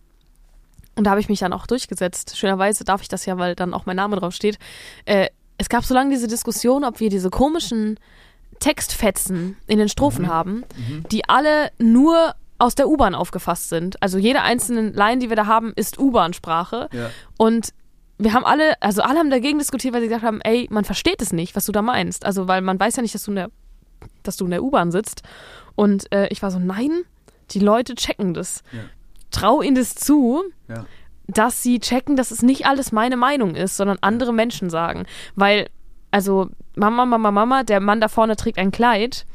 und 0.96 1.06
da 1.06 1.12
habe 1.12 1.22
ich 1.22 1.30
mich 1.30 1.40
dann 1.40 1.54
auch 1.54 1.68
durchgesetzt, 1.68 2.38
schönerweise 2.38 2.84
darf 2.84 3.02
ich 3.02 3.08
das 3.08 3.26
ja, 3.26 3.38
weil 3.38 3.56
dann 3.56 3.74
auch 3.74 3.86
mein 3.86 3.96
Name 3.96 4.16
drauf 4.16 4.34
steht, 4.34 4.60
äh, 5.06 5.28
es 5.58 5.70
gab 5.70 5.86
so 5.86 5.94
lange 5.94 6.10
diese 6.10 6.28
Diskussion, 6.28 6.84
ob 6.84 7.00
wir 7.00 7.10
diese 7.10 7.30
komischen 7.30 8.00
Textfetzen 8.60 9.58
in 9.68 9.78
den 9.78 9.90
Strophen 9.90 10.28
haben, 10.28 10.64
die 11.12 11.28
alle 11.28 11.72
nur 11.78 12.36
aus 12.60 12.76
der 12.76 12.88
U-Bahn 12.88 13.14
aufgefasst 13.14 13.70
sind. 13.70 14.02
Also 14.02 14.18
jede 14.18 14.42
einzelne 14.42 14.90
Line, 14.90 15.20
die 15.20 15.30
wir 15.30 15.36
da 15.36 15.48
haben, 15.48 15.74
ist 15.76 16.00
U-Bahn-Sprache. 16.00 16.90
Ja. 16.94 17.10
Und 17.38 17.74
wir 18.18 18.34
haben 18.34 18.46
alle, 18.46 18.82
also 18.82 19.02
alle 19.02 19.20
haben 19.20 19.30
dagegen 19.30 19.60
diskutiert, 19.60 19.94
weil 19.94 20.02
sie 20.02 20.08
gesagt 20.08 20.26
haben, 20.26 20.40
ey, 20.42 20.68
man 20.72 20.86
versteht 20.86 21.22
es 21.22 21.34
nicht, 21.34 21.56
was 21.56 21.66
du 21.66 21.72
da 21.72 21.82
meinst. 21.82 22.26
Also, 22.26 22.48
weil 22.48 22.62
man 22.62 22.80
weiß 22.80 22.96
ja 22.96 23.02
nicht, 23.02 23.14
dass 23.14 23.24
du 23.24 23.32
in 23.32 23.36
der, 23.36 23.50
dass 24.24 24.38
du 24.38 24.46
in 24.46 24.52
der 24.52 24.64
U-Bahn 24.64 24.92
sitzt. 24.92 25.24
Und 25.76 26.12
äh, 26.14 26.28
ich 26.30 26.42
war 26.42 26.52
so, 26.52 26.60
nein, 26.60 26.92
die 27.52 27.60
Leute 27.60 27.96
checken 27.96 28.34
das. 28.34 28.64
Ja. 28.72 28.80
Trau 29.32 29.62
ihnen 29.62 29.76
das 29.76 29.96
zu, 29.96 30.44
Ja. 30.68 30.86
dass 31.28 31.64
sie 31.64 31.80
checken, 31.80 32.16
dass 32.16 32.32
es 32.32 32.42
nicht 32.42 32.66
alles 32.66 32.92
meine 32.92 33.18
Meinung 33.18 33.56
ist, 33.56 33.78
sondern 33.78 33.98
andere 34.02 34.34
Menschen 34.34 34.70
sagen. 34.70 35.06
Weil, 35.36 35.70
also, 36.12 36.50
Mama, 36.76 37.06
Mama, 37.06 37.32
Mama, 37.32 37.64
der 37.64 37.80
Mann 37.80 38.02
da 38.02 38.08
vorne 38.08 38.36
trägt 38.36 38.58
ein 38.60 38.72
Kleid. 38.72 39.26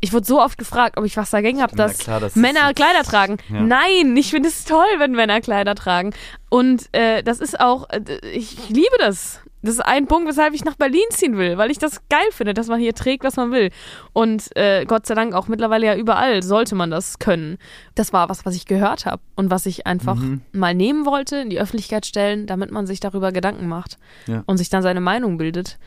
Ich 0.00 0.12
wurde 0.12 0.26
so 0.26 0.42
oft 0.42 0.58
gefragt, 0.58 0.98
ob 0.98 1.04
ich 1.06 1.16
was 1.16 1.30
dagegen 1.30 1.62
habe, 1.62 1.74
dass 1.76 1.96
klar, 1.98 2.20
das 2.20 2.36
ist 2.36 2.40
Männer 2.42 2.68
jetzt- 2.68 2.76
Kleider 2.76 3.02
tragen. 3.04 3.38
Ja. 3.48 3.62
Nein, 3.62 4.14
ich 4.18 4.30
finde 4.30 4.50
es 4.50 4.64
toll, 4.66 4.84
wenn 4.98 5.12
Männer 5.12 5.40
Kleider 5.40 5.74
tragen. 5.74 6.12
Und 6.50 6.88
äh, 6.92 7.22
das 7.22 7.40
ist 7.40 7.58
auch, 7.58 7.88
äh, 7.88 8.02
ich 8.32 8.68
liebe 8.68 8.96
das. 8.98 9.40
Das 9.64 9.74
ist 9.74 9.80
ein 9.80 10.06
Punkt, 10.06 10.28
weshalb 10.28 10.52
ich 10.54 10.64
nach 10.64 10.74
Berlin 10.76 11.04
ziehen 11.10 11.36
will, 11.38 11.56
weil 11.58 11.70
ich 11.70 11.78
das 11.78 12.06
geil 12.08 12.26
finde, 12.32 12.52
dass 12.54 12.68
man 12.68 12.78
hier 12.80 12.94
trägt, 12.94 13.24
was 13.24 13.36
man 13.36 13.50
will. 13.50 13.70
Und 14.12 14.54
äh, 14.56 14.84
Gott 14.84 15.06
sei 15.06 15.14
Dank 15.14 15.34
auch 15.34 15.48
mittlerweile 15.48 15.86
ja 15.86 15.96
überall 15.96 16.42
sollte 16.42 16.74
man 16.74 16.90
das 16.90 17.18
können. 17.18 17.58
Das 17.94 18.12
war 18.12 18.28
was, 18.28 18.44
was 18.44 18.54
ich 18.54 18.66
gehört 18.66 19.06
habe 19.06 19.22
und 19.36 19.50
was 19.50 19.64
ich 19.66 19.86
einfach 19.86 20.16
Mhm. 20.16 20.42
mal 20.52 20.74
nehmen 20.74 21.06
wollte, 21.06 21.36
in 21.36 21.48
die 21.50 21.58
Öffentlichkeit 21.60 22.04
stellen, 22.04 22.46
damit 22.46 22.70
man 22.70 22.86
sich 22.86 23.00
darüber 23.00 23.32
Gedanken 23.32 23.66
macht 23.66 23.96
Ja. 24.26 24.42
und 24.46 24.58
sich 24.58 24.68
dann 24.68 24.82
seine 24.82 25.00
Meinung 25.00 25.38
bildet. 25.38 25.78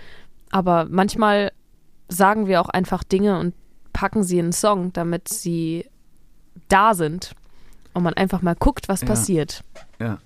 Aber 0.49 0.87
manchmal 0.89 1.51
sagen 2.09 2.47
wir 2.47 2.61
auch 2.61 2.69
einfach 2.69 3.03
Dinge 3.03 3.37
und 3.39 3.53
packen 3.93 4.23
sie 4.23 4.39
in 4.39 4.45
einen 4.45 4.53
Song, 4.53 4.91
damit 4.93 5.27
sie 5.29 5.85
da 6.69 6.93
sind 6.93 7.33
und 7.93 8.03
man 8.03 8.13
einfach 8.15 8.41
mal 8.41 8.55
guckt, 8.55 8.89
was 8.89 9.01
Ja. 9.01 9.07
passiert. 9.07 9.63
Ja. 9.99 10.17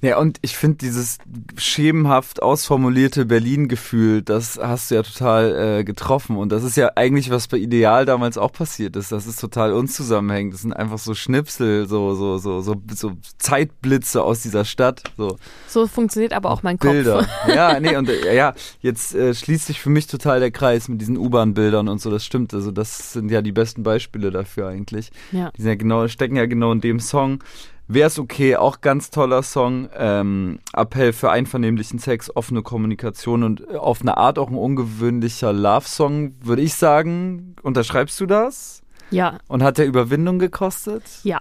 Ja, 0.00 0.18
und 0.18 0.38
ich 0.42 0.56
finde 0.56 0.78
dieses 0.78 1.18
schemenhaft 1.56 2.42
ausformulierte 2.42 3.26
Berlin-Gefühl, 3.26 4.22
das 4.22 4.58
hast 4.60 4.90
du 4.90 4.96
ja 4.96 5.02
total 5.02 5.78
äh, 5.80 5.84
getroffen. 5.84 6.36
Und 6.36 6.50
das 6.50 6.64
ist 6.64 6.76
ja 6.76 6.92
eigentlich, 6.96 7.30
was 7.30 7.48
bei 7.48 7.56
Ideal 7.56 8.04
damals 8.04 8.38
auch 8.38 8.52
passiert 8.52 8.96
ist. 8.96 9.12
Das 9.12 9.26
ist 9.26 9.40
total 9.40 9.72
unzusammenhängend. 9.72 10.54
Das 10.54 10.62
sind 10.62 10.72
einfach 10.72 10.98
so 10.98 11.14
Schnipsel, 11.14 11.86
so, 11.88 12.14
so, 12.14 12.38
so, 12.38 12.60
so, 12.60 12.76
so 12.94 13.12
Zeitblitze 13.38 14.22
aus 14.22 14.42
dieser 14.42 14.64
Stadt. 14.64 15.02
So. 15.16 15.36
So 15.68 15.86
funktioniert 15.86 16.32
aber 16.32 16.50
auch 16.50 16.62
mein 16.62 16.78
Bilder. 16.78 17.18
Kopf. 17.18 17.28
Ja, 17.54 17.78
nee, 17.78 17.96
und 17.96 18.08
äh, 18.08 18.34
ja, 18.34 18.54
jetzt 18.80 19.14
äh, 19.14 19.34
schließt 19.34 19.66
sich 19.66 19.80
für 19.80 19.90
mich 19.90 20.06
total 20.06 20.40
der 20.40 20.50
Kreis 20.50 20.88
mit 20.88 21.00
diesen 21.00 21.16
U-Bahn-Bildern 21.16 21.88
und 21.88 22.00
so, 22.00 22.10
das 22.10 22.24
stimmt. 22.24 22.54
Also 22.54 22.70
das 22.70 23.12
sind 23.12 23.30
ja 23.30 23.42
die 23.42 23.52
besten 23.52 23.82
Beispiele 23.82 24.30
dafür 24.30 24.68
eigentlich. 24.68 25.10
Ja. 25.32 25.50
Die 25.56 25.62
sind 25.62 25.68
ja 25.68 25.76
genau, 25.76 26.08
stecken 26.08 26.36
ja 26.36 26.46
genau 26.46 26.72
in 26.72 26.80
dem 26.80 27.00
Song. 27.00 27.42
Wär's 27.86 28.18
okay, 28.18 28.56
auch 28.56 28.80
ganz 28.80 29.10
toller 29.10 29.42
Song. 29.42 29.88
Ähm, 29.94 30.58
Appell 30.72 31.12
für 31.12 31.30
einvernehmlichen 31.30 31.98
Sex, 31.98 32.34
offene 32.34 32.62
Kommunikation 32.62 33.42
und 33.42 33.60
äh, 33.68 33.76
auf 33.76 34.00
eine 34.00 34.16
Art 34.16 34.38
auch 34.38 34.48
ein 34.48 34.56
ungewöhnlicher 34.56 35.52
Love-Song, 35.52 36.34
würde 36.40 36.62
ich 36.62 36.74
sagen. 36.74 37.56
Unterschreibst 37.62 38.18
du 38.20 38.26
das? 38.26 38.82
Ja. 39.10 39.38
Und 39.48 39.62
hat 39.62 39.78
der 39.78 39.86
Überwindung 39.86 40.38
gekostet? 40.38 41.02
Ja. 41.24 41.40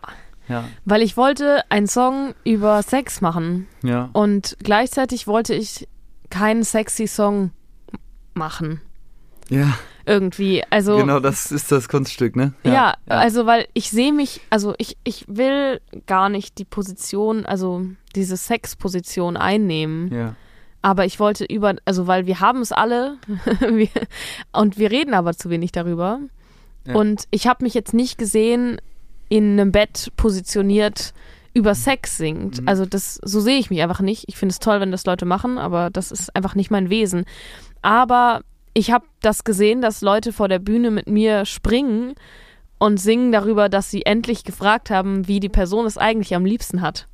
Ja. 0.50 0.66
Weil 0.84 1.02
ich 1.02 1.16
wollte 1.16 1.62
einen 1.70 1.88
Song 1.88 2.34
über 2.44 2.84
Sex 2.84 3.22
machen. 3.22 3.68
Ja. 3.82 4.10
Und 4.12 4.58
gleichzeitig 4.62 5.28
wollte 5.28 5.54
ich 5.54 5.88
keinen 6.30 6.64
sexy 6.64 7.08
Song 7.08 7.52
machen. 8.34 8.82
Ja. 9.50 9.78
Irgendwie. 10.06 10.64
Also. 10.70 10.98
Genau, 10.98 11.20
das 11.20 11.52
ist 11.52 11.72
das 11.72 11.88
Kunststück, 11.88 12.36
ne? 12.36 12.54
Ja, 12.64 12.96
also 13.08 13.46
weil 13.46 13.68
ich 13.74 13.90
sehe 13.90 14.12
mich, 14.12 14.42
also 14.50 14.74
ich, 14.78 14.98
ich 15.04 15.26
will 15.28 15.80
gar 16.06 16.30
nicht 16.30 16.58
die 16.58 16.66
Position, 16.66 17.46
also 17.46 17.86
diese 18.16 18.38
Sexposition 18.38 19.38
einnehmen. 19.38 20.14
Ja. 20.14 20.36
Aber 20.82 21.06
ich 21.06 21.20
wollte 21.20 21.46
über, 21.46 21.76
also 21.86 22.08
weil 22.08 22.26
wir 22.26 22.42
haben 22.42 22.60
es 22.60 22.74
alle 22.74 23.18
wir, 23.60 23.88
und 24.52 24.78
wir 24.78 24.92
reden 24.92 25.14
aber 25.14 25.34
zu 25.34 25.50
wenig 25.50 25.72
darüber. 25.72 26.20
Ja. 26.86 26.96
Und 26.96 27.24
ich 27.32 27.48
habe 27.48 27.64
mich 27.64 27.74
jetzt 27.74 27.94
nicht 27.94 28.18
gesehen 28.18 28.82
in 29.30 29.60
einem 29.60 29.72
Bett 29.72 30.12
positioniert 30.18 31.14
über 31.54 31.76
Sex 31.76 32.18
singt. 32.18 32.62
Mhm. 32.62 32.68
Also 32.68 32.86
das, 32.86 33.20
so 33.24 33.40
sehe 33.40 33.58
ich 33.58 33.70
mich 33.70 33.82
einfach 33.82 34.02
nicht. 34.02 34.26
Ich 34.28 34.38
finde 34.38 34.52
es 34.52 34.60
toll, 34.60 34.80
wenn 34.80 34.92
das 34.92 35.06
Leute 35.06 35.26
machen, 35.26 35.58
aber 35.58 35.90
das 35.90 36.12
ist 36.12 36.36
einfach 36.36 36.56
nicht 36.56 36.72
mein 36.72 36.90
Wesen. 36.90 37.26
Aber 37.82 38.42
ich 38.74 38.92
habe 38.92 39.06
das 39.22 39.44
gesehen, 39.44 39.82
dass 39.82 40.02
Leute 40.02 40.34
vor 40.34 40.48
der 40.48 40.60
Bühne 40.60 40.92
mit 40.92 41.08
mir 41.08 41.46
springen 41.46 42.16
und 42.80 42.98
singen 42.98 43.32
darüber, 43.32 43.70
dass 43.70 43.92
sie 43.92 44.06
endlich 44.06 44.44
gefragt 44.44 44.90
haben, 44.90 45.28
wie 45.28 45.40
die 45.40 45.50
Person 45.50 45.86
es 45.86 45.98
eigentlich 45.98 46.36
am 46.36 46.46
liebsten 46.46 46.82
hat. 46.82 47.08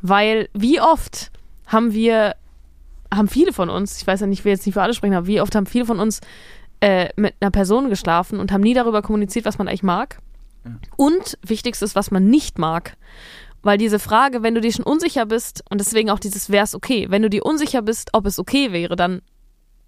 Weil 0.00 0.48
wie 0.54 0.80
oft 0.80 1.30
haben 1.66 1.92
wir, 1.92 2.36
haben 3.12 3.28
viele 3.28 3.52
von 3.52 3.70
uns, 3.70 4.00
ich 4.00 4.06
weiß 4.06 4.20
ja 4.20 4.26
nicht, 4.26 4.40
ich 4.40 4.44
will 4.44 4.52
jetzt 4.52 4.66
nicht 4.66 4.74
für 4.74 4.82
alle 4.82 4.94
sprechen, 4.94 5.14
aber 5.14 5.26
wie 5.26 5.40
oft 5.40 5.54
haben 5.54 5.66
viele 5.66 5.86
von 5.86 5.98
uns 5.98 6.20
äh, 6.80 7.08
mit 7.16 7.34
einer 7.40 7.50
Person 7.50 7.88
geschlafen 7.88 8.38
und 8.38 8.52
haben 8.52 8.62
nie 8.62 8.74
darüber 8.74 9.02
kommuniziert, 9.02 9.44
was 9.44 9.58
man 9.58 9.68
eigentlich 9.68 9.82
mag. 9.82 10.18
Und 10.96 11.38
wichtigstes, 11.44 11.94
was 11.94 12.10
man 12.10 12.26
nicht 12.26 12.58
mag. 12.58 12.96
Weil 13.62 13.78
diese 13.78 13.98
Frage, 13.98 14.42
wenn 14.42 14.54
du 14.54 14.60
dir 14.60 14.72
schon 14.72 14.84
unsicher 14.84 15.26
bist, 15.26 15.62
und 15.70 15.80
deswegen 15.80 16.10
auch 16.10 16.18
dieses 16.18 16.50
wär's 16.50 16.74
okay, 16.74 17.06
wenn 17.10 17.22
du 17.22 17.30
dir 17.30 17.44
unsicher 17.44 17.82
bist, 17.82 18.10
ob 18.12 18.26
es 18.26 18.38
okay 18.38 18.72
wäre, 18.72 18.96
dann 18.96 19.22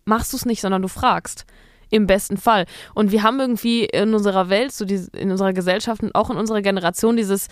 machst 0.04 0.32
du 0.32 0.36
es 0.36 0.46
nicht, 0.46 0.60
sondern 0.60 0.82
du 0.82 0.88
fragst. 0.88 1.46
Im 1.90 2.06
besten 2.06 2.36
Fall. 2.36 2.66
Und 2.94 3.12
wir 3.12 3.22
haben 3.22 3.38
irgendwie 3.38 3.84
in 3.84 4.14
unserer 4.14 4.48
Welt, 4.48 4.72
so 4.72 4.84
die, 4.84 5.06
in 5.12 5.30
unserer 5.30 5.52
Gesellschaft 5.52 6.02
und 6.02 6.14
auch 6.14 6.30
in 6.30 6.36
unserer 6.36 6.62
Generation 6.62 7.16
dieses, 7.16 7.48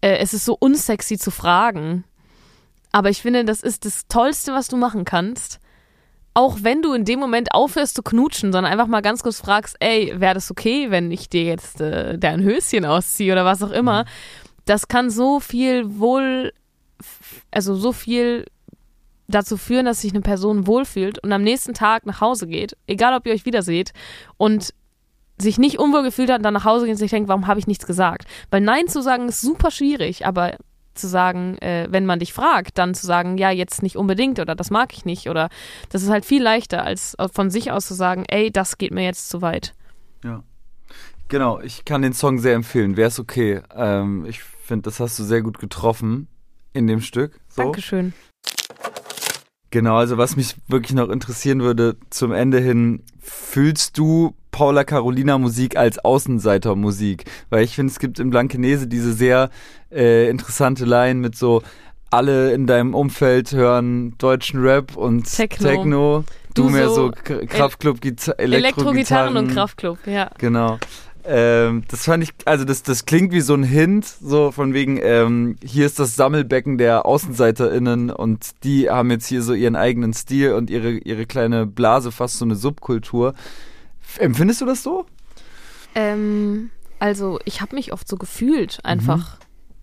äh, 0.00 0.18
es 0.18 0.34
ist 0.34 0.44
so 0.44 0.56
unsexy 0.58 1.18
zu 1.18 1.30
fragen. 1.30 2.04
Aber 2.92 3.10
ich 3.10 3.22
finde, 3.22 3.44
das 3.44 3.62
ist 3.62 3.84
das 3.84 4.06
Tollste, 4.08 4.52
was 4.52 4.68
du 4.68 4.76
machen 4.76 5.04
kannst. 5.04 5.60
Auch 6.34 6.58
wenn 6.62 6.82
du 6.82 6.92
in 6.92 7.04
dem 7.04 7.18
Moment 7.18 7.52
aufhörst 7.52 7.96
zu 7.96 8.02
knutschen, 8.02 8.52
sondern 8.52 8.72
einfach 8.72 8.86
mal 8.86 9.02
ganz 9.02 9.22
kurz 9.22 9.40
fragst, 9.40 9.76
ey, 9.80 10.12
wäre 10.16 10.34
das 10.34 10.50
okay, 10.50 10.90
wenn 10.90 11.10
ich 11.10 11.28
dir 11.28 11.44
jetzt 11.44 11.80
äh, 11.80 12.18
dein 12.18 12.42
Höschen 12.42 12.84
ausziehe 12.84 13.32
oder 13.32 13.44
was 13.44 13.62
auch 13.62 13.72
immer. 13.72 14.04
Das 14.64 14.88
kann 14.88 15.10
so 15.10 15.40
viel 15.40 15.98
wohl, 15.98 16.52
also 17.50 17.74
so 17.74 17.92
viel 17.92 18.44
dazu 19.30 19.56
führen, 19.56 19.86
dass 19.86 20.02
sich 20.02 20.12
eine 20.12 20.20
Person 20.20 20.66
wohlfühlt 20.66 21.18
und 21.22 21.32
am 21.32 21.42
nächsten 21.42 21.74
Tag 21.74 22.06
nach 22.06 22.20
Hause 22.20 22.46
geht, 22.46 22.76
egal 22.86 23.14
ob 23.14 23.26
ihr 23.26 23.32
euch 23.32 23.46
wiederseht 23.46 23.92
und 24.36 24.74
sich 25.38 25.58
nicht 25.58 25.78
unwohl 25.78 26.02
gefühlt 26.02 26.30
hat 26.30 26.38
und 26.38 26.42
dann 26.44 26.54
nach 26.54 26.64
Hause 26.64 26.84
geht 26.84 26.94
und 26.94 26.98
sich 26.98 27.10
denkt, 27.10 27.28
warum 27.28 27.46
habe 27.46 27.58
ich 27.58 27.66
nichts 27.66 27.86
gesagt? 27.86 28.26
Weil 28.50 28.60
Nein 28.60 28.88
zu 28.88 29.02
sagen 29.02 29.28
ist 29.28 29.40
super 29.40 29.70
schwierig, 29.70 30.26
aber 30.26 30.56
zu 30.94 31.08
sagen, 31.08 31.56
äh, 31.58 31.86
wenn 31.90 32.04
man 32.04 32.18
dich 32.18 32.32
fragt, 32.32 32.78
dann 32.78 32.94
zu 32.94 33.06
sagen, 33.06 33.38
ja, 33.38 33.50
jetzt 33.50 33.82
nicht 33.82 33.96
unbedingt 33.96 34.38
oder 34.38 34.54
das 34.54 34.70
mag 34.70 34.92
ich 34.92 35.04
nicht 35.04 35.28
oder 35.28 35.48
das 35.88 36.02
ist 36.02 36.10
halt 36.10 36.24
viel 36.24 36.42
leichter, 36.42 36.84
als 36.84 37.16
von 37.32 37.50
sich 37.50 37.72
aus 37.72 37.86
zu 37.86 37.94
sagen, 37.94 38.24
ey, 38.28 38.50
das 38.50 38.76
geht 38.76 38.92
mir 38.92 39.04
jetzt 39.04 39.30
zu 39.30 39.40
weit. 39.40 39.74
Ja. 40.24 40.42
Genau, 41.28 41.60
ich 41.60 41.84
kann 41.84 42.02
den 42.02 42.12
Song 42.12 42.38
sehr 42.38 42.54
empfehlen. 42.54 42.96
Wäre 42.96 43.08
es 43.08 43.20
okay. 43.20 43.60
Ähm, 43.74 44.26
ich 44.26 44.42
finde, 44.42 44.82
das 44.82 44.98
hast 44.98 45.18
du 45.18 45.22
sehr 45.22 45.42
gut 45.42 45.58
getroffen 45.58 46.26
in 46.72 46.86
dem 46.86 47.00
Stück. 47.00 47.40
So. 47.48 47.62
Dankeschön. 47.62 48.12
Genau, 49.70 49.96
also 49.96 50.18
was 50.18 50.36
mich 50.36 50.56
wirklich 50.68 50.94
noch 50.94 51.08
interessieren 51.10 51.60
würde 51.60 51.96
zum 52.10 52.32
Ende 52.32 52.58
hin, 52.58 53.02
fühlst 53.20 53.96
du 53.98 54.34
Paula 54.50 54.82
Carolina 54.82 55.38
Musik 55.38 55.76
als 55.76 55.98
Außenseiter 55.98 56.74
Musik? 56.74 57.24
Weil 57.50 57.64
ich 57.64 57.76
finde, 57.76 57.92
es 57.92 58.00
gibt 58.00 58.18
in 58.18 58.30
Blankenese 58.30 58.88
diese 58.88 59.12
sehr 59.12 59.50
äh, 59.92 60.28
interessante 60.28 60.84
Line 60.84 61.20
mit 61.20 61.36
so, 61.36 61.62
alle 62.10 62.52
in 62.52 62.66
deinem 62.66 62.94
Umfeld 62.94 63.52
hören 63.52 64.14
deutschen 64.18 64.60
Rap 64.60 64.96
und 64.96 65.32
Techno. 65.32 65.68
Techno. 65.68 66.24
Du, 66.54 66.64
Du 66.64 66.68
mehr 66.68 66.88
so 66.88 67.12
so 67.12 67.12
Kraftclub, 67.46 68.00
Gita 68.00 68.32
Elektrogitarren 68.32 69.36
und 69.36 69.52
Kraftclub, 69.52 69.98
ja. 70.06 70.30
Genau. 70.38 70.80
Ähm, 71.24 71.84
das 71.88 72.04
fand 72.04 72.22
ich, 72.22 72.30
also 72.46 72.64
das, 72.64 72.82
das 72.82 73.04
klingt 73.04 73.32
wie 73.32 73.42
so 73.42 73.54
ein 73.54 73.62
Hint, 73.62 74.06
so 74.06 74.52
von 74.52 74.72
wegen, 74.72 74.98
ähm, 75.02 75.56
hier 75.62 75.84
ist 75.84 75.98
das 75.98 76.16
Sammelbecken 76.16 76.78
der 76.78 77.04
AußenseiterInnen 77.04 78.10
und 78.10 78.64
die 78.64 78.88
haben 78.88 79.10
jetzt 79.10 79.26
hier 79.26 79.42
so 79.42 79.52
ihren 79.52 79.76
eigenen 79.76 80.14
Stil 80.14 80.54
und 80.54 80.70
ihre, 80.70 80.92
ihre 80.92 81.26
kleine 81.26 81.66
Blase, 81.66 82.10
fast 82.10 82.38
so 82.38 82.44
eine 82.44 82.56
Subkultur. 82.56 83.34
Empfindest 84.18 84.62
du 84.62 84.66
das 84.66 84.82
so? 84.82 85.04
Ähm, 85.94 86.70
also 86.98 87.38
ich 87.44 87.60
habe 87.60 87.76
mich 87.76 87.92
oft 87.92 88.08
so 88.08 88.16
gefühlt, 88.16 88.78
einfach 88.84 89.38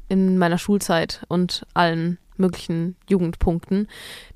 in 0.10 0.38
meiner 0.38 0.58
Schulzeit 0.58 1.24
und 1.28 1.66
allen 1.74 2.18
möglichen 2.38 2.96
Jugendpunkten. 3.10 3.88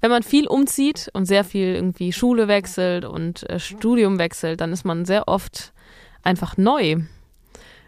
Wenn 0.01 0.11
man 0.11 0.23
viel 0.23 0.47
umzieht 0.47 1.09
und 1.13 1.25
sehr 1.25 1.43
viel 1.43 1.75
irgendwie 1.75 2.13
Schule 2.13 2.47
wechselt 2.47 3.05
und 3.05 3.49
äh, 3.49 3.59
Studium 3.59 4.19
wechselt, 4.19 4.61
dann 4.61 4.71
ist 4.71 4.85
man 4.85 5.05
sehr 5.05 5.27
oft 5.27 5.73
einfach 6.23 6.57
neu. 6.57 6.97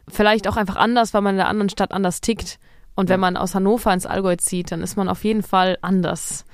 Vielleicht 0.07 0.47
auch 0.47 0.57
einfach 0.57 0.75
anders, 0.75 1.13
weil 1.13 1.21
man 1.21 1.35
in 1.35 1.37
der 1.37 1.47
anderen 1.47 1.69
Stadt 1.69 1.91
anders 1.91 2.21
tickt. 2.21 2.59
Und 2.95 3.09
wenn 3.09 3.19
man 3.19 3.37
aus 3.37 3.55
Hannover 3.55 3.91
ins 3.93 4.05
Allgäu 4.05 4.35
zieht, 4.35 4.71
dann 4.71 4.81
ist 4.81 4.97
man 4.97 5.09
auf 5.09 5.23
jeden 5.23 5.41
Fall 5.43 5.77
anders 5.81 6.45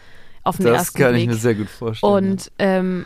auf 0.43 0.57
den 0.57 0.68
Das 0.68 0.76
ersten 0.76 0.97
kann 0.99 1.11
Blick. 1.11 1.23
ich 1.23 1.27
mir 1.30 1.35
sehr 1.35 1.56
gut 1.56 1.69
vorstellen. 1.69 2.14
Und 2.14 2.51
ähm, 2.60 3.06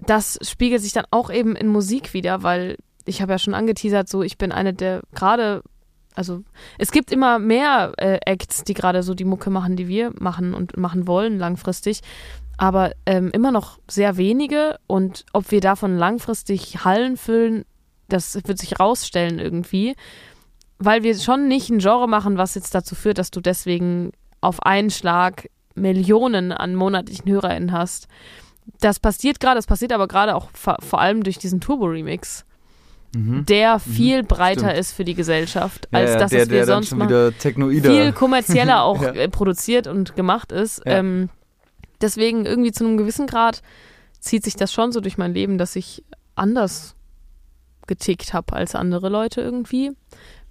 das 0.00 0.38
spiegelt 0.42 0.82
sich 0.82 0.92
dann 0.92 1.04
auch 1.10 1.30
eben 1.30 1.54
in 1.56 1.68
Musik 1.68 2.12
wieder, 2.12 2.42
weil 2.42 2.76
ich 3.04 3.22
habe 3.22 3.32
ja 3.32 3.38
schon 3.38 3.54
angeteasert, 3.54 4.08
so 4.08 4.22
ich 4.22 4.36
bin 4.36 4.50
eine 4.50 4.74
der 4.74 5.02
gerade, 5.14 5.62
also 6.16 6.42
es 6.78 6.90
gibt 6.90 7.12
immer 7.12 7.38
mehr 7.38 7.92
äh, 7.98 8.18
Acts, 8.26 8.64
die 8.64 8.74
gerade 8.74 9.02
so 9.04 9.14
die 9.14 9.24
Mucke 9.24 9.48
machen, 9.50 9.76
die 9.76 9.86
wir 9.86 10.12
machen 10.18 10.52
und 10.54 10.76
machen 10.76 11.06
wollen 11.06 11.38
langfristig, 11.38 12.00
aber 12.56 12.92
ähm, 13.06 13.30
immer 13.32 13.52
noch 13.52 13.78
sehr 13.88 14.16
wenige 14.16 14.78
und 14.88 15.24
ob 15.32 15.50
wir 15.52 15.60
davon 15.60 15.96
langfristig 15.96 16.84
Hallen 16.84 17.16
füllen, 17.16 17.64
das 18.08 18.34
wird 18.44 18.58
sich 18.58 18.78
rausstellen 18.78 19.38
irgendwie, 19.38 19.94
weil 20.78 21.02
wir 21.02 21.16
schon 21.18 21.48
nicht 21.48 21.70
ein 21.70 21.78
Genre 21.78 22.06
machen, 22.08 22.36
was 22.38 22.54
jetzt 22.54 22.74
dazu 22.74 22.94
führt, 22.94 23.18
dass 23.18 23.30
du 23.30 23.40
deswegen 23.40 24.12
auf 24.40 24.62
einen 24.62 24.90
Schlag 24.90 25.48
Millionen 25.74 26.52
an 26.52 26.74
monatlichen 26.74 27.30
HörerInnen 27.30 27.72
hast. 27.72 28.08
Das 28.80 28.98
passiert 28.98 29.40
gerade, 29.40 29.56
das 29.56 29.66
passiert 29.66 29.92
aber 29.92 30.08
gerade 30.08 30.34
auch 30.34 30.48
vor, 30.54 30.78
allem 31.00 31.22
durch 31.22 31.38
diesen 31.38 31.60
Turbo-Remix, 31.60 32.44
der 33.14 33.78
viel 33.78 34.22
breiter 34.24 34.62
Mhm. 34.62 34.66
stimmt. 34.70 34.80
ist 34.80 34.92
für 34.92 35.04
die 35.04 35.14
Gesellschaft, 35.14 35.88
Ja, 35.92 35.98
als 36.00 36.10
ja, 36.12 36.18
das, 36.18 36.30
der, 36.32 36.40
was 36.42 36.50
wir 36.50 36.64
sonst 36.66 36.92
machen 36.96 37.32
viel 37.82 38.12
kommerzieller 38.12 38.82
auch 38.82 39.00
Ja. 39.00 39.12
äh, 39.12 39.28
produziert 39.28 39.86
und 39.86 40.16
gemacht 40.16 40.52
ist. 40.52 40.82
Ja. 40.84 40.98
Ähm, 40.98 41.30
deswegen 42.02 42.44
irgendwie 42.44 42.72
zu 42.72 42.84
einem 42.84 42.96
gewissen 42.98 43.26
Grad 43.26 43.62
zieht 44.20 44.44
sich 44.44 44.56
das 44.56 44.72
schon 44.72 44.92
so 44.92 45.00
durch 45.00 45.16
mein 45.16 45.32
Leben, 45.32 45.56
dass 45.56 45.76
ich 45.76 46.04
anders 46.34 46.95
getickt 47.86 48.34
habe 48.34 48.54
als 48.54 48.74
andere 48.74 49.08
Leute 49.08 49.40
irgendwie. 49.40 49.92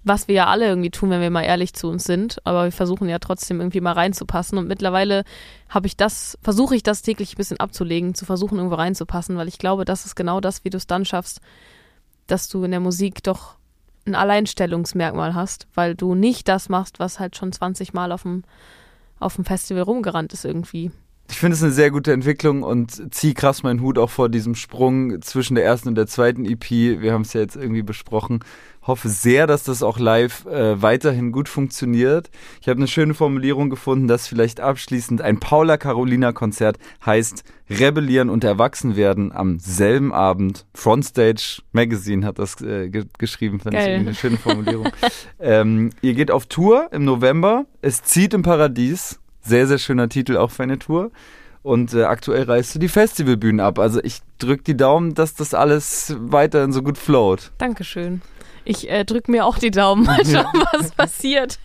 Was 0.04 0.28
wir 0.28 0.36
ja 0.36 0.46
alle 0.46 0.66
irgendwie 0.66 0.90
tun, 0.90 1.10
wenn 1.10 1.20
wir 1.20 1.30
mal 1.30 1.42
ehrlich 1.42 1.74
zu 1.74 1.88
uns 1.88 2.04
sind. 2.04 2.38
Aber 2.44 2.64
wir 2.64 2.72
versuchen 2.72 3.08
ja 3.08 3.18
trotzdem 3.18 3.60
irgendwie 3.60 3.80
mal 3.80 3.92
reinzupassen. 3.92 4.56
Und 4.56 4.68
mittlerweile 4.68 5.24
habe 5.68 5.88
ich 5.88 5.96
das, 5.96 6.38
versuche 6.42 6.76
ich 6.76 6.84
das 6.84 7.02
täglich 7.02 7.32
ein 7.32 7.36
bisschen 7.36 7.58
abzulegen, 7.58 8.14
zu 8.14 8.24
versuchen, 8.24 8.58
irgendwo 8.58 8.76
reinzupassen, 8.76 9.36
weil 9.36 9.48
ich 9.48 9.58
glaube, 9.58 9.84
das 9.84 10.06
ist 10.06 10.14
genau 10.14 10.40
das, 10.40 10.64
wie 10.64 10.70
du 10.70 10.76
es 10.76 10.86
dann 10.86 11.04
schaffst, 11.04 11.40
dass 12.28 12.48
du 12.48 12.62
in 12.62 12.70
der 12.70 12.80
Musik 12.80 13.22
doch 13.24 13.56
ein 14.06 14.14
Alleinstellungsmerkmal 14.14 15.34
hast, 15.34 15.66
weil 15.74 15.94
du 15.94 16.14
nicht 16.14 16.48
das 16.48 16.68
machst, 16.68 17.00
was 17.00 17.18
halt 17.18 17.36
schon 17.36 17.52
20 17.52 17.92
Mal 17.92 18.12
auf 18.12 18.22
dem, 18.22 18.44
auf 19.18 19.34
dem 19.34 19.44
Festival 19.44 19.82
rumgerannt 19.82 20.32
ist 20.32 20.44
irgendwie. 20.44 20.92
Ich 21.28 21.38
finde 21.38 21.54
es 21.54 21.62
eine 21.62 21.72
sehr 21.72 21.90
gute 21.90 22.12
Entwicklung 22.12 22.62
und 22.62 23.12
ziehe 23.12 23.34
krass 23.34 23.62
meinen 23.62 23.80
Hut 23.80 23.98
auch 23.98 24.10
vor 24.10 24.28
diesem 24.28 24.54
Sprung 24.54 25.20
zwischen 25.22 25.54
der 25.54 25.64
ersten 25.64 25.88
und 25.88 25.94
der 25.96 26.06
zweiten 26.06 26.44
EP. 26.44 26.70
Wir 26.70 27.12
haben 27.12 27.22
es 27.22 27.32
ja 27.32 27.40
jetzt 27.40 27.56
irgendwie 27.56 27.82
besprochen. 27.82 28.40
Hoffe 28.86 29.08
sehr, 29.08 29.48
dass 29.48 29.64
das 29.64 29.82
auch 29.82 29.98
live 29.98 30.46
äh, 30.46 30.80
weiterhin 30.80 31.32
gut 31.32 31.48
funktioniert. 31.48 32.30
Ich 32.60 32.68
habe 32.68 32.78
eine 32.78 32.86
schöne 32.86 33.14
Formulierung 33.14 33.68
gefunden, 33.68 34.06
dass 34.06 34.28
vielleicht 34.28 34.60
abschließend 34.60 35.20
ein 35.20 35.40
Paula 35.40 35.76
Carolina 35.76 36.30
Konzert 36.30 36.78
heißt 37.04 37.42
Rebellieren 37.68 38.30
und 38.30 38.44
Erwachsenwerden 38.44 39.32
am 39.32 39.58
selben 39.58 40.12
Abend. 40.12 40.66
Frontstage 40.72 41.62
Magazine 41.72 42.24
hat 42.24 42.38
das 42.38 42.60
äh, 42.60 42.88
ge 42.88 43.06
geschrieben, 43.18 43.58
fand 43.58 43.74
Geil. 43.74 43.94
ich 43.94 44.00
eine 44.00 44.14
schöne 44.14 44.36
Formulierung. 44.36 44.88
ähm, 45.40 45.90
ihr 46.00 46.14
geht 46.14 46.30
auf 46.30 46.46
Tour 46.46 46.88
im 46.92 47.04
November. 47.04 47.66
Es 47.82 48.04
zieht 48.04 48.32
im 48.34 48.42
Paradies. 48.42 49.18
Sehr, 49.46 49.66
sehr 49.66 49.78
schöner 49.78 50.08
Titel 50.08 50.36
auch 50.36 50.50
für 50.50 50.64
eine 50.64 50.78
Tour. 50.78 51.12
Und 51.62 51.94
äh, 51.94 52.04
aktuell 52.04 52.44
reißt 52.44 52.74
du 52.74 52.78
die 52.78 52.88
Festivalbühnen 52.88 53.60
ab. 53.60 53.78
Also 53.78 54.00
ich 54.02 54.20
drück 54.38 54.64
die 54.64 54.76
Daumen, 54.76 55.14
dass 55.14 55.34
das 55.34 55.54
alles 55.54 56.14
weiterhin 56.18 56.72
so 56.72 56.82
gut 56.82 56.98
float. 56.98 57.52
Dankeschön. 57.58 58.22
Ich 58.64 58.90
äh, 58.90 59.04
drück 59.04 59.28
mir 59.28 59.44
auch 59.44 59.58
die 59.58 59.70
Daumen. 59.70 60.04
Mal 60.04 60.24
schauen, 60.26 60.64
was 60.72 60.92
passiert. 60.92 61.58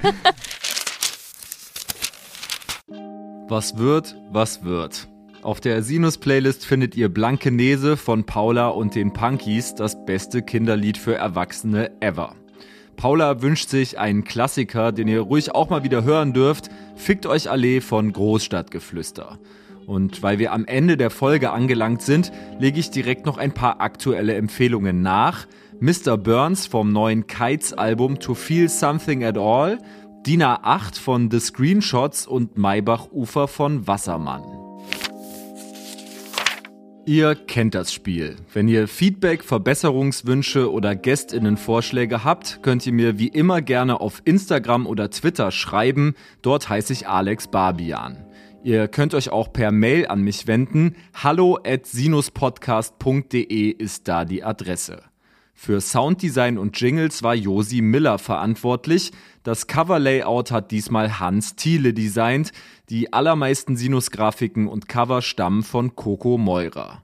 Was 3.48 3.78
wird, 3.78 4.16
was 4.32 4.64
wird. 4.64 5.08
Auf 5.42 5.60
der 5.60 5.82
Sinus-Playlist 5.82 6.66
findet 6.66 6.96
ihr 6.96 7.10
Blanke 7.10 7.52
Nese 7.52 7.98
von 7.98 8.26
Paula 8.26 8.68
und 8.68 8.94
den 8.94 9.12
Punkies, 9.12 9.74
das 9.74 10.06
beste 10.06 10.44
Kinderlied 10.44 11.00
für 11.00 11.16
Erwachsene 11.16 11.92
ever. 12.00 12.36
Paula 13.02 13.42
wünscht 13.42 13.70
sich 13.70 13.98
einen 13.98 14.26
Klassiker, 14.26 14.92
den 14.92 15.08
ihr 15.08 15.22
ruhig 15.22 15.56
auch 15.56 15.72
mal 15.72 15.84
wieder 15.84 16.04
hören 16.04 16.34
dürft. 16.34 16.70
Fickt 16.96 17.26
euch 17.26 17.50
Allee 17.50 17.82
von 17.82 18.14
Großstadtgeflüster. 18.14 19.40
Und 19.88 20.22
weil 20.22 20.38
wir 20.38 20.54
am 20.54 20.66
Ende 20.66 20.98
der 20.98 21.10
Folge 21.10 21.50
angelangt 21.50 22.04
sind, 22.04 22.32
lege 22.60 22.80
ich 22.80 22.92
direkt 22.92 23.26
noch 23.26 23.40
ein 23.40 23.56
paar 23.56 23.82
aktuelle 23.82 24.36
Empfehlungen 24.36 25.02
nach. 25.02 25.48
Mr. 25.80 26.16
Burns 26.16 26.68
vom 26.68 26.92
neuen 26.92 27.26
Kites-Album 27.26 28.20
To 28.20 28.36
Feel 28.36 28.70
Something 28.70 29.24
at 29.24 29.36
All, 29.36 29.80
Dina 30.28 30.60
8 30.62 30.96
von 30.96 31.32
The 31.32 31.40
Screenshots 31.40 32.28
und 32.28 32.60
Maybach 32.60 33.08
Ufer 33.12 33.48
von 33.48 33.88
Wassermann. 33.88 34.61
Ihr 37.06 37.34
kennt 37.34 37.74
das 37.74 37.92
Spiel. 37.92 38.36
Wenn 38.54 38.68
ihr 38.68 38.88
Feedback, 38.88 39.44
Verbesserungswünsche 39.44 40.72
oder 40.72 40.96
Gästinnenvorschläge 40.96 42.24
habt, 42.24 42.62
könnt 42.62 42.86
ihr 42.86 42.94
mir 42.94 43.18
wie 43.18 43.28
immer 43.28 43.62
gerne 43.64 44.00
auf 44.00 44.22
Instagram 44.24 44.86
oder 44.86 45.10
Twitter 45.10 45.50
schreiben. 45.50 46.14
Dort 46.44 46.70
heiße 46.70 46.94
ich 46.94 47.08
Alex 47.08 47.48
Barbian. 47.48 48.24
Ihr 48.64 48.88
könnt 48.88 49.16
euch 49.16 49.32
auch 49.32 49.52
per 49.52 49.72
Mail 49.72 50.08
an 50.08 50.22
mich 50.22 50.46
wenden. 50.46 50.96
Hallo 51.16 51.58
at 51.66 51.88
sinuspodcast.de 51.88 53.72
ist 53.72 54.08
da 54.08 54.24
die 54.24 54.44
Adresse. 54.44 55.11
Für 55.64 55.80
Sounddesign 55.80 56.58
und 56.58 56.82
Jingles 56.82 57.22
war 57.22 57.36
Josi 57.36 57.82
Miller 57.82 58.18
verantwortlich. 58.18 59.12
Das 59.44 59.68
Coverlayout 59.68 60.50
hat 60.50 60.72
diesmal 60.72 61.20
Hans 61.20 61.56
Thiele 61.56 61.94
designt. 61.94 62.52
Die 62.90 63.14
allermeisten 63.14 63.78
Sinus-Grafiken 63.78 64.68
und 64.68 64.90
Cover 64.90 65.22
stammen 65.22 65.62
von 65.62 65.96
Coco 65.96 66.40
Meurer. 66.40 67.04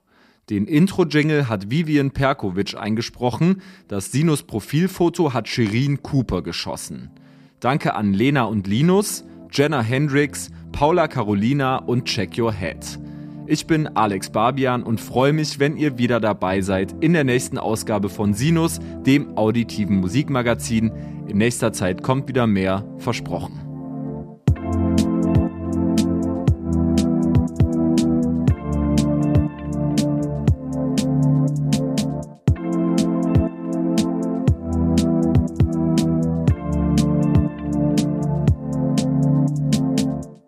Den 0.50 0.66
Intro-Jingle 0.66 1.48
hat 1.48 1.70
Vivian 1.70 2.10
Perkovic 2.10 2.76
eingesprochen. 2.76 3.62
Das 3.86 4.10
Sinus-Profilfoto 4.10 5.32
hat 5.32 5.46
Shirin 5.46 6.02
Cooper 6.02 6.42
geschossen. 6.42 7.10
Danke 7.60 7.94
an 7.94 8.12
Lena 8.12 8.42
und 8.42 8.66
Linus, 8.66 9.24
Jenna 9.52 9.82
Hendricks, 9.82 10.50
Paula 10.72 11.06
Carolina 11.06 11.76
und 11.76 12.06
Check 12.06 12.36
Your 12.36 12.52
Head. 12.52 12.98
Ich 13.50 13.66
bin 13.66 13.86
Alex 13.86 14.28
Barbian 14.28 14.82
und 14.82 15.00
freue 15.00 15.32
mich, 15.32 15.58
wenn 15.58 15.78
ihr 15.78 15.96
wieder 15.96 16.20
dabei 16.20 16.60
seid 16.60 16.94
in 17.00 17.14
der 17.14 17.24
nächsten 17.24 17.56
Ausgabe 17.56 18.10
von 18.10 18.34
Sinus, 18.34 18.78
dem 19.06 19.38
auditiven 19.38 19.96
Musikmagazin. 19.96 20.92
In 21.28 21.38
nächster 21.38 21.72
Zeit 21.72 22.02
kommt 22.02 22.28
wieder 22.28 22.46
mehr, 22.46 22.84
versprochen. 22.98 23.67